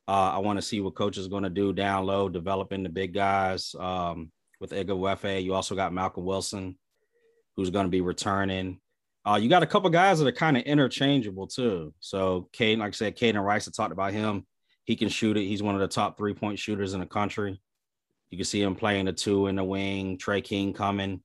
Uh, 0.07 0.31
I 0.33 0.37
want 0.39 0.57
to 0.57 0.61
see 0.61 0.81
what 0.81 0.95
coach 0.95 1.17
is 1.17 1.27
going 1.27 1.43
to 1.43 1.49
do 1.49 1.73
down 1.73 2.05
low, 2.05 2.29
developing 2.29 2.83
the 2.83 2.89
big 2.89 3.13
guys. 3.13 3.73
Um, 3.79 4.31
with 4.59 4.71
Ighoefe, 4.71 5.43
you 5.43 5.53
also 5.53 5.75
got 5.75 5.93
Malcolm 5.93 6.25
Wilson, 6.25 6.77
who's 7.55 7.69
going 7.69 7.85
to 7.85 7.89
be 7.89 8.01
returning. 8.01 8.79
Uh, 9.25 9.39
you 9.41 9.49
got 9.49 9.63
a 9.63 9.67
couple 9.67 9.89
guys 9.89 10.19
that 10.19 10.27
are 10.27 10.33
kind 10.33 10.57
of 10.57 10.63
interchangeable 10.63 11.47
too. 11.47 11.93
So 11.99 12.49
Kaiden, 12.53 12.79
like 12.79 12.89
I 12.89 12.91
said, 12.91 13.17
Kaiden 13.17 13.43
Rice, 13.43 13.67
I 13.67 13.71
talked 13.71 13.93
about 13.93 14.13
him. 14.13 14.45
He 14.85 14.95
can 14.95 15.09
shoot 15.09 15.37
it. 15.37 15.45
He's 15.45 15.63
one 15.63 15.75
of 15.75 15.81
the 15.81 15.87
top 15.87 16.17
three 16.17 16.33
point 16.33 16.59
shooters 16.59 16.93
in 16.93 16.99
the 16.99 17.05
country. 17.05 17.61
You 18.33 18.37
can 18.37 18.45
see 18.45 18.63
him 18.63 18.73
playing 18.73 19.05
the 19.05 19.13
two 19.13 19.45
in 19.45 19.57
the 19.57 19.63
wing. 19.63 20.17
Tre 20.17 20.41
King 20.41 20.73
coming. 20.73 21.21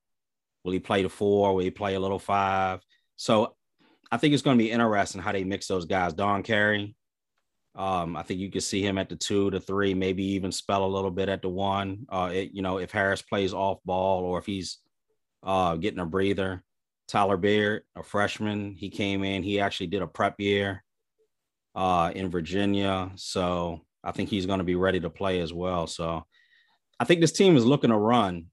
Will 0.62 0.72
he 0.72 0.78
play 0.78 1.02
the 1.02 1.08
four? 1.08 1.54
Will 1.54 1.64
he 1.64 1.70
play 1.70 1.94
a 1.94 2.00
little 2.00 2.18
five? 2.18 2.80
So 3.16 3.56
I 4.12 4.18
think 4.18 4.34
it's 4.34 4.42
going 4.42 4.58
to 4.58 4.62
be 4.62 4.70
interesting 4.70 5.22
how 5.22 5.32
they 5.32 5.42
mix 5.42 5.66
those 5.66 5.86
guys. 5.86 6.12
Don 6.12 6.42
Carey, 6.42 6.94
um, 7.74 8.14
I 8.14 8.22
think 8.24 8.40
you 8.40 8.50
can 8.50 8.60
see 8.60 8.84
him 8.84 8.98
at 8.98 9.08
the 9.08 9.16
two, 9.16 9.50
the 9.50 9.58
three, 9.58 9.94
maybe 9.94 10.22
even 10.22 10.52
spell 10.52 10.84
a 10.84 10.86
little 10.86 11.10
bit 11.10 11.30
at 11.30 11.40
the 11.40 11.48
one. 11.48 12.04
Uh, 12.10 12.28
it, 12.30 12.50
you 12.52 12.60
know, 12.60 12.76
if 12.76 12.90
Harris 12.90 13.22
plays 13.22 13.54
off 13.54 13.78
ball 13.86 14.24
or 14.24 14.38
if 14.38 14.44
he's 14.44 14.76
uh, 15.42 15.76
getting 15.76 16.00
a 16.00 16.04
breather. 16.04 16.62
Tyler 17.06 17.38
Beard, 17.38 17.84
a 17.96 18.02
freshman, 18.02 18.74
he 18.74 18.90
came 18.90 19.24
in. 19.24 19.42
He 19.42 19.60
actually 19.60 19.86
did 19.86 20.02
a 20.02 20.06
prep 20.06 20.38
year 20.38 20.84
uh, 21.74 22.12
in 22.14 22.28
Virginia, 22.30 23.10
so 23.14 23.80
I 24.04 24.12
think 24.12 24.28
he's 24.28 24.44
going 24.44 24.58
to 24.58 24.64
be 24.64 24.74
ready 24.74 25.00
to 25.00 25.08
play 25.08 25.40
as 25.40 25.54
well. 25.54 25.86
So 25.86 26.26
I 27.00 27.04
think 27.04 27.20
this 27.20 27.32
team 27.32 27.56
is 27.56 27.64
looking 27.64 27.90
to 27.90 27.96
run. 27.96 28.46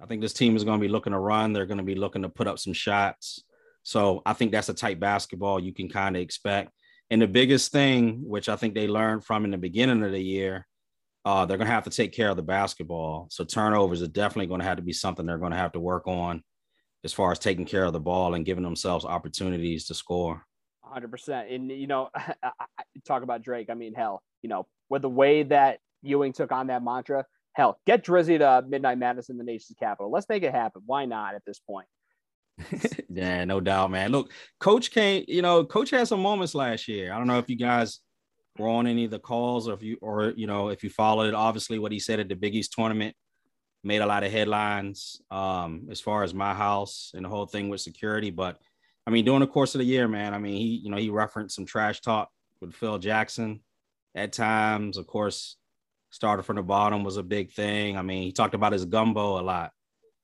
I 0.00 0.06
think 0.06 0.20
this 0.20 0.32
team 0.32 0.56
is 0.56 0.64
going 0.64 0.80
to 0.80 0.86
be 0.86 0.92
looking 0.92 1.12
to 1.12 1.18
run. 1.18 1.52
They're 1.52 1.66
going 1.66 1.78
to 1.78 1.84
be 1.84 1.94
looking 1.94 2.22
to 2.22 2.28
put 2.28 2.48
up 2.48 2.58
some 2.58 2.72
shots. 2.72 3.44
So 3.82 4.22
I 4.26 4.32
think 4.32 4.52
that's 4.52 4.68
a 4.68 4.74
tight 4.74 5.00
basketball 5.00 5.60
you 5.60 5.72
can 5.72 5.88
kind 5.88 6.16
of 6.16 6.22
expect. 6.22 6.70
And 7.10 7.20
the 7.20 7.28
biggest 7.28 7.72
thing, 7.72 8.22
which 8.26 8.48
I 8.48 8.56
think 8.56 8.74
they 8.74 8.88
learned 8.88 9.24
from 9.24 9.44
in 9.44 9.50
the 9.50 9.58
beginning 9.58 10.02
of 10.02 10.12
the 10.12 10.22
year, 10.22 10.66
uh, 11.24 11.46
they're 11.46 11.58
going 11.58 11.68
to 11.68 11.72
have 11.72 11.84
to 11.84 11.90
take 11.90 12.12
care 12.12 12.30
of 12.30 12.36
the 12.36 12.42
basketball. 12.42 13.28
So 13.30 13.44
turnovers 13.44 14.02
are 14.02 14.08
definitely 14.08 14.46
going 14.46 14.60
to 14.60 14.66
have 14.66 14.78
to 14.78 14.82
be 14.82 14.92
something 14.92 15.26
they're 15.26 15.38
going 15.38 15.52
to 15.52 15.58
have 15.58 15.72
to 15.72 15.80
work 15.80 16.08
on 16.08 16.42
as 17.04 17.12
far 17.12 17.30
as 17.30 17.38
taking 17.38 17.64
care 17.64 17.84
of 17.84 17.92
the 17.92 18.00
ball 18.00 18.34
and 18.34 18.46
giving 18.46 18.64
themselves 18.64 19.04
opportunities 19.04 19.86
to 19.86 19.94
score. 19.94 20.42
100%. 20.84 21.54
And, 21.54 21.70
you 21.70 21.86
know, 21.86 22.10
talk 23.06 23.22
about 23.22 23.42
Drake. 23.42 23.70
I 23.70 23.74
mean, 23.74 23.94
hell, 23.94 24.22
you 24.42 24.48
know, 24.48 24.66
with 24.88 25.02
the 25.02 25.08
way 25.08 25.42
that 25.44 25.78
Ewing 26.02 26.32
took 26.32 26.50
on 26.50 26.68
that 26.68 26.82
mantra, 26.82 27.24
Hell, 27.54 27.78
get 27.86 28.04
Drizzy 28.04 28.38
to 28.38 28.64
Midnight 28.66 28.98
Madness 28.98 29.28
in 29.28 29.36
the 29.36 29.44
nation's 29.44 29.76
capital. 29.78 30.10
Let's 30.10 30.28
make 30.28 30.42
it 30.42 30.52
happen. 30.52 30.82
Why 30.86 31.04
not 31.04 31.34
at 31.34 31.42
this 31.44 31.60
point? 31.60 31.86
yeah, 33.10 33.44
no 33.44 33.60
doubt, 33.60 33.90
man. 33.90 34.12
Look, 34.12 34.30
Coach 34.60 34.90
came, 34.90 35.24
you 35.28 35.42
know, 35.42 35.64
Coach 35.64 35.90
had 35.90 36.08
some 36.08 36.20
moments 36.20 36.54
last 36.54 36.88
year. 36.88 37.12
I 37.12 37.18
don't 37.18 37.26
know 37.26 37.38
if 37.38 37.48
you 37.48 37.56
guys 37.56 38.00
were 38.58 38.68
on 38.68 38.86
any 38.86 39.04
of 39.04 39.10
the 39.10 39.18
calls 39.18 39.68
or 39.68 39.74
if 39.74 39.82
you 39.82 39.96
or 40.02 40.34
you 40.36 40.46
know 40.46 40.68
if 40.68 40.84
you 40.84 40.90
followed 40.90 41.32
obviously 41.32 41.78
what 41.78 41.90
he 41.90 41.98
said 41.98 42.20
at 42.20 42.28
the 42.28 42.36
Big 42.36 42.54
East 42.54 42.72
tournament 42.72 43.16
made 43.82 44.02
a 44.02 44.06
lot 44.06 44.22
of 44.22 44.30
headlines 44.30 45.20
um, 45.30 45.88
as 45.90 46.00
far 46.00 46.22
as 46.22 46.34
my 46.34 46.54
house 46.54 47.12
and 47.14 47.24
the 47.24 47.28
whole 47.28 47.46
thing 47.46 47.68
with 47.68 47.80
security. 47.80 48.30
But 48.30 48.58
I 49.06 49.10
mean, 49.10 49.24
during 49.24 49.40
the 49.40 49.46
course 49.46 49.74
of 49.74 49.80
the 49.80 49.84
year, 49.84 50.06
man, 50.06 50.34
I 50.34 50.38
mean, 50.38 50.54
he, 50.54 50.80
you 50.84 50.90
know, 50.90 50.96
he 50.96 51.10
referenced 51.10 51.56
some 51.56 51.66
trash 51.66 52.00
talk 52.00 52.28
with 52.60 52.74
Phil 52.74 52.98
Jackson 52.98 53.60
at 54.14 54.32
times. 54.32 54.96
Of 54.96 55.06
course, 55.08 55.56
started 56.12 56.44
from 56.44 56.56
the 56.56 56.62
bottom 56.62 57.02
was 57.02 57.16
a 57.16 57.22
big 57.22 57.50
thing. 57.50 57.96
I 57.96 58.02
mean, 58.02 58.22
he 58.22 58.32
talked 58.32 58.54
about 58.54 58.72
his 58.72 58.84
gumbo 58.84 59.40
a 59.40 59.42
lot. 59.42 59.72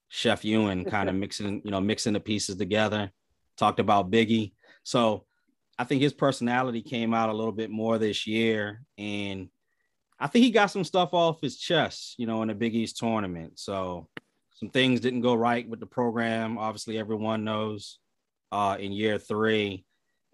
Chef 0.09 0.45
Ewing 0.45 0.85
kind 0.85 1.09
of 1.09 1.15
mixing, 1.15 1.63
you 1.65 1.71
know, 1.71 1.81
mixing 1.81 2.13
the 2.13 2.21
pieces 2.21 2.57
together. 2.57 3.11
Talked 3.57 3.81
about 3.81 4.11
Biggie. 4.11 4.53
So 4.85 5.25
I 5.79 5.85
think 5.85 6.03
his 6.03 6.13
personality 6.13 6.83
came 6.83 7.15
out 7.15 7.31
a 7.31 7.35
little 7.35 7.53
bit 7.53 7.71
more 7.71 7.99
this 7.99 8.27
year. 8.27 8.83
And 8.99 9.49
I 10.21 10.27
think 10.27 10.45
he 10.45 10.51
got 10.51 10.67
some 10.67 10.85
stuff 10.85 11.15
off 11.15 11.41
his 11.41 11.59
chest, 11.59 12.15
you 12.19 12.27
know, 12.27 12.43
in 12.43 12.49
the 12.49 12.55
Big 12.55 12.75
East 12.75 12.99
tournament. 12.99 13.59
So 13.59 14.09
some 14.55 14.69
things 14.69 15.01
didn't 15.01 15.23
go 15.23 15.35
right 15.35 15.69
with 15.69 15.81
the 15.81 15.87
program. 15.87 16.59
Obviously, 16.59 16.99
everyone 16.99 17.45
knows 17.45 17.99
uh, 18.53 18.77
in 18.79 18.93
year 18.93 19.19
three. 19.19 19.85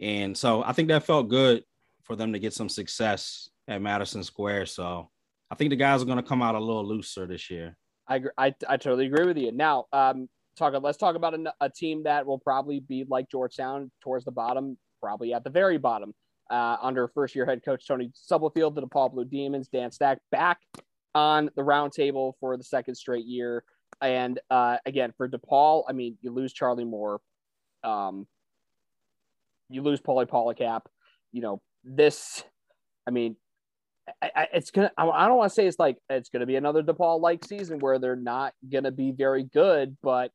And 0.00 0.36
so 0.36 0.64
I 0.64 0.72
think 0.72 0.88
that 0.88 1.04
felt 1.04 1.28
good 1.28 1.62
for 2.02 2.16
them 2.16 2.32
to 2.32 2.38
get 2.38 2.54
some 2.54 2.68
success 2.68 3.50
at 3.68 3.82
Madison 3.82 4.24
Square. 4.24 4.66
So 4.66 5.10
I 5.50 5.54
think 5.54 5.70
the 5.70 5.76
guys 5.76 6.02
are 6.02 6.06
going 6.06 6.16
to 6.16 6.22
come 6.22 6.42
out 6.42 6.54
a 6.54 6.60
little 6.60 6.86
looser 6.86 7.26
this 7.26 7.50
year. 7.50 7.76
I, 8.08 8.22
I, 8.36 8.54
I 8.68 8.76
totally 8.76 9.06
agree 9.06 9.26
with 9.26 9.38
you. 9.38 9.52
Now, 9.52 9.86
um, 9.92 10.28
talk. 10.56 10.74
Let's 10.82 10.98
talk 10.98 11.16
about 11.16 11.34
a, 11.34 11.54
a 11.60 11.70
team 11.70 12.02
that 12.04 12.26
will 12.26 12.38
probably 12.38 12.80
be 12.80 13.06
like 13.08 13.30
Georgetown 13.30 13.90
towards 14.02 14.24
the 14.24 14.32
bottom, 14.32 14.76
probably 15.02 15.32
at 15.34 15.44
the 15.44 15.50
very 15.50 15.78
bottom. 15.78 16.14
Uh, 16.50 16.76
under 16.82 17.08
first 17.08 17.34
year 17.34 17.46
head 17.46 17.64
coach 17.64 17.86
Tony 17.86 18.10
Stubblefield, 18.14 18.74
the 18.74 18.82
DePaul 18.82 19.12
Blue 19.12 19.24
Demons, 19.24 19.68
Dan 19.68 19.90
Stack 19.90 20.18
back 20.30 20.58
on 21.14 21.48
the 21.56 21.62
roundtable 21.62 22.32
for 22.38 22.56
the 22.56 22.64
second 22.64 22.94
straight 22.94 23.24
year. 23.24 23.64
And 24.02 24.38
uh, 24.50 24.76
again, 24.84 25.12
for 25.16 25.28
DePaul, 25.28 25.84
I 25.88 25.92
mean, 25.92 26.18
you 26.20 26.30
lose 26.30 26.52
Charlie 26.52 26.84
Moore, 26.84 27.20
um, 27.82 28.26
you 29.70 29.82
lose 29.82 30.00
Pauly 30.00 30.26
Paulicap. 30.26 30.82
You 31.32 31.40
know, 31.40 31.62
this, 31.82 32.44
I 33.06 33.10
mean, 33.10 33.36
I, 34.22 34.30
I, 34.34 34.46
it's 34.54 34.70
gonna. 34.70 34.90
I, 34.98 35.26
don't 35.26 35.36
want 35.36 35.50
to 35.50 35.54
say 35.54 35.66
it's 35.66 35.78
like 35.78 35.96
it's 36.10 36.28
gonna 36.28 36.46
be 36.46 36.56
another 36.56 36.82
DePaul 36.82 37.20
like 37.20 37.44
season 37.44 37.78
where 37.78 37.98
they're 37.98 38.16
not 38.16 38.52
gonna 38.70 38.90
be 38.90 39.12
very 39.12 39.44
good, 39.44 39.96
but 40.02 40.30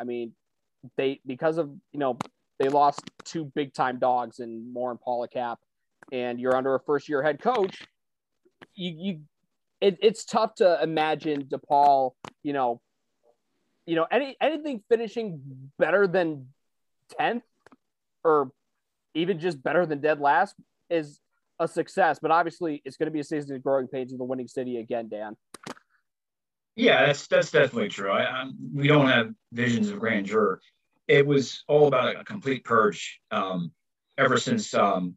I 0.00 0.04
mean, 0.04 0.32
they 0.96 1.20
because 1.26 1.58
of 1.58 1.70
you 1.92 1.98
know 1.98 2.18
they 2.58 2.68
lost 2.68 3.00
two 3.24 3.50
big 3.54 3.72
time 3.72 3.98
dogs 3.98 4.38
in 4.38 4.72
Moore 4.72 4.90
and 4.90 5.00
Paulicap, 5.00 5.56
and 6.12 6.38
you're 6.38 6.54
under 6.54 6.74
a 6.74 6.80
first 6.80 7.08
year 7.08 7.22
head 7.22 7.40
coach. 7.40 7.86
You 8.74 8.94
you, 8.98 9.20
it, 9.80 9.98
it's 10.02 10.24
tough 10.24 10.56
to 10.56 10.82
imagine 10.82 11.44
DePaul. 11.44 12.12
You 12.42 12.52
know, 12.52 12.80
you 13.86 13.96
know 13.96 14.06
any 14.10 14.36
anything 14.40 14.82
finishing 14.90 15.40
better 15.78 16.06
than 16.06 16.48
tenth 17.18 17.44
or 18.24 18.50
even 19.14 19.38
just 19.38 19.62
better 19.62 19.86
than 19.86 20.00
dead 20.00 20.20
last 20.20 20.54
is 20.90 21.20
a 21.58 21.68
success. 21.68 22.18
But 22.20 22.30
obviously, 22.30 22.82
it's 22.84 22.96
going 22.96 23.06
to 23.06 23.12
be 23.12 23.20
a 23.20 23.24
season 23.24 23.56
of 23.56 23.62
growing 23.62 23.88
pains 23.88 24.12
in 24.12 24.18
the 24.18 24.24
winning 24.24 24.48
city 24.48 24.78
again, 24.78 25.08
Dan. 25.08 25.36
Yeah, 26.76 27.06
that's 27.06 27.26
that's 27.26 27.50
definitely 27.50 27.88
true. 27.88 28.10
I, 28.10 28.22
I, 28.22 28.50
we 28.74 28.86
don't 28.86 29.08
have 29.08 29.30
visions 29.52 29.88
of 29.88 29.98
grandeur. 29.98 30.60
It 31.08 31.26
was 31.26 31.64
all 31.68 31.86
about 31.86 32.16
a 32.16 32.24
complete 32.24 32.64
purge. 32.64 33.20
Um, 33.30 33.72
ever 34.18 34.36
since 34.36 34.74
um, 34.74 35.16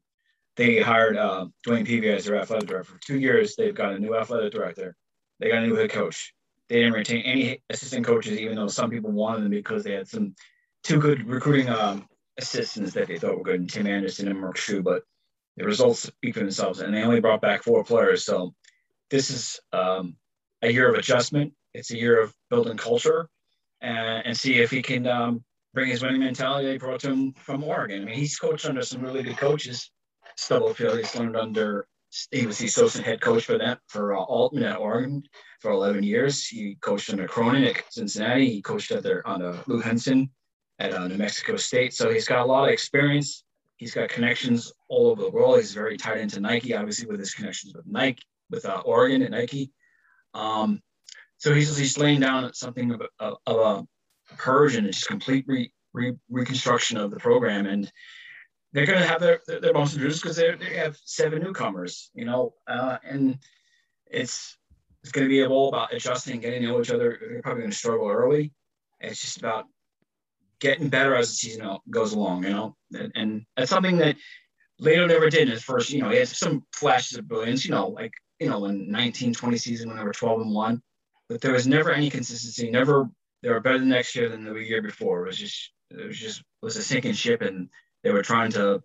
they 0.56 0.80
hired 0.80 1.18
uh, 1.18 1.48
DeWayne 1.68 1.88
Peevy 1.88 2.16
as 2.16 2.26
their 2.26 2.40
athletic 2.40 2.70
director 2.70 2.94
for 2.94 3.00
two 3.00 3.20
years, 3.20 3.56
they've 3.56 3.76
got 3.76 3.94
a 3.94 4.00
new 4.00 4.16
athletic 4.16 4.54
director. 4.54 4.96
They 5.40 5.50
got 5.50 5.64
a 5.64 5.68
new 5.68 5.76
head 5.76 5.90
coach. 5.90 6.34
They 6.70 6.78
didn't 6.78 6.94
retain 6.94 7.24
any 7.24 7.64
assistant 7.70 8.06
coaches, 8.06 8.38
even 8.38 8.56
though 8.56 8.68
some 8.68 8.90
people 8.90 9.12
wanted 9.12 9.44
them 9.44 9.52
because 9.52 9.84
they 9.84 9.94
had 9.94 10.08
some 10.08 10.36
two 10.84 11.00
good 11.00 11.28
recruiting 11.28 11.70
um, 11.70 12.08
assistants 12.38 12.94
that 12.94 13.08
they 13.08 13.18
thought 13.18 13.38
were 13.38 13.44
good, 13.44 13.70
Tim 13.70 13.88
Anderson 13.88 14.28
and 14.28 14.40
Marc 14.40 14.58
Hsu, 14.58 14.82
but 14.82 15.04
the 15.60 15.66
results 15.66 16.04
speak 16.04 16.34
for 16.34 16.40
themselves. 16.40 16.80
And 16.80 16.94
they 16.94 17.04
only 17.04 17.20
brought 17.20 17.42
back 17.42 17.64
four 17.64 17.84
players. 17.84 18.26
So 18.26 18.56
this 19.12 19.30
is 19.30 19.60
um, 19.74 20.16
a 20.62 20.72
year 20.72 20.90
of 20.90 20.98
adjustment. 20.98 21.54
It's 21.74 21.92
a 21.92 21.98
year 21.98 22.22
of 22.22 22.34
building 22.50 22.78
culture 22.78 23.30
and, 23.82 24.26
and 24.26 24.38
see 24.38 24.60
if 24.60 24.72
he 24.72 24.82
can 24.82 25.06
um, 25.06 25.44
bring 25.74 25.90
his 25.90 26.02
winning 26.02 26.22
mentality 26.22 26.68
they 26.68 26.78
brought 26.78 27.02
to 27.02 27.12
him 27.12 27.34
from 27.34 27.64
Oregon. 27.64 28.02
I 28.02 28.06
mean, 28.06 28.16
he's 28.16 28.40
coached 28.40 28.66
under 28.66 28.82
some 28.82 29.02
really 29.02 29.22
good 29.22 29.38
coaches. 29.38 29.92
Stubblefield, 30.38 30.98
he's 30.98 31.16
learned 31.16 31.36
under 31.36 31.86
he 32.32 32.48
was 32.48 32.58
the 32.58 32.66
associate 32.66 33.06
head 33.06 33.22
coach 33.22 33.46
for 33.46 33.58
that 33.60 33.80
for 33.88 34.16
uh, 34.16 34.20
Altman 34.20 34.64
at 34.64 34.80
Oregon 34.80 35.22
for 35.60 35.70
11 35.72 36.02
years. 36.02 36.48
He 36.48 36.76
coached 36.82 37.12
under 37.12 37.28
Cronin 37.28 37.66
at 37.66 37.84
Cincinnati. 37.92 38.50
He 38.50 38.62
coached 38.64 38.92
at 38.92 39.04
their 39.04 39.28
on 39.28 39.44
uh, 39.44 39.62
Lou 39.68 39.80
Henson 39.80 40.32
at 40.80 40.94
uh, 40.94 41.08
New 41.08 41.18
Mexico 41.18 41.56
State. 41.58 41.94
So 41.94 42.10
he's 42.10 42.28
got 42.28 42.40
a 42.40 42.46
lot 42.46 42.64
of 42.64 42.72
experience. 42.72 43.44
He's 43.80 43.94
got 43.94 44.10
connections 44.10 44.74
all 44.90 45.08
over 45.08 45.24
the 45.24 45.32
world. 45.32 45.58
He's 45.58 45.74
very 45.74 45.96
tied 45.96 46.20
into 46.20 46.42
Nike, 46.42 46.76
obviously, 46.76 47.08
with 47.08 47.18
his 47.18 47.34
connections 47.34 47.74
with 47.74 47.88
Nike, 47.88 48.24
with 48.50 48.66
uh, 48.66 48.82
Oregon 48.86 49.22
and 49.22 49.32
Nike. 49.32 49.72
Um, 50.34 50.82
so 51.38 51.54
he's, 51.54 51.78
he's 51.78 51.98
laying 51.98 52.20
down 52.20 52.54
something 52.54 52.92
of 52.92 53.02
a, 53.22 53.34
of 53.48 53.88
a 54.28 54.36
purge 54.36 54.76
and 54.76 54.86
just 54.86 55.08
complete 55.08 55.46
re, 55.48 55.72
re, 55.94 56.14
reconstruction 56.30 56.98
of 56.98 57.10
the 57.10 57.22
program. 57.22 57.68
And 57.68 57.90
they're 58.74 58.86
going 58.86 59.00
to 59.00 59.08
have 59.08 59.22
their, 59.22 59.40
their, 59.48 59.62
their 59.62 59.74
most 59.74 59.94
introduced 59.94 60.24
because 60.24 60.36
they 60.36 60.76
have 60.76 60.98
seven 61.06 61.42
newcomers, 61.42 62.12
you 62.14 62.26
know, 62.26 62.56
uh, 62.68 62.98
and 63.02 63.40
it's 64.06 64.58
it's 65.04 65.14
going 65.14 65.26
to 65.26 65.30
be 65.30 65.46
all 65.46 65.70
about 65.70 65.94
adjusting, 65.94 66.42
getting 66.42 66.64
to 66.64 66.68
know 66.68 66.82
each 66.82 66.92
other. 66.92 67.18
They're 67.22 67.42
probably 67.42 67.62
going 67.62 67.72
to 67.72 67.78
struggle 67.78 68.10
early. 68.10 68.52
It's 69.00 69.22
just 69.22 69.38
about 69.38 69.68
getting 70.60 70.90
better 70.90 71.16
as 71.16 71.30
the 71.30 71.36
season 71.36 71.78
goes 71.90 72.14
along, 72.14 72.44
you 72.44 72.50
know, 72.50 72.76
and, 72.94 73.12
and 73.16 73.46
that's 73.56 73.70
something 73.70 73.98
that 73.98 74.16
Leitao 74.82 75.08
never 75.08 75.30
did 75.30 75.44
in 75.44 75.50
his 75.50 75.64
first, 75.64 75.90
you 75.90 76.02
know, 76.02 76.10
he 76.10 76.18
had 76.18 76.28
some 76.28 76.64
flashes 76.74 77.18
of 77.18 77.28
brilliance, 77.28 77.66
you 77.66 77.72
know, 77.72 77.88
like, 77.88 78.14
you 78.40 78.48
know, 78.48 78.58
in 78.66 78.92
1920 78.92 79.58
season 79.58 79.90
when 79.90 79.98
they 79.98 80.04
were 80.04 80.14
12 80.14 80.42
and 80.42 80.54
one, 80.54 80.82
but 81.28 81.42
there 81.42 81.54
was 81.54 81.68
never 81.68 81.92
any 81.92 82.10
consistency. 82.10 82.70
Never, 82.72 83.10
they 83.44 83.50
were 83.50 83.60
better 83.60 83.80
the 83.80 83.86
next 83.86 84.16
year 84.16 84.30
than 84.30 84.46
the 84.46 84.54
year 84.56 84.82
before. 84.82 85.24
It 85.24 85.28
was 85.28 85.38
just, 85.38 85.72
it 85.92 86.08
was 86.08 86.18
just, 86.18 86.40
it 86.40 86.46
was 86.62 86.78
a 86.78 86.84
sinking 86.84 87.14
ship 87.14 87.42
and 87.42 87.70
they 88.04 88.12
were 88.12 88.22
trying 88.22 88.52
to 88.52 88.82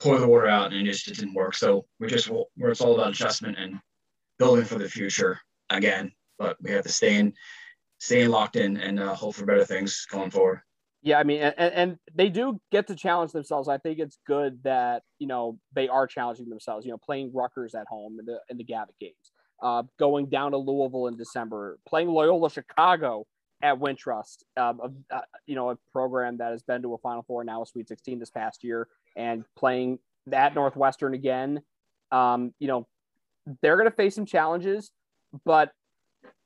pour 0.00 0.18
the 0.18 0.28
water 0.28 0.48
out 0.48 0.72
and 0.72 0.86
it 0.86 0.90
just 0.90 1.08
it 1.08 1.16
didn't 1.16 1.34
work. 1.34 1.54
So 1.54 1.86
we're 1.98 2.08
just, 2.08 2.30
we're, 2.30 2.70
it's 2.70 2.80
all 2.82 2.94
about 2.94 3.10
adjustment 3.10 3.58
and 3.58 3.80
building 4.38 4.64
for 4.64 4.78
the 4.78 4.88
future 4.88 5.40
again, 5.70 6.12
but 6.38 6.56
we 6.60 6.70
have 6.72 6.84
to 6.84 6.92
stay 6.92 7.16
in, 7.16 7.32
stay 7.98 8.26
locked 8.26 8.56
in 8.56 8.76
and 8.76 9.00
uh, 9.00 9.14
hope 9.14 9.34
for 9.34 9.46
better 9.46 9.64
things 9.64 10.06
going 10.10 10.30
forward. 10.30 10.60
Yeah, 11.04 11.18
I 11.18 11.24
mean, 11.24 11.42
and, 11.42 11.54
and 11.58 11.98
they 12.14 12.30
do 12.30 12.58
get 12.72 12.86
to 12.86 12.96
challenge 12.96 13.32
themselves. 13.32 13.68
I 13.68 13.76
think 13.76 13.98
it's 13.98 14.16
good 14.26 14.62
that 14.64 15.02
you 15.18 15.26
know 15.26 15.58
they 15.74 15.86
are 15.86 16.06
challenging 16.06 16.48
themselves. 16.48 16.86
You 16.86 16.92
know, 16.92 16.98
playing 16.98 17.30
Rutgers 17.34 17.74
at 17.74 17.86
home 17.86 18.18
in 18.18 18.24
the 18.24 18.40
in 18.48 18.56
the 18.56 18.64
Gavitt 18.64 18.98
games, 18.98 19.32
uh, 19.62 19.82
going 19.98 20.30
down 20.30 20.52
to 20.52 20.56
Louisville 20.56 21.08
in 21.08 21.18
December, 21.18 21.78
playing 21.86 22.08
Loyola 22.08 22.48
Chicago 22.48 23.26
at 23.62 23.78
Wintrust. 23.78 24.44
Um, 24.56 25.04
you 25.44 25.54
know, 25.54 25.68
a 25.68 25.78
program 25.92 26.38
that 26.38 26.52
has 26.52 26.62
been 26.62 26.80
to 26.80 26.94
a 26.94 26.98
Final 26.98 27.22
Four 27.22 27.44
now, 27.44 27.60
a 27.60 27.66
Sweet 27.66 27.86
16 27.86 28.18
this 28.18 28.30
past 28.30 28.64
year, 28.64 28.88
and 29.14 29.44
playing 29.58 29.98
at 30.32 30.54
Northwestern 30.54 31.12
again. 31.12 31.60
Um, 32.12 32.54
you 32.58 32.66
know, 32.66 32.86
they're 33.60 33.76
going 33.76 33.90
to 33.90 33.94
face 33.94 34.14
some 34.14 34.24
challenges, 34.24 34.90
but 35.44 35.70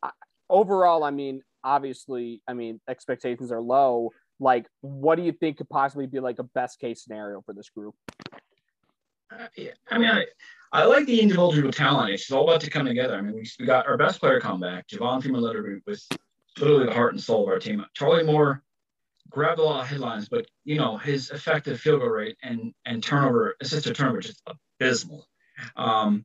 uh, 0.02 0.10
overall, 0.50 1.04
I 1.04 1.12
mean, 1.12 1.42
obviously, 1.62 2.42
I 2.48 2.54
mean, 2.54 2.80
expectations 2.88 3.52
are 3.52 3.60
low 3.60 4.10
like 4.40 4.66
what 4.80 5.16
do 5.16 5.22
you 5.22 5.32
think 5.32 5.58
could 5.58 5.68
possibly 5.68 6.06
be 6.06 6.20
like 6.20 6.38
a 6.38 6.44
best 6.44 6.78
case 6.78 7.02
scenario 7.02 7.42
for 7.42 7.52
this 7.52 7.70
group? 7.70 7.94
Uh, 9.30 9.46
yeah. 9.56 9.72
i 9.90 9.98
mean 9.98 10.08
I, 10.08 10.24
I 10.72 10.84
like 10.84 11.06
the 11.06 11.20
individual 11.20 11.70
talent. 11.70 12.12
It's 12.12 12.30
all 12.30 12.44
about 12.44 12.60
to 12.62 12.70
come 12.70 12.86
together. 12.86 13.14
I 13.14 13.20
mean 13.20 13.34
we, 13.34 13.46
we 13.58 13.66
got 13.66 13.86
our 13.86 13.96
best 13.96 14.20
player 14.20 14.40
come 14.40 14.60
back 14.60 14.86
javon 14.88 15.22
Freeman 15.22 15.42
was 15.86 16.08
literally 16.58 16.86
the 16.86 16.94
heart 16.94 17.12
and 17.12 17.22
soul 17.22 17.42
of 17.42 17.48
our 17.48 17.58
team. 17.58 17.84
Charlie 17.94 18.24
moore 18.24 18.62
grabbed 19.30 19.58
a 19.58 19.62
lot 19.62 19.82
of 19.82 19.88
headlines 19.88 20.28
but 20.28 20.46
you 20.64 20.76
know 20.76 20.96
his 20.96 21.30
effective 21.30 21.78
field 21.80 22.00
goal 22.00 22.08
rate 22.08 22.36
and 22.42 22.72
and 22.86 23.02
turnover 23.02 23.56
assist 23.60 23.86
to 23.86 23.92
turnover 23.92 24.20
just 24.20 24.42
abysmal. 24.80 25.26
Um, 25.76 26.24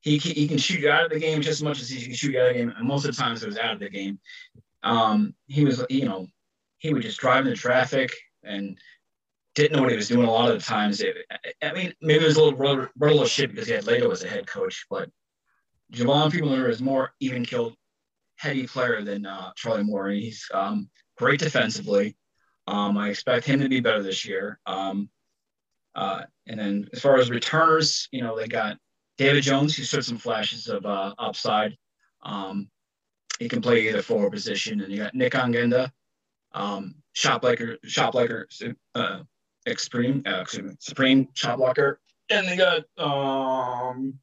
he, 0.00 0.18
he 0.18 0.46
can 0.46 0.58
shoot 0.58 0.80
you 0.80 0.90
out 0.90 1.04
of 1.04 1.10
the 1.10 1.18
game 1.18 1.42
just 1.42 1.58
as 1.58 1.62
much 1.62 1.80
as 1.80 1.88
he 1.88 2.00
can 2.00 2.14
shoot 2.14 2.32
you 2.32 2.40
out 2.40 2.48
of 2.48 2.52
the 2.54 2.60
game. 2.60 2.72
And 2.76 2.86
most 2.86 3.04
of 3.04 3.14
the 3.14 3.20
times 3.20 3.42
it 3.42 3.46
was 3.46 3.58
out 3.58 3.74
of 3.74 3.80
the 3.80 3.90
game. 3.90 4.18
Um, 4.82 5.34
he 5.46 5.64
was 5.64 5.84
you 5.90 6.04
know 6.04 6.28
he 6.78 6.92
would 6.92 7.02
just 7.02 7.20
drive 7.20 7.46
into 7.46 7.60
traffic 7.60 8.12
and 8.42 8.78
didn't 9.54 9.76
know 9.76 9.82
what 9.82 9.90
he 9.90 9.96
was 9.96 10.08
doing 10.08 10.26
a 10.26 10.30
lot 10.30 10.50
of 10.50 10.58
the 10.58 10.64
times. 10.64 11.00
It, 11.00 11.16
I 11.62 11.72
mean, 11.72 11.92
maybe 12.00 12.24
it 12.24 12.28
was 12.28 12.36
a 12.36 12.44
little 12.44 12.82
a 12.82 12.88
little 13.00 13.26
shit 13.26 13.50
because 13.50 13.66
he 13.66 13.74
had 13.74 13.84
Leitao 13.84 14.12
as 14.12 14.22
a 14.22 14.28
head 14.28 14.46
coach, 14.46 14.86
but 14.88 15.10
Javon 15.92 16.30
Freeman 16.30 16.60
is 16.70 16.80
more 16.82 17.12
even 17.20 17.44
killed 17.44 17.74
heady 18.36 18.66
player 18.66 19.02
than 19.02 19.26
uh, 19.26 19.50
Charlie 19.56 19.82
Moore. 19.82 20.08
And 20.08 20.20
he's 20.20 20.48
um, 20.54 20.88
great 21.16 21.40
defensively. 21.40 22.16
Um, 22.66 22.96
I 22.96 23.08
expect 23.08 23.46
him 23.46 23.60
to 23.60 23.68
be 23.68 23.80
better 23.80 24.02
this 24.02 24.24
year. 24.24 24.60
Um, 24.66 25.08
uh, 25.94 26.22
and 26.46 26.60
then 26.60 26.88
as 26.92 27.00
far 27.00 27.16
as 27.16 27.30
returners, 27.30 28.08
you 28.12 28.22
know, 28.22 28.36
they 28.36 28.46
got 28.46 28.76
David 29.16 29.42
Jones, 29.42 29.76
who 29.76 29.82
showed 29.82 30.04
some 30.04 30.18
flashes 30.18 30.68
of 30.68 30.86
uh, 30.86 31.14
upside. 31.18 31.76
Um, 32.22 32.70
he 33.40 33.48
can 33.48 33.60
play 33.60 33.88
either 33.88 34.02
forward 34.02 34.32
position. 34.32 34.80
And 34.80 34.92
you 34.92 34.98
got 34.98 35.14
Nick 35.14 35.32
Ongenda, 35.32 35.90
um, 36.52 36.94
shot 37.12 37.42
blocker, 37.42 37.76
shot 37.84 38.12
blocker, 38.12 38.48
uh, 38.94 39.20
extreme, 39.66 40.22
uh, 40.26 40.44
supreme 40.80 41.28
shot 41.34 41.58
blocker. 41.58 42.00
And 42.30 42.46
they 42.46 42.56
got 42.56 42.84
um, 42.98 44.14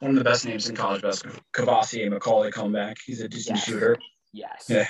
one 0.00 0.10
of 0.10 0.16
the 0.16 0.24
best 0.24 0.44
names 0.44 0.68
in 0.68 0.76
college 0.76 1.02
basketball, 1.02 1.40
Courvoisier 1.52 2.10
McCauley 2.10 2.52
coming 2.52 2.72
back. 2.72 2.96
He's 3.04 3.20
a 3.20 3.28
decent 3.28 3.56
Yes. 3.58 3.64
shooter. 3.66 3.96
Yes. 4.32 4.66
Yeah. 4.68 4.88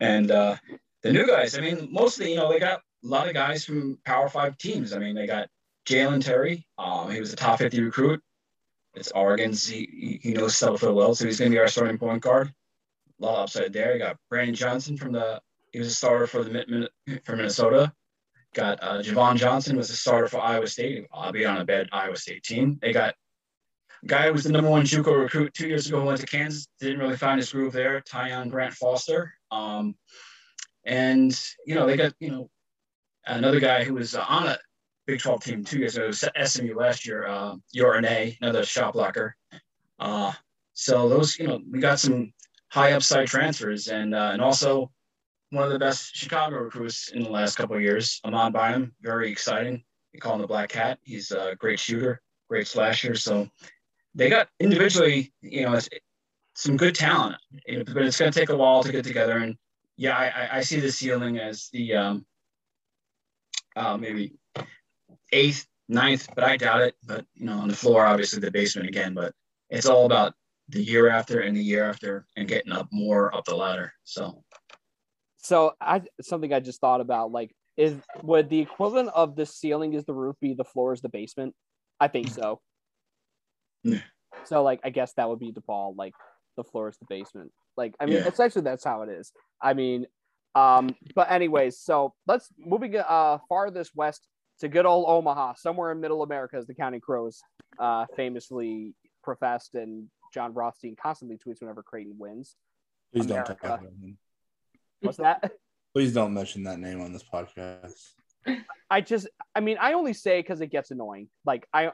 And 0.00 0.30
uh, 0.30 0.56
the 1.02 1.12
new 1.12 1.26
guys, 1.26 1.56
I 1.56 1.60
mean, 1.60 1.88
mostly, 1.90 2.30
you 2.30 2.36
know, 2.36 2.50
they 2.50 2.58
got 2.58 2.80
a 3.04 3.06
lot 3.06 3.28
of 3.28 3.34
guys 3.34 3.64
from 3.64 3.98
Power 4.04 4.28
Five 4.28 4.58
teams. 4.58 4.92
I 4.92 4.98
mean, 4.98 5.14
they 5.14 5.26
got 5.26 5.48
Jalen 5.86 6.24
Terry. 6.24 6.66
Um, 6.78 7.10
he 7.10 7.20
was 7.20 7.32
a 7.32 7.36
top 7.36 7.58
50 7.58 7.80
recruit. 7.82 8.20
It's 8.94 9.10
Oregon's. 9.12 9.66
He, 9.66 10.20
he 10.22 10.32
knows 10.32 10.56
Stubblefield 10.56 10.94
well, 10.96 11.14
so 11.14 11.24
he's 11.24 11.38
going 11.38 11.50
to 11.50 11.54
be 11.54 11.60
our 11.60 11.68
starting 11.68 11.96
point 11.98 12.22
guard. 12.22 12.52
A 13.20 13.24
lot 13.24 13.34
of 13.36 13.42
upside 13.44 13.72
there. 13.72 13.92
You 13.94 13.98
got 13.98 14.16
Brandon 14.28 14.54
Johnson 14.54 14.96
from 14.96 15.12
the. 15.12 15.40
He 15.72 15.78
was 15.78 15.88
a 15.88 15.94
starter 15.94 16.26
for 16.26 16.44
the 16.44 16.90
for 17.24 17.36
Minnesota. 17.36 17.92
Got 18.54 18.78
uh, 18.82 19.02
Javan 19.02 19.36
Johnson 19.36 19.76
was 19.76 19.90
a 19.90 19.96
starter 19.96 20.28
for 20.28 20.40
Iowa 20.40 20.66
State. 20.66 21.06
I'll 21.12 21.32
be 21.32 21.46
on 21.46 21.58
a 21.58 21.64
bad 21.64 21.88
Iowa 21.92 22.16
State 22.16 22.42
team. 22.42 22.78
They 22.82 22.92
got 22.92 23.14
guy 24.06 24.26
who 24.26 24.32
was 24.32 24.44
the 24.44 24.52
number 24.52 24.68
one 24.68 24.82
JUCO 24.82 25.18
recruit 25.18 25.54
two 25.54 25.68
years 25.68 25.86
ago. 25.86 26.04
Went 26.04 26.20
to 26.20 26.26
Kansas. 26.26 26.68
Didn't 26.78 26.98
really 26.98 27.16
find 27.16 27.38
his 27.38 27.52
groove 27.52 27.72
there. 27.72 28.02
Tyon 28.02 28.50
Grant 28.50 28.74
Foster. 28.74 29.32
Um, 29.50 29.94
and 30.84 31.38
you 31.66 31.74
know 31.74 31.86
they 31.86 31.96
got 31.96 32.12
you 32.20 32.30
know 32.30 32.50
another 33.26 33.60
guy 33.60 33.84
who 33.84 33.94
was 33.94 34.14
uh, 34.14 34.24
on 34.28 34.48
a 34.48 34.58
Big 35.06 35.20
12 35.20 35.42
team 35.42 35.64
two 35.64 35.78
years 35.78 35.96
ago, 35.96 36.10
SMU 36.12 36.76
last 36.76 37.04
year, 37.06 37.26
uh, 37.26 37.56
Yor 37.72 38.00
Anei, 38.00 38.36
another 38.40 38.64
shot 38.64 38.92
blocker. 38.92 39.36
Uh, 39.98 40.32
so 40.74 41.08
those, 41.08 41.38
you 41.38 41.46
know, 41.46 41.60
we 41.70 41.80
got 41.80 41.98
some 41.98 42.32
high 42.68 42.92
upside 42.92 43.26
transfers 43.26 43.88
and 43.88 44.14
uh, 44.14 44.30
and 44.32 44.40
also 44.40 44.90
one 45.52 45.64
of 45.64 45.70
the 45.70 45.78
best 45.78 46.16
Chicago 46.16 46.56
recruits 46.56 47.10
in 47.10 47.22
the 47.22 47.28
last 47.30 47.56
couple 47.56 47.76
of 47.76 47.82
years, 47.82 48.20
Ahamad 48.24 48.54
Bynum, 48.54 48.94
very 49.02 49.30
exciting. 49.30 49.84
We 50.14 50.18
call 50.18 50.34
him 50.34 50.40
the 50.40 50.46
Black 50.46 50.70
Cat. 50.70 50.98
He's 51.02 51.30
a 51.30 51.54
great 51.58 51.78
shooter, 51.78 52.22
great 52.48 52.66
slasher. 52.66 53.14
So 53.14 53.48
they 54.14 54.30
got 54.30 54.48
individually, 54.60 55.30
you 55.42 55.62
know, 55.64 55.78
some 56.54 56.78
good 56.78 56.94
talent, 56.94 57.36
but 57.66 57.98
it's 57.98 58.18
going 58.18 58.32
to 58.32 58.38
take 58.40 58.48
a 58.48 58.56
while 58.56 58.82
to 58.82 58.90
get 58.92 59.04
together. 59.04 59.38
And 59.38 59.56
yeah, 59.98 60.16
I, 60.16 60.24
I- 60.26 60.56
I 60.56 60.60
see 60.62 60.80
the 60.80 60.90
ceiling 60.90 61.38
as 61.38 61.68
the 61.70 61.96
um, 61.96 62.26
uh, 63.76 63.98
maybe 63.98 64.32
eighth, 65.32 65.66
ninth, 65.88 66.28
but 66.34 66.44
I 66.44 66.56
doubt 66.56 66.80
it. 66.80 66.94
But 67.04 67.26
you 67.34 67.44
know, 67.44 67.58
on 67.58 67.68
the 67.68 67.76
floor, 67.76 68.06
obviously 68.06 68.40
the 68.40 68.50
basement 68.50 68.88
again. 68.88 69.12
But 69.12 69.34
it's 69.68 69.86
all 69.86 70.06
about 70.06 70.32
the 70.70 70.82
year 70.82 71.10
after 71.10 71.40
and 71.40 71.54
the 71.54 71.62
year 71.62 71.84
after 71.84 72.26
and 72.38 72.48
getting 72.48 72.72
up 72.72 72.88
more 72.90 73.34
up 73.34 73.44
the 73.44 73.54
ladder. 73.54 73.92
So 74.04 74.42
So 75.42 75.74
I 75.80 76.02
something 76.20 76.52
I 76.52 76.60
just 76.60 76.80
thought 76.80 77.00
about 77.00 77.32
like 77.32 77.54
is 77.76 77.94
would 78.22 78.48
the 78.48 78.60
equivalent 78.60 79.10
of 79.14 79.34
the 79.34 79.44
ceiling 79.44 79.94
is 79.94 80.04
the 80.04 80.14
roof 80.14 80.36
be 80.40 80.54
the 80.54 80.64
floor 80.64 80.92
is 80.92 81.00
the 81.00 81.08
basement? 81.08 81.54
I 82.00 82.08
think 82.08 82.28
so. 82.28 82.60
Yeah. 83.82 83.98
So 84.44 84.62
like 84.62 84.80
I 84.84 84.90
guess 84.90 85.12
that 85.14 85.28
would 85.28 85.40
be 85.40 85.52
DePaul 85.52 85.96
like 85.96 86.14
the 86.56 86.64
floor 86.64 86.88
is 86.88 86.96
the 86.98 87.06
basement. 87.08 87.50
Like 87.76 87.94
I 87.98 88.06
mean 88.06 88.16
Yeah. 88.16 88.28
essentially 88.28 88.62
that's 88.62 88.84
how 88.84 89.02
it 89.02 89.08
is. 89.08 89.32
I 89.60 89.74
mean 89.74 90.06
um 90.54 90.94
but 91.14 91.30
anyways 91.30 91.78
so 91.80 92.14
let's 92.26 92.48
moving 92.58 92.96
uh 92.96 93.38
farthest 93.48 93.92
west 93.96 94.28
to 94.60 94.68
good 94.68 94.86
old 94.86 95.06
Omaha 95.08 95.54
somewhere 95.54 95.90
in 95.90 96.00
middle 96.00 96.22
America 96.22 96.56
as 96.56 96.66
the 96.66 96.74
Counting 96.74 97.00
Crows 97.00 97.40
uh 97.80 98.06
famously 98.16 98.94
professed 99.24 99.74
and 99.74 100.08
Jon 100.32 100.54
Rothstein 100.54 100.94
constantly 100.94 101.36
tweets 101.36 101.60
whenever 101.60 101.82
Creighton 101.82 102.14
wins. 102.16 102.54
Please 103.12 103.26
don't 103.26 103.44
talk 103.44 103.64
America. 103.64 103.88
About 105.02 105.18
him. 105.18 105.24
What's 105.30 105.42
that? 105.42 105.52
Please 105.94 106.12
don't 106.14 106.32
mention 106.32 106.64
that 106.64 106.78
name 106.78 107.00
on 107.00 107.12
this 107.12 107.22
podcast. 107.22 108.12
I 108.90 109.00
just, 109.00 109.28
I 109.54 109.60
mean, 109.60 109.76
I 109.80 109.92
only 109.92 110.14
say 110.14 110.40
because 110.40 110.60
it 110.60 110.68
gets 110.68 110.90
annoying. 110.90 111.28
Like, 111.44 111.66
I 111.72 111.92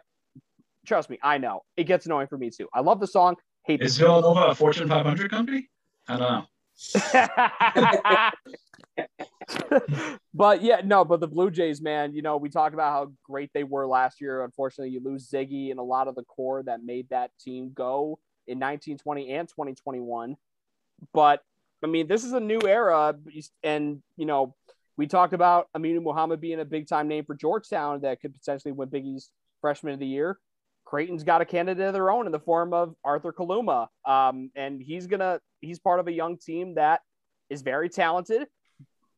trust 0.86 1.10
me, 1.10 1.18
I 1.22 1.38
know 1.38 1.62
it 1.76 1.84
gets 1.84 2.06
annoying 2.06 2.28
for 2.28 2.38
me 2.38 2.50
too. 2.50 2.68
I 2.72 2.80
love 2.80 3.00
the 3.00 3.06
song, 3.06 3.36
hate 3.64 3.80
the 3.80 3.86
is 3.86 3.98
Villanova 3.98 4.46
a 4.46 4.54
Fortune 4.54 4.88
500 4.88 5.30
company? 5.30 5.68
I 6.08 6.16
don't 6.16 6.32
know. 6.32 6.46
but 10.34 10.62
yeah, 10.62 10.80
no, 10.84 11.04
but 11.04 11.20
the 11.20 11.26
Blue 11.26 11.50
Jays, 11.50 11.82
man, 11.82 12.14
you 12.14 12.22
know, 12.22 12.36
we 12.36 12.48
talked 12.48 12.74
about 12.74 12.92
how 12.92 13.12
great 13.24 13.50
they 13.52 13.64
were 13.64 13.86
last 13.86 14.20
year. 14.20 14.44
Unfortunately, 14.44 14.90
you 14.90 15.00
lose 15.02 15.28
Ziggy 15.28 15.70
and 15.70 15.80
a 15.80 15.82
lot 15.82 16.08
of 16.08 16.14
the 16.14 16.24
core 16.24 16.62
that 16.62 16.84
made 16.84 17.08
that 17.10 17.30
team 17.38 17.72
go 17.74 18.18
in 18.46 18.58
1920 18.58 19.30
and 19.34 19.48
2021. 19.48 20.36
But 21.12 21.42
I 21.82 21.86
mean, 21.86 22.08
this 22.08 22.24
is 22.24 22.32
a 22.32 22.40
new 22.40 22.60
era, 22.66 23.14
and 23.62 24.02
you 24.16 24.26
know, 24.26 24.54
we 24.96 25.06
talked 25.06 25.32
about 25.32 25.68
Aminu 25.76 26.02
Mohammed 26.02 26.40
being 26.40 26.60
a 26.60 26.64
big 26.64 26.88
time 26.88 27.06
name 27.06 27.24
for 27.24 27.34
Georgetown 27.34 28.00
that 28.00 28.20
could 28.20 28.34
potentially 28.34 28.72
win 28.72 28.88
Big 28.88 29.06
East 29.06 29.30
Freshman 29.60 29.94
of 29.94 30.00
the 30.00 30.06
Year. 30.06 30.38
Creighton's 30.84 31.22
got 31.22 31.40
a 31.40 31.44
candidate 31.44 31.86
of 31.86 31.92
their 31.92 32.10
own 32.10 32.26
in 32.26 32.32
the 32.32 32.40
form 32.40 32.72
of 32.72 32.94
Arthur 33.04 33.32
Kaluma, 33.32 33.88
um, 34.04 34.50
and 34.56 34.82
he's 34.82 35.06
gonna 35.06 35.40
he's 35.60 35.78
part 35.78 36.00
of 36.00 36.08
a 36.08 36.12
young 36.12 36.36
team 36.36 36.74
that 36.74 37.00
is 37.48 37.62
very 37.62 37.88
talented, 37.88 38.48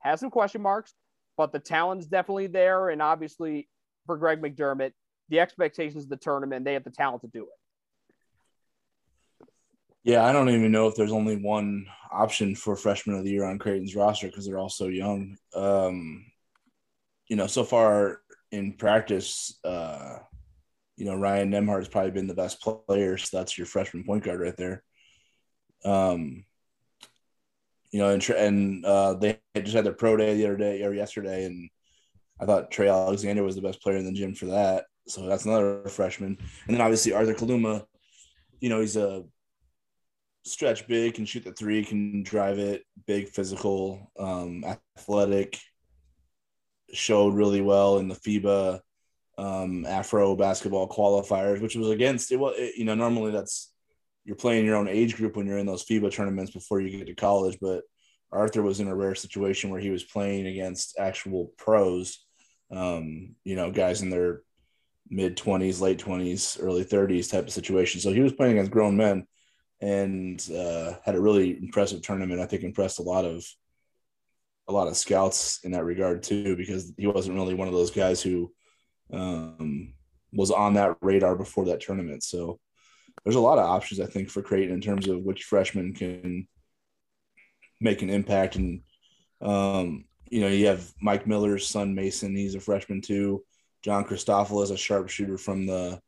has 0.00 0.20
some 0.20 0.30
question 0.30 0.60
marks, 0.60 0.92
but 1.36 1.52
the 1.52 1.58
talent's 1.58 2.06
definitely 2.06 2.48
there, 2.48 2.90
and 2.90 3.00
obviously 3.00 3.68
for 4.06 4.18
Greg 4.18 4.42
McDermott, 4.42 4.92
the 5.28 5.40
expectations 5.40 6.04
of 6.04 6.10
the 6.10 6.16
tournament, 6.16 6.64
they 6.64 6.74
have 6.74 6.84
the 6.84 6.90
talent 6.90 7.22
to 7.22 7.28
do 7.28 7.44
it. 7.44 7.48
Yeah, 10.02 10.24
I 10.24 10.32
don't 10.32 10.48
even 10.48 10.72
know 10.72 10.88
if 10.88 10.96
there's 10.96 11.12
only 11.12 11.36
one 11.36 11.86
option 12.12 12.54
for 12.54 12.76
freshman 12.76 13.16
of 13.16 13.24
the 13.24 13.30
year 13.30 13.44
on 13.44 13.58
Creighton's 13.58 13.96
roster 13.96 14.26
because 14.26 14.46
they're 14.46 14.58
all 14.58 14.68
so 14.68 14.88
young. 14.88 15.36
Um, 15.54 16.26
you 17.28 17.36
know, 17.36 17.46
so 17.46 17.64
far 17.64 18.20
in 18.50 18.72
practice, 18.72 19.58
uh, 19.64 20.18
you 20.96 21.06
know, 21.06 21.14
Ryan 21.14 21.50
Nembhard's 21.50 21.88
probably 21.88 22.10
been 22.10 22.26
the 22.26 22.34
best 22.34 22.60
player, 22.60 23.16
so 23.16 23.38
that's 23.38 23.56
your 23.56 23.66
freshman 23.66 24.04
point 24.04 24.24
guard 24.24 24.40
right 24.40 24.56
there. 24.56 24.82
Um, 25.84 26.44
you 27.90 27.98
know, 27.98 28.10
and, 28.10 28.28
and 28.30 28.84
uh, 28.84 29.14
they 29.14 29.40
just 29.56 29.74
had 29.74 29.84
their 29.84 29.92
pro 29.92 30.16
day 30.16 30.34
the 30.34 30.46
other 30.46 30.56
day 30.56 30.82
or 30.82 30.92
yesterday, 30.92 31.44
and 31.44 31.70
I 32.40 32.46
thought 32.46 32.70
Trey 32.70 32.88
Alexander 32.88 33.42
was 33.42 33.56
the 33.56 33.62
best 33.62 33.82
player 33.82 33.96
in 33.96 34.04
the 34.04 34.12
gym 34.12 34.34
for 34.34 34.46
that. 34.46 34.84
So 35.06 35.26
that's 35.26 35.44
another 35.44 35.82
freshman, 35.88 36.36
and 36.66 36.76
then 36.76 36.80
obviously 36.80 37.12
Arthur 37.12 37.34
Kaluma. 37.34 37.84
You 38.60 38.68
know, 38.68 38.80
he's 38.80 38.96
a 38.96 39.24
stretch 40.44 40.86
big, 40.86 41.14
can 41.14 41.24
shoot 41.24 41.44
the 41.44 41.52
three, 41.52 41.84
can 41.84 42.22
drive 42.22 42.58
it, 42.58 42.82
big, 43.06 43.28
physical, 43.28 44.10
um, 44.18 44.64
athletic. 44.96 45.58
Showed 46.92 47.34
really 47.34 47.60
well 47.60 47.98
in 47.98 48.08
the 48.08 48.16
FIBA 48.16 48.80
um, 49.38 49.86
Afro 49.86 50.34
basketball 50.34 50.88
qualifiers, 50.88 51.60
which 51.60 51.76
was 51.76 51.90
against 51.90 52.32
it. 52.32 52.36
Well, 52.36 52.52
it, 52.56 52.76
you 52.76 52.84
know, 52.84 52.94
normally 52.94 53.30
that's 53.30 53.72
you're 54.24 54.36
playing 54.36 54.66
your 54.66 54.76
own 54.76 54.88
age 54.88 55.16
group 55.16 55.36
when 55.36 55.46
you're 55.46 55.58
in 55.58 55.66
those 55.66 55.84
FIBA 55.84 56.12
tournaments 56.12 56.50
before 56.50 56.80
you 56.80 56.96
get 56.96 57.06
to 57.06 57.14
college. 57.14 57.58
But 57.60 57.84
Arthur 58.32 58.62
was 58.62 58.80
in 58.80 58.88
a 58.88 58.94
rare 58.94 59.14
situation 59.14 59.70
where 59.70 59.80
he 59.80 59.90
was 59.90 60.04
playing 60.04 60.46
against 60.46 60.98
actual 60.98 61.52
pros, 61.56 62.24
um, 62.70 63.34
you 63.44 63.56
know, 63.56 63.70
guys 63.70 64.02
in 64.02 64.10
their 64.10 64.42
mid 65.08 65.36
20s, 65.36 65.80
late 65.80 65.98
20s, 65.98 66.62
early 66.62 66.84
30s 66.84 67.30
type 67.30 67.46
of 67.46 67.52
situation. 67.52 68.00
So 68.00 68.12
he 68.12 68.20
was 68.20 68.32
playing 68.32 68.52
against 68.52 68.72
grown 68.72 68.96
men 68.96 69.26
and 69.80 70.46
uh, 70.50 70.94
had 71.04 71.14
a 71.14 71.20
really 71.20 71.56
impressive 71.56 72.02
tournament. 72.02 72.40
I 72.40 72.46
think 72.46 72.62
impressed 72.62 72.98
a 72.98 73.02
lot 73.02 73.24
of 73.24 73.44
a 74.68 74.72
lot 74.72 74.88
of 74.88 74.96
scouts 74.96 75.60
in 75.64 75.72
that 75.72 75.84
regard 75.84 76.22
too, 76.22 76.56
because 76.56 76.92
he 76.96 77.06
wasn't 77.06 77.36
really 77.36 77.54
one 77.54 77.68
of 77.68 77.74
those 77.74 77.90
guys 77.90 78.22
who 78.22 78.52
um, 79.12 79.94
was 80.32 80.50
on 80.50 80.74
that 80.74 80.96
radar 81.00 81.34
before 81.34 81.64
that 81.66 81.80
tournament. 81.80 82.22
So 82.22 82.60
there's 83.24 83.36
a 83.36 83.40
lot 83.40 83.58
of 83.58 83.68
options 83.68 84.00
I 84.00 84.06
think 84.06 84.30
for 84.30 84.42
Creighton 84.42 84.74
in 84.74 84.80
terms 84.80 85.08
of 85.08 85.22
which 85.22 85.44
freshmen 85.44 85.92
can 85.94 86.46
make 87.80 88.02
an 88.02 88.10
impact. 88.10 88.56
And 88.56 88.82
um, 89.40 90.04
you 90.30 90.40
know, 90.40 90.48
you 90.48 90.66
have 90.66 90.92
Mike 91.00 91.26
Miller's 91.26 91.66
son 91.66 91.94
Mason; 91.94 92.36
he's 92.36 92.54
a 92.54 92.60
freshman 92.60 93.00
too. 93.00 93.44
John 93.82 94.04
Christofilis 94.04 94.64
is 94.64 94.70
a 94.72 94.76
sharpshooter 94.76 95.38
from 95.38 95.66
the 95.66 96.00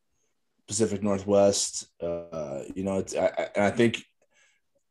Pacific 0.68 1.02
Northwest. 1.02 1.86
Uh, 2.01 2.60
you 2.74 2.84
know, 2.84 2.98
it's 2.98 3.16
I, 3.16 3.48
I, 3.56 3.70
think 3.70 4.05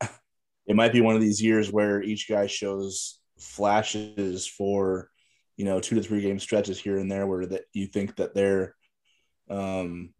it 0.66 0.76
might 0.76 0.92
be 0.92 1.00
one 1.00 1.14
of 1.14 1.20
these 1.20 1.42
years 1.42 1.72
where 1.72 2.02
each 2.02 2.28
guy 2.28 2.46
shows 2.46 3.18
flashes 3.38 4.46
for 4.46 5.10
you 5.56 5.64
know 5.64 5.80
two 5.80 5.96
to 5.96 6.02
three 6.02 6.20
game 6.20 6.38
stretches 6.38 6.78
here 6.78 6.98
and 6.98 7.10
there 7.10 7.26
where 7.26 7.46
that 7.46 7.62
you 7.72 7.86
think 7.86 8.16
that 8.16 8.34
they're 8.34 8.74
um, 9.50 10.12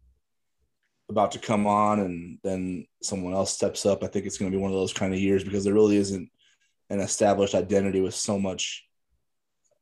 about 1.09 1.31
to 1.31 1.39
come 1.39 1.67
on 1.67 1.99
and 1.99 2.39
then 2.43 2.85
someone 3.01 3.33
else 3.33 3.51
steps 3.51 3.85
up. 3.85 4.03
I 4.03 4.07
think 4.07 4.25
it's 4.25 4.37
going 4.37 4.51
to 4.51 4.57
be 4.57 4.61
one 4.61 4.71
of 4.71 4.77
those 4.77 4.93
kind 4.93 5.13
of 5.13 5.19
years 5.19 5.43
because 5.43 5.63
there 5.63 5.73
really 5.73 5.97
isn't 5.97 6.29
an 6.89 6.99
established 6.99 7.55
identity 7.55 8.01
with 8.01 8.15
so 8.15 8.39
much 8.39 8.85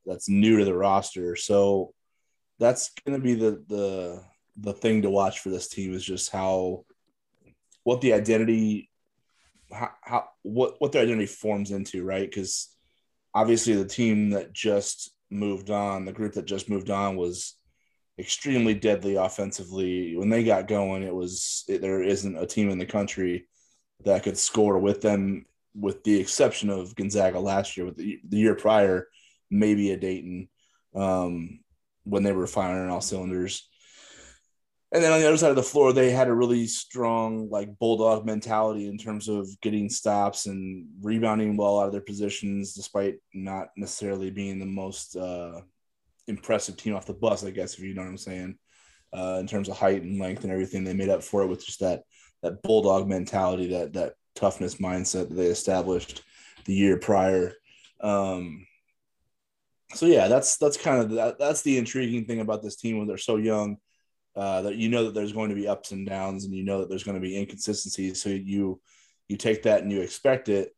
that's 0.05 0.29
new 0.29 0.57
to 0.57 0.65
the 0.65 0.73
roster. 0.73 1.35
So 1.35 1.93
that's 2.59 2.91
going 3.05 3.19
to 3.19 3.23
be 3.23 3.33
the 3.33 3.63
the 3.67 4.23
the 4.57 4.73
thing 4.73 5.01
to 5.01 5.09
watch 5.09 5.39
for 5.39 5.49
this 5.49 5.67
team 5.67 5.93
is 5.93 6.03
just 6.03 6.31
how 6.31 6.85
what 7.83 8.01
the 8.01 8.13
identity 8.13 8.89
how, 9.71 9.89
how 10.01 10.25
what 10.43 10.75
what 10.79 10.91
their 10.91 11.03
identity 11.03 11.25
forms 11.25 11.71
into, 11.71 12.03
right? 12.03 12.29
Because 12.29 12.69
obviously 13.33 13.75
the 13.75 13.85
team 13.85 14.31
that 14.31 14.53
just 14.53 15.11
moved 15.29 15.69
on, 15.69 16.05
the 16.05 16.11
group 16.11 16.33
that 16.33 16.45
just 16.45 16.69
moved 16.69 16.89
on 16.89 17.15
was 17.15 17.55
extremely 18.19 18.73
deadly 18.73 19.15
offensively. 19.15 20.15
When 20.15 20.29
they 20.29 20.43
got 20.43 20.67
going, 20.67 21.03
it 21.03 21.15
was 21.15 21.63
it, 21.67 21.81
there 21.81 22.03
isn't 22.03 22.37
a 22.37 22.45
team 22.45 22.69
in 22.69 22.77
the 22.77 22.85
country 22.85 23.47
that 24.03 24.23
could 24.23 24.37
score 24.37 24.79
with 24.79 25.01
them, 25.01 25.45
with 25.73 26.03
the 26.03 26.19
exception 26.19 26.69
of 26.69 26.95
Gonzaga 26.95 27.39
last 27.39 27.77
year. 27.77 27.85
With 27.85 27.97
the, 27.97 28.19
the 28.27 28.37
year 28.37 28.55
prior, 28.55 29.07
maybe 29.49 29.91
a 29.91 29.97
Dayton 29.97 30.49
um, 30.95 31.59
when 32.03 32.23
they 32.23 32.31
were 32.31 32.47
firing 32.47 32.89
all 32.89 33.01
cylinders. 33.01 33.67
And 34.93 35.01
then 35.01 35.13
on 35.13 35.21
the 35.21 35.27
other 35.27 35.37
side 35.37 35.51
of 35.51 35.55
the 35.55 35.63
floor, 35.63 35.93
they 35.93 36.11
had 36.11 36.27
a 36.27 36.33
really 36.33 36.67
strong 36.67 37.49
like 37.49 37.79
bulldog 37.79 38.25
mentality 38.25 38.87
in 38.87 38.97
terms 38.97 39.29
of 39.29 39.47
getting 39.61 39.89
stops 39.89 40.47
and 40.47 40.85
rebounding 41.01 41.55
well 41.55 41.79
out 41.79 41.85
of 41.85 41.91
their 41.93 42.01
positions, 42.01 42.73
despite 42.73 43.15
not 43.33 43.69
necessarily 43.77 44.31
being 44.31 44.59
the 44.59 44.65
most 44.65 45.15
uh, 45.15 45.61
impressive 46.27 46.75
team 46.75 46.93
off 46.93 47.05
the 47.05 47.13
bus, 47.13 47.45
I 47.45 47.51
guess, 47.51 47.75
if 47.75 47.79
you 47.79 47.93
know 47.93 48.01
what 48.01 48.09
I'm 48.09 48.17
saying. 48.17 48.57
Uh, 49.13 49.37
in 49.39 49.47
terms 49.47 49.69
of 49.69 49.77
height 49.77 50.03
and 50.03 50.19
length 50.19 50.43
and 50.43 50.51
everything, 50.51 50.83
they 50.83 50.93
made 50.93 51.09
up 51.09 51.23
for 51.23 51.41
it 51.43 51.47
with 51.47 51.65
just 51.65 51.79
that 51.79 52.03
that 52.41 52.61
bulldog 52.61 53.07
mentality, 53.07 53.67
that 53.67 53.93
that 53.93 54.13
toughness 54.35 54.75
mindset 54.75 55.29
that 55.29 55.35
they 55.35 55.47
established 55.47 56.23
the 56.65 56.73
year 56.73 56.97
prior. 56.97 57.53
Um, 58.01 58.65
so 59.93 60.05
yeah, 60.05 60.27
that's 60.27 60.57
that's 60.57 60.77
kind 60.77 61.01
of 61.01 61.11
that, 61.11 61.39
that's 61.39 61.61
the 61.61 61.77
intriguing 61.77 62.25
thing 62.25 62.39
about 62.39 62.61
this 62.61 62.75
team 62.75 62.97
when 62.97 63.07
they're 63.07 63.17
so 63.17 63.37
young. 63.37 63.77
Uh, 64.35 64.61
that 64.61 64.75
you 64.75 64.87
know 64.87 65.05
that 65.05 65.13
there's 65.13 65.33
going 65.33 65.49
to 65.49 65.55
be 65.55 65.67
ups 65.67 65.91
and 65.91 66.07
downs, 66.07 66.45
and 66.45 66.53
you 66.53 66.63
know 66.63 66.79
that 66.79 66.89
there's 66.89 67.03
going 67.03 67.15
to 67.15 67.21
be 67.21 67.37
inconsistencies. 67.37 68.21
So 68.21 68.29
you 68.29 68.79
you 69.27 69.37
take 69.37 69.63
that 69.63 69.81
and 69.83 69.91
you 69.91 70.01
expect 70.01 70.47
it, 70.47 70.73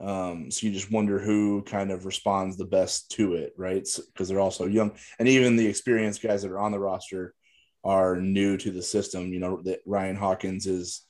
um, 0.00 0.50
so 0.50 0.66
you 0.66 0.72
just 0.72 0.92
wonder 0.92 1.18
who 1.18 1.62
kind 1.62 1.90
of 1.90 2.04
responds 2.04 2.56
the 2.56 2.64
best 2.64 3.10
to 3.12 3.34
it, 3.34 3.52
right? 3.56 3.82
Because 3.82 4.28
so, 4.28 4.34
they're 4.34 4.40
also 4.40 4.66
young, 4.66 4.92
and 5.18 5.26
even 5.26 5.56
the 5.56 5.66
experienced 5.66 6.22
guys 6.22 6.42
that 6.42 6.50
are 6.50 6.60
on 6.60 6.72
the 6.72 6.78
roster 6.78 7.34
are 7.82 8.16
new 8.16 8.56
to 8.58 8.70
the 8.70 8.82
system. 8.82 9.32
You 9.32 9.40
know 9.40 9.62
that 9.62 9.80
Ryan 9.86 10.16
Hawkins 10.16 10.66
is 10.66 11.02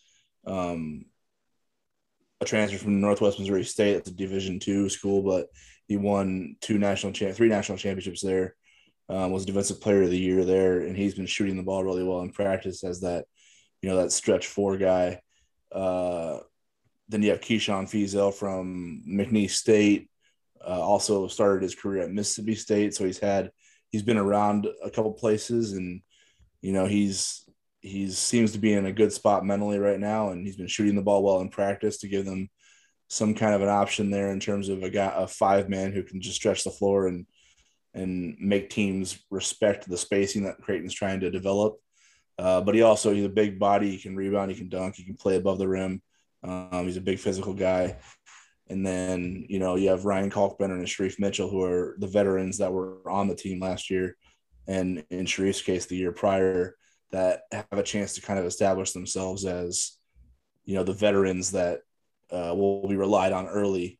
um, 0.47 1.05
a 2.41 2.45
transfer 2.45 2.79
from 2.79 3.01
Northwest 3.01 3.39
Missouri 3.39 3.65
State. 3.65 3.97
It's 3.97 4.11
a 4.11 4.15
Division 4.15 4.61
two 4.61 4.89
school, 4.89 5.23
but 5.23 5.49
he 5.89 5.97
won 5.97 6.57
two 6.61 6.79
national 6.79 7.13
champ, 7.13 7.35
three 7.35 7.49
national 7.49 7.79
championships 7.79 8.23
there. 8.23 8.55
Um, 9.11 9.31
was 9.31 9.47
defensive 9.47 9.81
player 9.81 10.03
of 10.03 10.11
the 10.11 10.19
year 10.19 10.45
there, 10.45 10.81
and 10.83 10.97
he's 10.97 11.15
been 11.15 11.27
shooting 11.27 11.57
the 11.57 11.63
ball 11.63 11.83
really 11.83 12.05
well 12.05 12.21
in 12.21 12.31
practice 12.31 12.85
as 12.85 13.01
that, 13.01 13.25
you 13.81 13.89
know, 13.89 13.97
that 13.97 14.13
stretch 14.13 14.47
four 14.47 14.77
guy. 14.77 15.21
Uh, 15.73 16.41
then 17.09 17.23
you 17.23 17.31
have 17.31 17.41
Keyshawn 17.41 17.89
Feazell 17.89 18.35
from 18.35 19.03
McNeese 19.09 19.53
State. 19.53 20.11
Uh, 20.61 20.81
also 20.81 21.27
started 21.29 21.63
his 21.63 21.75
career 21.75 22.03
at 22.03 22.11
Mississippi 22.11 22.55
State, 22.55 22.95
so 22.95 23.07
he's 23.07 23.19
had 23.19 23.51
he's 23.91 24.03
been 24.03 24.19
around 24.19 24.67
a 24.85 24.91
couple 24.91 25.13
places, 25.13 25.73
and 25.73 26.03
you 26.61 26.73
know 26.73 26.85
he's 26.85 27.49
he's 27.81 28.19
seems 28.19 28.53
to 28.53 28.59
be 28.59 28.75
in 28.75 28.87
a 28.87 28.93
good 28.93 29.13
spot 29.13 29.45
mentally 29.45 29.79
right 29.79 30.01
now, 30.01 30.31
and 30.31 30.45
he's 30.45 30.57
been 30.57 30.67
shooting 30.67 30.97
the 30.97 31.03
ball 31.03 31.23
well 31.23 31.41
in 31.41 31.49
practice 31.49 31.99
to 31.99 32.09
give 32.09 32.27
them 32.27 32.51
some 33.09 33.35
kind 33.35 33.55
of 33.55 33.63
an 33.63 33.69
option 33.69 34.11
there 34.11 34.33
in 34.33 34.41
terms 34.41 34.69
of 34.69 34.83
a 34.83 34.91
guy 34.91 35.13
a 35.17 35.27
five 35.27 35.69
man 35.69 35.93
who 35.93 36.03
can 36.03 36.21
just 36.21 36.37
stretch 36.37 36.65
the 36.65 36.71
floor 36.71 37.07
and 37.07 37.27
and 37.95 38.37
make 38.39 38.71
teams 38.71 39.19
respect 39.31 39.89
the 39.89 39.97
spacing 39.97 40.45
that 40.45 40.61
Creighton's 40.61 40.95
trying 40.95 41.21
to 41.21 41.31
develop. 41.31 41.79
Uh, 42.39 42.61
but 42.61 42.75
he 42.75 42.83
also 42.83 43.13
he's 43.13 43.25
a 43.25 43.29
big 43.29 43.59
body. 43.59 43.91
He 43.91 43.99
can 43.99 44.15
rebound. 44.15 44.51
He 44.51 44.57
can 44.57 44.69
dunk. 44.69 44.95
He 44.95 45.05
can 45.05 45.17
play 45.17 45.37
above 45.37 45.59
the 45.59 45.69
rim. 45.69 46.01
Um, 46.45 46.85
he's 46.85 46.97
a 46.97 47.01
big 47.01 47.19
physical 47.19 47.55
guy. 47.55 47.97
And 48.71 48.87
then, 48.87 49.47
you 49.49 49.59
know, 49.59 49.77
you 49.77 49.89
have 49.89 50.05
Ryan 50.05 50.31
Kalkbrenner 50.31 50.75
and 50.75 50.87
Shereef 50.87 51.19
Mitchell, 51.19 51.49
who 51.49 51.63
are 51.63 51.97
the 51.99 52.07
veterans 52.07 52.59
that 52.59 52.73
were 52.73 53.09
on 53.11 53.27
the 53.27 53.35
team 53.35 53.61
last 53.61 53.91
year. 53.91 54.17
And 54.67 55.05
in 55.11 55.25
Shereef's 55.25 55.63
case, 55.63 55.87
the 55.87 55.97
year 55.97 56.13
prior, 56.13 56.77
that 57.11 57.43
have 57.51 57.67
a 57.73 57.83
chance 57.83 58.15
to 58.15 58.21
kind 58.21 58.39
of 58.39 58.45
establish 58.45 58.93
themselves 58.93 59.47
as, 59.47 59.97
you 60.67 60.75
know, 60.75 60.85
the 60.85 60.93
veterans 60.93 61.53
that 61.53 61.81
uh, 62.31 62.53
will 62.55 62.87
be 62.87 62.97
relied 62.97 63.33
on 63.33 63.49
early, 63.49 63.99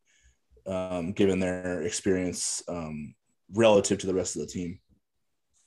um, 0.67 1.13
given 1.13 1.39
their 1.39 1.81
experience 1.81 2.61
um, 2.67 3.15
relative 3.53 3.99
to 3.99 4.07
the 4.07 4.13
rest 4.13 4.35
of 4.35 4.41
the 4.41 4.47
team. 4.47 4.79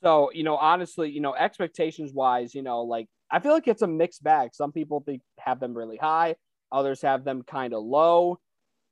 So, 0.01 0.31
you 0.33 0.43
know, 0.43 0.57
honestly, 0.57 1.09
you 1.09 1.21
know, 1.21 1.33
expectations 1.33 2.11
wise, 2.13 2.53
you 2.53 2.61
know, 2.61 2.81
like 2.81 3.07
I 3.31 3.39
feel 3.39 3.53
like 3.53 3.67
it's 3.67 3.81
a 3.81 3.87
mixed 3.87 4.23
bag. 4.23 4.49
Some 4.53 4.71
people 4.71 5.01
think 5.05 5.21
have 5.39 5.59
them 5.59 5.73
really 5.73 5.97
high, 5.97 6.35
Others 6.73 7.03
have 7.03 7.23
them 7.23 7.43
kind 7.43 7.73
of 7.73 7.83
low. 7.83 8.39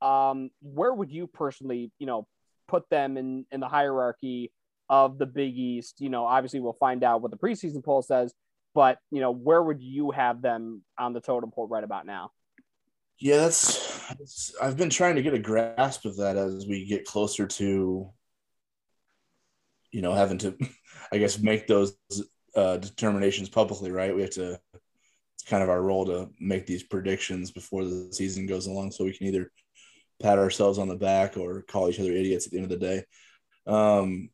Um, 0.00 0.50
where 0.62 0.94
would 0.94 1.10
you 1.10 1.26
personally, 1.26 1.90
you 1.98 2.06
know, 2.06 2.26
put 2.68 2.88
them 2.88 3.16
in 3.16 3.44
in 3.50 3.60
the 3.60 3.68
hierarchy 3.68 4.52
of 4.88 5.18
the 5.18 5.26
Big 5.26 5.58
East? 5.58 6.00
You 6.00 6.08
know, 6.08 6.24
obviously 6.24 6.60
we'll 6.60 6.74
find 6.74 7.02
out 7.02 7.22
what 7.22 7.32
the 7.32 7.36
preseason 7.36 7.84
poll 7.84 8.00
says, 8.00 8.32
but 8.72 8.98
you 9.10 9.20
know, 9.20 9.32
where 9.32 9.60
would 9.60 9.82
you 9.82 10.12
have 10.12 10.40
them 10.40 10.82
on 10.96 11.12
the 11.12 11.20
totem 11.20 11.50
pole 11.50 11.66
right 11.66 11.82
about 11.82 12.06
now? 12.06 12.30
Yeah, 13.18 13.38
that's, 13.38 14.08
that's 14.16 14.54
I've 14.62 14.76
been 14.76 14.90
trying 14.90 15.16
to 15.16 15.22
get 15.22 15.34
a 15.34 15.38
grasp 15.38 16.04
of 16.04 16.16
that 16.18 16.36
as 16.36 16.66
we 16.66 16.86
get 16.86 17.04
closer 17.04 17.46
to 17.46 18.10
you 19.92 20.02
know 20.02 20.12
having 20.12 20.38
to 20.38 20.56
I 21.12 21.18
guess 21.18 21.38
make 21.38 21.66
those 21.66 21.96
uh, 22.56 22.78
determinations 22.78 23.48
publicly, 23.48 23.90
right? 23.90 24.14
We 24.14 24.22
have 24.22 24.30
to 24.30 24.58
it's 24.72 25.48
kind 25.48 25.62
of 25.62 25.68
our 25.68 25.82
role 25.82 26.06
to 26.06 26.30
make 26.40 26.66
these 26.66 26.82
predictions 26.82 27.50
before 27.50 27.84
the 27.84 28.08
season 28.12 28.46
goes 28.46 28.66
along 28.66 28.92
so 28.92 29.04
we 29.04 29.12
can 29.12 29.26
either 29.26 29.50
pat 30.20 30.38
ourselves 30.38 30.78
on 30.78 30.88
the 30.88 30.96
back 30.96 31.36
or 31.36 31.62
call 31.62 31.88
each 31.88 32.00
other 32.00 32.12
idiots 32.12 32.46
at 32.46 32.52
the 32.52 32.58
end 32.58 32.70
of 32.72 32.78
the 32.78 32.86
day. 32.86 33.04
Um, 33.66 34.30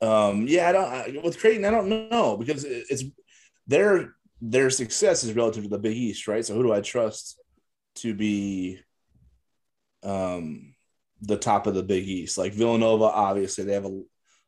um, 0.00 0.46
yeah, 0.46 0.68
I 0.68 0.72
don't 0.72 0.92
I, 0.92 1.20
with 1.24 1.40
Creighton, 1.40 1.64
I 1.64 1.70
don't 1.70 2.08
know 2.10 2.36
because 2.36 2.64
it's 2.64 3.04
their 3.66 4.14
their 4.40 4.70
success 4.70 5.24
is 5.24 5.32
relative 5.32 5.64
to 5.64 5.68
the 5.68 5.78
Big 5.78 5.96
East, 5.96 6.28
right? 6.28 6.44
So 6.44 6.54
who 6.54 6.62
do 6.62 6.72
I 6.72 6.80
trust 6.80 7.40
to 7.96 8.14
be 8.14 8.80
um 10.04 10.74
the 11.20 11.36
top 11.36 11.66
of 11.66 11.74
the 11.74 11.82
Big 11.82 12.06
East? 12.08 12.38
Like 12.38 12.52
Villanova, 12.52 13.04
obviously 13.04 13.64
they 13.64 13.74
have 13.74 13.86
a, 13.86 14.02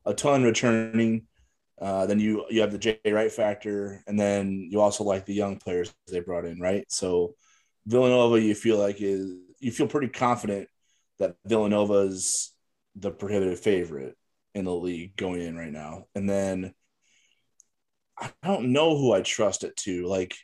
a 0.06 0.14
ton 0.14 0.42
returning. 0.42 1.26
Uh, 1.80 2.06
then 2.06 2.20
you 2.20 2.44
you 2.50 2.60
have 2.60 2.72
the 2.72 2.78
Jay 2.78 3.00
Wright 3.06 3.32
factor, 3.32 4.02
and 4.06 4.20
then 4.20 4.68
you 4.70 4.80
also 4.80 5.02
like 5.04 5.24
the 5.24 5.34
young 5.34 5.56
players 5.56 5.94
they 6.10 6.20
brought 6.20 6.44
in, 6.44 6.60
right? 6.60 6.84
So 6.90 7.34
Villanova, 7.86 8.40
you 8.40 8.54
feel 8.54 8.78
like 8.78 9.00
is 9.00 9.32
you 9.60 9.72
feel 9.72 9.86
pretty 9.86 10.08
confident 10.08 10.68
that 11.18 11.36
Villanova 11.46 11.94
is 12.00 12.52
the 12.96 13.10
prohibitive 13.10 13.60
favorite 13.60 14.16
in 14.54 14.64
the 14.64 14.74
league 14.74 15.16
going 15.16 15.40
in 15.40 15.56
right 15.56 15.72
now, 15.72 16.06
and 16.14 16.28
then 16.28 16.74
I 18.18 18.30
don't 18.42 18.72
know 18.72 18.98
who 18.98 19.12
I 19.12 19.22
trust 19.22 19.64
it 19.64 19.76
to. 19.78 20.06
Like 20.06 20.34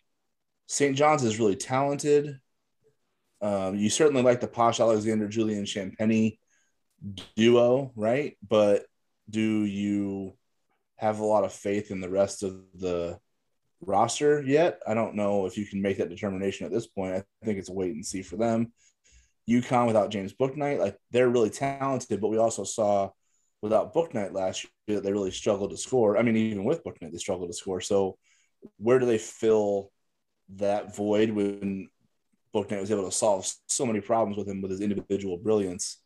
St. 0.67 0.97
John's 0.97 1.23
is 1.25 1.39
really 1.39 1.57
talented. 1.57 2.39
Um, 3.41 3.77
you 3.77 3.91
certainly 3.91 4.23
like 4.23 4.41
the 4.41 4.49
Posh 4.49 4.81
Alexander 4.81 5.29
Julian 5.29 5.65
Champagnie 5.65 6.39
duo, 7.37 7.93
right? 7.95 8.37
But 8.47 8.87
do 9.29 9.65
you 9.65 10.35
have 10.97 11.19
a 11.19 11.25
lot 11.25 11.45
of 11.45 11.53
faith 11.53 11.91
in 11.91 12.01
the 12.01 12.09
rest 12.09 12.43
of 12.43 12.63
the 12.75 13.19
roster 13.81 14.43
yet. 14.43 14.81
I 14.87 14.95
don't 14.95 15.15
know 15.15 15.47
if 15.47 15.57
you 15.57 15.67
can 15.67 15.83
make 15.83 15.99
that 15.99 16.09
determination 16.09 16.67
at 16.67 16.73
this 16.73 16.87
point. 16.87 17.15
I 17.15 17.23
think 17.45 17.59
it's 17.59 17.69
a 17.69 17.75
wait 17.75 17.95
and 17.95 18.05
see 18.05 18.23
for 18.23 18.37
them. 18.37 18.73
UConn 19.49 19.87
without 19.87 20.11
James 20.11 20.33
Bouknight, 20.35 20.79
like 20.79 20.97
they're 21.11 21.29
really 21.29 21.51
talented, 21.51 22.21
but 22.21 22.29
we 22.29 22.39
also 22.39 22.65
saw 22.65 23.11
without 23.63 23.95
Bouknight 23.95 24.33
last 24.33 24.67
year 24.87 24.97
that 24.97 25.05
they 25.05 25.13
really 25.13 25.31
struggled 25.31 25.71
to 25.71 25.77
score. 25.77 26.19
I 26.19 26.23
mean, 26.23 26.37
even 26.37 26.65
with 26.65 26.83
Booknight, 26.83 27.13
they 27.13 27.19
struggled 27.19 27.49
to 27.49 27.55
score. 27.55 27.81
So 27.81 28.19
where 28.79 28.99
do 28.99 29.07
they 29.07 29.19
fill 29.19 29.93
that 30.57 30.97
void 30.97 31.31
when 31.31 31.89
Bouknight 32.57 32.81
was 32.81 32.91
able 32.91 33.05
to 33.05 33.13
solve 33.13 33.47
so 33.69 33.85
many 33.85 34.01
problems 34.01 34.39
with 34.39 34.49
him 34.49 34.63
with 34.63 34.71
his 34.71 34.81
individual 34.81 35.37
brilliance? 35.37 36.01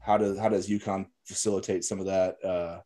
How 0.00 0.18
does 0.18 0.38
how 0.38 0.48
does 0.48 0.68
UConn 0.68 1.06
facilitate 1.24 1.84
some 1.84 2.00
of 2.00 2.06
that 2.06 2.44
uh, 2.44 2.80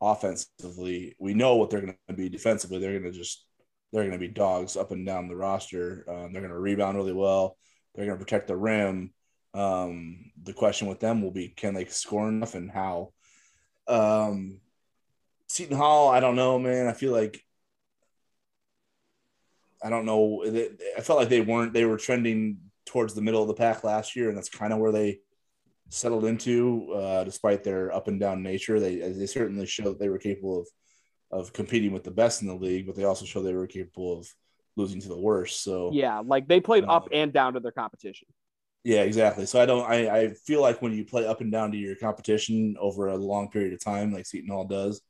offensively. 0.00 1.14
We 1.18 1.34
know 1.34 1.56
what 1.56 1.70
they're 1.70 1.80
going 1.80 1.96
to 2.08 2.14
be 2.14 2.28
defensively. 2.28 2.78
They're 2.78 2.98
going 2.98 3.12
to 3.12 3.18
just 3.18 3.44
they're 3.92 4.02
going 4.02 4.12
to 4.12 4.18
be 4.18 4.28
dogs 4.28 4.76
up 4.76 4.92
and 4.92 5.04
down 5.04 5.28
the 5.28 5.36
roster. 5.36 6.04
Um, 6.08 6.32
they're 6.32 6.42
going 6.42 6.52
to 6.52 6.58
rebound 6.58 6.96
really 6.96 7.12
well. 7.12 7.56
They're 7.94 8.06
going 8.06 8.18
to 8.18 8.24
protect 8.24 8.46
the 8.46 8.56
rim. 8.56 9.12
Um, 9.52 10.30
the 10.40 10.52
question 10.52 10.86
with 10.86 11.00
them 11.00 11.22
will 11.22 11.32
be 11.32 11.48
can 11.48 11.74
they 11.74 11.84
score 11.86 12.28
enough 12.28 12.54
and 12.54 12.70
how? 12.70 13.12
Um, 13.88 14.60
Seton 15.48 15.76
Hall, 15.76 16.08
I 16.08 16.20
don't 16.20 16.36
know, 16.36 16.58
man. 16.58 16.86
I 16.86 16.92
feel 16.92 17.12
like 17.12 17.42
I 19.82 19.90
don't 19.90 20.04
know. 20.04 20.44
I 20.96 21.00
felt 21.00 21.18
like 21.18 21.28
they 21.28 21.40
weren't. 21.40 21.72
They 21.72 21.84
were 21.84 21.96
trending 21.96 22.58
towards 22.86 23.14
the 23.14 23.22
middle 23.22 23.42
of 23.42 23.48
the 23.48 23.54
pack 23.54 23.84
last 23.84 24.16
year, 24.16 24.28
and 24.28 24.36
that's 24.36 24.48
kind 24.48 24.72
of 24.72 24.78
where 24.78 24.92
they 24.92 25.20
settled 25.88 26.24
into, 26.24 26.92
uh, 26.92 27.24
despite 27.24 27.64
their 27.64 27.92
up 27.94 28.08
and 28.08 28.20
down 28.20 28.42
nature. 28.42 28.78
They 28.78 28.96
they 28.96 29.26
certainly 29.26 29.66
showed 29.66 29.98
they 29.98 30.08
were 30.08 30.18
capable 30.18 30.60
of 30.60 30.68
of 31.30 31.52
competing 31.52 31.92
with 31.92 32.04
the 32.04 32.10
best 32.10 32.42
in 32.42 32.48
the 32.48 32.54
league, 32.54 32.86
but 32.86 32.96
they 32.96 33.04
also 33.04 33.24
showed 33.24 33.42
they 33.42 33.54
were 33.54 33.66
capable 33.66 34.18
of 34.18 34.28
losing 34.76 35.00
to 35.00 35.08
the 35.08 35.18
worst. 35.18 35.62
So 35.62 35.90
yeah, 35.92 36.20
like 36.24 36.48
they 36.48 36.60
played 36.60 36.84
up 36.84 37.08
and 37.12 37.32
down 37.32 37.54
to 37.54 37.60
their 37.60 37.72
competition. 37.72 38.28
Yeah, 38.82 39.02
exactly. 39.02 39.46
So 39.46 39.60
I 39.60 39.66
don't. 39.66 39.88
I, 39.88 40.08
I 40.08 40.28
feel 40.46 40.62
like 40.62 40.80
when 40.80 40.92
you 40.92 41.04
play 41.04 41.26
up 41.26 41.40
and 41.40 41.52
down 41.52 41.70
to 41.72 41.78
your 41.78 41.96
competition 41.96 42.76
over 42.80 43.08
a 43.08 43.16
long 43.16 43.50
period 43.50 43.74
of 43.74 43.84
time, 43.84 44.12
like 44.12 44.26
Seton 44.26 44.50
Hall 44.50 44.64
does, 44.64 45.02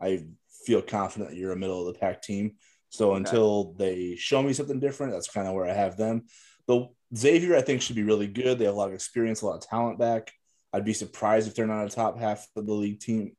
I 0.00 0.24
feel 0.64 0.80
confident 0.80 1.30
that 1.30 1.36
you're 1.36 1.52
a 1.52 1.56
middle 1.56 1.86
of 1.86 1.92
the 1.92 1.98
pack 1.98 2.22
team. 2.22 2.52
So 2.96 3.10
okay. 3.10 3.18
until 3.18 3.74
they 3.74 4.16
show 4.16 4.42
me 4.42 4.52
something 4.52 4.80
different, 4.80 5.12
that's 5.12 5.28
kind 5.28 5.46
of 5.46 5.54
where 5.54 5.66
I 5.66 5.74
have 5.74 5.96
them. 5.96 6.24
The 6.66 6.88
Xavier, 7.14 7.56
I 7.56 7.60
think, 7.60 7.82
should 7.82 7.96
be 7.96 8.02
really 8.02 8.26
good. 8.26 8.58
They 8.58 8.64
have 8.64 8.74
a 8.74 8.76
lot 8.76 8.88
of 8.88 8.94
experience, 8.94 9.42
a 9.42 9.46
lot 9.46 9.56
of 9.56 9.68
talent 9.68 9.98
back. 9.98 10.32
I'd 10.72 10.84
be 10.84 10.92
surprised 10.92 11.46
if 11.46 11.54
they're 11.54 11.66
not 11.66 11.86
a 11.86 11.90
top 11.90 12.18
half 12.18 12.46
of 12.56 12.66
the 12.66 12.72
league 12.72 13.00
team. 13.00 13.36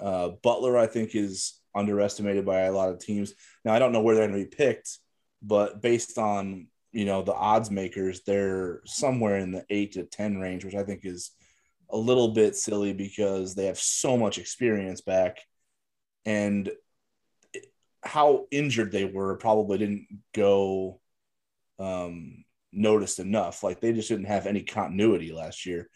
Uh, 0.00 0.30
Butler, 0.42 0.78
I 0.78 0.86
think, 0.86 1.14
is 1.14 1.60
underestimated 1.74 2.44
by 2.44 2.60
a 2.62 2.72
lot 2.72 2.90
of 2.90 3.00
teams. 3.00 3.34
Now, 3.64 3.74
I 3.74 3.78
don't 3.78 3.92
know 3.92 4.02
where 4.02 4.14
they're 4.14 4.28
going 4.28 4.38
to 4.38 4.48
be 4.48 4.56
picked, 4.56 4.98
but 5.42 5.82
based 5.82 6.18
on 6.18 6.68
you 6.94 7.04
know 7.04 7.22
the 7.22 7.34
odds 7.34 7.70
makers 7.70 8.22
they're 8.24 8.80
somewhere 8.86 9.38
in 9.38 9.50
the 9.50 9.64
8 9.68 9.92
to 9.92 10.04
10 10.04 10.38
range 10.38 10.64
which 10.64 10.76
i 10.76 10.84
think 10.84 11.00
is 11.04 11.32
a 11.90 11.96
little 11.96 12.28
bit 12.28 12.56
silly 12.56 12.92
because 12.92 13.54
they 13.54 13.66
have 13.66 13.78
so 13.78 14.16
much 14.16 14.38
experience 14.38 15.00
back 15.00 15.38
and 16.24 16.70
how 18.04 18.46
injured 18.50 18.92
they 18.92 19.04
were 19.04 19.36
probably 19.36 19.78
didn't 19.78 20.06
go 20.34 21.00
um, 21.78 22.44
noticed 22.72 23.18
enough. 23.18 23.62
Like 23.62 23.80
they 23.80 23.92
just 23.92 24.08
didn't 24.08 24.26
have 24.26 24.46
any 24.46 24.62
continuity 24.62 25.32
last 25.32 25.66
year. 25.66 25.88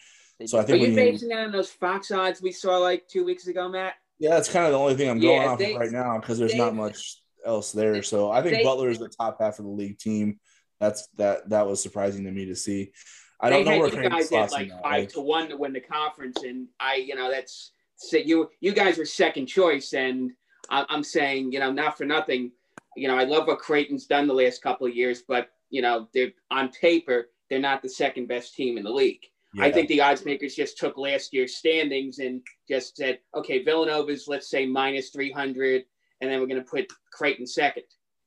So 0.46 0.56
i 0.56 0.62
think 0.62 0.80
are 0.80 0.86
you 0.86 0.94
basing 0.94 1.30
that 1.30 1.46
on 1.46 1.50
those 1.50 1.68
fox 1.68 2.12
odds 2.12 2.40
we 2.40 2.52
saw 2.52 2.78
like 2.78 3.08
two 3.08 3.24
weeks 3.24 3.48
ago 3.48 3.68
matt? 3.68 3.94
Yeah 4.20 4.30
that's 4.30 4.48
kind 4.48 4.66
of 4.66 4.70
the 4.70 4.78
only 4.78 4.94
thing 4.94 5.10
i'm 5.10 5.18
going 5.18 5.42
yeah, 5.42 5.48
off 5.48 5.58
they, 5.58 5.74
of 5.74 5.80
right 5.80 5.90
now 5.90 6.16
because 6.16 6.38
there's 6.38 6.52
they, 6.52 6.58
not 6.58 6.76
much 6.76 7.20
else 7.44 7.72
there. 7.72 8.04
so 8.04 8.30
i 8.30 8.40
think 8.40 8.58
they, 8.58 8.62
butler 8.62 8.88
is 8.88 9.00
the 9.00 9.08
top 9.08 9.38
half 9.40 9.58
of 9.58 9.64
the 9.64 9.70
league 9.72 9.98
team. 9.98 10.38
That's 10.80 11.08
that 11.16 11.48
that 11.50 11.66
was 11.66 11.82
surprising 11.82 12.24
to 12.24 12.30
me 12.30 12.46
to 12.46 12.56
see. 12.56 12.92
I 13.40 13.50
don't 13.50 13.64
they 13.64 13.78
know 13.78 13.80
where 13.80 14.02
you 14.02 14.08
guys 14.08 14.32
at 14.32 14.52
like 14.52 14.70
five 14.70 14.82
like, 14.82 15.08
to 15.10 15.20
one 15.20 15.48
to 15.48 15.56
win 15.56 15.72
the 15.72 15.80
conference, 15.80 16.42
and 16.42 16.68
I, 16.80 16.96
you 16.96 17.14
know, 17.14 17.30
that's 17.30 17.72
so 17.96 18.16
you 18.16 18.48
you 18.60 18.72
guys 18.72 18.98
were 18.98 19.04
second 19.04 19.46
choice, 19.46 19.92
and 19.92 20.32
I'm 20.68 21.02
saying, 21.02 21.52
you 21.52 21.60
know, 21.60 21.72
not 21.72 21.96
for 21.96 22.04
nothing, 22.04 22.52
you 22.96 23.08
know, 23.08 23.16
I 23.16 23.24
love 23.24 23.46
what 23.46 23.58
Creighton's 23.58 24.06
done 24.06 24.26
the 24.26 24.34
last 24.34 24.62
couple 24.62 24.86
of 24.86 24.94
years, 24.94 25.22
but 25.26 25.50
you 25.70 25.82
know, 25.82 26.08
they're 26.12 26.32
on 26.50 26.70
paper 26.70 27.28
they're 27.48 27.58
not 27.58 27.82
the 27.82 27.88
second 27.88 28.28
best 28.28 28.54
team 28.54 28.78
in 28.78 28.84
the 28.84 28.90
league. 28.90 29.24
Yeah. 29.54 29.64
I 29.64 29.72
think 29.72 29.88
the 29.88 30.00
odds 30.00 30.24
makers 30.24 30.54
just 30.54 30.76
took 30.76 30.98
last 30.98 31.32
year's 31.32 31.56
standings 31.56 32.18
and 32.18 32.42
just 32.68 32.96
said, 32.96 33.20
okay, 33.34 33.64
Villanova's 33.64 34.28
let's 34.28 34.50
say 34.50 34.66
minus 34.66 35.10
300, 35.10 35.84
and 36.20 36.30
then 36.30 36.40
we're 36.40 36.46
going 36.46 36.62
to 36.62 36.70
put 36.70 36.92
Creighton 37.12 37.46
second 37.46 37.84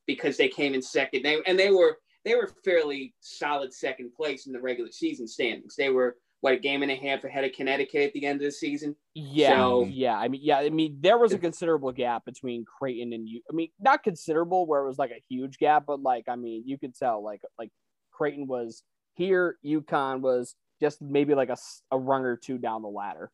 because 0.07 0.37
they 0.37 0.47
came 0.47 0.73
in 0.73 0.81
second. 0.81 1.23
They, 1.23 1.37
and 1.45 1.57
they 1.57 1.69
were 1.69 1.99
they 2.25 2.35
were 2.35 2.51
fairly 2.63 3.13
solid 3.19 3.73
second 3.73 4.13
place 4.13 4.47
in 4.47 4.53
the 4.53 4.61
regular 4.61 4.91
season 4.91 5.27
standings. 5.27 5.75
They 5.75 5.89
were 5.89 6.17
what 6.41 6.53
a 6.53 6.57
game 6.57 6.81
and 6.81 6.91
a 6.91 6.95
half 6.95 7.23
ahead 7.23 7.43
of 7.43 7.53
Connecticut 7.53 8.01
at 8.01 8.13
the 8.13 8.25
end 8.25 8.41
of 8.41 8.45
the 8.45 8.51
season. 8.51 8.95
Yeah, 9.13 9.57
so, 9.57 9.85
yeah. 9.85 10.17
I 10.17 10.27
mean, 10.27 10.41
yeah. 10.43 10.57
I 10.57 10.69
mean, 10.69 10.97
there 10.99 11.17
was 11.17 11.33
a 11.33 11.37
considerable 11.37 11.91
gap 11.91 12.25
between 12.25 12.65
Creighton 12.65 13.13
and 13.13 13.27
you. 13.27 13.41
I 13.49 13.53
mean, 13.53 13.69
not 13.79 14.03
considerable 14.03 14.65
where 14.65 14.81
it 14.83 14.87
was 14.87 14.97
like 14.97 15.11
a 15.11 15.23
huge 15.29 15.57
gap, 15.57 15.85
but 15.87 16.01
like 16.01 16.25
I 16.27 16.35
mean, 16.35 16.63
you 16.65 16.77
could 16.77 16.95
tell 16.95 17.23
like 17.23 17.41
like 17.57 17.69
Creighton 18.11 18.47
was 18.47 18.83
here, 19.15 19.57
UConn 19.65 20.21
was 20.21 20.55
just 20.81 21.01
maybe 21.01 21.35
like 21.35 21.49
a, 21.49 21.57
a 21.91 21.97
rung 21.97 22.23
or 22.23 22.35
two 22.35 22.57
down 22.57 22.81
the 22.81 22.89
ladder. 22.89 23.31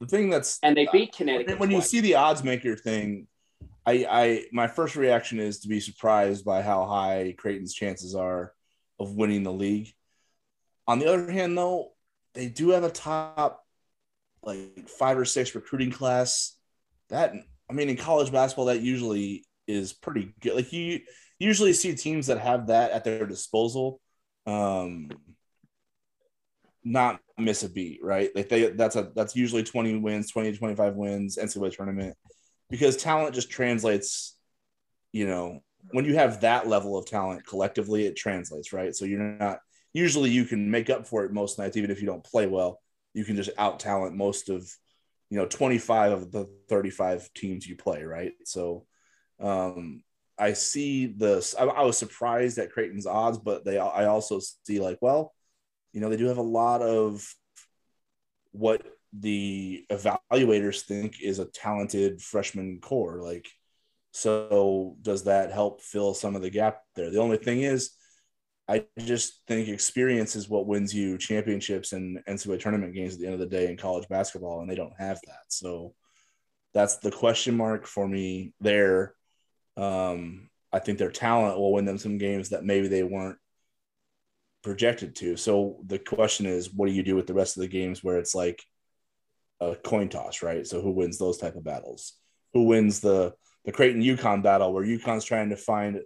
The 0.00 0.08
thing 0.08 0.28
that's 0.28 0.58
and 0.62 0.76
they 0.76 0.88
uh, 0.88 0.92
beat 0.92 1.14
Connecticut. 1.14 1.60
When, 1.60 1.68
when 1.68 1.70
you 1.70 1.80
see 1.80 2.00
the 2.00 2.16
odds 2.16 2.42
maker 2.42 2.74
thing, 2.76 3.28
I, 3.86 4.06
I 4.10 4.44
my 4.52 4.66
first 4.66 4.96
reaction 4.96 5.38
is 5.38 5.60
to 5.60 5.68
be 5.68 5.78
surprised 5.78 6.44
by 6.44 6.62
how 6.62 6.84
high 6.84 7.36
Creighton's 7.38 7.72
chances 7.72 8.16
are 8.16 8.52
of 8.98 9.14
winning 9.14 9.44
the 9.44 9.52
league. 9.52 9.92
On 10.86 10.98
the 10.98 11.06
other 11.06 11.30
hand, 11.30 11.56
though, 11.56 11.92
they 12.34 12.48
do 12.48 12.70
have 12.70 12.84
a 12.84 12.90
top 12.90 13.64
like 14.42 14.88
five 14.88 15.18
or 15.18 15.24
six 15.24 15.54
recruiting 15.54 15.90
class. 15.90 16.56
That 17.08 17.34
I 17.70 17.72
mean, 17.72 17.88
in 17.88 17.96
college 17.96 18.32
basketball, 18.32 18.66
that 18.66 18.80
usually 18.80 19.44
is 19.66 19.92
pretty 19.92 20.34
good. 20.40 20.56
Like 20.56 20.72
you 20.72 21.00
usually 21.38 21.72
see 21.72 21.94
teams 21.94 22.26
that 22.26 22.38
have 22.38 22.68
that 22.68 22.90
at 22.90 23.04
their 23.04 23.26
disposal, 23.26 24.00
um, 24.46 25.10
not 26.82 27.20
miss 27.38 27.62
a 27.62 27.68
beat, 27.68 28.00
right? 28.02 28.30
Like 28.34 28.48
they 28.48 28.70
that's 28.70 28.96
a 28.96 29.12
that's 29.14 29.36
usually 29.36 29.62
20 29.62 29.98
wins, 29.98 30.30
20 30.30 30.52
to 30.52 30.58
25 30.58 30.94
wins, 30.94 31.36
NCAA 31.36 31.76
tournament 31.76 32.16
because 32.72 32.96
talent 32.96 33.34
just 33.34 33.50
translates, 33.50 34.34
you 35.12 35.26
know, 35.26 35.60
when 35.90 36.06
you 36.06 36.14
have 36.14 36.40
that 36.40 36.66
level 36.66 36.96
of 36.96 37.04
talent 37.04 37.46
collectively, 37.46 38.06
it 38.06 38.16
translates, 38.16 38.72
right? 38.72 38.96
So 38.96 39.04
you're 39.04 39.20
not 39.20 39.58
usually 39.92 40.30
you 40.30 40.44
can 40.44 40.70
make 40.70 40.90
up 40.90 41.06
for 41.06 41.24
it 41.24 41.32
most 41.32 41.58
nights, 41.58 41.76
even 41.76 41.90
if 41.90 42.00
you 42.00 42.06
don't 42.06 42.24
play 42.24 42.46
well. 42.46 42.80
You 43.14 43.24
can 43.24 43.36
just 43.36 43.50
out 43.58 43.78
talent 43.80 44.16
most 44.16 44.48
of, 44.48 44.70
you 45.28 45.38
know, 45.38 45.46
25 45.46 46.12
of 46.12 46.32
the 46.32 46.48
35 46.68 47.32
teams 47.34 47.66
you 47.66 47.76
play, 47.76 48.02
right? 48.04 48.32
So 48.44 48.86
um 49.40 50.02
I 50.38 50.54
see 50.54 51.06
the 51.06 51.54
I, 51.58 51.64
I 51.64 51.82
was 51.82 51.98
surprised 51.98 52.58
at 52.58 52.72
Creighton's 52.72 53.06
odds, 53.06 53.38
but 53.38 53.64
they 53.64 53.78
I 53.78 54.06
also 54.06 54.40
see 54.66 54.80
like, 54.80 54.98
well, 55.00 55.34
you 55.92 56.00
know, 56.00 56.08
they 56.08 56.16
do 56.16 56.26
have 56.26 56.38
a 56.38 56.42
lot 56.42 56.82
of 56.82 57.26
what 58.52 58.82
the 59.12 59.84
evaluators 59.90 60.82
think 60.82 61.20
is 61.22 61.38
a 61.38 61.44
talented 61.44 62.22
freshman 62.22 62.78
core. 62.80 63.20
Like, 63.20 63.48
so 64.12 64.96
does 65.02 65.24
that 65.24 65.52
help 65.52 65.82
fill 65.82 66.14
some 66.14 66.34
of 66.34 66.42
the 66.42 66.50
gap 66.50 66.80
there? 66.94 67.10
The 67.10 67.20
only 67.20 67.36
thing 67.36 67.62
is, 67.62 67.90
I 68.72 68.86
just 68.98 69.42
think 69.46 69.68
experience 69.68 70.34
is 70.34 70.48
what 70.48 70.66
wins 70.66 70.94
you 70.94 71.18
championships 71.18 71.92
and 71.92 72.20
NCAA 72.26 72.58
tournament 72.58 72.94
games 72.94 73.12
at 73.12 73.20
the 73.20 73.26
end 73.26 73.34
of 73.34 73.40
the 73.40 73.46
day 73.46 73.70
in 73.70 73.76
college 73.76 74.08
basketball, 74.08 74.60
and 74.60 74.70
they 74.70 74.74
don't 74.74 74.98
have 74.98 75.20
that. 75.26 75.42
So 75.48 75.92
that's 76.72 76.96
the 76.96 77.10
question 77.10 77.54
mark 77.54 77.86
for 77.86 78.08
me 78.08 78.54
there. 78.62 79.14
Um, 79.76 80.48
I 80.72 80.78
think 80.78 80.96
their 80.96 81.10
talent 81.10 81.58
will 81.58 81.74
win 81.74 81.84
them 81.84 81.98
some 81.98 82.16
games 82.16 82.48
that 82.48 82.64
maybe 82.64 82.88
they 82.88 83.02
weren't 83.02 83.36
projected 84.62 85.16
to. 85.16 85.36
So 85.36 85.80
the 85.86 85.98
question 85.98 86.46
is, 86.46 86.72
what 86.72 86.86
do 86.86 86.92
you 86.92 87.02
do 87.02 87.14
with 87.14 87.26
the 87.26 87.34
rest 87.34 87.58
of 87.58 87.60
the 87.60 87.68
games 87.68 88.02
where 88.02 88.16
it's 88.16 88.34
like 88.34 88.62
a 89.60 89.76
coin 89.76 90.08
toss, 90.08 90.42
right? 90.42 90.66
So 90.66 90.80
who 90.80 90.92
wins 90.92 91.18
those 91.18 91.36
type 91.36 91.56
of 91.56 91.64
battles? 91.64 92.14
Who 92.54 92.64
wins 92.64 93.00
the 93.00 93.34
the 93.66 93.72
Creighton 93.72 94.02
UConn 94.02 94.42
battle 94.42 94.72
where 94.72 94.82
UConn's 94.82 95.26
trying 95.26 95.50
to 95.50 95.56
find 95.56 96.00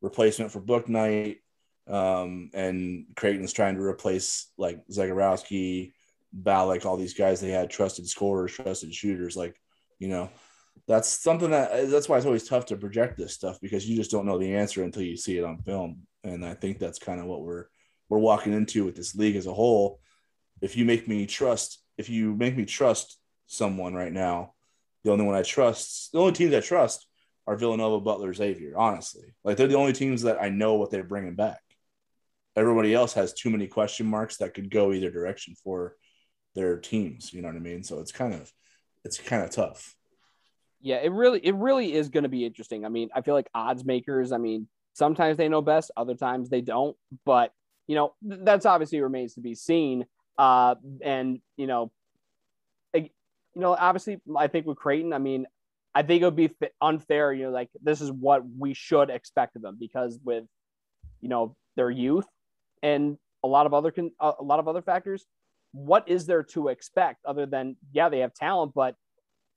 replacement 0.00 0.52
for 0.52 0.60
Bouknight, 0.60 1.38
um, 1.88 2.50
and 2.54 3.06
Creighton's 3.16 3.52
trying 3.52 3.76
to 3.76 3.82
replace 3.82 4.50
like 4.56 4.86
Zegarowski, 4.88 5.92
Ballock, 6.32 6.86
all 6.86 6.96
these 6.96 7.14
guys 7.14 7.40
they 7.40 7.50
had 7.50 7.70
trusted 7.70 8.08
scorers, 8.08 8.52
trusted 8.52 8.94
shooters. 8.94 9.36
Like, 9.36 9.56
you 9.98 10.08
know, 10.08 10.30
that's 10.86 11.08
something 11.08 11.50
that 11.50 11.90
that's 11.90 12.08
why 12.08 12.16
it's 12.16 12.26
always 12.26 12.48
tough 12.48 12.66
to 12.66 12.76
project 12.76 13.18
this 13.18 13.34
stuff 13.34 13.60
because 13.60 13.88
you 13.88 13.96
just 13.96 14.10
don't 14.10 14.26
know 14.26 14.38
the 14.38 14.56
answer 14.56 14.82
until 14.82 15.02
you 15.02 15.16
see 15.16 15.38
it 15.38 15.44
on 15.44 15.58
film. 15.58 16.02
And 16.24 16.44
I 16.44 16.54
think 16.54 16.78
that's 16.78 16.98
kind 16.98 17.20
of 17.20 17.26
what 17.26 17.42
we're 17.42 17.66
we're 18.08 18.18
walking 18.18 18.52
into 18.52 18.84
with 18.84 18.96
this 18.96 19.14
league 19.14 19.36
as 19.36 19.46
a 19.46 19.54
whole. 19.54 20.00
If 20.60 20.76
you 20.76 20.84
make 20.84 21.08
me 21.08 21.26
trust 21.26 21.82
if 21.98 22.08
you 22.08 22.34
make 22.34 22.56
me 22.56 22.64
trust 22.64 23.18
someone 23.46 23.94
right 23.94 24.12
now, 24.12 24.54
the 25.04 25.12
only 25.12 25.24
one 25.24 25.34
I 25.34 25.42
trust, 25.42 26.12
the 26.12 26.20
only 26.20 26.32
teams 26.32 26.54
I 26.54 26.60
trust 26.60 27.06
are 27.46 27.56
Villanova, 27.56 28.00
Butler, 28.00 28.32
Xavier. 28.32 28.78
Honestly, 28.78 29.34
like 29.44 29.56
they're 29.56 29.66
the 29.66 29.76
only 29.76 29.92
teams 29.92 30.22
that 30.22 30.40
I 30.40 30.48
know 30.48 30.74
what 30.74 30.90
they're 30.90 31.04
bringing 31.04 31.34
back. 31.34 31.60
Everybody 32.56 32.94
else 32.94 33.14
has 33.14 33.32
too 33.32 33.50
many 33.50 33.66
question 33.66 34.06
marks 34.06 34.38
that 34.38 34.54
could 34.54 34.70
go 34.70 34.92
either 34.92 35.10
direction 35.10 35.54
for 35.62 35.96
their 36.54 36.78
teams. 36.78 37.32
You 37.32 37.42
know 37.42 37.48
what 37.48 37.56
I 37.56 37.60
mean? 37.60 37.82
So 37.82 38.00
it's 38.00 38.12
kind 38.12 38.34
of 38.34 38.50
it's 39.04 39.18
kind 39.18 39.42
of 39.42 39.50
tough. 39.50 39.94
Yeah, 40.80 40.96
it 40.96 41.12
really 41.12 41.40
it 41.40 41.54
really 41.54 41.92
is 41.92 42.08
going 42.08 42.24
to 42.24 42.28
be 42.28 42.44
interesting. 42.44 42.84
I 42.84 42.88
mean, 42.88 43.08
I 43.14 43.22
feel 43.22 43.34
like 43.34 43.48
odds 43.54 43.84
makers. 43.84 44.32
I 44.32 44.38
mean, 44.38 44.68
sometimes 44.92 45.36
they 45.36 45.48
know 45.48 45.62
best, 45.62 45.90
other 45.96 46.14
times 46.14 46.50
they 46.50 46.60
don't. 46.60 46.96
But 47.24 47.52
you 47.86 47.94
know, 47.94 48.14
that's 48.22 48.66
obviously 48.66 49.00
remains 49.00 49.34
to 49.34 49.40
be 49.40 49.54
seen. 49.54 50.06
Uh, 50.38 50.74
and 51.02 51.40
you 51.56 51.66
know, 51.66 51.90
you 53.54 53.60
know, 53.60 53.76
obviously, 53.78 54.20
I 54.36 54.46
think 54.46 54.66
with 54.66 54.78
Creighton, 54.78 55.12
I 55.12 55.18
mean, 55.18 55.46
I 55.94 56.02
think 56.02 56.22
it 56.22 56.24
would 56.24 56.36
be 56.36 56.50
unfair. 56.80 57.32
You 57.32 57.44
know, 57.44 57.50
like 57.50 57.68
this 57.82 58.00
is 58.00 58.10
what 58.10 58.42
we 58.58 58.74
should 58.74 59.10
expect 59.10 59.56
of 59.56 59.62
them 59.62 59.76
because 59.78 60.18
with, 60.24 60.44
you 61.20 61.28
know, 61.28 61.56
their 61.76 61.90
youth 61.90 62.26
and 62.82 63.16
a 63.44 63.48
lot 63.48 63.66
of 63.66 63.74
other 63.74 63.90
con- 63.90 64.12
a 64.20 64.42
lot 64.42 64.58
of 64.58 64.68
other 64.68 64.82
factors, 64.82 65.26
what 65.72 66.08
is 66.08 66.26
there 66.26 66.42
to 66.42 66.68
expect 66.68 67.24
other 67.24 67.46
than 67.46 67.76
yeah, 67.92 68.08
they 68.08 68.20
have 68.20 68.34
talent, 68.34 68.72
but 68.74 68.94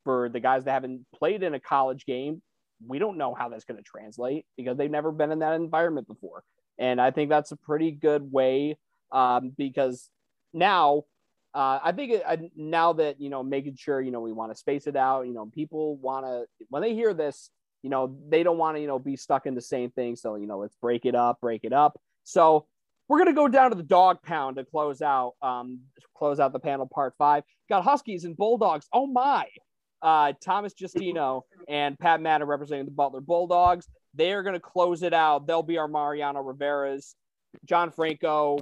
for 0.04 0.30
the 0.30 0.40
guys 0.40 0.64
that 0.64 0.72
haven't 0.72 1.06
played 1.14 1.44
in 1.44 1.54
a 1.54 1.60
college 1.60 2.06
game, 2.06 2.42
we 2.86 3.00
don't 3.00 3.18
know 3.18 3.34
how 3.34 3.50
that's 3.50 3.66
going 3.66 3.78
to 3.78 3.84
translate 3.84 4.46
because 4.58 4.78
they've 4.78 4.92
never 4.92 5.12
been 5.12 5.32
in 5.32 5.40
that 5.40 5.54
environment 5.54 6.08
before. 6.08 6.44
And 6.78 7.00
I 7.02 7.12
think 7.12 7.30
that's 7.30 7.52
a 7.52 7.58
pretty 7.58 7.92
good 7.92 8.32
way 8.32 8.78
um, 9.12 9.54
because 9.58 10.10
now 10.54 11.04
uh, 11.56 11.80
I 11.82 11.94
think 11.94 12.12
it, 12.12 12.52
now 12.56 12.94
that 12.94 13.22
you 13.22 13.30
know 13.30 13.42
making 13.42 13.78
sure 13.78 14.02
you 14.02 14.12
know 14.12 14.20
we 14.20 14.34
want 14.34 14.52
to 14.52 14.58
space 14.58 14.88
it 14.88 14.98
out. 14.98 15.26
You 15.26 15.34
know, 15.34 15.50
people 15.54 15.96
want 15.96 16.26
to 16.26 16.46
when 16.70 16.82
they 16.82 16.94
hear 16.94 17.14
this, 17.14 17.50
you 17.82 17.90
know, 17.90 18.18
they 18.28 18.44
don't 18.44 18.58
want 18.58 18.76
to 18.76 18.82
you 18.82 18.88
know 18.88 19.00
be 19.00 19.16
stuck 19.16 19.46
in 19.46 19.56
the 19.56 19.62
same 19.62 19.90
thing. 19.92 20.18
So 20.18 20.36
you 20.36 20.48
know, 20.48 20.60
let's 20.60 20.76
break 20.82 21.06
it 21.06 21.16
up, 21.16 21.40
break 21.40 21.64
it 21.64 21.72
up. 21.72 21.98
So 22.26 22.68
we're 23.08 23.18
gonna 23.20 23.34
go 23.34 23.48
down 23.48 23.72
to 23.72 23.76
the 23.76 23.84
dog 23.84 24.22
pound 24.24 24.58
to 24.58 24.66
close 24.66 25.02
out 25.02 25.34
um 25.42 25.82
close 26.16 26.40
out 26.40 26.54
the 26.54 26.60
panel 26.60 26.88
part 26.88 27.14
five. 27.18 27.44
Got 27.70 27.84
Huskies 27.84 28.24
and 28.26 28.36
Bulldogs. 28.38 28.88
Oh 28.94 29.08
my! 29.08 29.46
Uh, 30.02 30.34
Thomas 30.44 30.74
Justino 30.74 31.42
and 31.68 31.98
Pat 31.98 32.22
Madden 32.22 32.48
representing 32.48 32.86
the 32.86 32.92
Butler 32.92 33.22
Bulldogs. 33.22 33.88
They 34.14 34.34
are 34.34 34.44
going 34.44 34.54
to 34.54 34.60
close 34.60 35.04
it 35.04 35.14
out. 35.14 35.48
They'll 35.48 35.64
be 35.64 35.78
our 35.78 35.88
Mariano 35.88 36.42
Rivera's, 36.42 37.16
John 37.66 37.92
Franco, 37.92 38.60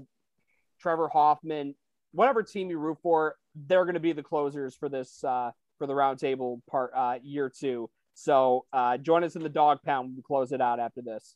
Trevor 0.80 1.10
Hoffman, 1.10 1.76
whatever 2.12 2.44
team 2.44 2.70
you 2.70 2.80
root 2.80 2.98
for. 3.04 3.36
They're 3.56 3.84
going 3.84 3.96
to 3.96 4.00
be 4.00 4.14
the 4.14 4.24
closers 4.24 4.76
for 4.76 4.90
this 4.90 5.24
uh, 5.24 5.52
for 5.78 5.86
the 5.86 5.94
roundtable 5.94 6.62
part 6.70 6.92
uh, 6.96 7.16
year 7.22 7.50
two. 7.50 7.90
So 8.14 8.66
uh, 8.72 8.98
join 8.98 9.24
us 9.24 9.36
in 9.36 9.44
the 9.44 9.50
dog 9.50 9.80
pound. 9.84 10.14
We'll 10.14 10.24
close 10.24 10.52
it 10.52 10.62
out 10.62 10.80
after 10.80 11.02
this. 11.02 11.36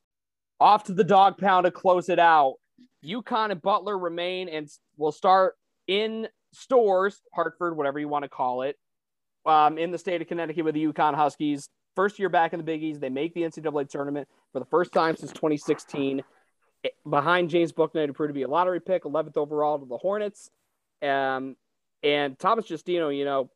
Off 0.60 0.86
to 0.86 0.94
the 0.94 1.04
dog 1.04 1.38
pound 1.38 1.66
to 1.66 1.72
close 1.72 2.10
it 2.10 2.20
out. 2.20 2.56
UConn 3.06 3.52
and 3.52 3.62
Butler 3.62 3.98
remain, 3.98 4.50
and 4.50 4.68
we'll 4.98 5.12
start 5.12 5.56
in 5.88 6.28
Storrs, 6.54 7.22
Hartford, 7.34 7.78
whatever 7.78 8.00
you 8.00 8.08
want 8.08 8.24
to 8.24 8.30
call 8.30 8.64
it, 8.64 8.78
um, 9.46 9.78
in 9.78 9.92
the 9.92 9.98
state 9.98 10.22
of 10.22 10.28
Connecticut 10.28 10.66
with 10.66 10.76
the 10.76 10.86
UConn 10.86 11.16
Huskies. 11.16 11.70
First 11.96 12.20
year 12.20 12.30
back 12.30 12.54
in 12.54 12.60
the 12.60 12.64
Big 12.64 12.84
East, 12.84 13.02
they 13.02 13.10
make 13.10 13.34
the 13.34 13.42
NCAA 13.42 13.90
tournament 13.90 14.28
for 14.54 14.60
the 14.60 14.66
first 14.66 14.94
time 14.94 15.16
since 15.16 15.32
2016. 15.32 16.24
Behind 17.10 17.50
James 17.50 17.72
Bouknight, 17.74 18.08
who 18.08 18.14
proved 18.14 18.30
to 18.30 18.34
be 18.34 18.44
a 18.44 18.48
lottery 18.48 18.80
pick, 18.80 19.04
11th 19.04 19.36
overall 19.36 19.80
to 19.80 19.86
the 19.86 19.98
Hornets. 19.98 20.50
Um, 21.02 21.56
and 22.04 22.38
Thomas 22.38 22.68
Justino, 22.68 23.16
you 23.16 23.26
know, 23.26 23.50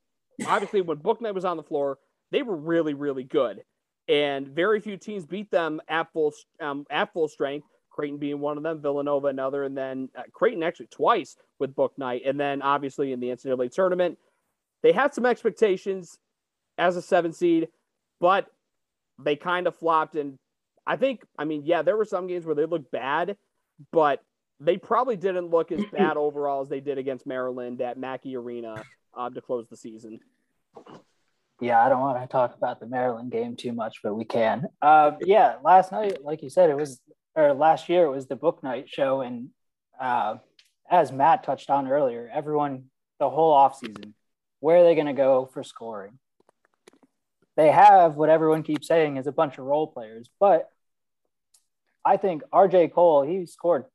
obviously 0.47 0.81
when 0.81 0.97
Bouknight 0.97 1.35
was 1.35 1.45
on 1.45 1.57
the 1.57 1.63
floor, 1.63 1.99
they 2.31 2.41
were 2.41 2.55
really, 2.55 2.93
really 2.93 3.23
good. 3.23 3.61
And 4.07 4.47
very 4.47 4.79
few 4.79 4.97
teams 4.97 5.25
beat 5.25 5.51
them 5.51 5.79
at 5.87 6.11
full 6.11 6.33
um, 6.59 6.85
at 6.89 7.13
full 7.13 7.27
strength. 7.27 7.67
Creighton 7.91 8.17
being 8.17 8.39
one 8.39 8.57
of 8.57 8.63
them, 8.63 8.81
Villanova 8.81 9.27
another, 9.27 9.63
and 9.63 9.77
then 9.77 10.09
uh, 10.15 10.23
Creighton 10.31 10.63
actually 10.63 10.87
twice 10.87 11.35
with 11.59 11.75
Bouknight, 11.75 12.27
and 12.27 12.39
then 12.39 12.61
obviously 12.61 13.11
in 13.11 13.19
the 13.19 13.27
NCAA 13.27 13.71
tournament, 13.71 14.17
they 14.81 14.91
had 14.91 15.13
some 15.13 15.25
expectations 15.25 16.17
as 16.77 16.95
a 16.95 17.01
seven 17.01 17.33
seed, 17.33 17.67
but 18.19 18.47
they 19.19 19.35
kind 19.35 19.67
of 19.67 19.75
flopped. 19.75 20.15
And 20.15 20.39
I 20.85 20.95
think, 20.95 21.23
I 21.37 21.45
mean, 21.45 21.63
yeah, 21.65 21.81
there 21.81 21.97
were 21.97 22.05
some 22.05 22.27
games 22.27 22.45
where 22.45 22.55
they 22.55 22.65
looked 22.65 22.91
bad, 22.91 23.37
but 23.91 24.23
they 24.59 24.77
probably 24.77 25.15
didn't 25.15 25.49
look 25.49 25.71
as 25.71 25.83
bad 25.91 26.17
overall 26.17 26.61
as 26.61 26.69
they 26.69 26.79
did 26.79 26.97
against 26.97 27.27
Maryland 27.27 27.81
at 27.81 27.97
Mackey 27.97 28.35
Arena 28.35 28.83
uh, 29.15 29.29
to 29.29 29.41
close 29.41 29.67
the 29.69 29.77
season. 29.77 30.19
Yeah, 31.59 31.85
I 31.85 31.89
don't 31.89 31.99
want 31.99 32.19
to 32.19 32.27
talk 32.27 32.55
about 32.55 32.79
the 32.79 32.87
Maryland 32.87 33.31
game 33.31 33.55
too 33.55 33.71
much, 33.71 33.97
but 34.01 34.15
we 34.15 34.25
can. 34.25 34.65
Uh, 34.81 35.11
yeah, 35.21 35.57
last 35.63 35.91
night, 35.91 36.23
like 36.23 36.41
you 36.41 36.49
said, 36.49 36.71
it 36.71 36.75
was, 36.75 36.99
or 37.35 37.53
last 37.53 37.89
year, 37.89 38.05
it 38.05 38.11
was 38.11 38.27
the 38.27 38.35
Bouknight 38.35 38.87
show. 38.87 39.21
And 39.21 39.49
uh, 39.99 40.37
as 40.89 41.11
Matt 41.11 41.43
touched 41.43 41.69
on 41.69 41.87
earlier, 41.87 42.29
everyone, 42.31 42.85
the 43.19 43.29
whole 43.29 43.53
offseason, 43.53 44.13
where 44.59 44.77
are 44.77 44.83
they 44.83 44.95
going 44.95 45.07
to 45.07 45.13
go 45.13 45.49
for 45.53 45.63
scoring? 45.63 46.19
They 47.57 47.71
have 47.71 48.15
what 48.15 48.29
everyone 48.29 48.63
keeps 48.63 48.87
saying 48.87 49.17
is 49.17 49.27
a 49.27 49.31
bunch 49.31 49.57
of 49.57 49.65
role 49.65 49.87
players, 49.87 50.29
but 50.39 50.69
I 52.03 52.17
think 52.17 52.43
RJ 52.51 52.93
Cole, 52.93 53.23
he 53.23 53.45
scored 53.45 53.85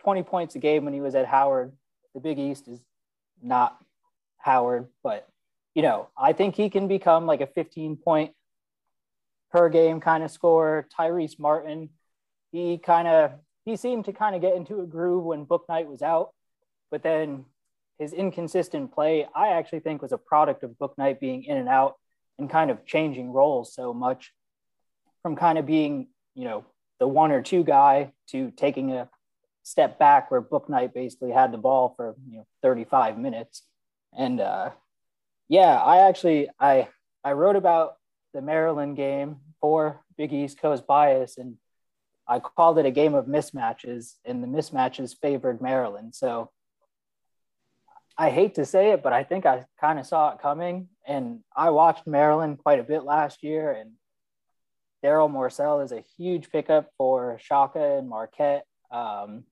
20 0.00 0.22
points 0.22 0.54
a 0.56 0.58
game 0.58 0.84
when 0.84 0.94
he 0.94 1.00
was 1.00 1.14
at 1.14 1.26
Howard. 1.26 1.72
The 2.14 2.20
Big 2.20 2.38
East 2.38 2.68
is 2.68 2.80
not 3.42 3.76
Howard, 4.38 4.88
but 5.02 5.28
you 5.74 5.82
know, 5.82 6.08
I 6.16 6.32
think 6.32 6.54
he 6.54 6.68
can 6.68 6.88
become 6.88 7.26
like 7.26 7.40
a 7.40 7.46
15 7.46 7.96
point 7.96 8.32
per 9.50 9.68
game 9.68 10.00
kind 10.00 10.22
of 10.22 10.30
scorer. 10.30 10.86
Tyrese 10.98 11.38
Martin, 11.38 11.90
he 12.52 12.78
kind 12.78 13.08
of 13.08 13.32
he 13.64 13.76
seemed 13.76 14.04
to 14.04 14.12
kind 14.12 14.36
of 14.36 14.42
get 14.42 14.54
into 14.54 14.80
a 14.80 14.86
groove 14.86 15.24
when 15.24 15.46
Bouknight 15.46 15.86
was 15.86 16.02
out, 16.02 16.30
but 16.90 17.02
then 17.02 17.46
his 17.98 18.12
inconsistent 18.12 18.92
play, 18.92 19.26
I 19.34 19.48
actually 19.48 19.80
think 19.80 20.02
was 20.02 20.12
a 20.12 20.18
product 20.18 20.64
of 20.64 20.72
Bouknight 20.72 21.20
being 21.20 21.44
in 21.44 21.56
and 21.56 21.68
out 21.68 21.94
and 22.38 22.50
kind 22.50 22.70
of 22.70 22.84
changing 22.84 23.30
roles 23.30 23.72
so 23.74 23.94
much 23.94 24.32
from 25.22 25.36
kind 25.36 25.58
of 25.58 25.66
being, 25.66 26.08
you 26.34 26.44
know, 26.44 26.64
the 26.98 27.06
one 27.06 27.30
or 27.30 27.42
two 27.42 27.62
guy 27.62 28.12
to 28.28 28.50
taking 28.56 28.92
a 28.92 29.08
step 29.62 29.98
back 29.98 30.30
where 30.30 30.42
Bouknight 30.42 30.92
basically 30.92 31.30
had 31.30 31.52
the 31.52 31.58
ball 31.58 31.94
for, 31.96 32.16
you 32.28 32.38
know, 32.38 32.46
35 32.62 33.18
minutes. 33.18 33.62
And 34.16 34.40
uh, 34.40 34.70
yeah, 35.48 35.76
I 35.76 36.08
actually, 36.08 36.48
I, 36.58 36.88
I 37.22 37.32
wrote 37.32 37.56
about 37.56 37.94
the 38.34 38.42
Maryland 38.42 38.96
game 38.96 39.36
for 39.60 40.02
Big 40.16 40.32
East 40.32 40.58
Coast 40.58 40.86
bias 40.86 41.38
and 41.38 41.56
I 42.28 42.38
called 42.38 42.78
it 42.78 42.86
a 42.86 42.90
game 42.90 43.14
of 43.14 43.26
mismatches 43.26 44.14
and 44.24 44.42
the 44.42 44.46
mismatches 44.46 45.16
favored 45.20 45.60
Maryland. 45.60 46.14
So 46.14 46.50
I 48.16 48.30
hate 48.30 48.54
to 48.56 48.66
say 48.66 48.90
it, 48.92 49.02
but 49.02 49.12
I 49.12 49.24
think 49.24 49.46
I 49.46 49.64
kind 49.80 49.98
of 49.98 50.06
saw 50.06 50.32
it 50.32 50.40
coming. 50.40 50.88
And 51.06 51.40
I 51.56 51.70
watched 51.70 52.06
Maryland 52.06 52.58
quite 52.58 52.78
a 52.78 52.84
bit 52.84 53.04
last 53.04 53.42
year, 53.42 53.72
and 53.72 53.92
Darryl 55.02 55.30
Morsell 55.30 55.84
is 55.84 55.92
a 55.92 56.04
huge 56.16 56.50
pickup 56.50 56.90
for 56.96 57.38
Shaka 57.40 57.98
and 57.98 58.08
Marquette. 58.08 58.64
Um, 58.90 59.44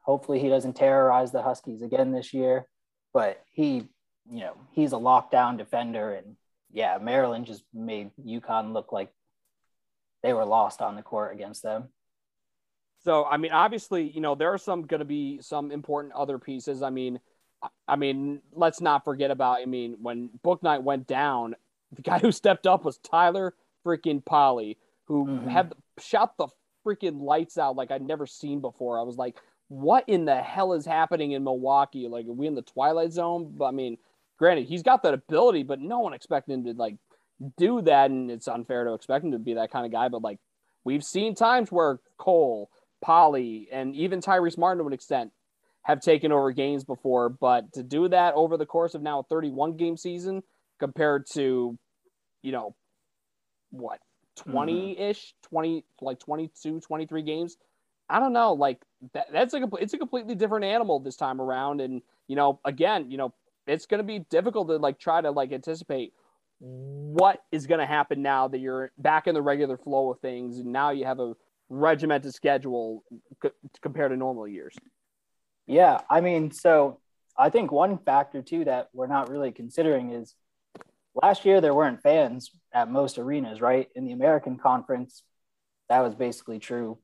hopefully, 0.00 0.38
he 0.38 0.48
doesn't 0.48 0.74
terrorize 0.74 1.32
the 1.32 1.42
Huskies 1.42 1.82
again 1.82 2.12
this 2.12 2.32
year, 2.32 2.66
but 3.12 3.42
he, 3.52 3.88
you 4.30 4.40
know, 4.40 4.56
he's 4.72 4.92
a 4.92 4.96
lockdown 4.96 5.58
defender. 5.58 6.12
And 6.12 6.36
yeah, 6.72 6.98
Maryland 7.02 7.46
just 7.46 7.64
made 7.74 8.10
UConn 8.24 8.72
look 8.72 8.92
like 8.92 9.12
they 10.26 10.32
were 10.32 10.44
lost 10.44 10.80
on 10.80 10.96
the 10.96 11.02
court 11.02 11.34
against 11.34 11.62
them. 11.62 11.88
So, 13.04 13.24
I 13.24 13.36
mean, 13.36 13.52
obviously, 13.52 14.10
you 14.10 14.20
know, 14.20 14.34
there 14.34 14.52
are 14.52 14.58
some 14.58 14.82
going 14.82 14.98
to 14.98 15.04
be 15.04 15.40
some 15.40 15.70
important 15.70 16.14
other 16.14 16.38
pieces. 16.38 16.82
I 16.82 16.90
mean, 16.90 17.20
I 17.86 17.96
mean, 17.96 18.40
let's 18.52 18.80
not 18.80 19.04
forget 19.04 19.30
about. 19.30 19.60
I 19.60 19.66
mean, 19.66 19.96
when 20.02 20.30
Bouknight 20.44 20.82
went 20.82 21.06
down, 21.06 21.54
the 21.92 22.02
guy 22.02 22.18
who 22.22 22.32
stepped 22.32 22.66
up 22.66 22.84
was 22.84 22.98
Tyler 22.98 23.54
freaking 23.84 24.24
Polley, 24.24 24.76
who 25.04 25.26
mm-hmm. 25.26 25.48
had 25.48 25.72
shot 25.98 26.36
the 26.36 26.48
freaking 26.84 27.20
lights 27.20 27.58
out 27.58 27.76
like 27.76 27.90
I'd 27.90 28.02
never 28.02 28.26
seen 28.26 28.60
before. 28.60 28.98
I 28.98 29.02
was 29.02 29.16
like, 29.16 29.36
what 29.68 30.04
in 30.08 30.24
the 30.24 30.36
hell 30.36 30.72
is 30.72 30.84
happening 30.84 31.32
in 31.32 31.44
Milwaukee? 31.44 32.08
Like, 32.08 32.26
are 32.26 32.32
we 32.32 32.46
in 32.46 32.54
the 32.54 32.62
twilight 32.62 33.12
zone? 33.12 33.54
But 33.56 33.66
I 33.66 33.70
mean, 33.70 33.98
granted, 34.38 34.66
he's 34.66 34.82
got 34.82 35.02
that 35.04 35.14
ability, 35.14 35.62
but 35.62 35.80
no 35.80 36.00
one 36.00 36.12
expected 36.12 36.54
him 36.54 36.64
to 36.64 36.72
like 36.72 36.96
do 37.58 37.82
that, 37.82 38.10
and 38.10 38.30
it's 38.30 38.48
unfair 38.48 38.84
to 38.84 38.94
expect 38.94 39.24
him 39.24 39.32
to 39.32 39.38
be 39.38 39.54
that 39.54 39.70
kind 39.70 39.86
of 39.86 39.92
guy. 39.92 40.08
But 40.08 40.22
like, 40.22 40.38
we've 40.84 41.04
seen 41.04 41.34
times 41.34 41.70
where 41.70 41.98
Cole, 42.18 42.70
Polley, 43.02 43.68
and 43.70 43.94
even 43.94 44.20
Tyrese 44.20 44.58
Martin 44.58 44.82
to 44.82 44.86
an 44.86 44.92
extent 44.92 45.32
have 45.82 46.00
taken 46.00 46.32
over 46.32 46.50
games 46.50 46.84
before, 46.84 47.28
but 47.28 47.72
to 47.74 47.82
do 47.82 48.08
that 48.08 48.34
over 48.34 48.56
the 48.56 48.66
course 48.66 48.94
of 48.94 49.02
now 49.02 49.20
a 49.20 49.22
31 49.24 49.76
game 49.76 49.96
season 49.96 50.42
compared 50.80 51.26
to, 51.32 51.78
you 52.42 52.52
know, 52.52 52.74
what, 53.70 54.00
mm-hmm. 54.40 54.50
20 54.50 54.98
ish, 54.98 55.34
20, 55.42 55.84
like 56.00 56.18
22, 56.18 56.80
23 56.80 57.22
games. 57.22 57.56
I 58.08 58.18
don't 58.18 58.32
know. 58.32 58.54
Like 58.54 58.80
that, 59.14 59.26
that's 59.32 59.54
a, 59.54 59.68
it's 59.80 59.94
a 59.94 59.98
completely 59.98 60.34
different 60.34 60.64
animal 60.64 60.98
this 60.98 61.16
time 61.16 61.40
around. 61.40 61.80
And, 61.80 62.02
you 62.26 62.34
know, 62.34 62.58
again, 62.64 63.10
you 63.10 63.16
know, 63.16 63.32
it's 63.66 63.86
going 63.86 63.98
to 63.98 64.04
be 64.04 64.20
difficult 64.30 64.68
to 64.68 64.76
like 64.76 64.98
try 64.98 65.20
to 65.20 65.30
like 65.30 65.52
anticipate 65.52 66.12
what 66.58 67.42
is 67.52 67.66
going 67.66 67.80
to 67.80 67.86
happen 67.86 68.22
now 68.22 68.48
that 68.48 68.58
you're 68.58 68.90
back 68.98 69.26
in 69.26 69.34
the 69.34 69.42
regular 69.42 69.76
flow 69.76 70.10
of 70.10 70.20
things. 70.20 70.58
And 70.58 70.72
now 70.72 70.90
you 70.90 71.04
have 71.04 71.20
a 71.20 71.34
regimented 71.68 72.34
schedule 72.34 73.04
c- 73.42 73.50
compared 73.82 74.12
to 74.12 74.16
normal 74.16 74.48
years. 74.48 74.74
Yeah, 75.66 76.00
I 76.08 76.20
mean, 76.20 76.50
so 76.52 77.00
I 77.36 77.50
think 77.50 77.72
one 77.72 77.98
factor 77.98 78.40
too 78.42 78.64
that 78.64 78.88
we're 78.92 79.08
not 79.08 79.28
really 79.28 79.52
considering 79.52 80.10
is 80.10 80.34
last 81.14 81.44
year 81.44 81.60
there 81.60 81.74
weren't 81.74 82.02
fans 82.02 82.50
at 82.72 82.90
most 82.90 83.18
arenas, 83.18 83.60
right? 83.60 83.88
In 83.94 84.06
the 84.06 84.12
American 84.12 84.56
Conference, 84.56 85.22
that 85.88 86.00
was 86.00 86.14
basically 86.14 86.58
true 86.58 86.98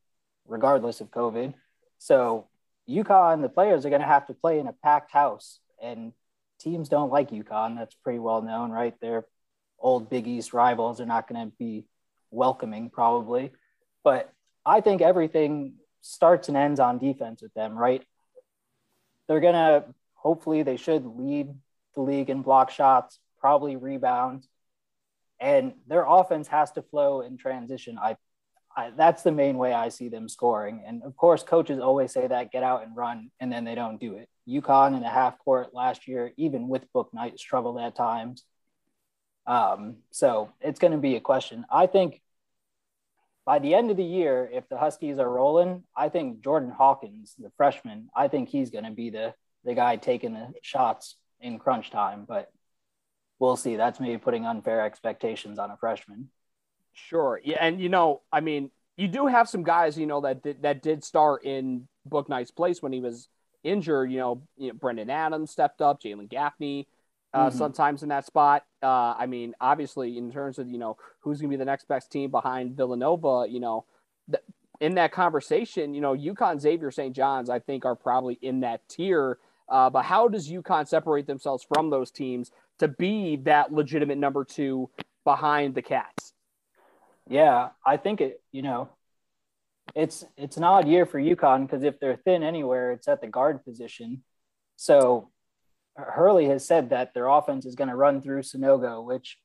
regardless 0.47 1.01
of 1.01 1.11
COVID. 1.11 1.55
So 1.99 2.49
UConn, 2.89 3.43
the 3.43 3.49
players 3.49 3.87
are 3.87 3.91
going 3.91 4.03
to 4.03 4.07
have 4.09 4.27
to 4.27 4.35
play 4.35 4.59
in 4.59 4.67
a 4.67 4.73
packed 4.73 5.13
house, 5.13 5.61
and 5.81 6.13
teams 6.61 6.89
don't 6.89 7.13
like 7.13 7.31
UConn. 7.31 7.77
That's 7.77 7.95
pretty 7.95 8.19
well 8.19 8.43
known, 8.43 8.71
right? 8.71 8.95
Their 9.01 9.25
old 9.83 10.09
Big 10.09 10.27
East 10.27 10.53
rivals 10.55 11.01
are 11.01 11.07
not 11.07 11.29
going 11.29 11.51
to 11.51 11.53
be 11.59 11.85
welcoming, 12.31 12.89
probably. 12.89 13.53
But 14.05 14.33
I 14.65 14.81
think 14.81 15.03
everything 15.03 15.75
starts 16.01 16.49
and 16.49 16.57
ends 16.57 16.81
on 16.81 16.99
defense 16.99 17.43
with 17.43 17.53
them, 17.55 17.77
right? 17.77 18.03
they're 19.29 19.41
going 19.41 19.55
to 19.55 19.85
hopefully 20.15 20.63
they 20.63 20.77
should 20.77 21.07
lead 21.07 21.49
the 21.95 22.03
league 22.03 22.31
in 22.31 22.43
block 22.43 22.71
shots, 22.71 23.19
probably 23.41 23.77
rebounds. 23.77 24.49
and 25.41 25.75
their 25.89 26.05
offense 26.07 26.49
has 26.49 26.71
to 26.73 26.83
flow 26.83 27.23
in 27.23 27.37
transition. 27.37 27.99
I, 27.99 28.17
I 28.77 28.91
that's 28.97 29.23
the 29.23 29.33
main 29.33 29.59
way 29.59 29.73
I 29.73 29.89
see 29.89 30.09
them 30.09 30.29
scoring. 30.29 30.85
And 30.87 31.03
of 31.03 31.17
course, 31.17 31.43
coaches 31.43 31.81
always 31.81 32.13
say 32.13 32.27
that 32.27 32.53
get 32.53 32.63
out 32.63 32.85
and 32.85 32.97
run, 32.97 33.31
and 33.41 33.53
then 33.53 33.65
they 33.65 33.75
don't 33.75 33.99
do 33.99 34.17
it. 34.17 34.29
UConn 34.49 34.95
in 34.95 35.03
the 35.03 35.09
half 35.09 35.39
court 35.39 35.75
last 35.75 36.07
year, 36.07 36.33
even 36.37 36.69
with 36.69 36.85
Bouknight, 36.95 37.39
struggled 37.39 37.79
at 37.81 37.97
times. 37.97 38.45
Um, 39.47 39.97
so 40.11 40.53
it's 40.61 40.79
going 40.79 40.93
to 40.93 40.99
be 40.99 41.17
a 41.17 41.21
question. 41.21 41.65
I 41.71 41.87
think 41.87 42.21
by 43.45 43.59
the 43.59 43.75
end 43.75 43.91
of 43.91 43.97
the 43.97 44.05
year, 44.05 44.49
if 44.53 44.69
the 44.69 44.79
Huskies 44.79 45.19
are 45.19 45.29
rolling, 45.29 45.83
I 45.97 46.09
think 46.09 46.43
Jordan 46.43 46.71
Hawkins, 46.71 47.35
the 47.39 47.51
freshman, 47.57 48.09
I 48.15 48.29
think 48.29 48.49
he's 48.49 48.71
going 48.71 48.85
to 48.85 48.93
be 48.93 49.11
the 49.11 49.35
the 49.65 49.75
guy 49.75 49.97
taking 49.97 50.35
the 50.35 50.53
shots 50.63 51.17
in 51.41 51.59
crunch 51.59 51.91
time. 51.91 52.25
But 52.27 52.51
we'll 53.39 53.57
see. 53.57 53.77
That's 53.77 54.01
maybe 54.01 54.19
putting 54.19 54.47
unfair 54.47 54.83
expectations 54.83 55.59
on 55.59 55.71
a 55.71 55.77
freshman. 55.77 56.29
Sure. 56.93 57.41
Yeah, 57.43 57.59
and 57.61 57.81
you 57.81 57.89
know, 57.89 58.23
I 58.33 58.41
mean, 58.41 58.71
you 58.97 59.09
do 59.09 59.27
have 59.27 59.49
some 59.49 59.63
guys, 59.65 59.99
you 59.99 60.07
know, 60.07 60.21
that 60.21 60.43
did, 60.43 60.63
that 60.63 60.83
did 60.83 61.03
start 61.03 61.45
in 61.45 61.89
Bouknight's 62.09 62.51
place 62.51 62.83
when 62.83 62.93
he 62.93 63.01
was 63.01 63.29
injured. 63.65 64.13
You 64.13 64.19
know, 64.19 64.43
you 64.57 64.69
know 64.69 64.75
Brendan 64.75 65.11
Adams 65.11 65.51
stepped 65.51 65.81
up, 65.81 66.01
Jalen 66.01 66.29
Gaffney, 66.29 66.87
uh, 67.35 67.49
Mhm. 67.49 67.53
sometimes 67.53 68.03
in 68.03 68.09
that 68.11 68.27
spot. 68.27 68.65
Uh, 68.83 69.15
I 69.19 69.27
mean, 69.27 69.55
obviously, 69.61 70.19
in 70.19 70.31
terms 70.31 70.59
of 70.59 70.69
you 70.69 70.79
know 70.79 70.97
who's 71.21 71.41
going 71.41 71.51
to 71.51 71.57
be 71.57 71.59
the 71.59 71.65
next 71.65 71.87
best 71.89 72.11
team 72.13 72.31
behind 72.31 72.77
Villanova, 72.77 73.47
you 73.49 73.61
know, 73.61 73.85
th- 74.31 74.45
in 74.81 74.95
that 74.97 75.13
conversation, 75.13 75.95
you 75.95 76.01
know, 76.01 76.15
UConn, 76.15 76.61
Xavier, 76.61 76.91
St. 76.91 77.15
John's, 77.15 77.49
I 77.49 77.59
think 77.59 77.85
are 77.85 77.95
probably 77.95 78.35
in 78.43 78.61
that 78.61 78.89
tier. 78.89 79.39
Uh, 79.69 79.89
but 79.89 80.05
how 80.05 80.29
does 80.29 80.51
UConn 80.51 80.87
separate 80.87 81.27
themselves 81.27 81.65
from 81.65 81.89
those 81.91 82.11
teams 82.11 82.51
to 82.79 82.89
be 82.89 83.37
that 83.37 83.73
legitimate 83.73 84.19
number 84.19 84.45
two 84.45 84.91
behind 85.25 85.75
the 85.75 85.83
Cats? 85.83 86.35
Yeah, 87.29 87.71
I 87.87 87.97
think 87.97 88.21
it. 88.21 88.43
You 88.51 88.63
know, 88.63 88.89
it's 89.95 90.25
it's 90.37 90.57
an 90.57 90.65
odd 90.65 90.89
year 90.89 91.07
for 91.07 91.21
UConn 91.21 91.63
because 91.63 91.85
if 91.85 91.99
they're 92.01 92.17
thin 92.17 92.43
anywhere, 92.43 92.93
it's 92.93 93.09
at 93.09 93.21
the 93.21 93.29
guard 93.29 93.65
position. 93.65 94.25
So 94.77 95.31
Hurley 95.97 96.47
has 96.47 96.67
said 96.67 96.91
that 96.91 97.15
their 97.15 97.27
offense 97.29 97.67
is 97.67 97.75
going 97.75 97.91
to 97.91 97.97
run 97.97 98.21
through 98.21 98.43
Sanogo, 98.43 99.05
which 99.05 99.39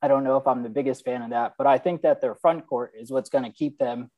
I 0.00 0.08
don't 0.08 0.24
know 0.24 0.36
if 0.36 0.46
I'm 0.46 0.62
the 0.62 0.68
biggest 0.68 1.04
fan 1.04 1.22
of 1.22 1.30
that, 1.30 1.54
but 1.56 1.66
I 1.66 1.78
think 1.78 2.02
that 2.02 2.20
their 2.20 2.34
front 2.34 2.66
court 2.66 2.92
is 2.98 3.10
what's 3.10 3.30
going 3.30 3.44
to 3.44 3.50
keep 3.50 3.78
them, 3.78 4.10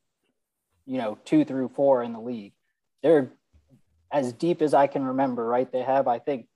you 0.87 0.97
know, 0.99 1.19
two 1.25 1.45
through 1.45 1.69
four 1.69 2.03
in 2.03 2.13
the 2.13 2.21
league. 2.21 2.55
They're 3.03 3.33
as 4.11 4.33
deep 4.33 4.63
as 4.63 4.73
I 4.73 4.87
can 4.87 5.05
remember, 5.05 5.45
right? 5.45 5.71
They 5.71 5.83
have, 5.83 6.09
I 6.09 6.21
think, 6.21 6.47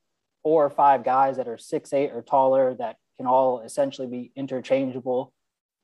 four 0.43 0.65
or 0.65 0.71
five 0.71 1.05
guys 1.05 1.37
that 1.37 1.49
are 1.49 1.59
six 1.59 1.93
eight 1.93 2.13
or 2.13 2.23
taller 2.23 2.75
that 2.75 2.97
can 3.19 3.27
all 3.27 3.61
essentially 3.61 4.07
be 4.07 4.33
interchangeable. 4.35 5.35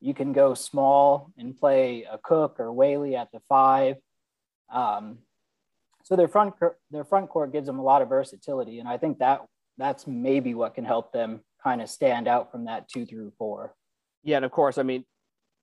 You 0.01 0.15
can 0.15 0.33
go 0.33 0.55
small 0.55 1.33
and 1.37 1.59
play 1.59 2.07
Akok 2.11 2.61
or 2.61 2.73
Whaley 2.73 3.17
at 3.17 3.31
the 3.33 3.41
five. 3.49 3.97
Um, 4.73 5.19
so 6.05 6.15
their 6.17 6.29
front 6.29 6.55
their 6.91 7.05
front 7.05 7.29
court 7.29 7.53
gives 7.53 7.67
them 7.67 7.79
a 7.79 7.83
lot 7.83 8.03
of 8.03 8.09
versatility, 8.09 8.79
and 8.79 8.89
I 8.89 8.99
think 8.99 9.19
that 9.19 9.45
that's 9.77 10.07
maybe 10.07 10.55
what 10.55 10.75
can 10.75 10.85
help 10.85 11.13
them 11.13 11.41
kind 11.63 11.83
of 11.83 11.89
stand 11.91 12.29
out 12.29 12.53
from 12.53 12.67
that 12.67 12.89
two 12.89 13.05
through 13.07 13.33
four. 13.37 13.75
Yeah, 14.23 14.37
and 14.37 14.45
of 14.45 14.53
course, 14.53 14.79
I 14.79 14.83
mean, 14.85 15.05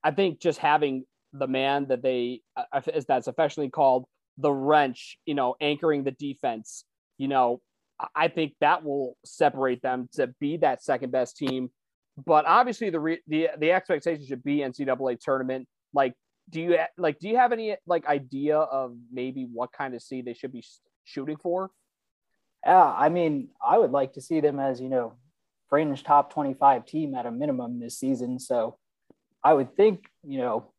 I 0.04 0.10
think 0.10 0.40
just 0.40 0.58
having 0.58 1.04
the 1.32 1.46
man 1.46 1.86
that 1.88 2.02
they 2.02 2.42
uh, 2.56 2.80
as 2.92 3.06
that's 3.06 3.28
affectionately 3.28 3.70
called 3.70 4.04
the 4.36 4.52
wrench, 4.52 5.18
you 5.26 5.34
know, 5.34 5.54
anchoring 5.60 6.04
the 6.04 6.10
defense, 6.10 6.84
you 7.18 7.28
know, 7.28 7.60
I- 7.98 8.08
I 8.24 8.28
think 8.28 8.54
that 8.60 8.84
will 8.84 9.16
separate 9.24 9.80
them 9.80 10.08
to 10.14 10.34
be 10.40 10.58
that 10.58 10.82
second 10.82 11.12
best 11.12 11.36
team. 11.36 11.70
But 12.26 12.44
obviously, 12.46 12.90
the 12.90 13.00
re- 13.00 13.22
the 13.28 13.48
the 13.58 13.72
expectation 13.72 14.26
should 14.26 14.42
be 14.42 14.58
NCAA 14.58 15.16
tournament. 15.16 15.68
Like, 15.94 16.14
do 16.52 16.60
you 16.60 16.78
like 16.98 17.18
do 17.18 17.28
you 17.28 17.36
have 17.36 17.50
any 17.50 17.76
like 17.86 18.06
idea 18.06 18.58
of 18.58 18.94
maybe 19.10 19.48
what 19.50 19.72
kind 19.72 19.94
of 19.94 20.02
seed 20.02 20.26
they 20.26 20.34
should 20.34 20.52
be 20.52 20.64
shooting 21.04 21.38
for? 21.42 21.70
Yeah, 22.64 22.84
I 22.84 23.08
mean, 23.08 23.48
I 23.66 23.78
would 23.78 23.90
like 23.90 24.12
to 24.12 24.20
see 24.20 24.40
them 24.40 24.60
as 24.60 24.80
you 24.80 24.88
know, 24.88 25.14
fringe 25.68 26.04
top 26.04 26.32
twenty-five 26.32 26.86
team 26.86 27.14
at 27.14 27.26
a 27.26 27.32
minimum 27.32 27.80
this 27.80 27.98
season. 27.98 28.38
So, 28.38 28.78
I 29.42 29.54
would 29.54 29.74
think 29.74 30.06
you 30.22 30.38
know, 30.38 30.70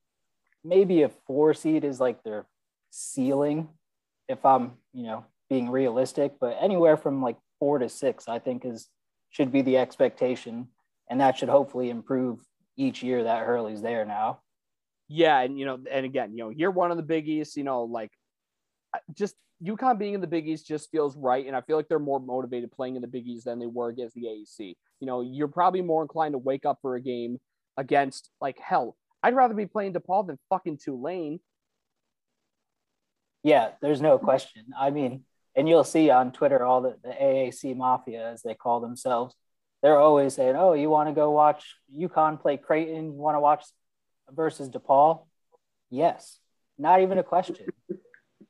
maybe 0.64 1.02
a 1.02 1.10
four 1.28 1.54
seed 1.54 1.84
is 1.84 2.00
like 2.00 2.24
their 2.24 2.46
ceiling, 2.92 3.68
if 4.30 4.46
I'm 4.46 4.74
you 4.94 5.04
know 5.04 5.26
being 5.50 5.70
realistic. 5.70 6.36
But 6.40 6.58
anywhere 6.62 6.98
from 6.98 7.22
like 7.22 7.38
four 7.60 7.80
to 7.80 7.90
six, 7.90 8.30
I 8.30 8.38
think 8.38 8.64
is 8.64 8.88
should 9.32 9.52
be 9.52 9.64
the 9.64 9.78
expectation, 9.78 10.68
and 11.10 11.20
that 11.20 11.38
should 11.38 11.50
hopefully 11.50 11.90
improve 11.90 12.40
each 12.78 13.02
year 13.02 13.24
that 13.24 13.46
Hurley's 13.46 13.82
there 13.82 14.06
now. 14.06 14.40
Yeah, 15.16 15.42
and 15.42 15.60
you 15.60 15.68
know, 15.68 15.78
and 15.92 16.08
again, 16.08 16.32
you 16.36 16.44
know, 16.44 16.50
you're 16.50 16.72
one 16.72 16.90
of 16.90 16.98
the 16.98 17.04
Big 17.04 17.30
East. 17.30 17.56
You 17.56 17.64
know, 17.64 17.84
like 17.84 18.10
just 19.16 19.36
UConn 19.64 20.00
being 20.00 20.16
in 20.16 20.22
the 20.22 20.28
Big 20.28 20.48
East 20.48 20.68
just 20.68 20.90
feels 20.90 21.16
right, 21.16 21.46
and 21.46 21.56
I 21.56 21.62
feel 21.62 21.78
like 21.78 21.88
they're 21.88 22.00
more 22.00 22.20
motivated 22.20 22.72
playing 22.72 22.96
in 22.96 23.04
the 23.04 23.08
Big 23.08 23.28
East 23.28 23.46
than 23.46 23.60
they 23.60 23.68
were 23.68 23.90
against 23.90 24.16
the 24.16 24.24
AAC. 24.24 24.76
You 25.00 25.08
know, 25.08 25.22
you're 25.22 25.48
probably 25.48 25.84
more 25.84 26.02
inclined 26.02 26.34
to 26.34 26.40
wake 26.40 26.66
up 26.66 26.80
for 26.82 26.96
a 26.96 27.02
game 27.02 27.40
against 27.78 28.32
like 28.42 28.58
hell. 28.58 28.96
I'd 29.22 29.36
rather 29.36 29.54
be 29.54 29.68
playing 29.68 29.94
DePaul 29.94 30.26
than 30.26 30.40
fucking 30.50 30.80
Tulane. 30.84 31.40
Yeah, 33.44 33.70
there's 33.84 34.02
no 34.02 34.18
question. 34.18 34.66
I 34.78 34.90
mean, 34.90 35.26
and 35.56 35.70
you'll 35.70 35.84
see 35.84 36.10
on 36.10 36.32
Twitter 36.32 36.66
all 36.66 36.82
the, 36.82 36.98
the 37.04 37.12
AAC 37.12 37.78
mafia, 37.78 38.32
as 38.32 38.42
they 38.42 38.56
call 38.56 38.80
themselves. 38.80 39.36
They're 39.84 40.00
always 40.00 40.34
saying, 40.34 40.56
"Oh, 40.56 40.74
you 40.74 40.90
want 40.90 41.10
to 41.10 41.14
go 41.14 41.30
watch 41.30 41.76
UConn 41.96 42.42
play 42.42 42.58
Creighton? 42.58 43.14
You 43.14 43.20
want 43.20 43.36
to 43.36 43.42
watch 43.42 43.64
versus 44.32 44.70
DePaul?" 44.70 45.26
Yes, 45.90 46.40
not 46.78 47.02
even 47.02 47.18
a 47.18 47.24
question. 47.24 47.68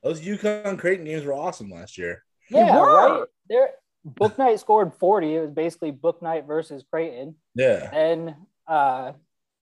Those 0.02 0.20
UConn 0.20 0.78
Creighton 0.78 1.04
games 1.06 1.24
were 1.24 1.32
awesome 1.34 1.70
last 1.70 1.96
year. 1.98 2.22
Yeah, 2.50 2.78
were. 2.80 2.94
right. 3.20 3.24
There, 3.48 3.70
Bouknight 4.06 4.58
scored 4.58 4.92
40. 4.94 5.34
It 5.34 5.40
was 5.40 5.50
basically 5.50 5.92
Bouknight 5.92 6.46
versus 6.46 6.84
Creighton. 6.90 7.36
Yeah. 7.54 7.88
And 7.92 8.34
uh, 8.68 9.12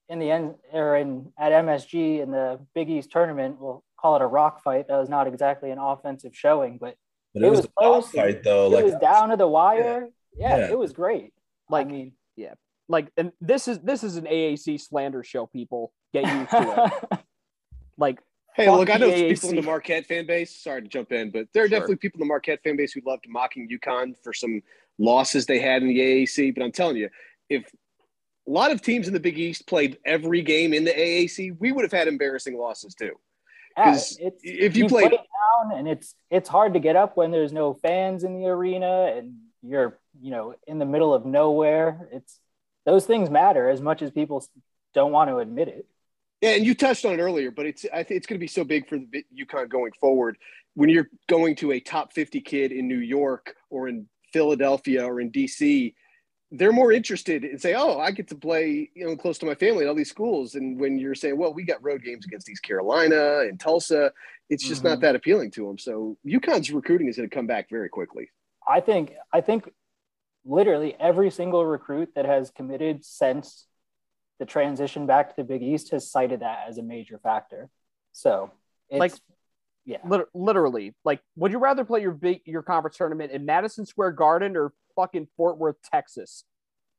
in 0.08 0.18
the 0.18 0.30
end, 0.30 0.54
or 0.72 0.96
in 0.96 1.32
at 1.38 1.52
MSG 1.52 2.20
in 2.20 2.30
the 2.32 2.58
Big 2.74 2.90
East 2.90 3.10
tournament, 3.12 3.60
we'll 3.60 3.84
call 4.00 4.16
it 4.16 4.22
a 4.22 4.26
rock 4.26 4.62
fight. 4.64 4.88
That 4.88 4.98
was 4.98 5.08
not 5.08 5.28
exactly 5.28 5.70
an 5.70 5.78
offensive 5.78 6.34
showing, 6.36 6.78
but 6.78 6.96
But 7.34 7.44
it, 7.44 7.50
was, 7.50 7.60
a 7.64 7.68
close. 7.78 8.10
fight 8.10 8.42
though. 8.42 8.66
it 8.66 8.70
Like 8.70 8.84
was 8.84 8.94
down 8.96 9.28
to 9.30 9.36
the 9.36 9.46
wire. 9.48 10.08
Yeah, 10.36 10.56
Yeah. 10.58 10.70
it 10.70 10.78
was 10.78 10.92
great. 10.92 11.32
Like, 11.70 11.86
I 11.86 11.90
mean, 11.90 12.12
yeah, 12.36 12.54
like, 12.88 13.12
and 13.16 13.30
this 13.40 13.68
is 13.68 13.78
this 13.80 14.02
is 14.02 14.16
an 14.16 14.24
AAC 14.26 14.80
slander 14.80 15.22
show. 15.22 15.46
People 15.46 15.92
get 16.12 16.24
used 16.24 16.50
to 16.50 16.92
it. 17.12 17.18
like, 17.98 18.18
Hey, 18.54 18.68
look, 18.70 18.90
I 18.90 18.98
know 18.98 19.10
the 19.10 19.30
people 19.32 19.48
in 19.48 19.56
the 19.56 19.62
Marquette 19.62 20.04
fan 20.06 20.26
base. 20.26 20.54
Sorry 20.54 20.82
to 20.82 20.88
jump 20.88 21.10
in, 21.10 21.30
but 21.30 21.46
there 21.54 21.64
are 21.64 21.68
Sure. 21.68 21.78
definitely 21.78 21.96
people 21.96 22.18
in 22.20 22.26
the 22.28 22.32
Marquette 22.32 22.60
fan 22.62 22.76
base 22.76 22.92
who 22.92 23.00
loved 23.06 23.24
mocking 23.26 23.66
UConn 23.66 24.14
for 24.22 24.34
some 24.34 24.62
losses 24.98 25.46
they 25.46 25.58
had 25.58 25.80
in 25.82 25.88
the 25.88 25.98
AAC. 25.98 26.54
But 26.54 26.62
I'm 26.62 26.72
telling 26.72 26.96
you, 26.98 27.08
if 27.48 27.64
a 28.46 28.50
lot 28.50 28.70
of 28.70 28.82
teams 28.82 29.06
in 29.08 29.14
the 29.14 29.20
Big 29.20 29.38
East 29.38 29.66
played 29.66 29.96
every 30.04 30.42
game 30.42 30.74
in 30.74 30.84
the 30.84 30.90
AAC, 30.92 31.58
we 31.60 31.72
would 31.72 31.82
have 31.82 31.92
had 31.92 32.08
embarrassing 32.08 32.58
losses 32.58 32.94
too. 32.94 33.12
Because 33.74 34.18
it's 34.20 34.42
if 34.44 34.76
you 34.76 34.86
play 34.86 35.08
played- 35.08 35.12
down, 35.12 35.78
and 35.78 35.88
it's 35.88 36.14
it's 36.30 36.48
hard 36.50 36.74
to 36.74 36.80
get 36.80 36.94
up 36.94 37.16
when 37.16 37.30
there's 37.30 37.54
no 37.54 37.72
fans 37.72 38.22
in 38.22 38.34
the 38.38 38.48
arena, 38.48 39.14
and 39.16 39.38
you're 39.62 39.98
you 40.20 40.30
know 40.30 40.54
in 40.66 40.78
the 40.78 40.84
middle 40.84 41.14
of 41.14 41.24
nowhere. 41.24 42.06
It's 42.12 42.38
those 42.84 43.06
things 43.06 43.30
matter 43.30 43.70
as 43.70 43.80
much 43.80 44.02
as 44.02 44.10
people 44.10 44.44
don't 44.92 45.10
want 45.12 45.30
to 45.30 45.38
admit 45.38 45.68
it. 45.68 45.86
Yeah, 46.42 46.50
and 46.50 46.66
you 46.66 46.74
touched 46.74 47.04
on 47.04 47.12
it 47.12 47.22
earlier, 47.22 47.52
but 47.52 47.66
it's 47.66 47.86
I 47.92 48.02
think 48.02 48.18
it's 48.18 48.26
going 48.26 48.38
to 48.38 48.42
be 48.42 48.48
so 48.48 48.64
big 48.64 48.88
for 48.88 48.98
the 48.98 49.24
UConn 49.38 49.68
going 49.68 49.92
forward. 50.00 50.36
When 50.74 50.88
you're 50.88 51.08
going 51.28 51.54
to 51.56 51.72
a 51.72 51.80
top 51.80 52.12
50 52.12 52.40
kid 52.40 52.72
in 52.72 52.88
New 52.88 52.98
York 52.98 53.54
or 53.70 53.88
in 53.88 54.08
Philadelphia 54.32 55.04
or 55.06 55.20
in 55.20 55.30
DC, 55.30 55.94
they're 56.50 56.72
more 56.72 56.90
interested 56.90 57.44
in 57.44 57.58
say, 57.58 57.74
"Oh, 57.74 57.98
I 57.98 58.10
get 58.10 58.28
to 58.28 58.34
play, 58.34 58.90
you 58.94 59.06
know, 59.06 59.16
close 59.16 59.38
to 59.38 59.46
my 59.46 59.54
family 59.54 59.84
at 59.84 59.88
all 59.88 59.94
these 59.94 60.10
schools." 60.10 60.56
And 60.56 60.80
when 60.80 60.98
you're 60.98 61.14
saying, 61.14 61.38
"Well, 61.38 61.54
we 61.54 61.62
got 61.64 61.82
road 61.82 62.02
games 62.02 62.26
against 62.26 62.50
East 62.50 62.62
Carolina 62.64 63.40
and 63.48 63.60
Tulsa," 63.60 64.12
it's 64.50 64.66
just 64.66 64.82
not 64.82 64.98
Mhm. 64.98 65.02
that 65.02 65.14
appealing 65.14 65.52
to 65.52 65.66
them. 65.66 65.78
So 65.78 66.18
UConn's 66.24 66.72
recruiting 66.72 67.08
is 67.08 67.16
going 67.16 67.28
to 67.28 67.34
come 67.34 67.46
back 67.46 67.70
very 67.70 67.88
quickly. 67.88 68.30
I 68.66 68.80
think 68.80 69.12
I 69.32 69.40
think 69.42 69.70
literally 70.44 70.96
every 70.98 71.30
single 71.30 71.64
recruit 71.64 72.14
that 72.16 72.24
has 72.24 72.50
committed 72.50 73.04
since 73.04 73.68
the 74.42 74.46
transition 74.46 75.06
back 75.06 75.28
to 75.28 75.36
the 75.36 75.44
Big 75.44 75.62
East 75.62 75.92
has 75.92 76.10
cited 76.10 76.40
that 76.40 76.64
as 76.68 76.76
a 76.76 76.82
major 76.82 77.16
factor. 77.22 77.70
So 78.10 78.50
it's, 78.90 78.98
Like- 78.98 79.12
yeah, 79.84 79.98
lit- 80.04 80.26
literally, 80.34 80.96
like, 81.04 81.20
would 81.36 81.52
you 81.52 81.58
rather 81.58 81.84
play 81.84 82.00
your 82.02 82.10
big 82.10 82.40
your 82.44 82.62
conference 82.64 82.96
tournament 82.96 83.30
in 83.30 83.44
Madison 83.46 83.86
Square 83.86 84.12
Garden 84.12 84.56
or 84.56 84.72
fucking 84.96 85.28
Fort 85.36 85.58
Worth, 85.58 85.76
Texas? 85.92 86.42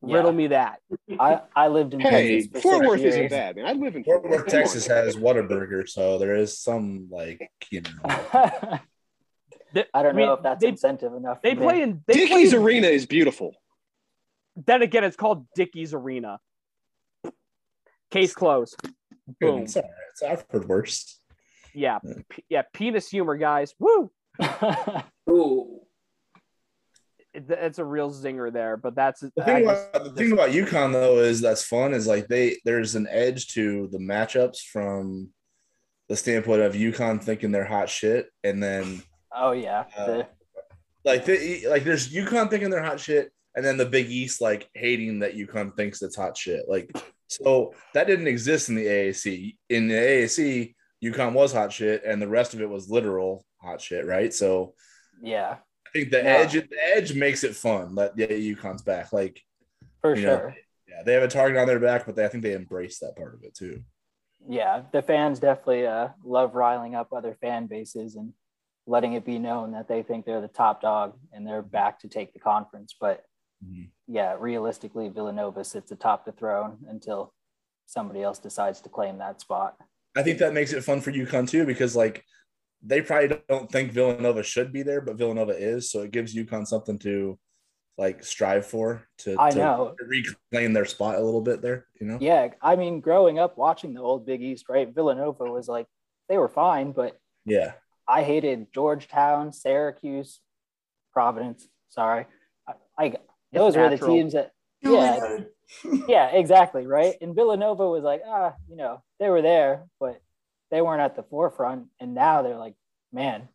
Yeah. 0.05 0.15
Riddle 0.17 0.31
me 0.31 0.47
that. 0.47 0.79
I 1.19 1.41
I 1.53 1.67
lived 1.67 1.93
in 1.93 1.99
Hey, 1.99 2.41
Texas 2.43 2.61
Fort 2.63 2.85
Worth 2.87 3.01
years. 3.01 3.15
isn't 3.15 3.29
bad, 3.29 3.57
man. 3.57 3.65
I 3.65 3.73
live 3.73 3.95
in 3.97 4.05
Fort 4.05 4.23
Worth, 4.23 4.47
Texas 4.47 4.87
has 4.87 5.17
Whataburger, 5.17 5.87
so 5.87 6.17
there 6.17 6.35
is 6.35 6.57
some 6.57 7.07
like 7.11 7.49
you 7.69 7.81
know. 7.81 8.79
They- 9.73 9.85
I 9.93 10.03
don't 10.03 10.15
mean, 10.15 10.27
know 10.27 10.33
if 10.33 10.43
that's 10.43 10.61
they, 10.61 10.67
incentive 10.69 11.13
enough. 11.13 11.41
they 11.41 11.55
play 11.55 11.81
in 11.81 12.03
they 12.07 12.13
play 12.13 12.25
Dickies 12.27 12.53
in- 12.53 12.61
Arena 12.61 12.87
is 12.87 13.05
beautiful. 13.05 13.53
Then 14.55 14.81
again, 14.83 15.03
it's 15.03 15.15
called 15.17 15.45
Dickies 15.55 15.93
Arena. 15.93 16.39
Case 18.13 18.35
closed. 18.35 18.75
Boom. 19.41 19.63
It's 19.63 19.75
all 19.75 19.81
right. 19.81 19.91
It's, 20.11 20.21
I've 20.21 20.45
heard 20.51 20.69
worse. 20.69 21.19
Yeah, 21.73 21.97
p- 22.29 22.43
yeah. 22.47 22.61
Penis 22.71 23.09
humor, 23.09 23.35
guys. 23.37 23.73
Woo. 23.79 24.11
Ooh. 25.31 25.79
It- 27.33 27.45
It's 27.49 27.79
a 27.79 27.83
real 27.83 28.11
zinger 28.11 28.53
there, 28.53 28.77
but 28.77 28.93
that's 28.93 29.21
The 29.21 29.31
thing, 29.43 29.63
just- 29.65 29.89
about, 29.89 30.03
the 30.03 30.11
thing 30.11 30.31
about 30.31 30.51
UConn 30.51 30.91
though 30.93 31.17
is 31.21 31.41
that's 31.41 31.63
fun 31.63 31.95
is 31.95 32.05
like 32.05 32.27
they 32.27 32.57
there's 32.65 32.93
an 32.93 33.07
edge 33.09 33.47
to 33.55 33.89
the 33.91 33.97
matchups 33.97 34.59
from 34.71 35.29
the 36.07 36.15
standpoint 36.15 36.61
of 36.61 36.73
UConn 36.75 37.19
thinking 37.23 37.51
they're 37.51 37.65
hot 37.65 37.89
shit, 37.89 38.27
and 38.43 38.61
then 38.61 39.01
oh 39.35 39.53
yeah. 39.53 39.85
Uh, 39.97 40.05
The- 40.05 40.27
like 41.03 41.25
they, 41.25 41.65
like 41.67 41.83
there's 41.83 42.13
UConn 42.13 42.51
thinking 42.51 42.69
they're 42.69 42.83
hot 42.83 42.99
shit, 42.99 43.31
and 43.55 43.63
then 43.65 43.77
the 43.77 43.85
Big 43.85 44.09
East 44.09 44.41
like 44.41 44.69
hating 44.73 45.19
that 45.19 45.35
UConn 45.35 45.75
thinks 45.75 46.01
it's 46.01 46.15
hot 46.15 46.35
shit. 46.37 46.65
Like 46.67 46.91
so 47.27 47.73
that 47.93 48.07
didn't 48.07 48.27
exist 48.27 48.69
in 48.69 48.75
the 48.75 48.85
AAC. 48.85 49.55
In 49.69 49.87
the 49.87 49.95
AAC, 49.95 50.75
UConn 51.03 51.33
was 51.33 51.51
hot 51.53 51.71
shit, 51.73 52.03
and 52.05 52.21
the 52.21 52.27
rest 52.27 52.53
of 52.53 52.61
it 52.61 52.69
was 52.69 52.89
literal 52.89 53.45
hot 53.61 53.81
shit, 53.81 54.05
right? 54.05 54.33
So 54.33 54.73
yeah, 55.21 55.57
I 55.87 55.89
think 55.93 56.11
the 56.11 56.17
Yeah. 56.17 56.23
edge 56.37 56.53
the 56.53 56.67
edge 56.95 57.13
makes 57.13 57.43
it 57.43 57.55
fun 57.55 57.95
that 57.95 58.13
yeah, 58.17 58.27
UConn's 58.27 58.81
back. 58.83 59.13
Like 59.13 59.41
for 60.01 60.15
you 60.15 60.23
know, 60.23 60.37
sure. 60.37 60.55
yeah, 60.87 61.03
they 61.03 61.13
have 61.13 61.23
a 61.23 61.27
target 61.27 61.57
on 61.57 61.67
their 61.67 61.79
back, 61.79 62.05
but 62.05 62.15
they, 62.15 62.25
I 62.25 62.27
think 62.27 62.43
they 62.43 62.53
embrace 62.53 62.99
that 62.99 63.15
part 63.15 63.33
of 63.35 63.43
it 63.43 63.55
too. 63.55 63.81
yeah, 64.47 64.81
the 64.91 65.01
fans 65.01 65.39
definitely 65.39 65.87
uh, 65.87 66.09
love 66.25 66.55
riling 66.55 66.95
up 66.95 67.13
other 67.13 67.37
fan 67.39 67.67
bases 67.67 68.15
and 68.15 68.33
letting 68.85 69.13
it 69.13 69.25
be 69.25 69.39
known 69.39 69.71
that 69.71 69.87
they 69.87 70.03
think 70.03 70.25
they're 70.25 70.41
the 70.41 70.47
top 70.49 70.81
dog 70.81 71.13
and 71.31 71.47
they're 71.47 71.61
back 71.61 71.99
to 72.01 72.09
take 72.09 72.33
the 72.33 72.39
conference. 72.39 72.93
But 72.99 73.23
Mhm. 73.63 73.89
yeah, 74.07 74.35
realistically, 74.39 75.09
Villanova 75.09 75.63
sits 75.63 75.91
atop 75.91 76.25
the 76.25 76.31
throne 76.31 76.85
until 76.89 77.33
somebody 77.85 78.21
else 78.21 78.39
decides 78.39 78.81
to 78.81 78.89
claim 78.89 79.17
that 79.19 79.41
spot. 79.41 79.77
I 80.15 80.23
think 80.23 80.39
that 80.39 80.53
makes 80.53 80.73
it 80.73 80.83
fun 80.83 81.01
for 81.01 81.11
UConn 81.11 81.47
too, 81.49 81.65
because 81.65 81.95
like 81.95 82.23
they 82.81 83.01
probably 83.01 83.39
don't 83.47 83.71
think 83.71 83.91
Villanova 83.91 84.43
should 84.43 84.73
be 84.73 84.83
there, 84.83 85.01
but 85.01 85.15
Villanova 85.17 85.53
is, 85.53 85.89
so 85.91 86.01
it 86.01 86.11
gives 86.11 86.35
UConn 86.35 86.67
something 86.67 86.99
to 86.99 87.39
like 87.97 88.23
strive 88.23 88.65
for 88.65 89.07
to, 89.19 89.35
I 89.39 89.51
to 89.51 89.57
know. 89.57 89.95
reclaim 90.07 90.73
their 90.73 90.85
spot 90.85 91.15
a 91.15 91.21
little 91.21 91.41
bit 91.41 91.61
there. 91.61 91.85
You 92.01 92.07
know, 92.07 92.17
Yeah, 92.19 92.49
I 92.61 92.75
mean, 92.75 92.99
growing 92.99 93.39
up 93.39 93.57
watching 93.57 93.93
the 93.93 94.01
old 94.01 94.25
Big 94.25 94.41
East, 94.41 94.67
right? 94.67 94.93
Villanova 94.93 95.45
was 95.45 95.67
like 95.67 95.87
they 96.27 96.37
were 96.37 96.49
fine, 96.49 96.91
but 96.91 97.17
yeah, 97.45 97.73
I 98.07 98.23
hated 98.23 98.73
Georgetown, 98.73 99.51
Syracuse, 99.53 100.41
Providence. 101.13 101.67
Sorry, 101.89 102.25
I, 102.67 102.73
I 102.97 103.13
those 103.53 103.75
were 103.77 103.89
the 103.89 103.97
teams 104.07 104.33
that 104.33 104.51
yeah, 104.81 105.37
yeah, 106.07 106.27
exactly, 106.27 106.85
right. 106.85 107.15
And 107.21 107.33
Villanova 107.35 107.87
was 107.89 108.03
like, 108.03 108.21
ah, 108.27 108.53
you 108.69 108.75
know, 108.75 109.01
they 109.19 109.29
were 109.29 109.41
there, 109.41 109.85
but 109.99 110.21
they 110.71 110.81
weren't 110.81 111.01
at 111.01 111.15
the 111.15 111.23
forefront. 111.23 111.87
And 111.99 112.13
now 112.13 112.41
they're 112.41 112.57
like, 112.57 112.75
man, 113.11 113.47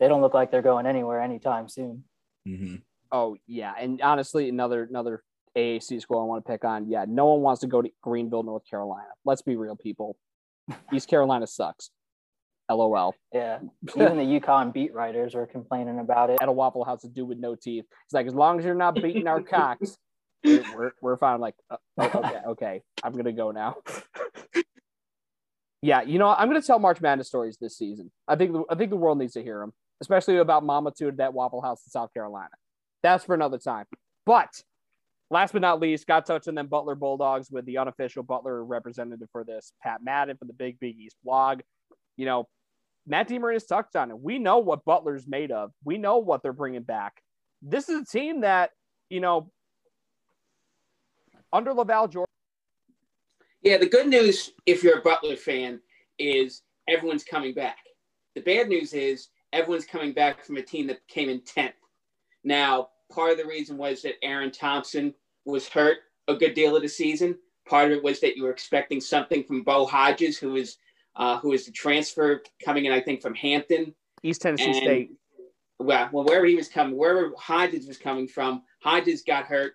they 0.00 0.08
don't 0.08 0.20
look 0.20 0.34
like 0.34 0.50
they're 0.50 0.62
going 0.62 0.86
anywhere 0.86 1.20
anytime 1.20 1.68
soon. 1.68 2.04
hmm 2.44 2.76
Oh 3.12 3.36
yeah, 3.46 3.72
and 3.78 4.02
honestly, 4.02 4.48
another 4.48 4.82
another 4.82 5.22
AAC 5.56 6.00
school 6.02 6.20
I 6.20 6.24
want 6.24 6.44
to 6.44 6.50
pick 6.50 6.64
on. 6.64 6.88
Yeah, 6.88 7.04
no 7.06 7.26
one 7.26 7.42
wants 7.42 7.60
to 7.60 7.68
go 7.68 7.80
to 7.80 7.88
Greenville, 8.02 8.42
North 8.42 8.68
Carolina. 8.68 9.06
Let's 9.24 9.42
be 9.42 9.54
real, 9.56 9.76
people. 9.76 10.16
East 10.92 11.08
Carolina 11.08 11.46
sucks. 11.46 11.90
LOL. 12.70 13.14
Yeah, 13.32 13.58
even 13.96 14.16
the 14.16 14.40
UConn 14.40 14.72
beat 14.72 14.94
writers 14.94 15.34
were 15.34 15.46
complaining 15.46 15.98
about 15.98 16.30
it. 16.30 16.38
At 16.40 16.48
a 16.48 16.52
Waffle 16.52 16.84
House, 16.84 17.04
a 17.04 17.08
dude 17.08 17.28
with 17.28 17.38
no 17.38 17.54
teeth. 17.54 17.84
It's 18.04 18.14
like 18.14 18.26
as 18.26 18.34
long 18.34 18.58
as 18.58 18.64
you're 18.64 18.74
not 18.74 18.94
beating 18.94 19.26
our 19.26 19.42
cocks, 19.42 19.96
we're, 20.44 20.92
we're, 21.00 21.16
fine. 21.16 21.34
I'm 21.34 21.40
like, 21.40 21.54
uh, 21.70 21.76
oh, 21.98 22.04
okay, 22.04 22.40
okay, 22.48 22.82
I'm 23.02 23.12
gonna 23.12 23.32
go 23.32 23.50
now. 23.50 23.76
yeah, 25.82 26.02
you 26.02 26.18
know, 26.18 26.28
I'm 26.28 26.48
gonna 26.48 26.62
tell 26.62 26.78
March 26.78 27.00
Madness 27.00 27.28
stories 27.28 27.56
this 27.60 27.76
season. 27.76 28.10
I 28.26 28.36
think 28.36 28.52
the, 28.52 28.64
I 28.70 28.74
think 28.74 28.90
the 28.90 28.96
world 28.96 29.18
needs 29.18 29.34
to 29.34 29.42
hear 29.42 29.60
them, 29.60 29.72
especially 30.00 30.38
about 30.38 30.64
Mama 30.64 30.92
Tude 30.96 31.08
at 31.08 31.16
that 31.18 31.34
Waffle 31.34 31.62
House 31.62 31.82
in 31.86 31.90
South 31.90 32.12
Carolina. 32.14 32.50
That's 33.02 33.24
for 33.24 33.34
another 33.34 33.58
time. 33.58 33.84
But 34.24 34.62
last 35.30 35.52
but 35.52 35.62
not 35.62 35.80
least, 35.80 36.06
got 36.06 36.26
touched 36.26 36.48
on 36.48 36.54
them 36.54 36.68
Butler 36.68 36.94
Bulldogs 36.94 37.50
with 37.50 37.66
the 37.66 37.78
unofficial 37.78 38.22
Butler 38.22 38.64
representative 38.64 39.28
for 39.32 39.44
this, 39.44 39.72
Pat 39.82 40.00
Madden 40.02 40.36
from 40.36 40.48
the 40.48 40.54
Big 40.54 40.80
Big 40.80 40.98
East 40.98 41.16
blog. 41.24 41.60
You 42.16 42.26
know, 42.26 42.48
Matt 43.06 43.28
DeMarinis 43.28 43.66
touched 43.66 43.96
on 43.96 44.10
it. 44.10 44.18
We 44.18 44.38
know 44.38 44.58
what 44.58 44.84
Butler's 44.84 45.26
made 45.26 45.52
of. 45.52 45.72
We 45.84 45.98
know 45.98 46.18
what 46.18 46.42
they're 46.42 46.52
bringing 46.52 46.82
back. 46.82 47.22
This 47.60 47.88
is 47.88 48.02
a 48.02 48.04
team 48.04 48.40
that, 48.42 48.70
you 49.10 49.20
know, 49.20 49.50
under 51.52 51.72
LaVall 51.72 52.10
Jordan. 52.10 52.30
Yeah, 53.62 53.78
the 53.78 53.88
good 53.88 54.08
news, 54.08 54.52
if 54.66 54.82
you're 54.82 54.98
a 54.98 55.02
Butler 55.02 55.36
fan, 55.36 55.80
is 56.18 56.62
everyone's 56.88 57.24
coming 57.24 57.54
back. 57.54 57.78
The 58.34 58.42
bad 58.42 58.68
news 58.68 58.92
is 58.92 59.28
everyone's 59.52 59.86
coming 59.86 60.12
back 60.12 60.44
from 60.44 60.56
a 60.56 60.62
team 60.62 60.86
that 60.88 61.06
came 61.08 61.28
in 61.28 61.40
10th. 61.40 61.72
Now, 62.42 62.88
part 63.10 63.32
of 63.32 63.38
the 63.38 63.46
reason 63.46 63.76
was 63.76 64.02
that 64.02 64.22
Aaron 64.22 64.50
Thompson 64.50 65.14
was 65.44 65.68
hurt 65.68 65.98
a 66.28 66.34
good 66.34 66.54
deal 66.54 66.76
of 66.76 66.82
the 66.82 66.88
season. 66.88 67.38
Part 67.66 67.90
of 67.90 67.98
it 67.98 68.04
was 68.04 68.20
that 68.20 68.36
you 68.36 68.42
were 68.42 68.50
expecting 68.50 69.00
something 69.00 69.44
from 69.44 69.62
Bo 69.62 69.86
Hodges, 69.86 70.36
who 70.38 70.56
is 70.56 70.76
uh, 71.16 71.38
who 71.38 71.52
is 71.52 71.66
the 71.66 71.72
transfer 71.72 72.42
coming 72.64 72.84
in, 72.86 72.92
I 72.92 73.00
think, 73.00 73.22
from 73.22 73.34
Hampton. 73.34 73.94
East 74.22 74.42
Tennessee 74.42 74.66
And- 74.66 74.76
State. 74.76 75.10
Well, 75.80 76.08
well, 76.12 76.24
wherever 76.24 76.46
he 76.46 76.54
was 76.54 76.68
coming, 76.68 76.96
wherever 76.96 77.32
Hodges 77.36 77.86
was 77.86 77.98
coming 77.98 78.28
from, 78.28 78.62
Hodges 78.80 79.22
got 79.22 79.44
hurt 79.44 79.74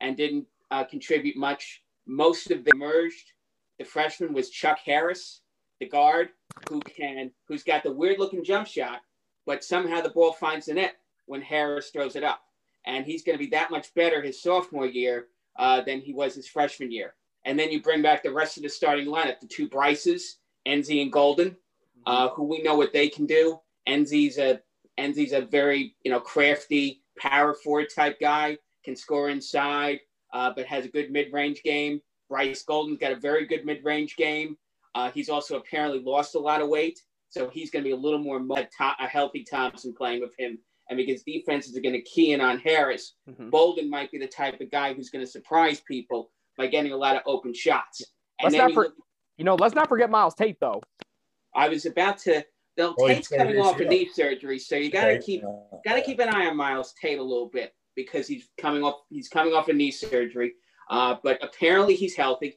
and 0.00 0.16
didn't 0.16 0.46
uh, 0.70 0.84
contribute 0.84 1.36
much. 1.36 1.82
Most 2.06 2.50
of 2.50 2.64
them 2.64 2.74
emerged. 2.82 3.32
The 3.78 3.84
freshman 3.84 4.34
was 4.34 4.50
Chuck 4.50 4.78
Harris, 4.84 5.40
the 5.80 5.88
guard, 5.88 6.28
who 6.68 6.80
can, 6.80 7.30
who's 7.46 7.64
got 7.64 7.82
the 7.82 7.90
weird 7.92 8.18
looking 8.18 8.44
jump 8.44 8.66
shot, 8.66 9.00
but 9.46 9.64
somehow 9.64 10.00
the 10.02 10.10
ball 10.10 10.32
finds 10.32 10.66
the 10.66 10.74
net 10.74 10.96
when 11.26 11.40
Harris 11.40 11.90
throws 11.90 12.14
it 12.14 12.24
up, 12.24 12.42
and 12.84 13.06
he's 13.06 13.24
going 13.24 13.36
to 13.38 13.42
be 13.44 13.50
that 13.50 13.70
much 13.70 13.94
better 13.94 14.20
his 14.20 14.42
sophomore 14.42 14.86
year 14.86 15.28
uh, 15.58 15.80
than 15.80 16.00
he 16.00 16.12
was 16.12 16.34
his 16.34 16.46
freshman 16.46 16.92
year. 16.92 17.14
And 17.44 17.58
then 17.58 17.70
you 17.70 17.80
bring 17.80 18.02
back 18.02 18.22
the 18.22 18.32
rest 18.32 18.58
of 18.58 18.64
the 18.64 18.68
starting 18.68 19.06
lineup, 19.06 19.40
the 19.40 19.46
two 19.46 19.68
Bryces, 19.68 20.37
Nze 20.68 21.02
and 21.02 21.12
Golden, 21.12 21.56
uh, 22.06 22.28
who 22.30 22.44
we 22.44 22.62
know 22.62 22.76
what 22.76 22.92
they 22.92 23.08
can 23.08 23.26
do. 23.26 23.58
Nze's 23.88 24.38
a 24.38 24.60
Nze's 24.98 25.32
a 25.32 25.40
very 25.42 25.94
you 26.04 26.10
know 26.10 26.20
crafty 26.20 27.02
power 27.18 27.54
forward 27.54 27.88
type 27.94 28.20
guy, 28.20 28.58
can 28.84 28.94
score 28.94 29.30
inside, 29.30 30.00
uh, 30.32 30.52
but 30.54 30.66
has 30.66 30.84
a 30.84 30.88
good 30.88 31.10
mid 31.10 31.32
range 31.32 31.62
game. 31.62 32.00
Bryce 32.28 32.62
Golden's 32.62 32.98
got 32.98 33.12
a 33.12 33.16
very 33.16 33.46
good 33.46 33.64
mid 33.64 33.82
range 33.84 34.16
game. 34.16 34.56
Uh, 34.94 35.10
he's 35.10 35.28
also 35.28 35.56
apparently 35.56 36.00
lost 36.00 36.34
a 36.34 36.38
lot 36.38 36.60
of 36.60 36.68
weight, 36.68 37.00
so 37.30 37.48
he's 37.48 37.70
going 37.70 37.82
to 37.84 37.88
be 37.88 37.92
a 37.92 37.96
little 37.96 38.18
more 38.18 38.38
mo- 38.40 38.56
a 38.80 39.06
healthy 39.06 39.44
Thompson 39.44 39.94
playing 39.94 40.20
with 40.20 40.34
him. 40.38 40.58
And 40.90 40.96
because 40.96 41.22
defenses 41.22 41.76
are 41.76 41.80
going 41.82 41.94
to 41.94 42.00
key 42.02 42.32
in 42.32 42.40
on 42.40 42.58
Harris, 42.58 43.14
Mhm. 43.28 43.50
Bolden 43.50 43.90
might 43.90 44.10
be 44.10 44.18
the 44.18 44.26
type 44.26 44.60
of 44.60 44.70
guy 44.70 44.94
who's 44.94 45.10
going 45.10 45.24
to 45.24 45.30
surprise 45.30 45.80
people 45.80 46.30
by 46.56 46.66
getting 46.66 46.92
a 46.92 46.96
lot 46.96 47.14
of 47.16 47.22
open 47.26 47.52
shots. 47.54 48.00
And 48.40 48.44
Let's 48.52 48.56
then 48.56 48.68
not 48.68 48.74
for, 48.74 48.94
you 49.38 49.44
know, 49.44 49.54
let's 49.54 49.74
not 49.74 49.88
forget 49.88 50.10
Myles 50.10 50.34
Tate 50.34 50.58
though. 50.60 50.82
I 51.54 51.68
was 51.68 51.86
about 51.86 52.18
to. 52.18 52.44
Well, 52.76 52.94
Oh, 53.00 53.08
Tate's 53.08 53.26
coming 53.26 53.58
off 53.58 53.80
a 53.80 53.84
ACL. 53.84 53.88
knee 53.88 54.08
surgery, 54.12 54.58
so 54.60 54.76
you 54.76 54.88
got 54.90 55.06
to 55.06 55.18
keep 55.18 55.42
Uh, 55.42 55.78
got 55.84 55.94
to 55.96 56.02
keep 56.02 56.20
an 56.20 56.28
eye 56.28 56.46
on 56.46 56.56
Myles 56.56 56.94
Tate 57.00 57.18
a 57.18 57.22
little 57.22 57.48
bit 57.48 57.74
because 57.96 58.28
he's 58.28 58.48
coming 58.56 58.84
off 58.84 59.00
he's 59.10 59.28
coming 59.28 59.52
off 59.54 59.68
a 59.68 59.72
knee 59.72 59.90
surgery. 59.90 60.52
Uh, 60.88 61.16
but 61.24 61.42
apparently 61.42 61.96
he's 61.96 62.14
healthy, 62.14 62.56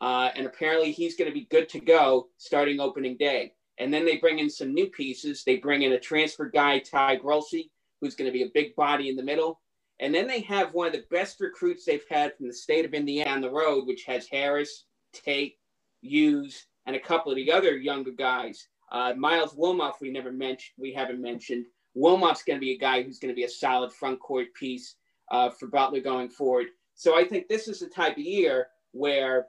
uh, 0.00 0.30
and 0.36 0.46
apparently 0.46 0.92
he's 0.92 1.16
going 1.16 1.28
to 1.28 1.34
be 1.34 1.46
good 1.50 1.68
to 1.70 1.80
go 1.80 2.28
starting 2.36 2.78
opening 2.80 3.16
day. 3.16 3.52
And 3.78 3.92
then 3.92 4.04
they 4.04 4.16
bring 4.18 4.38
in 4.38 4.48
some 4.48 4.72
new 4.72 4.86
pieces. 4.86 5.42
They 5.44 5.56
bring 5.56 5.82
in 5.82 5.92
a 5.92 6.00
transfer 6.00 6.48
guy, 6.48 6.78
Ty 6.78 7.18
Groce, 7.18 7.68
who's 8.00 8.14
going 8.14 8.26
to 8.26 8.32
be 8.32 8.42
a 8.44 8.50
big 8.54 8.74
body 8.76 9.08
in 9.08 9.16
the 9.16 9.22
middle. 9.24 9.60
And 10.00 10.14
then 10.14 10.26
they 10.28 10.40
have 10.42 10.72
one 10.72 10.86
of 10.86 10.92
the 10.92 11.04
best 11.10 11.40
recruits 11.40 11.84
they've 11.84 12.04
had 12.08 12.36
from 12.36 12.46
the 12.46 12.54
state 12.54 12.84
of 12.84 12.94
Indiana 12.94 13.30
on 13.30 13.40
the 13.40 13.50
road, 13.50 13.86
which 13.86 14.04
has 14.04 14.26
Harris, 14.28 14.84
Tate, 15.12 15.57
Hughes, 16.00 16.66
and 16.86 16.96
a 16.96 17.00
couple 17.00 17.30
of 17.32 17.36
the 17.36 17.52
other 17.52 17.76
younger 17.76 18.10
guys. 18.10 18.68
Uh, 18.90 19.12
Myles 19.16 19.54
Wilmoth, 19.54 20.00
we 20.00 20.10
never 20.10 20.32
mentioned, 20.32 20.74
we 20.78 20.92
haven't 20.92 21.20
mentioned. 21.20 21.66
Wilmoth's 21.96 22.44
going 22.44 22.58
to 22.58 22.64
be 22.64 22.72
a 22.72 22.78
guy 22.78 23.02
who's 23.02 23.18
going 23.18 23.32
to 23.32 23.36
be 23.36 23.44
a 23.44 23.48
solid 23.48 23.92
front 23.92 24.20
court 24.20 24.46
piece 24.54 24.94
uh, 25.30 25.50
for 25.50 25.66
Butler 25.66 26.00
going 26.00 26.28
forward. 26.28 26.68
So 26.94 27.16
I 27.18 27.24
think 27.24 27.48
this 27.48 27.68
is 27.68 27.80
the 27.80 27.88
type 27.88 28.12
of 28.12 28.24
year 28.24 28.68
where 28.92 29.46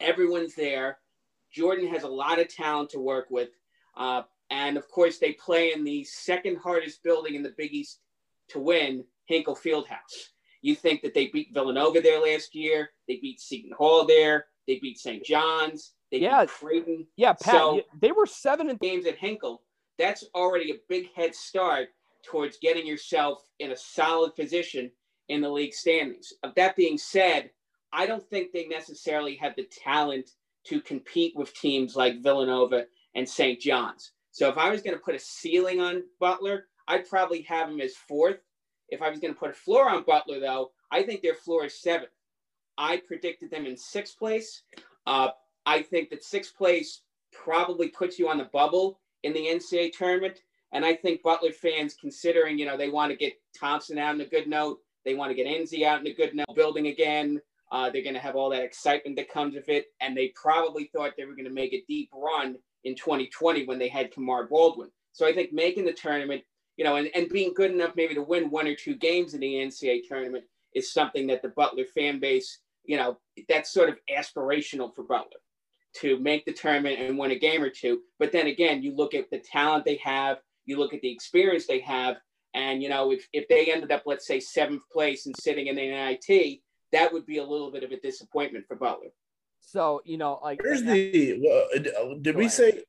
everyone's 0.00 0.54
there. 0.54 0.98
Jordan 1.52 1.88
has 1.88 2.02
a 2.02 2.08
lot 2.08 2.38
of 2.38 2.48
talent 2.48 2.90
to 2.90 3.00
work 3.00 3.26
with. 3.30 3.50
Uh, 3.96 4.22
and 4.50 4.76
of 4.76 4.88
course, 4.88 5.18
they 5.18 5.32
play 5.32 5.72
in 5.72 5.84
the 5.84 6.04
second 6.04 6.58
hardest 6.58 7.02
building 7.02 7.34
in 7.34 7.42
the 7.42 7.54
Big 7.56 7.72
East 7.72 8.00
to 8.48 8.58
win, 8.58 9.04
Hinkle 9.24 9.56
Fieldhouse. 9.56 10.30
You 10.60 10.74
think 10.74 11.02
that 11.02 11.14
they 11.14 11.28
beat 11.28 11.54
Villanova 11.54 12.00
there 12.00 12.20
last 12.20 12.54
year, 12.54 12.90
they 13.08 13.16
beat 13.16 13.40
Seton 13.40 13.72
Hall 13.76 14.06
there, 14.06 14.46
they 14.66 14.78
beat 14.78 14.98
St. 14.98 15.24
John's, 15.24 15.94
they 16.10 16.18
Yeah. 16.18 16.42
beat 16.42 16.50
Creighton. 16.50 17.06
Yeah, 17.16 17.32
Pat, 17.32 17.54
So- 17.54 17.82
they 18.00 18.12
were 18.12 18.26
seven 18.26 18.70
and 18.70 18.78
games 18.80 19.06
at 19.06 19.16
Hinkle, 19.18 19.62
that's 19.98 20.24
already 20.34 20.70
a 20.72 20.80
big 20.88 21.12
head 21.12 21.34
start 21.34 21.88
towards 22.24 22.58
getting 22.58 22.86
yourself 22.86 23.42
in 23.58 23.72
a 23.72 23.76
solid 23.76 24.34
position 24.34 24.90
in 25.28 25.40
the 25.40 25.50
league 25.50 25.74
standings. 25.74 26.32
Of 26.42 26.54
that 26.54 26.76
being 26.76 26.98
said, 26.98 27.50
I 27.92 28.06
don't 28.06 28.26
think 28.30 28.52
they 28.52 28.66
necessarily 28.66 29.36
have 29.36 29.54
the 29.56 29.64
talent 29.64 30.30
to 30.64 30.80
compete 30.80 31.34
with 31.36 31.52
teams 31.54 31.96
like 31.96 32.22
Villanova 32.22 32.86
and 33.14 33.28
St. 33.28 33.60
John's. 33.60 34.12
So 34.30 34.48
if 34.48 34.56
I 34.56 34.70
was 34.70 34.80
going 34.82 34.96
to 34.96 35.02
put 35.02 35.14
a 35.14 35.18
ceiling 35.18 35.80
on 35.80 36.04
Butler, 36.18 36.68
I'd 36.88 37.08
probably 37.08 37.42
have 37.42 37.68
him 37.68 37.80
as 37.80 37.94
fourth. 37.96 38.38
If 38.88 39.02
I 39.02 39.10
was 39.10 39.18
going 39.20 39.34
to 39.34 39.38
put 39.38 39.50
a 39.50 39.54
floor 39.54 39.88
on 39.90 40.04
Butler, 40.04 40.40
though, 40.40 40.72
I 40.90 41.02
think 41.02 41.20
their 41.22 41.34
floor 41.34 41.64
is 41.66 41.80
seventh. 41.80 42.10
I 42.82 43.00
predicted 43.06 43.52
them 43.52 43.64
in 43.64 43.76
sixth 43.76 44.18
place. 44.18 44.62
Uh, 45.06 45.28
I 45.64 45.82
think 45.82 46.10
that 46.10 46.24
sixth 46.24 46.56
place 46.56 47.02
probably 47.32 47.88
puts 47.88 48.18
you 48.18 48.28
on 48.28 48.38
the 48.38 48.50
bubble 48.52 48.98
in 49.22 49.32
the 49.32 49.46
NCAA 49.46 49.92
tournament. 49.92 50.40
And 50.72 50.84
I 50.84 50.94
think 50.94 51.22
Butler 51.22 51.52
fans, 51.52 51.94
considering, 51.94 52.58
you 52.58 52.66
know, 52.66 52.76
they 52.76 52.88
want 52.88 53.12
to 53.12 53.16
get 53.16 53.34
Thompson 53.58 53.98
out 53.98 54.16
in 54.16 54.20
a 54.20 54.26
good 54.26 54.48
note, 54.48 54.80
they 55.04 55.14
want 55.14 55.30
to 55.30 55.34
get 55.36 55.46
Nze 55.46 55.84
out 55.84 56.00
in 56.00 56.08
a 56.08 56.14
good 56.14 56.34
note, 56.34 56.56
building 56.56 56.88
again. 56.88 57.40
Uh, 57.70 57.88
they're 57.88 58.02
going 58.02 58.14
to 58.14 58.20
have 58.20 58.34
all 58.34 58.50
that 58.50 58.64
excitement 58.64 59.16
that 59.16 59.30
comes 59.30 59.54
with 59.54 59.68
it. 59.68 59.86
And 60.00 60.16
they 60.16 60.32
probably 60.34 60.90
thought 60.92 61.12
they 61.16 61.24
were 61.24 61.36
going 61.36 61.48
to 61.48 61.54
make 61.54 61.72
a 61.72 61.84
deep 61.86 62.10
run 62.12 62.56
in 62.82 62.96
2020 62.96 63.64
when 63.66 63.78
they 63.78 63.88
had 63.88 64.10
Kamar 64.10 64.48
Baldwin. 64.48 64.90
So 65.12 65.24
I 65.24 65.32
think 65.32 65.52
making 65.52 65.84
the 65.84 65.92
tournament, 65.92 66.42
you 66.76 66.84
know, 66.84 66.96
and, 66.96 67.10
and 67.14 67.28
being 67.28 67.54
good 67.54 67.70
enough 67.70 67.92
maybe 67.94 68.14
to 68.14 68.22
win 68.22 68.50
one 68.50 68.66
or 68.66 68.74
two 68.74 68.96
games 68.96 69.34
in 69.34 69.40
the 69.40 69.54
NCAA 69.54 70.00
tournament 70.08 70.44
is 70.74 70.92
something 70.92 71.26
that 71.28 71.42
the 71.42 71.48
Butler 71.50 71.84
fan 71.84 72.18
base, 72.18 72.58
you 72.84 72.96
know, 72.96 73.18
that's 73.48 73.72
sort 73.72 73.88
of 73.88 73.96
aspirational 74.10 74.94
for 74.94 75.04
Butler 75.04 75.40
to 75.94 76.18
make 76.18 76.44
the 76.44 76.52
tournament 76.52 76.98
and 76.98 77.18
win 77.18 77.30
a 77.30 77.38
game 77.38 77.62
or 77.62 77.70
two. 77.70 78.00
But 78.18 78.32
then 78.32 78.46
again, 78.46 78.82
you 78.82 78.94
look 78.94 79.14
at 79.14 79.30
the 79.30 79.38
talent 79.38 79.84
they 79.84 80.00
have, 80.02 80.38
you 80.64 80.78
look 80.78 80.94
at 80.94 81.00
the 81.00 81.12
experience 81.12 81.66
they 81.66 81.80
have, 81.80 82.16
and 82.54 82.82
you 82.82 82.88
know, 82.88 83.12
if, 83.12 83.26
if 83.32 83.48
they 83.48 83.72
ended 83.72 83.92
up, 83.92 84.02
let's 84.06 84.26
say, 84.26 84.40
seventh 84.40 84.82
place 84.90 85.26
and 85.26 85.34
sitting 85.38 85.66
in 85.66 85.76
the 85.76 85.88
NIT, 85.88 86.60
that 86.92 87.12
would 87.12 87.26
be 87.26 87.38
a 87.38 87.44
little 87.44 87.70
bit 87.70 87.82
of 87.82 87.92
a 87.92 88.00
disappointment 88.00 88.66
for 88.66 88.76
Butler. 88.76 89.08
So 89.60 90.02
you 90.04 90.18
know, 90.18 90.40
like 90.42 90.62
Where's 90.62 90.82
the? 90.82 91.40
Well, 91.40 92.18
did 92.20 92.34
uh, 92.34 92.38
we 92.38 92.48
say 92.48 92.82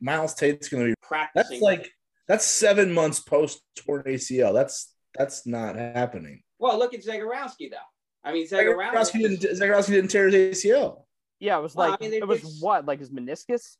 Myles 0.00 0.34
Tate's 0.34 0.68
going 0.68 0.82
to 0.84 0.90
be 0.90 0.94
practicing? 1.00 1.50
That's 1.50 1.62
like 1.62 1.90
that's 2.26 2.44
seven 2.44 2.92
months 2.92 3.20
post 3.20 3.62
torn 3.76 4.02
ACL. 4.02 4.52
That's 4.52 4.92
that's 5.14 5.46
not 5.46 5.76
happening. 5.76 6.42
Well, 6.58 6.78
look 6.78 6.92
at 6.92 7.04
Zegarowski 7.04 7.70
though. 7.70 7.76
I 8.24 8.32
mean, 8.32 8.46
Zegarowski 8.48 8.90
Zegarowski. 8.92 9.12
didn't, 9.20 9.40
Zegarowski 9.58 9.88
didn't 9.88 10.10
tear 10.10 10.28
his 10.28 10.64
ACL. 10.64 11.04
Yeah, 11.40 11.58
it 11.58 11.62
was 11.62 11.74
Well, 11.74 11.90
like 11.90 12.02
I 12.02 12.04
mean, 12.04 12.14
it 12.14 12.26
was 12.26 12.38
it's- 12.40 12.60
what, 12.60 12.84
like 12.86 12.98
his 12.98 13.10
meniscus? 13.10 13.76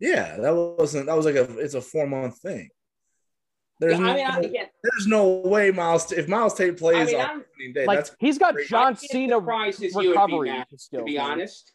Yeah, 0.00 0.36
that 0.38 0.50
wasn't. 0.54 1.06
That 1.06 1.16
was 1.16 1.24
like 1.26 1.36
a. 1.36 1.58
It's 1.58 1.74
a 1.74 1.80
four 1.80 2.06
month 2.06 2.38
thing. 2.38 2.68
There's 3.80 3.98
Yeah, 3.98 4.06
I 4.06 4.14
mean, 4.14 4.24
no, 4.24 4.30
I, 4.30 4.38
again, 4.40 4.66
there's 4.82 5.06
no 5.06 5.28
way 5.40 5.70
Myles. 5.70 6.12
If 6.12 6.28
Myles 6.28 6.54
Tate 6.54 6.76
plays 6.76 7.08
I 7.08 7.12
mean, 7.12 7.14
on 7.16 7.20
I'm- 7.20 7.44
opening 7.52 7.72
day, 7.72 7.86
Like 7.86 7.98
that's 7.98 8.16
he's 8.20 8.38
got 8.38 8.54
great. 8.54 8.68
John 8.68 8.96
Cena 8.96 9.36
surprise 9.36 9.78
his 9.78 9.94
recovery 9.94 10.48
UAB 10.50 10.56
match, 10.58 10.70
to 10.70 10.78
still 10.78 11.00
to 11.00 11.04
be 11.04 11.12
do. 11.14 11.18
honest. 11.18 11.72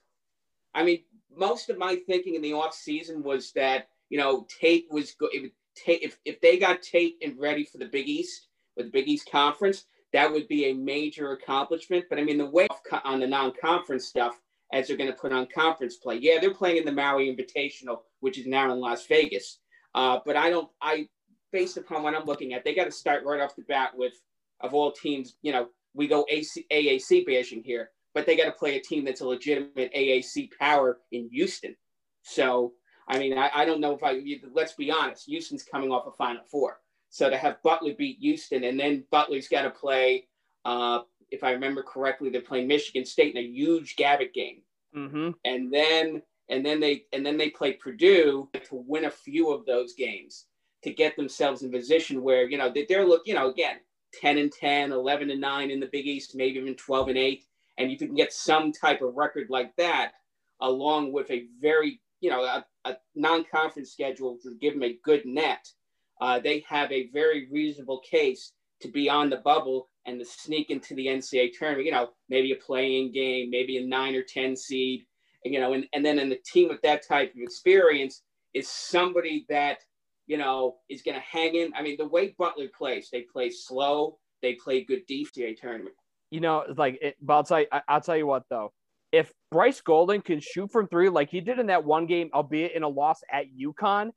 I 0.73 0.83
mean, 0.83 1.03
most 1.35 1.69
of 1.69 1.77
my 1.77 1.95
thinking 2.07 2.35
in 2.35 2.41
the 2.41 2.53
off 2.53 2.73
season 2.73 3.23
was 3.23 3.51
that 3.53 3.87
you 4.09 4.17
know 4.17 4.45
Tate 4.61 4.87
was 4.89 5.13
go- 5.15 5.29
if, 5.31 5.51
Tate, 5.75 6.01
if 6.03 6.17
if 6.25 6.39
they 6.41 6.57
got 6.57 6.81
Tate 6.81 7.15
and 7.21 7.37
ready 7.39 7.65
for 7.65 7.77
the 7.79 7.85
Big 7.85 8.07
East 8.07 8.47
with 8.77 8.87
the 8.87 8.91
Big 8.91 9.07
East 9.07 9.29
Conference, 9.31 9.85
that 10.13 10.31
would 10.31 10.47
be 10.47 10.65
a 10.65 10.73
major 10.73 11.31
accomplishment. 11.31 12.05
But 12.09 12.19
I 12.19 12.23
mean, 12.23 12.37
the 12.37 12.49
way 12.49 12.67
on 13.03 13.19
the 13.19 13.27
non-conference 13.27 14.05
stuff 14.05 14.39
as 14.71 14.87
they're 14.87 14.97
going 14.97 15.11
to 15.11 15.17
put 15.17 15.31
on 15.31 15.47
conference 15.53 15.97
play, 15.97 16.17
yeah, 16.17 16.39
they're 16.39 16.53
playing 16.53 16.77
in 16.77 16.85
the 16.85 16.91
Maui 16.91 17.33
Invitational, 17.35 17.99
which 18.19 18.37
is 18.37 18.45
now 18.45 18.71
in 18.71 18.79
Las 18.79 19.05
Vegas. 19.07 19.59
Uh, 19.95 20.19
but 20.25 20.35
I 20.35 20.49
don't, 20.49 20.69
I 20.81 21.07
based 21.51 21.77
upon 21.77 22.03
what 22.03 22.15
I'm 22.15 22.25
looking 22.25 22.53
at, 22.53 22.63
they 22.63 22.75
got 22.75 22.85
to 22.85 22.91
start 22.91 23.23
right 23.25 23.41
off 23.41 23.55
the 23.55 23.63
bat 23.63 23.91
with 23.95 24.13
of 24.61 24.73
all 24.73 24.91
teams. 24.91 25.35
You 25.41 25.51
know, 25.51 25.69
we 25.93 26.07
go 26.07 26.25
AC, 26.29 26.65
AAC 26.71 27.25
bashing 27.25 27.63
here 27.63 27.89
but 28.13 28.25
they 28.25 28.35
got 28.35 28.45
to 28.45 28.51
play 28.51 28.75
a 28.75 28.81
team 28.81 29.05
that's 29.05 29.21
a 29.21 29.27
legitimate 29.27 29.93
AAC 29.93 30.49
power 30.59 30.99
in 31.11 31.29
Houston. 31.29 31.75
So, 32.21 32.73
I 33.07 33.19
mean, 33.19 33.37
I, 33.37 33.49
I 33.53 33.65
don't 33.65 33.79
know 33.81 33.93
if 33.93 34.03
I, 34.03 34.21
let's 34.53 34.73
be 34.73 34.91
honest, 34.91 35.25
Houston's 35.27 35.63
coming 35.63 35.91
off 35.91 36.07
a 36.07 36.11
Final 36.11 36.43
Four. 36.49 36.79
So 37.09 37.29
to 37.29 37.37
have 37.37 37.61
Butler 37.63 37.93
beat 37.97 38.19
Houston 38.19 38.63
and 38.63 38.79
then 38.79 39.03
Butler's 39.11 39.47
got 39.47 39.63
to 39.63 39.69
play, 39.69 40.27
uh, 40.65 41.01
if 41.31 41.43
I 41.43 41.51
remember 41.51 41.83
correctly, 41.83 42.29
they're 42.29 42.41
playing 42.41 42.67
Michigan 42.67 43.05
State 43.05 43.35
in 43.35 43.43
a 43.43 43.47
huge 43.47 43.95
Gavitt 43.95 44.33
game. 44.33 44.61
Mm-hmm. 44.95 45.31
And 45.45 45.73
then, 45.73 46.21
and 46.49 46.65
then 46.65 46.79
they, 46.79 47.05
and 47.13 47.25
then 47.25 47.37
they 47.37 47.49
play 47.49 47.73
Purdue 47.73 48.49
to 48.53 48.83
win 48.87 49.05
a 49.05 49.11
few 49.11 49.51
of 49.51 49.65
those 49.65 49.93
games 49.93 50.45
to 50.83 50.93
get 50.93 51.15
themselves 51.15 51.61
in 51.61 51.71
position 51.71 52.23
where, 52.23 52.49
you 52.49 52.57
know, 52.57 52.71
they're 52.87 53.05
look, 53.05 53.23
you 53.25 53.33
know, 53.33 53.49
again, 53.49 53.77
10 54.21 54.37
and 54.37 54.51
10, 54.51 54.91
11 54.91 55.29
and 55.29 55.41
9 55.41 55.71
in 55.71 55.79
the 55.79 55.89
Big 55.91 56.07
East, 56.07 56.35
maybe 56.35 56.59
even 56.59 56.75
12 56.75 57.09
and 57.09 57.17
8 57.17 57.43
and 57.79 57.89
if 57.89 58.01
you 58.01 58.07
can 58.07 58.15
get 58.15 58.33
some 58.33 58.71
type 58.73 59.01
of 59.01 59.15
record 59.15 59.47
like 59.49 59.73
that, 59.77 60.11
along 60.59 61.13
with 61.13 61.31
a 61.31 61.45
very, 61.61 62.01
you 62.19 62.29
know, 62.29 62.43
a, 62.43 62.65
a 62.83 62.97
non-conference 63.15 63.89
schedule 63.89 64.37
to 64.43 64.53
give 64.59 64.73
them 64.73 64.83
a 64.83 64.99
good 65.03 65.25
net, 65.25 65.71
uh, 66.19 66.39
they 66.39 66.63
have 66.67 66.91
a 66.91 67.09
very 67.13 67.47
reasonable 67.51 67.99
case 67.99 68.53
to 68.81 68.89
be 68.89 69.09
on 69.09 69.29
the 69.29 69.37
bubble 69.37 69.87
and 70.05 70.19
to 70.19 70.25
sneak 70.25 70.69
into 70.69 70.95
the 70.95 71.07
NCAA 71.07 71.51
tournament. 71.57 71.85
You 71.85 71.91
know, 71.91 72.09
maybe 72.29 72.51
a 72.51 72.55
playing 72.55 73.11
game, 73.11 73.49
maybe 73.49 73.77
a 73.77 73.85
nine 73.85 74.15
or 74.15 74.23
ten 74.23 74.55
seed, 74.55 75.01
and, 75.45 75.53
you 75.53 75.59
know, 75.59 75.73
and, 75.73 75.85
and 75.93 76.05
then 76.05 76.19
in 76.19 76.29
the 76.29 76.39
team 76.45 76.69
with 76.69 76.81
that 76.81 77.07
type 77.07 77.31
of 77.35 77.41
experience 77.41 78.23
is 78.53 78.67
somebody 78.67 79.45
that 79.49 79.79
you 80.27 80.37
know 80.37 80.77
is 80.89 81.01
going 81.01 81.15
to 81.15 81.21
hang 81.21 81.55
in. 81.55 81.73
I 81.75 81.81
mean, 81.81 81.97
the 81.97 82.07
way 82.07 82.35
Butler 82.37 82.67
plays, 82.77 83.09
they 83.11 83.25
play 83.31 83.49
slow, 83.49 84.17
they 84.41 84.55
play 84.55 84.83
good 84.83 85.05
defense 85.07 85.59
tournament 85.59 85.95
you 86.31 86.39
know, 86.39 86.63
like, 86.77 86.99
it, 87.01 87.15
but 87.21 87.33
I'll 87.33 87.43
tell 87.43 87.59
you, 87.61 87.67
I, 87.71 87.81
I'll 87.87 88.01
tell 88.01 88.17
you 88.17 88.27
what 88.27 88.43
though, 88.49 88.71
if 89.11 89.31
Bryce 89.51 89.81
Golden 89.81 90.21
can 90.21 90.39
shoot 90.39 90.71
from 90.71 90.87
three 90.87 91.09
like 91.09 91.29
he 91.29 91.41
did 91.41 91.59
in 91.59 91.67
that 91.67 91.83
one 91.83 92.05
game, 92.05 92.29
albeit 92.33 92.73
in 92.73 92.83
a 92.83 92.87
loss 92.87 93.21
at 93.31 93.45
UConn, 93.51 94.11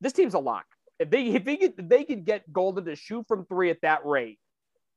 this 0.00 0.12
team's 0.12 0.34
a 0.34 0.38
lock. 0.38 0.64
If 0.98 1.10
they 1.10 1.26
if 1.28 1.44
they 1.44 1.56
get 1.56 1.74
if 1.78 1.88
they 1.88 2.04
can 2.04 2.22
get 2.24 2.52
Golden 2.52 2.84
to 2.84 2.96
shoot 2.96 3.26
from 3.28 3.46
three 3.46 3.70
at 3.70 3.80
that 3.82 4.04
rate, 4.04 4.38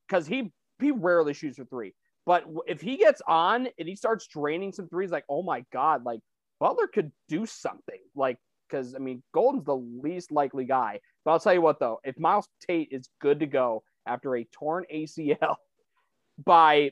because 0.08 0.26
he 0.26 0.52
he 0.80 0.92
rarely 0.92 1.34
shoots 1.34 1.58
from 1.58 1.68
three. 1.68 1.94
But 2.26 2.46
if 2.68 2.82
he 2.82 2.98
gets 2.98 3.22
on 3.28 3.68
and 3.78 3.88
he 3.88 3.96
starts 3.96 4.28
draining 4.28 4.72
some 4.72 4.88
threes, 4.90 5.12
like 5.12 5.26
oh 5.30 5.44
my 5.44 5.66
god, 5.72 6.04
like 6.04 6.22
Butler 6.60 6.88
could 6.88 7.12
do 7.28 7.46
something. 7.46 8.00
Like 8.16 8.38
because 8.70 8.96
I 8.96 9.00
mean 9.00 9.22
Golden's 9.34 9.66
the 9.66 9.76
least 9.76 10.32
likely 10.32 10.66
guy. 10.66 11.00
But 11.24 11.32
I'll 11.32 11.40
tell 11.40 11.54
you 11.54 11.62
what 11.62 11.80
though, 11.80 12.00
if 12.04 12.18
Myles 12.20 12.48
Tate 12.68 12.90
is 12.92 13.10
good 13.20 13.40
to 13.42 13.46
go 13.46 13.84
after 14.08 14.36
a 14.36 14.44
torn 14.52 14.86
ACL 14.94 15.56
by 16.44 16.92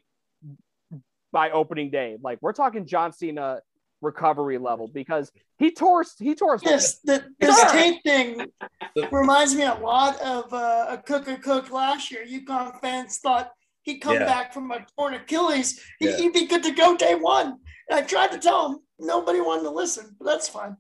by 1.32 1.52
opening 1.52 1.92
day. 1.92 2.18
Like 2.22 2.40
we're 2.42 2.54
talking 2.54 2.86
John 2.86 3.12
Cena 3.12 3.60
recovery 4.02 4.58
level 4.58 4.88
because 4.88 5.32
he 5.58 5.72
tore 5.72 6.04
he 6.20 6.36
tore 6.36 6.54
his 6.54 6.64
Yes, 6.64 7.00
the, 7.04 7.26
this 7.40 7.72
Tate 7.72 8.02
thing 8.04 8.48
reminds 9.12 9.56
me 9.56 9.64
a 9.64 9.74
lot 9.76 10.20
of 10.22 10.52
uh, 10.54 10.98
Akok 10.98 11.26
Akok 11.26 11.70
last 11.72 12.12
year. 12.12 12.26
UConn 12.26 12.80
fans 12.82 13.18
thought 13.18 13.52
he'd 13.84 14.00
come 14.00 14.16
Yeah. 14.16 14.26
back 14.26 14.54
from 14.54 14.72
a 14.72 14.86
torn 14.98 15.14
Achilles. 15.16 15.82
He, 16.00 16.10
Yeah. 16.10 16.18
He'd 16.18 16.34
be 16.34 16.46
good 16.48 16.64
to 16.64 16.72
go 16.72 16.96
day 16.96 17.16
one. 17.16 17.58
And 17.90 18.00
I 18.00 18.02
tried 18.04 18.32
to 18.32 18.38
tell 18.38 18.72
him. 18.72 18.80
Nobody 19.00 19.40
wanted 19.42 19.64
to 19.64 19.70
listen, 19.72 20.16
but 20.20 20.26
that's 20.26 20.50
fine. 20.50 20.76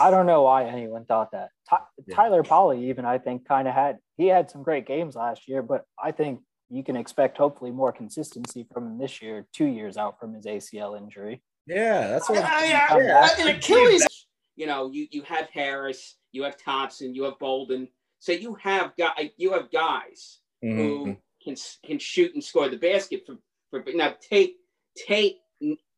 I 0.00 0.10
don't 0.10 0.26
know 0.26 0.42
why 0.42 0.64
anyone 0.64 1.04
thought 1.04 1.32
that. 1.32 1.50
Ty- 1.68 1.78
Yeah. 2.06 2.14
Tyler 2.16 2.42
Polley, 2.42 2.88
even 2.88 3.04
I 3.04 3.18
think, 3.18 3.46
kind 3.46 3.68
of 3.68 3.74
had 3.74 3.98
he 4.16 4.26
had 4.26 4.50
some 4.50 4.62
great 4.62 4.86
games 4.86 5.14
last 5.16 5.48
year, 5.48 5.62
but 5.62 5.84
I 6.02 6.10
think 6.12 6.40
you 6.70 6.82
can 6.82 6.96
expect 6.96 7.36
hopefully 7.36 7.70
more 7.70 7.92
consistency 7.92 8.66
from 8.72 8.86
him 8.86 8.98
this 8.98 9.20
year, 9.22 9.46
two 9.52 9.66
years 9.66 9.96
out 9.96 10.18
from 10.18 10.34
his 10.34 10.46
ACL 10.46 10.96
injury. 10.96 11.42
Yeah, 11.66 12.08
that's 12.08 12.28
what. 12.28 12.42
I, 12.44 12.86
I, 12.90 12.98
Yeah. 13.00 13.28
I, 13.38 13.42
an 13.42 13.56
Achilles. 13.56 14.26
you 14.56 14.66
know, 14.66 14.90
you 14.90 15.06
you 15.10 15.22
have 15.22 15.48
Harris, 15.50 16.16
you 16.32 16.42
have 16.44 16.56
Thompson, 16.56 17.14
you 17.14 17.24
have 17.24 17.38
Bolden. 17.38 17.88
So 18.18 18.32
you 18.32 18.54
have 18.54 18.92
guy, 18.96 19.32
you 19.36 19.52
have 19.52 19.70
guys 19.70 20.40
Mhm. 20.64 20.76
who 20.76 21.16
can 21.42 21.56
can 21.84 21.98
shoot 21.98 22.32
and 22.34 22.42
score 22.42 22.68
the 22.68 22.76
basket 22.78 23.24
for 23.26 23.36
for 23.70 23.82
now 23.92 24.14
Tate 24.20 24.56
Tate 24.96 25.38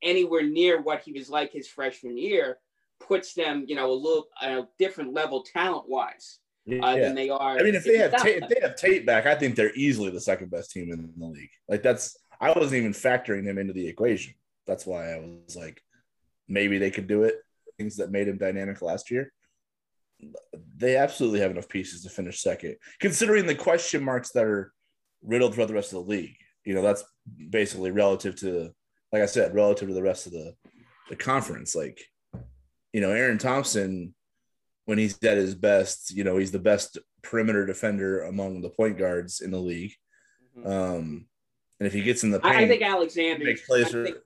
anywhere 0.02 0.42
near 0.42 0.80
what 0.82 1.02
he 1.02 1.12
was 1.12 1.28
like 1.30 1.52
his 1.52 1.68
freshman 1.68 2.16
year 2.18 2.58
puts 3.00 3.34
them 3.34 3.64
you 3.68 3.74
know 3.76 3.90
a 3.90 3.92
little 3.92 4.26
a 4.42 4.62
different 4.78 5.12
level 5.12 5.42
talent 5.42 5.88
wise 5.88 6.38
uh, 6.68 6.74
Yeah. 6.74 6.96
than 6.96 7.14
they 7.14 7.28
are. 7.30 7.58
I 7.58 7.62
mean, 7.62 7.74
if 7.76 7.84
they 7.84 7.98
have 7.98 8.16
Tate, 8.22 8.42
if 8.42 8.48
they 8.48 8.60
have 8.60 8.74
Tate 8.76 9.06
back, 9.06 9.26
I 9.26 9.34
think 9.36 9.54
they're 9.54 9.74
easily 9.74 10.10
the 10.10 10.20
second 10.20 10.50
best 10.50 10.72
team 10.72 10.90
in 10.92 11.12
the 11.16 11.26
league. 11.26 11.50
Like 11.68 11.82
that's 11.82 12.16
I 12.40 12.52
wasn't 12.52 12.74
even 12.78 12.92
factoring 12.92 13.44
him 13.44 13.58
into 13.58 13.72
the 13.72 13.86
equation. 13.86 14.34
That's 14.66 14.86
why 14.86 15.12
I 15.12 15.18
was 15.18 15.56
like, 15.56 15.82
maybe 16.48 16.78
they 16.78 16.90
could 16.90 17.06
do 17.06 17.24
it. 17.24 17.36
Things 17.78 17.96
that 17.96 18.10
made 18.10 18.28
him 18.28 18.38
dynamic 18.38 18.82
last 18.82 19.10
year. 19.10 19.32
They 20.76 20.96
absolutely 20.96 21.40
have 21.40 21.50
enough 21.50 21.68
pieces 21.68 22.02
to 22.02 22.10
finish 22.10 22.40
second, 22.40 22.76
considering 23.00 23.46
the 23.46 23.54
question 23.54 24.02
marks 24.02 24.30
that 24.32 24.44
are 24.44 24.72
riddled 25.22 25.54
throughout 25.54 25.68
the 25.68 25.74
rest 25.74 25.92
of 25.92 26.04
the 26.04 26.10
league. 26.10 26.36
You 26.64 26.74
know, 26.74 26.82
that's 26.82 27.04
basically 27.50 27.90
relative 27.90 28.34
to, 28.36 28.70
like 29.12 29.22
I 29.22 29.26
said, 29.26 29.54
relative 29.54 29.88
to 29.88 29.94
the 29.94 30.02
rest 30.02 30.26
of 30.26 30.32
the 30.32 30.54
the 31.10 31.16
conference. 31.16 31.76
Like, 31.76 32.00
you 32.92 33.00
know, 33.00 33.10
Aaron 33.10 33.38
Thompson 33.38 34.14
when 34.86 34.98
he's 34.98 35.22
at 35.24 35.36
his 35.36 35.54
best, 35.54 36.16
you 36.16 36.24
know, 36.24 36.38
he's 36.38 36.52
the 36.52 36.58
best 36.58 36.96
perimeter 37.22 37.66
defender 37.66 38.22
among 38.22 38.62
the 38.62 38.70
point 38.70 38.96
guards 38.96 39.40
in 39.40 39.50
the 39.50 39.58
league. 39.58 39.92
Um, 40.64 41.26
and 41.78 41.86
if 41.86 41.92
he 41.92 42.02
gets 42.02 42.22
in 42.22 42.30
the 42.30 42.40
paint, 42.40 42.56
I, 42.56 42.62
I 42.62 42.68
think 42.68 42.82
Alexander. 42.82 43.44
makes 43.44 43.66
plays 43.66 43.94
I 43.94 44.04
think, 44.04 44.16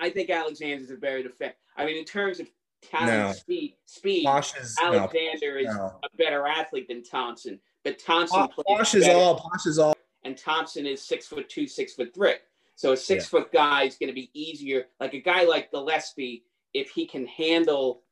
I 0.00 0.10
think 0.10 0.30
Alexander's 0.30 0.90
a 0.90 0.96
better 0.96 1.22
defender. 1.22 1.54
I 1.76 1.86
mean, 1.86 1.96
in 1.96 2.04
terms 2.04 2.40
of 2.40 2.48
talent, 2.82 3.08
No. 3.10 3.32
speed, 3.32 3.76
speed, 3.86 4.26
is 4.28 4.76
no, 4.80 4.94
Alexander 4.94 5.58
is 5.58 5.66
no. 5.66 5.98
a 6.02 6.16
better 6.16 6.46
athlete 6.46 6.88
than 6.88 7.02
Thompson. 7.02 7.60
But 7.84 7.98
Thompson 7.98 8.48
Posh, 8.66 8.94
is 8.94 9.04
better, 9.06 9.18
all. 9.18 9.38
Posh 9.38 9.66
is 9.66 9.78
all. 9.78 9.94
and 10.24 10.36
Thompson 10.36 10.86
is 10.86 11.02
six 11.02 11.26
foot 11.26 11.48
two, 11.48 11.66
six 11.66 11.94
foot 11.94 12.14
three. 12.14 12.34
So 12.76 12.92
a 12.92 12.96
six 12.96 13.26
foot 13.26 13.52
guy 13.52 13.84
is 13.84 13.96
going 13.96 14.08
to 14.08 14.14
be 14.14 14.30
easier. 14.34 14.86
Like 14.98 15.14
a 15.14 15.20
guy 15.20 15.44
like 15.44 15.70
Gillespie, 15.70 16.44
if 16.72 16.90
he 16.90 17.06
can 17.06 17.26
handle 17.26 18.02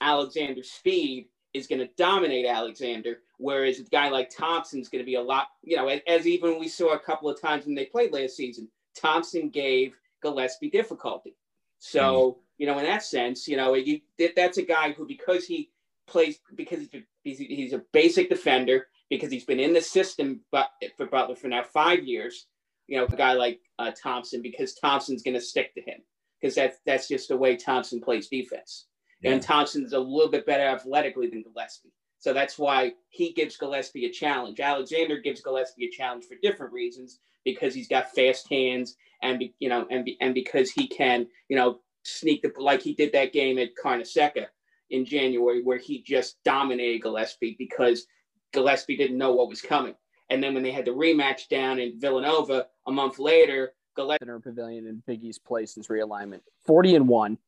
Alexander's 0.00 0.70
speed, 0.70 1.28
is 1.54 1.66
going 1.66 1.80
to 1.80 1.88
dominate 1.96 2.46
Alexander. 2.46 3.18
Whereas 3.38 3.78
a 3.78 3.84
guy 3.84 4.08
like 4.08 4.30
Thompson 4.30 4.80
is 4.80 4.88
going 4.88 5.02
to 5.02 5.06
be 5.06 5.14
a 5.14 5.22
lot, 5.22 5.48
you 5.62 5.76
know, 5.76 5.88
as 5.88 6.26
even 6.26 6.58
we 6.58 6.68
saw 6.68 6.94
a 6.94 6.98
couple 6.98 7.28
of 7.30 7.40
times 7.40 7.66
when 7.66 7.74
they 7.74 7.86
played 7.86 8.12
last 8.12 8.36
season, 8.36 8.68
Thompson 8.96 9.48
gave 9.50 9.94
Gillespie 10.22 10.70
difficulty. 10.70 11.36
So, 11.78 12.38
you 12.56 12.66
know, 12.66 12.78
in 12.78 12.84
that 12.84 13.02
sense, 13.04 13.46
you 13.46 13.56
know, 13.56 13.74
you, 13.74 14.00
that's 14.36 14.58
a 14.58 14.62
guy 14.62 14.92
who, 14.92 15.06
because 15.06 15.46
he 15.46 15.70
plays, 16.06 16.40
because 16.54 16.88
he's 17.22 17.40
a, 17.40 17.44
he's, 17.44 17.72
a 17.72 17.82
basic 17.92 18.28
defender, 18.28 18.88
because 19.08 19.30
he's 19.30 19.44
been 19.44 19.60
in 19.60 19.72
the 19.72 19.80
system 19.80 20.40
but 20.50 20.70
for 20.96 21.06
Butler 21.06 21.36
for 21.36 21.48
now 21.48 21.62
five 21.62 22.04
years, 22.04 22.46
you 22.88 22.96
know, 22.96 23.04
a 23.04 23.16
guy 23.16 23.34
like 23.34 23.60
uh, 23.78 23.92
Thompson, 24.02 24.42
because 24.42 24.74
Thompson's 24.74 25.22
going 25.22 25.34
to 25.34 25.40
stick 25.40 25.74
to 25.74 25.80
him, 25.82 26.00
because 26.40 26.56
that's 26.56 26.78
that's 26.84 27.06
just 27.06 27.28
the 27.28 27.36
way 27.36 27.56
Thompson 27.56 28.00
plays 28.00 28.28
defense. 28.28 28.86
And 29.24 29.42
Thompson's 29.42 29.92
a 29.94 29.98
little 29.98 30.30
bit 30.30 30.46
better 30.46 30.64
athletically 30.64 31.28
than 31.28 31.42
Gillespie. 31.42 31.92
So 32.20 32.32
that's 32.32 32.58
why 32.58 32.92
he 33.10 33.32
gives 33.32 33.56
Gillespie 33.56 34.06
a 34.06 34.10
challenge. 34.10 34.60
Alexander 34.60 35.18
gives 35.18 35.40
Gillespie 35.40 35.86
a 35.86 35.90
challenge 35.90 36.24
for 36.24 36.36
different 36.42 36.72
reasons 36.72 37.18
because 37.54 37.74
he's 37.74 37.88
got 37.88 38.14
fast 38.14 38.48
hands 38.50 38.96
and 39.22 39.38
be, 39.38 39.54
you 39.58 39.68
know 39.68 39.86
and 39.90 40.04
be, 40.04 40.16
and 40.20 40.34
because 40.34 40.70
he 40.70 40.86
can 40.86 41.26
you 41.48 41.56
know 41.56 41.80
sneak 42.04 42.42
the 42.42 42.52
like 42.58 42.82
he 42.82 42.94
did 42.94 43.12
that 43.12 43.32
game 43.32 43.58
at 43.58 43.70
Carnesecca 43.82 44.46
in 44.90 45.04
January 45.04 45.62
where 45.62 45.78
he 45.78 46.02
just 46.02 46.42
dominated 46.44 47.02
Gillespie 47.02 47.56
because 47.58 48.06
Gillespie 48.52 48.96
didn't 48.96 49.18
know 49.18 49.32
what 49.32 49.48
was 49.48 49.60
coming. 49.60 49.94
And 50.30 50.42
then 50.42 50.54
when 50.54 50.62
they 50.62 50.72
had 50.72 50.84
the 50.84 50.90
rematch 50.90 51.48
down 51.48 51.78
in 51.78 51.98
Villanova 52.00 52.66
a 52.86 52.92
month 52.92 53.18
later, 53.18 53.72
Gillespie 53.96 54.26
Pavilion 54.42 54.86
in 54.86 55.02
Big 55.06 55.24
East 55.24 55.44
play 55.44 55.66
since 55.66 55.88
realignment. 55.88 56.40
40 56.66 56.94
and 56.96 57.08
1. 57.08 57.38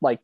Like, 0.00 0.20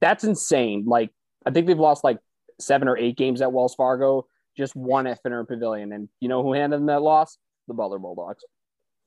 that's 0.00 0.24
insane. 0.24 0.84
Like, 0.86 1.10
I 1.44 1.50
think 1.50 1.66
they've 1.66 1.78
lost 1.78 2.04
like 2.04 2.18
seven 2.60 2.88
or 2.88 2.96
eight 2.96 3.16
games 3.16 3.42
at 3.42 3.52
Wells 3.52 3.74
Fargo, 3.74 4.26
just 4.56 4.76
one 4.76 5.06
at 5.06 5.22
Finneran 5.22 5.48
Pavilion. 5.48 5.92
And 5.92 6.08
you 6.20 6.28
know 6.28 6.42
who 6.42 6.52
handed 6.52 6.78
them 6.78 6.86
that 6.86 7.02
loss? 7.02 7.38
The 7.68 7.74
Butler 7.74 7.98
Bulldogs. 7.98 8.44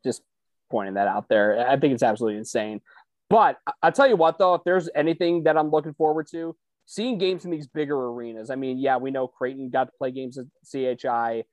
Just 0.04 0.22
pointing 0.70 0.96
that 0.96 1.08
out 1.08 1.28
there. 1.30 1.68
I 1.68 1.78
think 1.78 1.94
it's 1.94 2.04
absolutely 2.04 2.38
insane. 2.38 2.82
But 3.30 3.58
I'll 3.84 3.92
tell 3.92 4.08
you 4.08 4.16
what, 4.16 4.40
though, 4.40 4.56
if 4.56 4.64
there's 4.64 4.90
anything 4.96 5.44
that 5.44 5.58
I'm 5.58 5.70
looking 5.70 5.94
forward 5.94 6.28
to, 6.32 6.56
seeing 6.86 7.20
games 7.20 7.46
in 7.46 7.52
these 7.52 7.68
bigger 7.68 7.96
arenas. 7.96 8.50
I 8.50 8.56
mean, 8.56 8.80
yeah, 8.80 8.98
we 8.98 9.12
know 9.12 9.28
Creighton 9.28 9.70
got 9.70 9.86
to 9.86 9.92
play 9.98 10.12
games 10.12 10.40
at 10.40 10.46
CHI, 10.66 11.44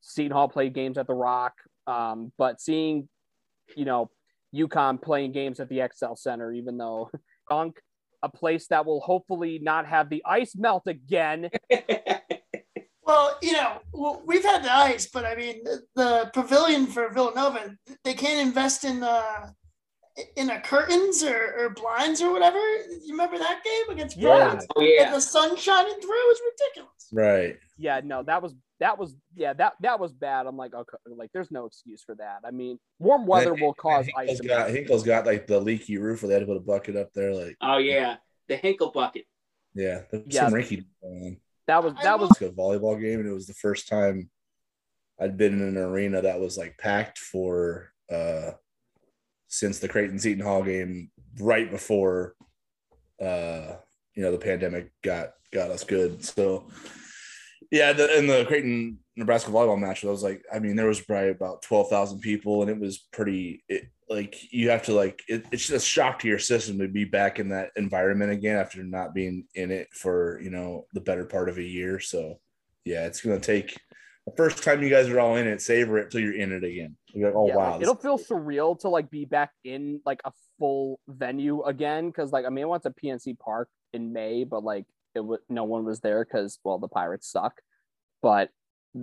Seton 0.00 0.32
Hall 0.32 0.48
played 0.48 0.72
games 0.72 0.96
at 0.96 1.06
the 1.06 1.14
Rock, 1.14 1.52
um, 1.86 2.32
but 2.38 2.60
seeing, 2.60 3.08
you 3.76 3.84
know, 3.84 4.10
UConn 4.54 5.02
playing 5.02 5.32
games 5.32 5.60
at 5.60 5.68
the 5.68 5.82
XL 5.94 6.14
Center, 6.14 6.50
even 6.52 6.78
though 6.78 7.10
Dunk, 7.50 7.78
a 8.22 8.28
place 8.30 8.68
that 8.68 8.86
will 8.86 9.00
hopefully 9.00 9.58
not 9.62 9.86
have 9.86 10.08
the 10.08 10.22
ice 10.24 10.56
melt 10.56 10.84
again. 10.86 11.50
Well, 13.06 13.38
you 13.40 13.52
know, 13.52 13.78
we've 14.26 14.42
had 14.44 14.64
the 14.64 14.74
ice, 14.74 15.06
but 15.06 15.24
I 15.24 15.36
mean, 15.36 15.62
the, 15.62 15.82
the 15.94 16.30
pavilion 16.34 16.86
for 16.86 17.08
Villanova, 17.10 17.76
they 18.04 18.14
can't 18.14 18.44
invest 18.46 18.84
in 18.84 19.02
uh, 19.04 19.50
in 20.36 20.50
a 20.50 20.60
curtains 20.60 21.22
or, 21.22 21.54
or 21.58 21.70
blinds 21.70 22.20
or 22.20 22.32
whatever. 22.32 22.58
You 22.58 23.12
remember 23.12 23.38
that 23.38 23.60
game 23.64 23.94
against 23.96 24.16
Yeah. 24.16 24.36
Providence? 24.38 24.66
Oh, 24.74 24.82
yeah. 24.82 25.04
And 25.04 25.14
the 25.14 25.20
sun 25.20 25.56
shining 25.56 25.94
through 26.00 26.10
it 26.10 26.28
was 26.28 26.40
ridiculous. 26.52 27.08
Right. 27.12 27.56
Yeah, 27.78 28.00
no, 28.02 28.22
that 28.24 28.42
was 28.42 28.54
that 28.80 28.98
was 28.98 29.14
yeah 29.36 29.52
that 29.54 29.74
that 29.80 30.00
was 30.00 30.12
bad. 30.12 30.46
I'm 30.46 30.56
like, 30.56 30.74
okay, 30.74 30.96
like 31.16 31.30
there's 31.32 31.50
no 31.52 31.66
excuse 31.66 32.02
for 32.02 32.14
that. 32.16 32.40
I 32.44 32.50
mean, 32.50 32.78
warm 32.98 33.26
weather 33.26 33.54
will 33.54 33.74
cause 33.74 34.06
ice. 34.16 34.28
Hinkle's 34.28 34.40
to 34.40 34.48
got. 34.48 34.70
Hinkle's 34.70 35.02
got 35.04 35.26
like 35.26 35.46
the 35.46 35.60
leaky 35.60 35.96
roof 35.98 36.22
where 36.22 36.28
they 36.28 36.34
had 36.34 36.40
to 36.40 36.46
put 36.46 36.56
a 36.56 36.60
bucket 36.60 36.96
up 36.96 37.12
there. 37.14 37.32
Like, 37.34 37.56
Oh 37.60 37.76
yeah, 37.78 38.16
the 38.48 38.56
Hinkle 38.56 38.90
bucket. 38.90 39.26
yeah, 39.74 40.00
there's 40.10 40.24
Yeah. 40.26 40.48
some 40.48 40.54
rinky. 40.54 40.86
Going 41.66 41.82
That 41.82 41.82
was 41.84 41.94
that 42.02 42.18
was 42.18 42.30
a 42.42 42.50
volleyball 42.50 43.00
game, 43.00 43.20
and 43.20 43.28
it 43.28 43.34
was 43.34 43.46
the 43.46 43.54
first 43.54 43.88
time 43.88 44.30
I'd 45.20 45.36
been 45.36 45.54
in 45.54 45.62
an 45.62 45.76
arena 45.76 46.22
that 46.22 46.40
was 46.40 46.56
like 46.56 46.78
packed 46.78 47.18
for 47.18 47.92
uh 48.12 48.52
since 49.48 49.78
the 49.78 49.88
Creighton 49.88 50.18
Seton 50.18 50.44
Hall 50.44 50.62
game 50.62 51.10
right 51.38 51.70
before 51.70 52.34
uh 53.20 53.76
you 54.14 54.22
know 54.22 54.32
the 54.32 54.38
pandemic 54.38 54.90
got 55.02 55.32
got 55.52 55.70
us 55.70 55.84
good. 55.84 56.24
So 56.24 56.68
yeah, 57.70 57.92
the, 57.92 58.18
in 58.18 58.26
the 58.26 58.44
Creighton 58.46 58.98
Nebraska 59.16 59.50
volleyball 59.50 59.78
match, 59.78 60.04
I 60.04 60.08
was 60.08 60.22
like, 60.22 60.42
I 60.52 60.58
mean, 60.58 60.76
there 60.76 60.86
was 60.86 61.00
probably 61.00 61.30
about 61.30 61.62
twelve 61.62 61.88
thousand 61.88 62.20
people, 62.20 62.62
and 62.62 62.70
it 62.70 62.78
was 62.78 62.98
pretty. 63.12 63.64
It, 63.68 63.88
like 64.08 64.36
you 64.52 64.70
have 64.70 64.84
to 64.84 64.92
like 64.92 65.20
it, 65.26 65.46
it's 65.50 65.66
just 65.66 65.84
a 65.84 65.88
shock 65.88 66.20
to 66.20 66.28
your 66.28 66.38
system 66.38 66.78
to 66.78 66.86
be 66.86 67.04
back 67.04 67.40
in 67.40 67.48
that 67.48 67.70
environment 67.74 68.30
again 68.30 68.56
after 68.56 68.84
not 68.84 69.14
being 69.14 69.46
in 69.54 69.72
it 69.72 69.88
for 69.92 70.40
you 70.40 70.50
know 70.50 70.86
the 70.92 71.00
better 71.00 71.24
part 71.24 71.48
of 71.48 71.58
a 71.58 71.62
year. 71.62 71.98
So 71.98 72.38
yeah, 72.84 73.06
it's 73.06 73.20
gonna 73.20 73.40
take 73.40 73.76
the 74.26 74.32
first 74.36 74.62
time 74.62 74.82
you 74.82 74.90
guys 74.90 75.08
are 75.08 75.18
all 75.18 75.36
in 75.36 75.48
it, 75.48 75.60
savor 75.60 75.98
it 75.98 76.10
till 76.10 76.20
you're 76.20 76.36
in 76.36 76.52
it 76.52 76.62
again. 76.62 76.96
You're 77.14 77.30
like, 77.30 77.36
oh 77.36 77.48
yeah, 77.48 77.56
wow, 77.56 77.72
like, 77.72 77.82
it'll 77.82 77.96
feel 77.96 78.18
surreal 78.18 78.78
to 78.80 78.88
like 78.88 79.10
be 79.10 79.24
back 79.24 79.50
in 79.64 80.00
like 80.06 80.20
a 80.24 80.32
full 80.58 81.00
venue 81.08 81.62
again 81.62 82.06
because 82.06 82.32
like 82.32 82.44
I 82.44 82.50
mean 82.50 82.64
I 82.64 82.68
went 82.68 82.84
to 82.84 82.90
PNC 82.90 83.38
Park 83.38 83.68
in 83.92 84.12
May, 84.12 84.44
but 84.44 84.62
like 84.62 84.84
it 85.16 85.20
was 85.20 85.40
no 85.48 85.64
one 85.64 85.84
was 85.84 86.00
there 86.00 86.24
because 86.24 86.60
well 86.62 86.78
the 86.78 86.88
Pirates 86.88 87.28
suck, 87.30 87.54
but 88.22 88.50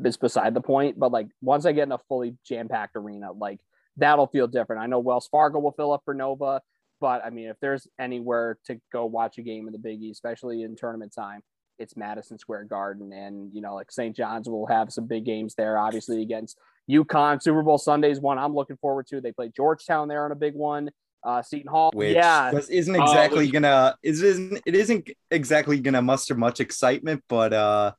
it's 0.03 0.17
beside 0.17 0.53
the 0.53 0.61
point. 0.61 0.99
But 0.99 1.11
like 1.11 1.27
once 1.41 1.65
I 1.65 1.71
get 1.71 1.83
in 1.83 1.91
a 1.91 1.97
fully 2.09 2.35
jam 2.45 2.67
packed 2.67 2.95
arena, 2.95 3.31
like 3.31 3.59
that'll 3.97 4.27
feel 4.27 4.47
different. 4.47 4.81
I 4.81 4.87
know 4.87 4.99
Wells 4.99 5.27
Fargo 5.31 5.59
will 5.59 5.71
fill 5.71 5.91
up 5.93 6.01
for 6.05 6.13
Nova, 6.13 6.61
but 6.99 7.23
I 7.25 7.29
mean 7.29 7.47
if 7.47 7.57
there's 7.59 7.87
anywhere 7.99 8.57
to 8.65 8.79
go 8.91 9.05
watch 9.05 9.37
a 9.37 9.41
game 9.41 9.67
in 9.67 9.73
the 9.73 9.79
Big 9.79 10.01
East, 10.01 10.17
especially 10.17 10.63
in 10.63 10.75
tournament 10.75 11.13
time. 11.13 11.41
It's 11.79 11.97
Madison 11.97 12.37
Square 12.37 12.65
Garden, 12.65 13.11
and 13.11 13.49
you 13.51 13.59
know, 13.59 13.73
like 13.73 13.91
St. 13.91 14.15
John's 14.15 14.47
will 14.47 14.67
have 14.67 14.93
some 14.93 15.07
big 15.07 15.25
games 15.25 15.55
there, 15.55 15.75
obviously 15.77 16.21
against 16.21 16.55
UConn. 16.89 17.41
Super 17.41 17.63
Bowl 17.63 17.79
Sunday's 17.79 18.19
one 18.19 18.37
I'm 18.37 18.53
looking 18.53 18.77
forward 18.77 19.07
to. 19.07 19.19
They 19.19 19.31
play 19.31 19.51
Georgetown 19.55 20.07
there 20.07 20.23
on 20.23 20.31
a 20.31 20.35
big 20.35 20.53
one. 20.53 20.91
Uh, 21.23 21.41
Seton 21.41 21.67
Hall, 21.71 21.89
which 21.95 22.13
yeah, 22.15 22.51
isn't 22.69 22.95
exactly 22.95 23.45
which- 23.45 23.53
gonna 23.53 23.95
is 24.03 24.21
isn't 24.21 24.61
it 24.65 24.75
isn't 24.75 25.09
exactly 25.31 25.79
gonna 25.79 26.01
muster 26.01 26.35
much 26.35 26.59
excitement, 26.59 27.23
but 27.27 27.53
uh 27.53 27.93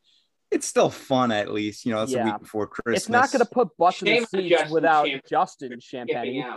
it's 0.54 0.66
still 0.66 0.90
fun 0.90 1.30
at 1.32 1.52
least. 1.52 1.84
You 1.84 1.92
know, 1.92 2.02
it's 2.02 2.14
a 2.14 2.22
week 2.22 2.38
before 2.40 2.66
Christmas. 2.66 3.02
it's 3.02 3.08
not 3.08 3.30
going 3.32 3.40
to 3.40 3.50
put 3.50 3.76
butts 3.76 4.02
in 4.02 4.06
the 4.06 4.26
seats 4.26 4.48
Justin 4.50 4.70
without 4.72 5.06
Champ- 5.06 5.24
Justin 5.28 5.78
Champagnie. 5.80 6.56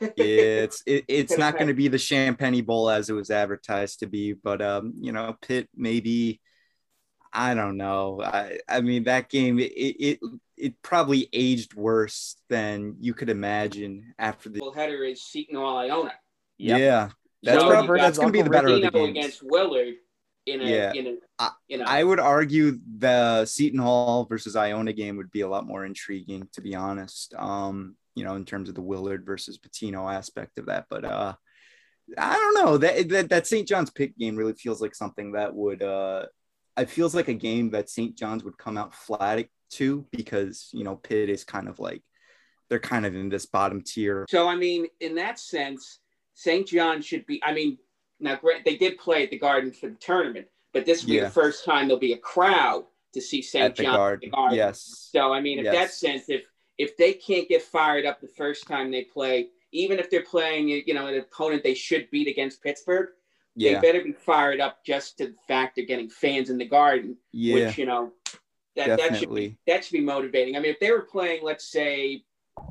it's 0.00 0.82
it, 0.86 1.04
it's 1.08 1.36
not 1.38 1.54
going 1.54 1.68
to 1.68 1.74
be 1.74 1.88
the 1.88 1.98
Champagne 1.98 2.64
Bowl 2.64 2.90
as 2.90 3.08
it 3.10 3.14
was 3.14 3.30
advertised 3.30 4.00
to 4.00 4.06
be, 4.06 4.32
but 4.32 4.60
um, 4.62 4.92
you 5.00 5.12
know, 5.12 5.36
Pitt 5.42 5.68
maybe. 5.74 6.40
I 7.32 7.52
don't 7.54 7.76
know. 7.76 8.22
I 8.24 8.60
I 8.66 8.80
mean 8.80 9.04
that 9.04 9.28
game 9.28 9.58
it 9.58 9.72
it 9.74 10.20
it 10.56 10.80
probably 10.80 11.28
aged 11.34 11.74
worse 11.74 12.36
than 12.48 12.96
you 13.00 13.12
could 13.12 13.28
imagine 13.28 14.14
after 14.18 14.48
the 14.48 14.60
Well, 14.62 14.72
header 14.72 15.04
is 15.04 15.22
Seton 15.22 15.56
Hall 15.56 15.76
Iona. 15.76 16.12
Yep. 16.56 16.78
yeah. 16.80 17.08
That's 17.42 17.60
So 17.60 17.68
probably 17.68 18.00
that's 18.00 18.16
going 18.16 18.28
to 18.28 18.32
be 18.32 18.40
the 18.42 18.48
better 18.48 18.68
of 18.68 18.80
the 18.80 18.86
Pitino 18.88 18.92
games. 18.92 19.08
against 19.18 19.42
Willard 19.42 19.94
in 20.46 20.60
a 20.60 20.64
Yeah. 20.64 20.92
in 20.92 21.06
a 21.06 21.16
I- 21.38 21.52
you 21.68 21.78
know 21.78 21.84
I 21.86 22.02
would 22.02 22.20
argue 22.20 22.78
the 22.98 23.44
Seton 23.44 23.80
Hall 23.80 24.24
versus 24.24 24.56
Iona 24.56 24.92
game 24.92 25.16
would 25.16 25.30
be 25.30 25.42
a 25.42 25.48
lot 25.48 25.66
more 25.66 25.84
intriguing, 25.84 26.48
to 26.52 26.60
be 26.60 26.74
honest. 26.74 27.34
Um, 27.34 27.96
you 28.14 28.24
know, 28.24 28.34
in 28.36 28.44
terms 28.46 28.68
of 28.68 28.74
the 28.74 28.80
Willard 28.82 29.26
versus 29.26 29.58
Pitino 29.58 30.10
aspect 30.12 30.58
of 30.58 30.66
that. 30.66 30.86
But 30.88 31.04
uh 31.04 31.34
I 32.16 32.34
don't 32.34 32.54
know. 32.64 32.78
That 32.78 33.08
that, 33.08 33.28
that 33.30 33.46
St. 33.46 33.66
John's 33.66 33.90
pick 33.90 34.16
game 34.16 34.36
really 34.36 34.54
feels 34.54 34.80
like 34.80 34.94
something 34.94 35.32
that 35.32 35.54
would 35.54 35.82
uh 35.82 36.26
it 36.78 36.90
feels 36.90 37.14
like 37.14 37.28
a 37.28 37.34
game 37.34 37.70
that 37.70 37.90
St. 37.90 38.16
John's 38.16 38.44
would 38.44 38.58
come 38.58 38.78
out 38.78 38.94
flat 38.94 39.46
to 39.72 40.06
because 40.12 40.68
you 40.72 40.84
know 40.84 40.96
Pitt 40.96 41.28
is 41.28 41.44
kind 41.44 41.68
of 41.68 41.78
like 41.80 42.02
they're 42.68 42.78
kind 42.80 43.06
of 43.06 43.14
in 43.14 43.28
this 43.28 43.46
bottom 43.46 43.82
tier. 43.82 44.24
So 44.28 44.46
I 44.48 44.56
mean, 44.56 44.86
in 45.00 45.14
that 45.16 45.38
sense, 45.38 46.00
St. 46.34 46.66
John 46.66 47.00
should 47.02 47.24
be. 47.26 47.42
I 47.44 47.52
mean, 47.52 47.78
now 48.20 48.38
they 48.64 48.76
did 48.76 48.98
play 48.98 49.22
at 49.24 49.30
the 49.30 49.38
Garden 49.38 49.72
for 49.72 49.88
the 49.88 49.94
tournament, 49.96 50.46
but 50.72 50.84
this 50.86 51.02
will 51.02 51.10
be 51.10 51.16
Yeah. 51.16 51.24
the 51.24 51.30
first 51.30 51.64
time 51.64 51.88
there'll 51.88 52.00
be 52.00 52.12
a 52.12 52.18
crowd 52.18 52.86
to 53.12 53.20
see 53.20 53.42
St. 53.42 53.74
John 53.74 53.94
Garden, 53.94 54.30
the 54.30 54.34
Garden. 54.36 54.56
yes. 54.56 55.08
So 55.12 55.32
I 55.32 55.40
mean, 55.40 55.58
in 55.58 55.64
that 55.64 55.90
sense, 55.92 56.28
if 56.28 56.44
if 56.78 56.96
they 56.96 57.14
can't 57.14 57.48
get 57.48 57.62
fired 57.62 58.04
up 58.04 58.20
the 58.20 58.28
first 58.28 58.66
time 58.66 58.90
they 58.90 59.04
play, 59.04 59.48
even 59.72 59.98
if 59.98 60.10
they're 60.10 60.22
playing, 60.22 60.68
you 60.68 60.92
know, 60.94 61.06
an 61.06 61.18
opponent 61.18 61.62
they 61.62 61.74
should 61.74 62.10
beat 62.10 62.28
against 62.28 62.62
Pittsburgh, 62.62 63.08
Yeah. 63.54 63.80
they 63.80 63.80
better 63.92 64.04
be 64.04 64.12
fired 64.12 64.60
up 64.60 64.84
just 64.84 65.16
to 65.18 65.28
the 65.28 65.36
fact 65.48 65.76
they're 65.76 65.86
getting 65.86 66.10
fans 66.10 66.50
in 66.50 66.58
the 66.58 66.66
Garden. 66.66 67.16
Yeah. 67.32 67.54
Which 67.54 67.78
you 67.78 67.86
know, 67.86 68.12
that 68.76 68.88
that 68.88 68.98
should 68.98 68.98
be 68.98 69.12
Definitely. 69.14 69.58
that 69.66 69.84
should 69.84 69.92
be 69.94 70.00
motivating. 70.02 70.56
I 70.56 70.60
mean, 70.60 70.70
if 70.72 70.80
they 70.80 70.90
were 70.90 71.02
playing, 71.02 71.42
let's 71.42 71.66
say, 71.66 72.24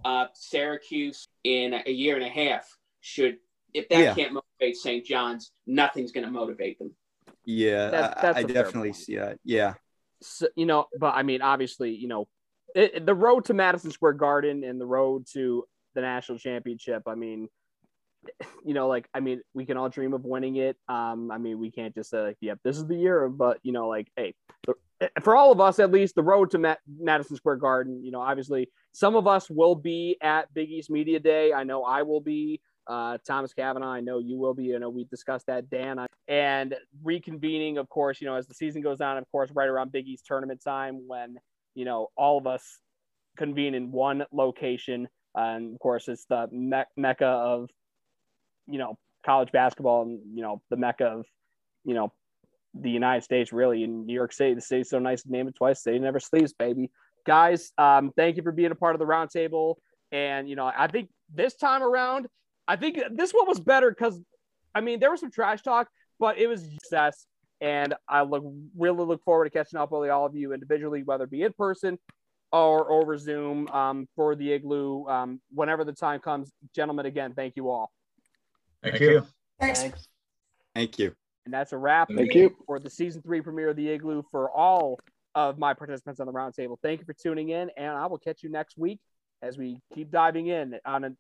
uh, 0.04 0.28
Syracuse 0.34 1.28
in 1.44 1.74
a 1.74 1.92
year 1.92 2.16
and 2.16 2.24
a 2.24 2.30
half, 2.30 2.78
should. 3.02 3.38
If 3.74 3.90
that 3.90 4.00
Yeah. 4.00 4.14
can't 4.16 4.34
motivate 4.60 4.76
St. 4.78 5.06
John's, 5.06 5.52
nothing's 5.68 6.12
going 6.12 6.26
to 6.26 6.32
motivate 6.32 6.80
them. 6.80 6.94
Yeah, 7.46 7.90
That- 7.90 8.18
I- 8.18 8.22
that's 8.22 8.38
I, 8.38 8.42
a 8.42 8.48
fair 8.48 8.64
definitely 8.64 8.90
point. 8.90 8.96
see 8.98 9.16
that. 9.18 9.40
Yeah. 9.44 9.74
so, 10.22 10.48
you 10.56 10.66
know, 10.66 10.86
but 11.00 11.14
I 11.16 11.24
mean, 11.24 11.42
obviously, 11.42 11.92
you 11.94 12.08
know, 12.08 12.28
it, 12.74 13.06
the 13.06 13.14
road 13.16 13.46
to 13.46 13.54
Madison 13.54 13.92
Square 13.92 14.14
Garden 14.14 14.64
and 14.64 14.80
the 14.82 14.86
road 14.86 15.28
to 15.34 15.66
the 15.94 16.02
national 16.02 16.40
championship. 16.40 17.04
I 17.08 17.16
mean, 17.16 17.48
you 18.66 18.74
know, 18.74 18.88
like 18.88 19.08
I 19.14 19.20
mean, 19.22 19.42
we 19.54 19.66
can 19.66 19.78
all 19.78 19.88
dream 19.88 20.14
of 20.14 20.26
winning 20.26 20.56
it. 20.58 20.76
Um, 20.90 21.32
I 21.32 21.38
mean, 21.38 21.60
we 21.60 21.72
can't 21.72 21.94
just 21.94 22.10
say 22.10 22.20
like, 22.22 22.38
"Yep, 22.42 22.60
this 22.64 22.76
is 22.78 22.86
the 22.88 22.96
year." 22.96 23.30
But 23.30 23.60
you 23.64 23.72
know, 23.72 23.88
like, 23.88 24.08
hey, 24.18 24.34
the, 24.66 24.74
for 25.22 25.36
all 25.38 25.52
of 25.54 25.62
us, 25.62 25.80
at 25.80 25.92
least, 25.92 26.16
the 26.16 26.24
road 26.24 26.52
to 26.52 26.58
Ma- 26.58 26.76
Madison 27.00 27.36
Square 27.38 27.58
Garden. 27.58 28.04
You 28.04 28.12
know, 28.12 28.20
obviously, 28.20 28.70
some 28.94 29.16
of 29.16 29.28
us 29.28 29.50
will 29.50 29.76
be 29.76 30.18
at 30.22 30.52
Big 30.54 30.70
East 30.72 30.90
Media 30.90 31.20
Day. 31.20 31.54
I 31.54 31.64
know 31.64 31.84
I 31.84 32.02
will 32.02 32.22
be. 32.22 32.60
Uh, 32.88 33.18
Thomas 33.26 33.54
Kavanaugh, 33.54 33.92
I 33.92 34.02
know 34.02 34.20
you 34.20 34.38
will 34.38 34.54
be. 34.54 34.76
I 34.76 34.78
know 34.78 34.90
we 34.90 35.06
discussed 35.06 35.48
that, 35.48 35.70
Dan. 35.70 36.06
And 36.28 36.76
reconvening, 37.04 37.78
of 37.78 37.90
course, 37.90 38.22
you 38.22 38.28
know, 38.28 38.36
as 38.36 38.48
the 38.48 38.54
season 38.54 38.82
goes 38.82 39.02
on, 39.02 39.18
of 39.18 39.30
course, 39.32 39.50
right 39.54 39.68
around 39.68 39.92
Big 39.92 40.08
East 40.08 40.26
tournament 40.26 40.62
time 40.64 41.02
when, 41.08 41.38
you 41.74 41.86
know, 41.86 42.10
all 42.16 42.38
of 42.38 42.48
us 42.48 42.80
convene 43.38 43.76
in 43.76 43.92
one 43.92 44.26
location. 44.32 45.08
and 45.36 45.74
of 45.74 45.80
course, 45.80 46.08
it's 46.08 46.26
the 46.26 46.48
me- 46.52 46.84
mecca 46.96 47.26
of, 47.26 47.70
you 48.68 48.78
know, 48.78 48.98
college 49.26 49.52
basketball 49.52 50.04
and, 50.04 50.20
you 50.34 50.42
know, 50.42 50.62
the 50.70 50.78
mecca 50.78 51.06
of, 51.06 51.26
you 51.84 51.94
know, 51.94 52.14
the 52.74 52.90
United 52.90 53.24
States, 53.24 53.52
really, 53.52 53.84
in 53.84 54.06
New 54.06 54.14
York 54.14 54.34
City. 54.34 54.54
The 54.54 54.62
city's 54.62 54.90
so 54.90 55.00
nice 55.00 55.24
to 55.24 55.32
name 55.32 55.48
it 55.48 55.56
twice. 55.56 55.84
City 55.84 56.00
never 56.00 56.20
sleeps, 56.20 56.54
baby. 56.54 56.92
Guys, 57.26 57.72
um, 57.78 58.12
thank 58.16 58.38
you 58.38 58.44
for 58.44 58.52
being 58.52 58.72
a 58.72 58.76
part 58.76 58.96
of 58.96 59.00
the 59.00 59.06
roundtable. 59.06 59.76
And, 60.12 60.48
you 60.48 60.56
know, 60.56 60.72
I 60.78 60.88
think 60.88 61.10
this 61.34 61.56
time 61.56 61.82
around, 61.82 62.28
I 62.68 62.76
think 62.76 63.00
this 63.12 63.32
one 63.32 63.48
was 63.48 63.60
better 63.60 63.90
because, 63.90 64.20
I 64.74 64.82
mean, 64.82 65.00
there 65.00 65.12
was 65.12 65.20
some 65.20 65.32
trash 65.32 65.62
talk, 65.62 65.88
but 66.20 66.38
it 66.38 66.48
was 66.48 66.64
success. 66.64 67.26
And 67.62 67.94
I 68.08 68.24
look 68.24 68.44
really 68.78 69.06
look 69.06 69.24
forward 69.24 69.46
to 69.46 69.50
catching 69.50 69.80
up 69.80 69.92
with 69.92 70.10
all 70.10 70.26
of 70.26 70.36
you 70.36 70.54
individually, 70.54 71.04
whether 71.04 71.24
it 71.24 71.32
be 71.32 71.44
in 71.44 71.54
person 71.54 71.98
or 72.52 72.92
over 72.92 73.18
Zoom 73.18 73.68
um, 73.70 74.08
for 74.16 74.36
the 74.36 74.52
igloo 74.52 75.06
um, 75.06 75.42
whenever 75.54 75.84
the 75.84 75.94
time 75.94 76.20
comes. 76.20 76.52
Gentlemen, 76.76 77.06
again, 77.06 77.34
thank 77.34 77.56
you 77.56 77.70
all. 77.70 77.92
Thank 78.84 79.00
you. 79.00 79.26
Thanks. 79.60 80.08
Thank 80.74 81.00
you. 81.00 81.16
And 81.46 81.54
that's 81.54 81.74
a 81.74 81.78
wrap 81.78 82.10
Thank 82.14 82.34
you. 82.34 82.56
for 82.66 82.80
the 82.80 82.90
season 82.90 83.22
three 83.22 83.40
premiere 83.40 83.70
of 83.70 83.76
the 83.76 83.88
igloo 83.88 84.24
for 84.32 84.50
all 84.50 85.00
of 85.36 85.58
my 85.58 85.74
participants 85.74 86.20
on 86.20 86.28
the 86.28 86.34
roundtable. 86.34 86.78
Thank 86.82 87.00
you 87.00 87.06
for 87.06 87.14
tuning 87.14 87.50
in, 87.50 87.70
and 87.78 87.92
I 87.92 88.08
will 88.08 88.18
catch 88.18 88.42
you 88.42 88.50
next 88.50 88.78
week 88.78 89.00
as 89.42 89.58
we 89.58 89.80
keep 89.94 90.12
diving 90.12 90.48
in 90.48 90.76
on 90.86 91.04
a 91.04 91.12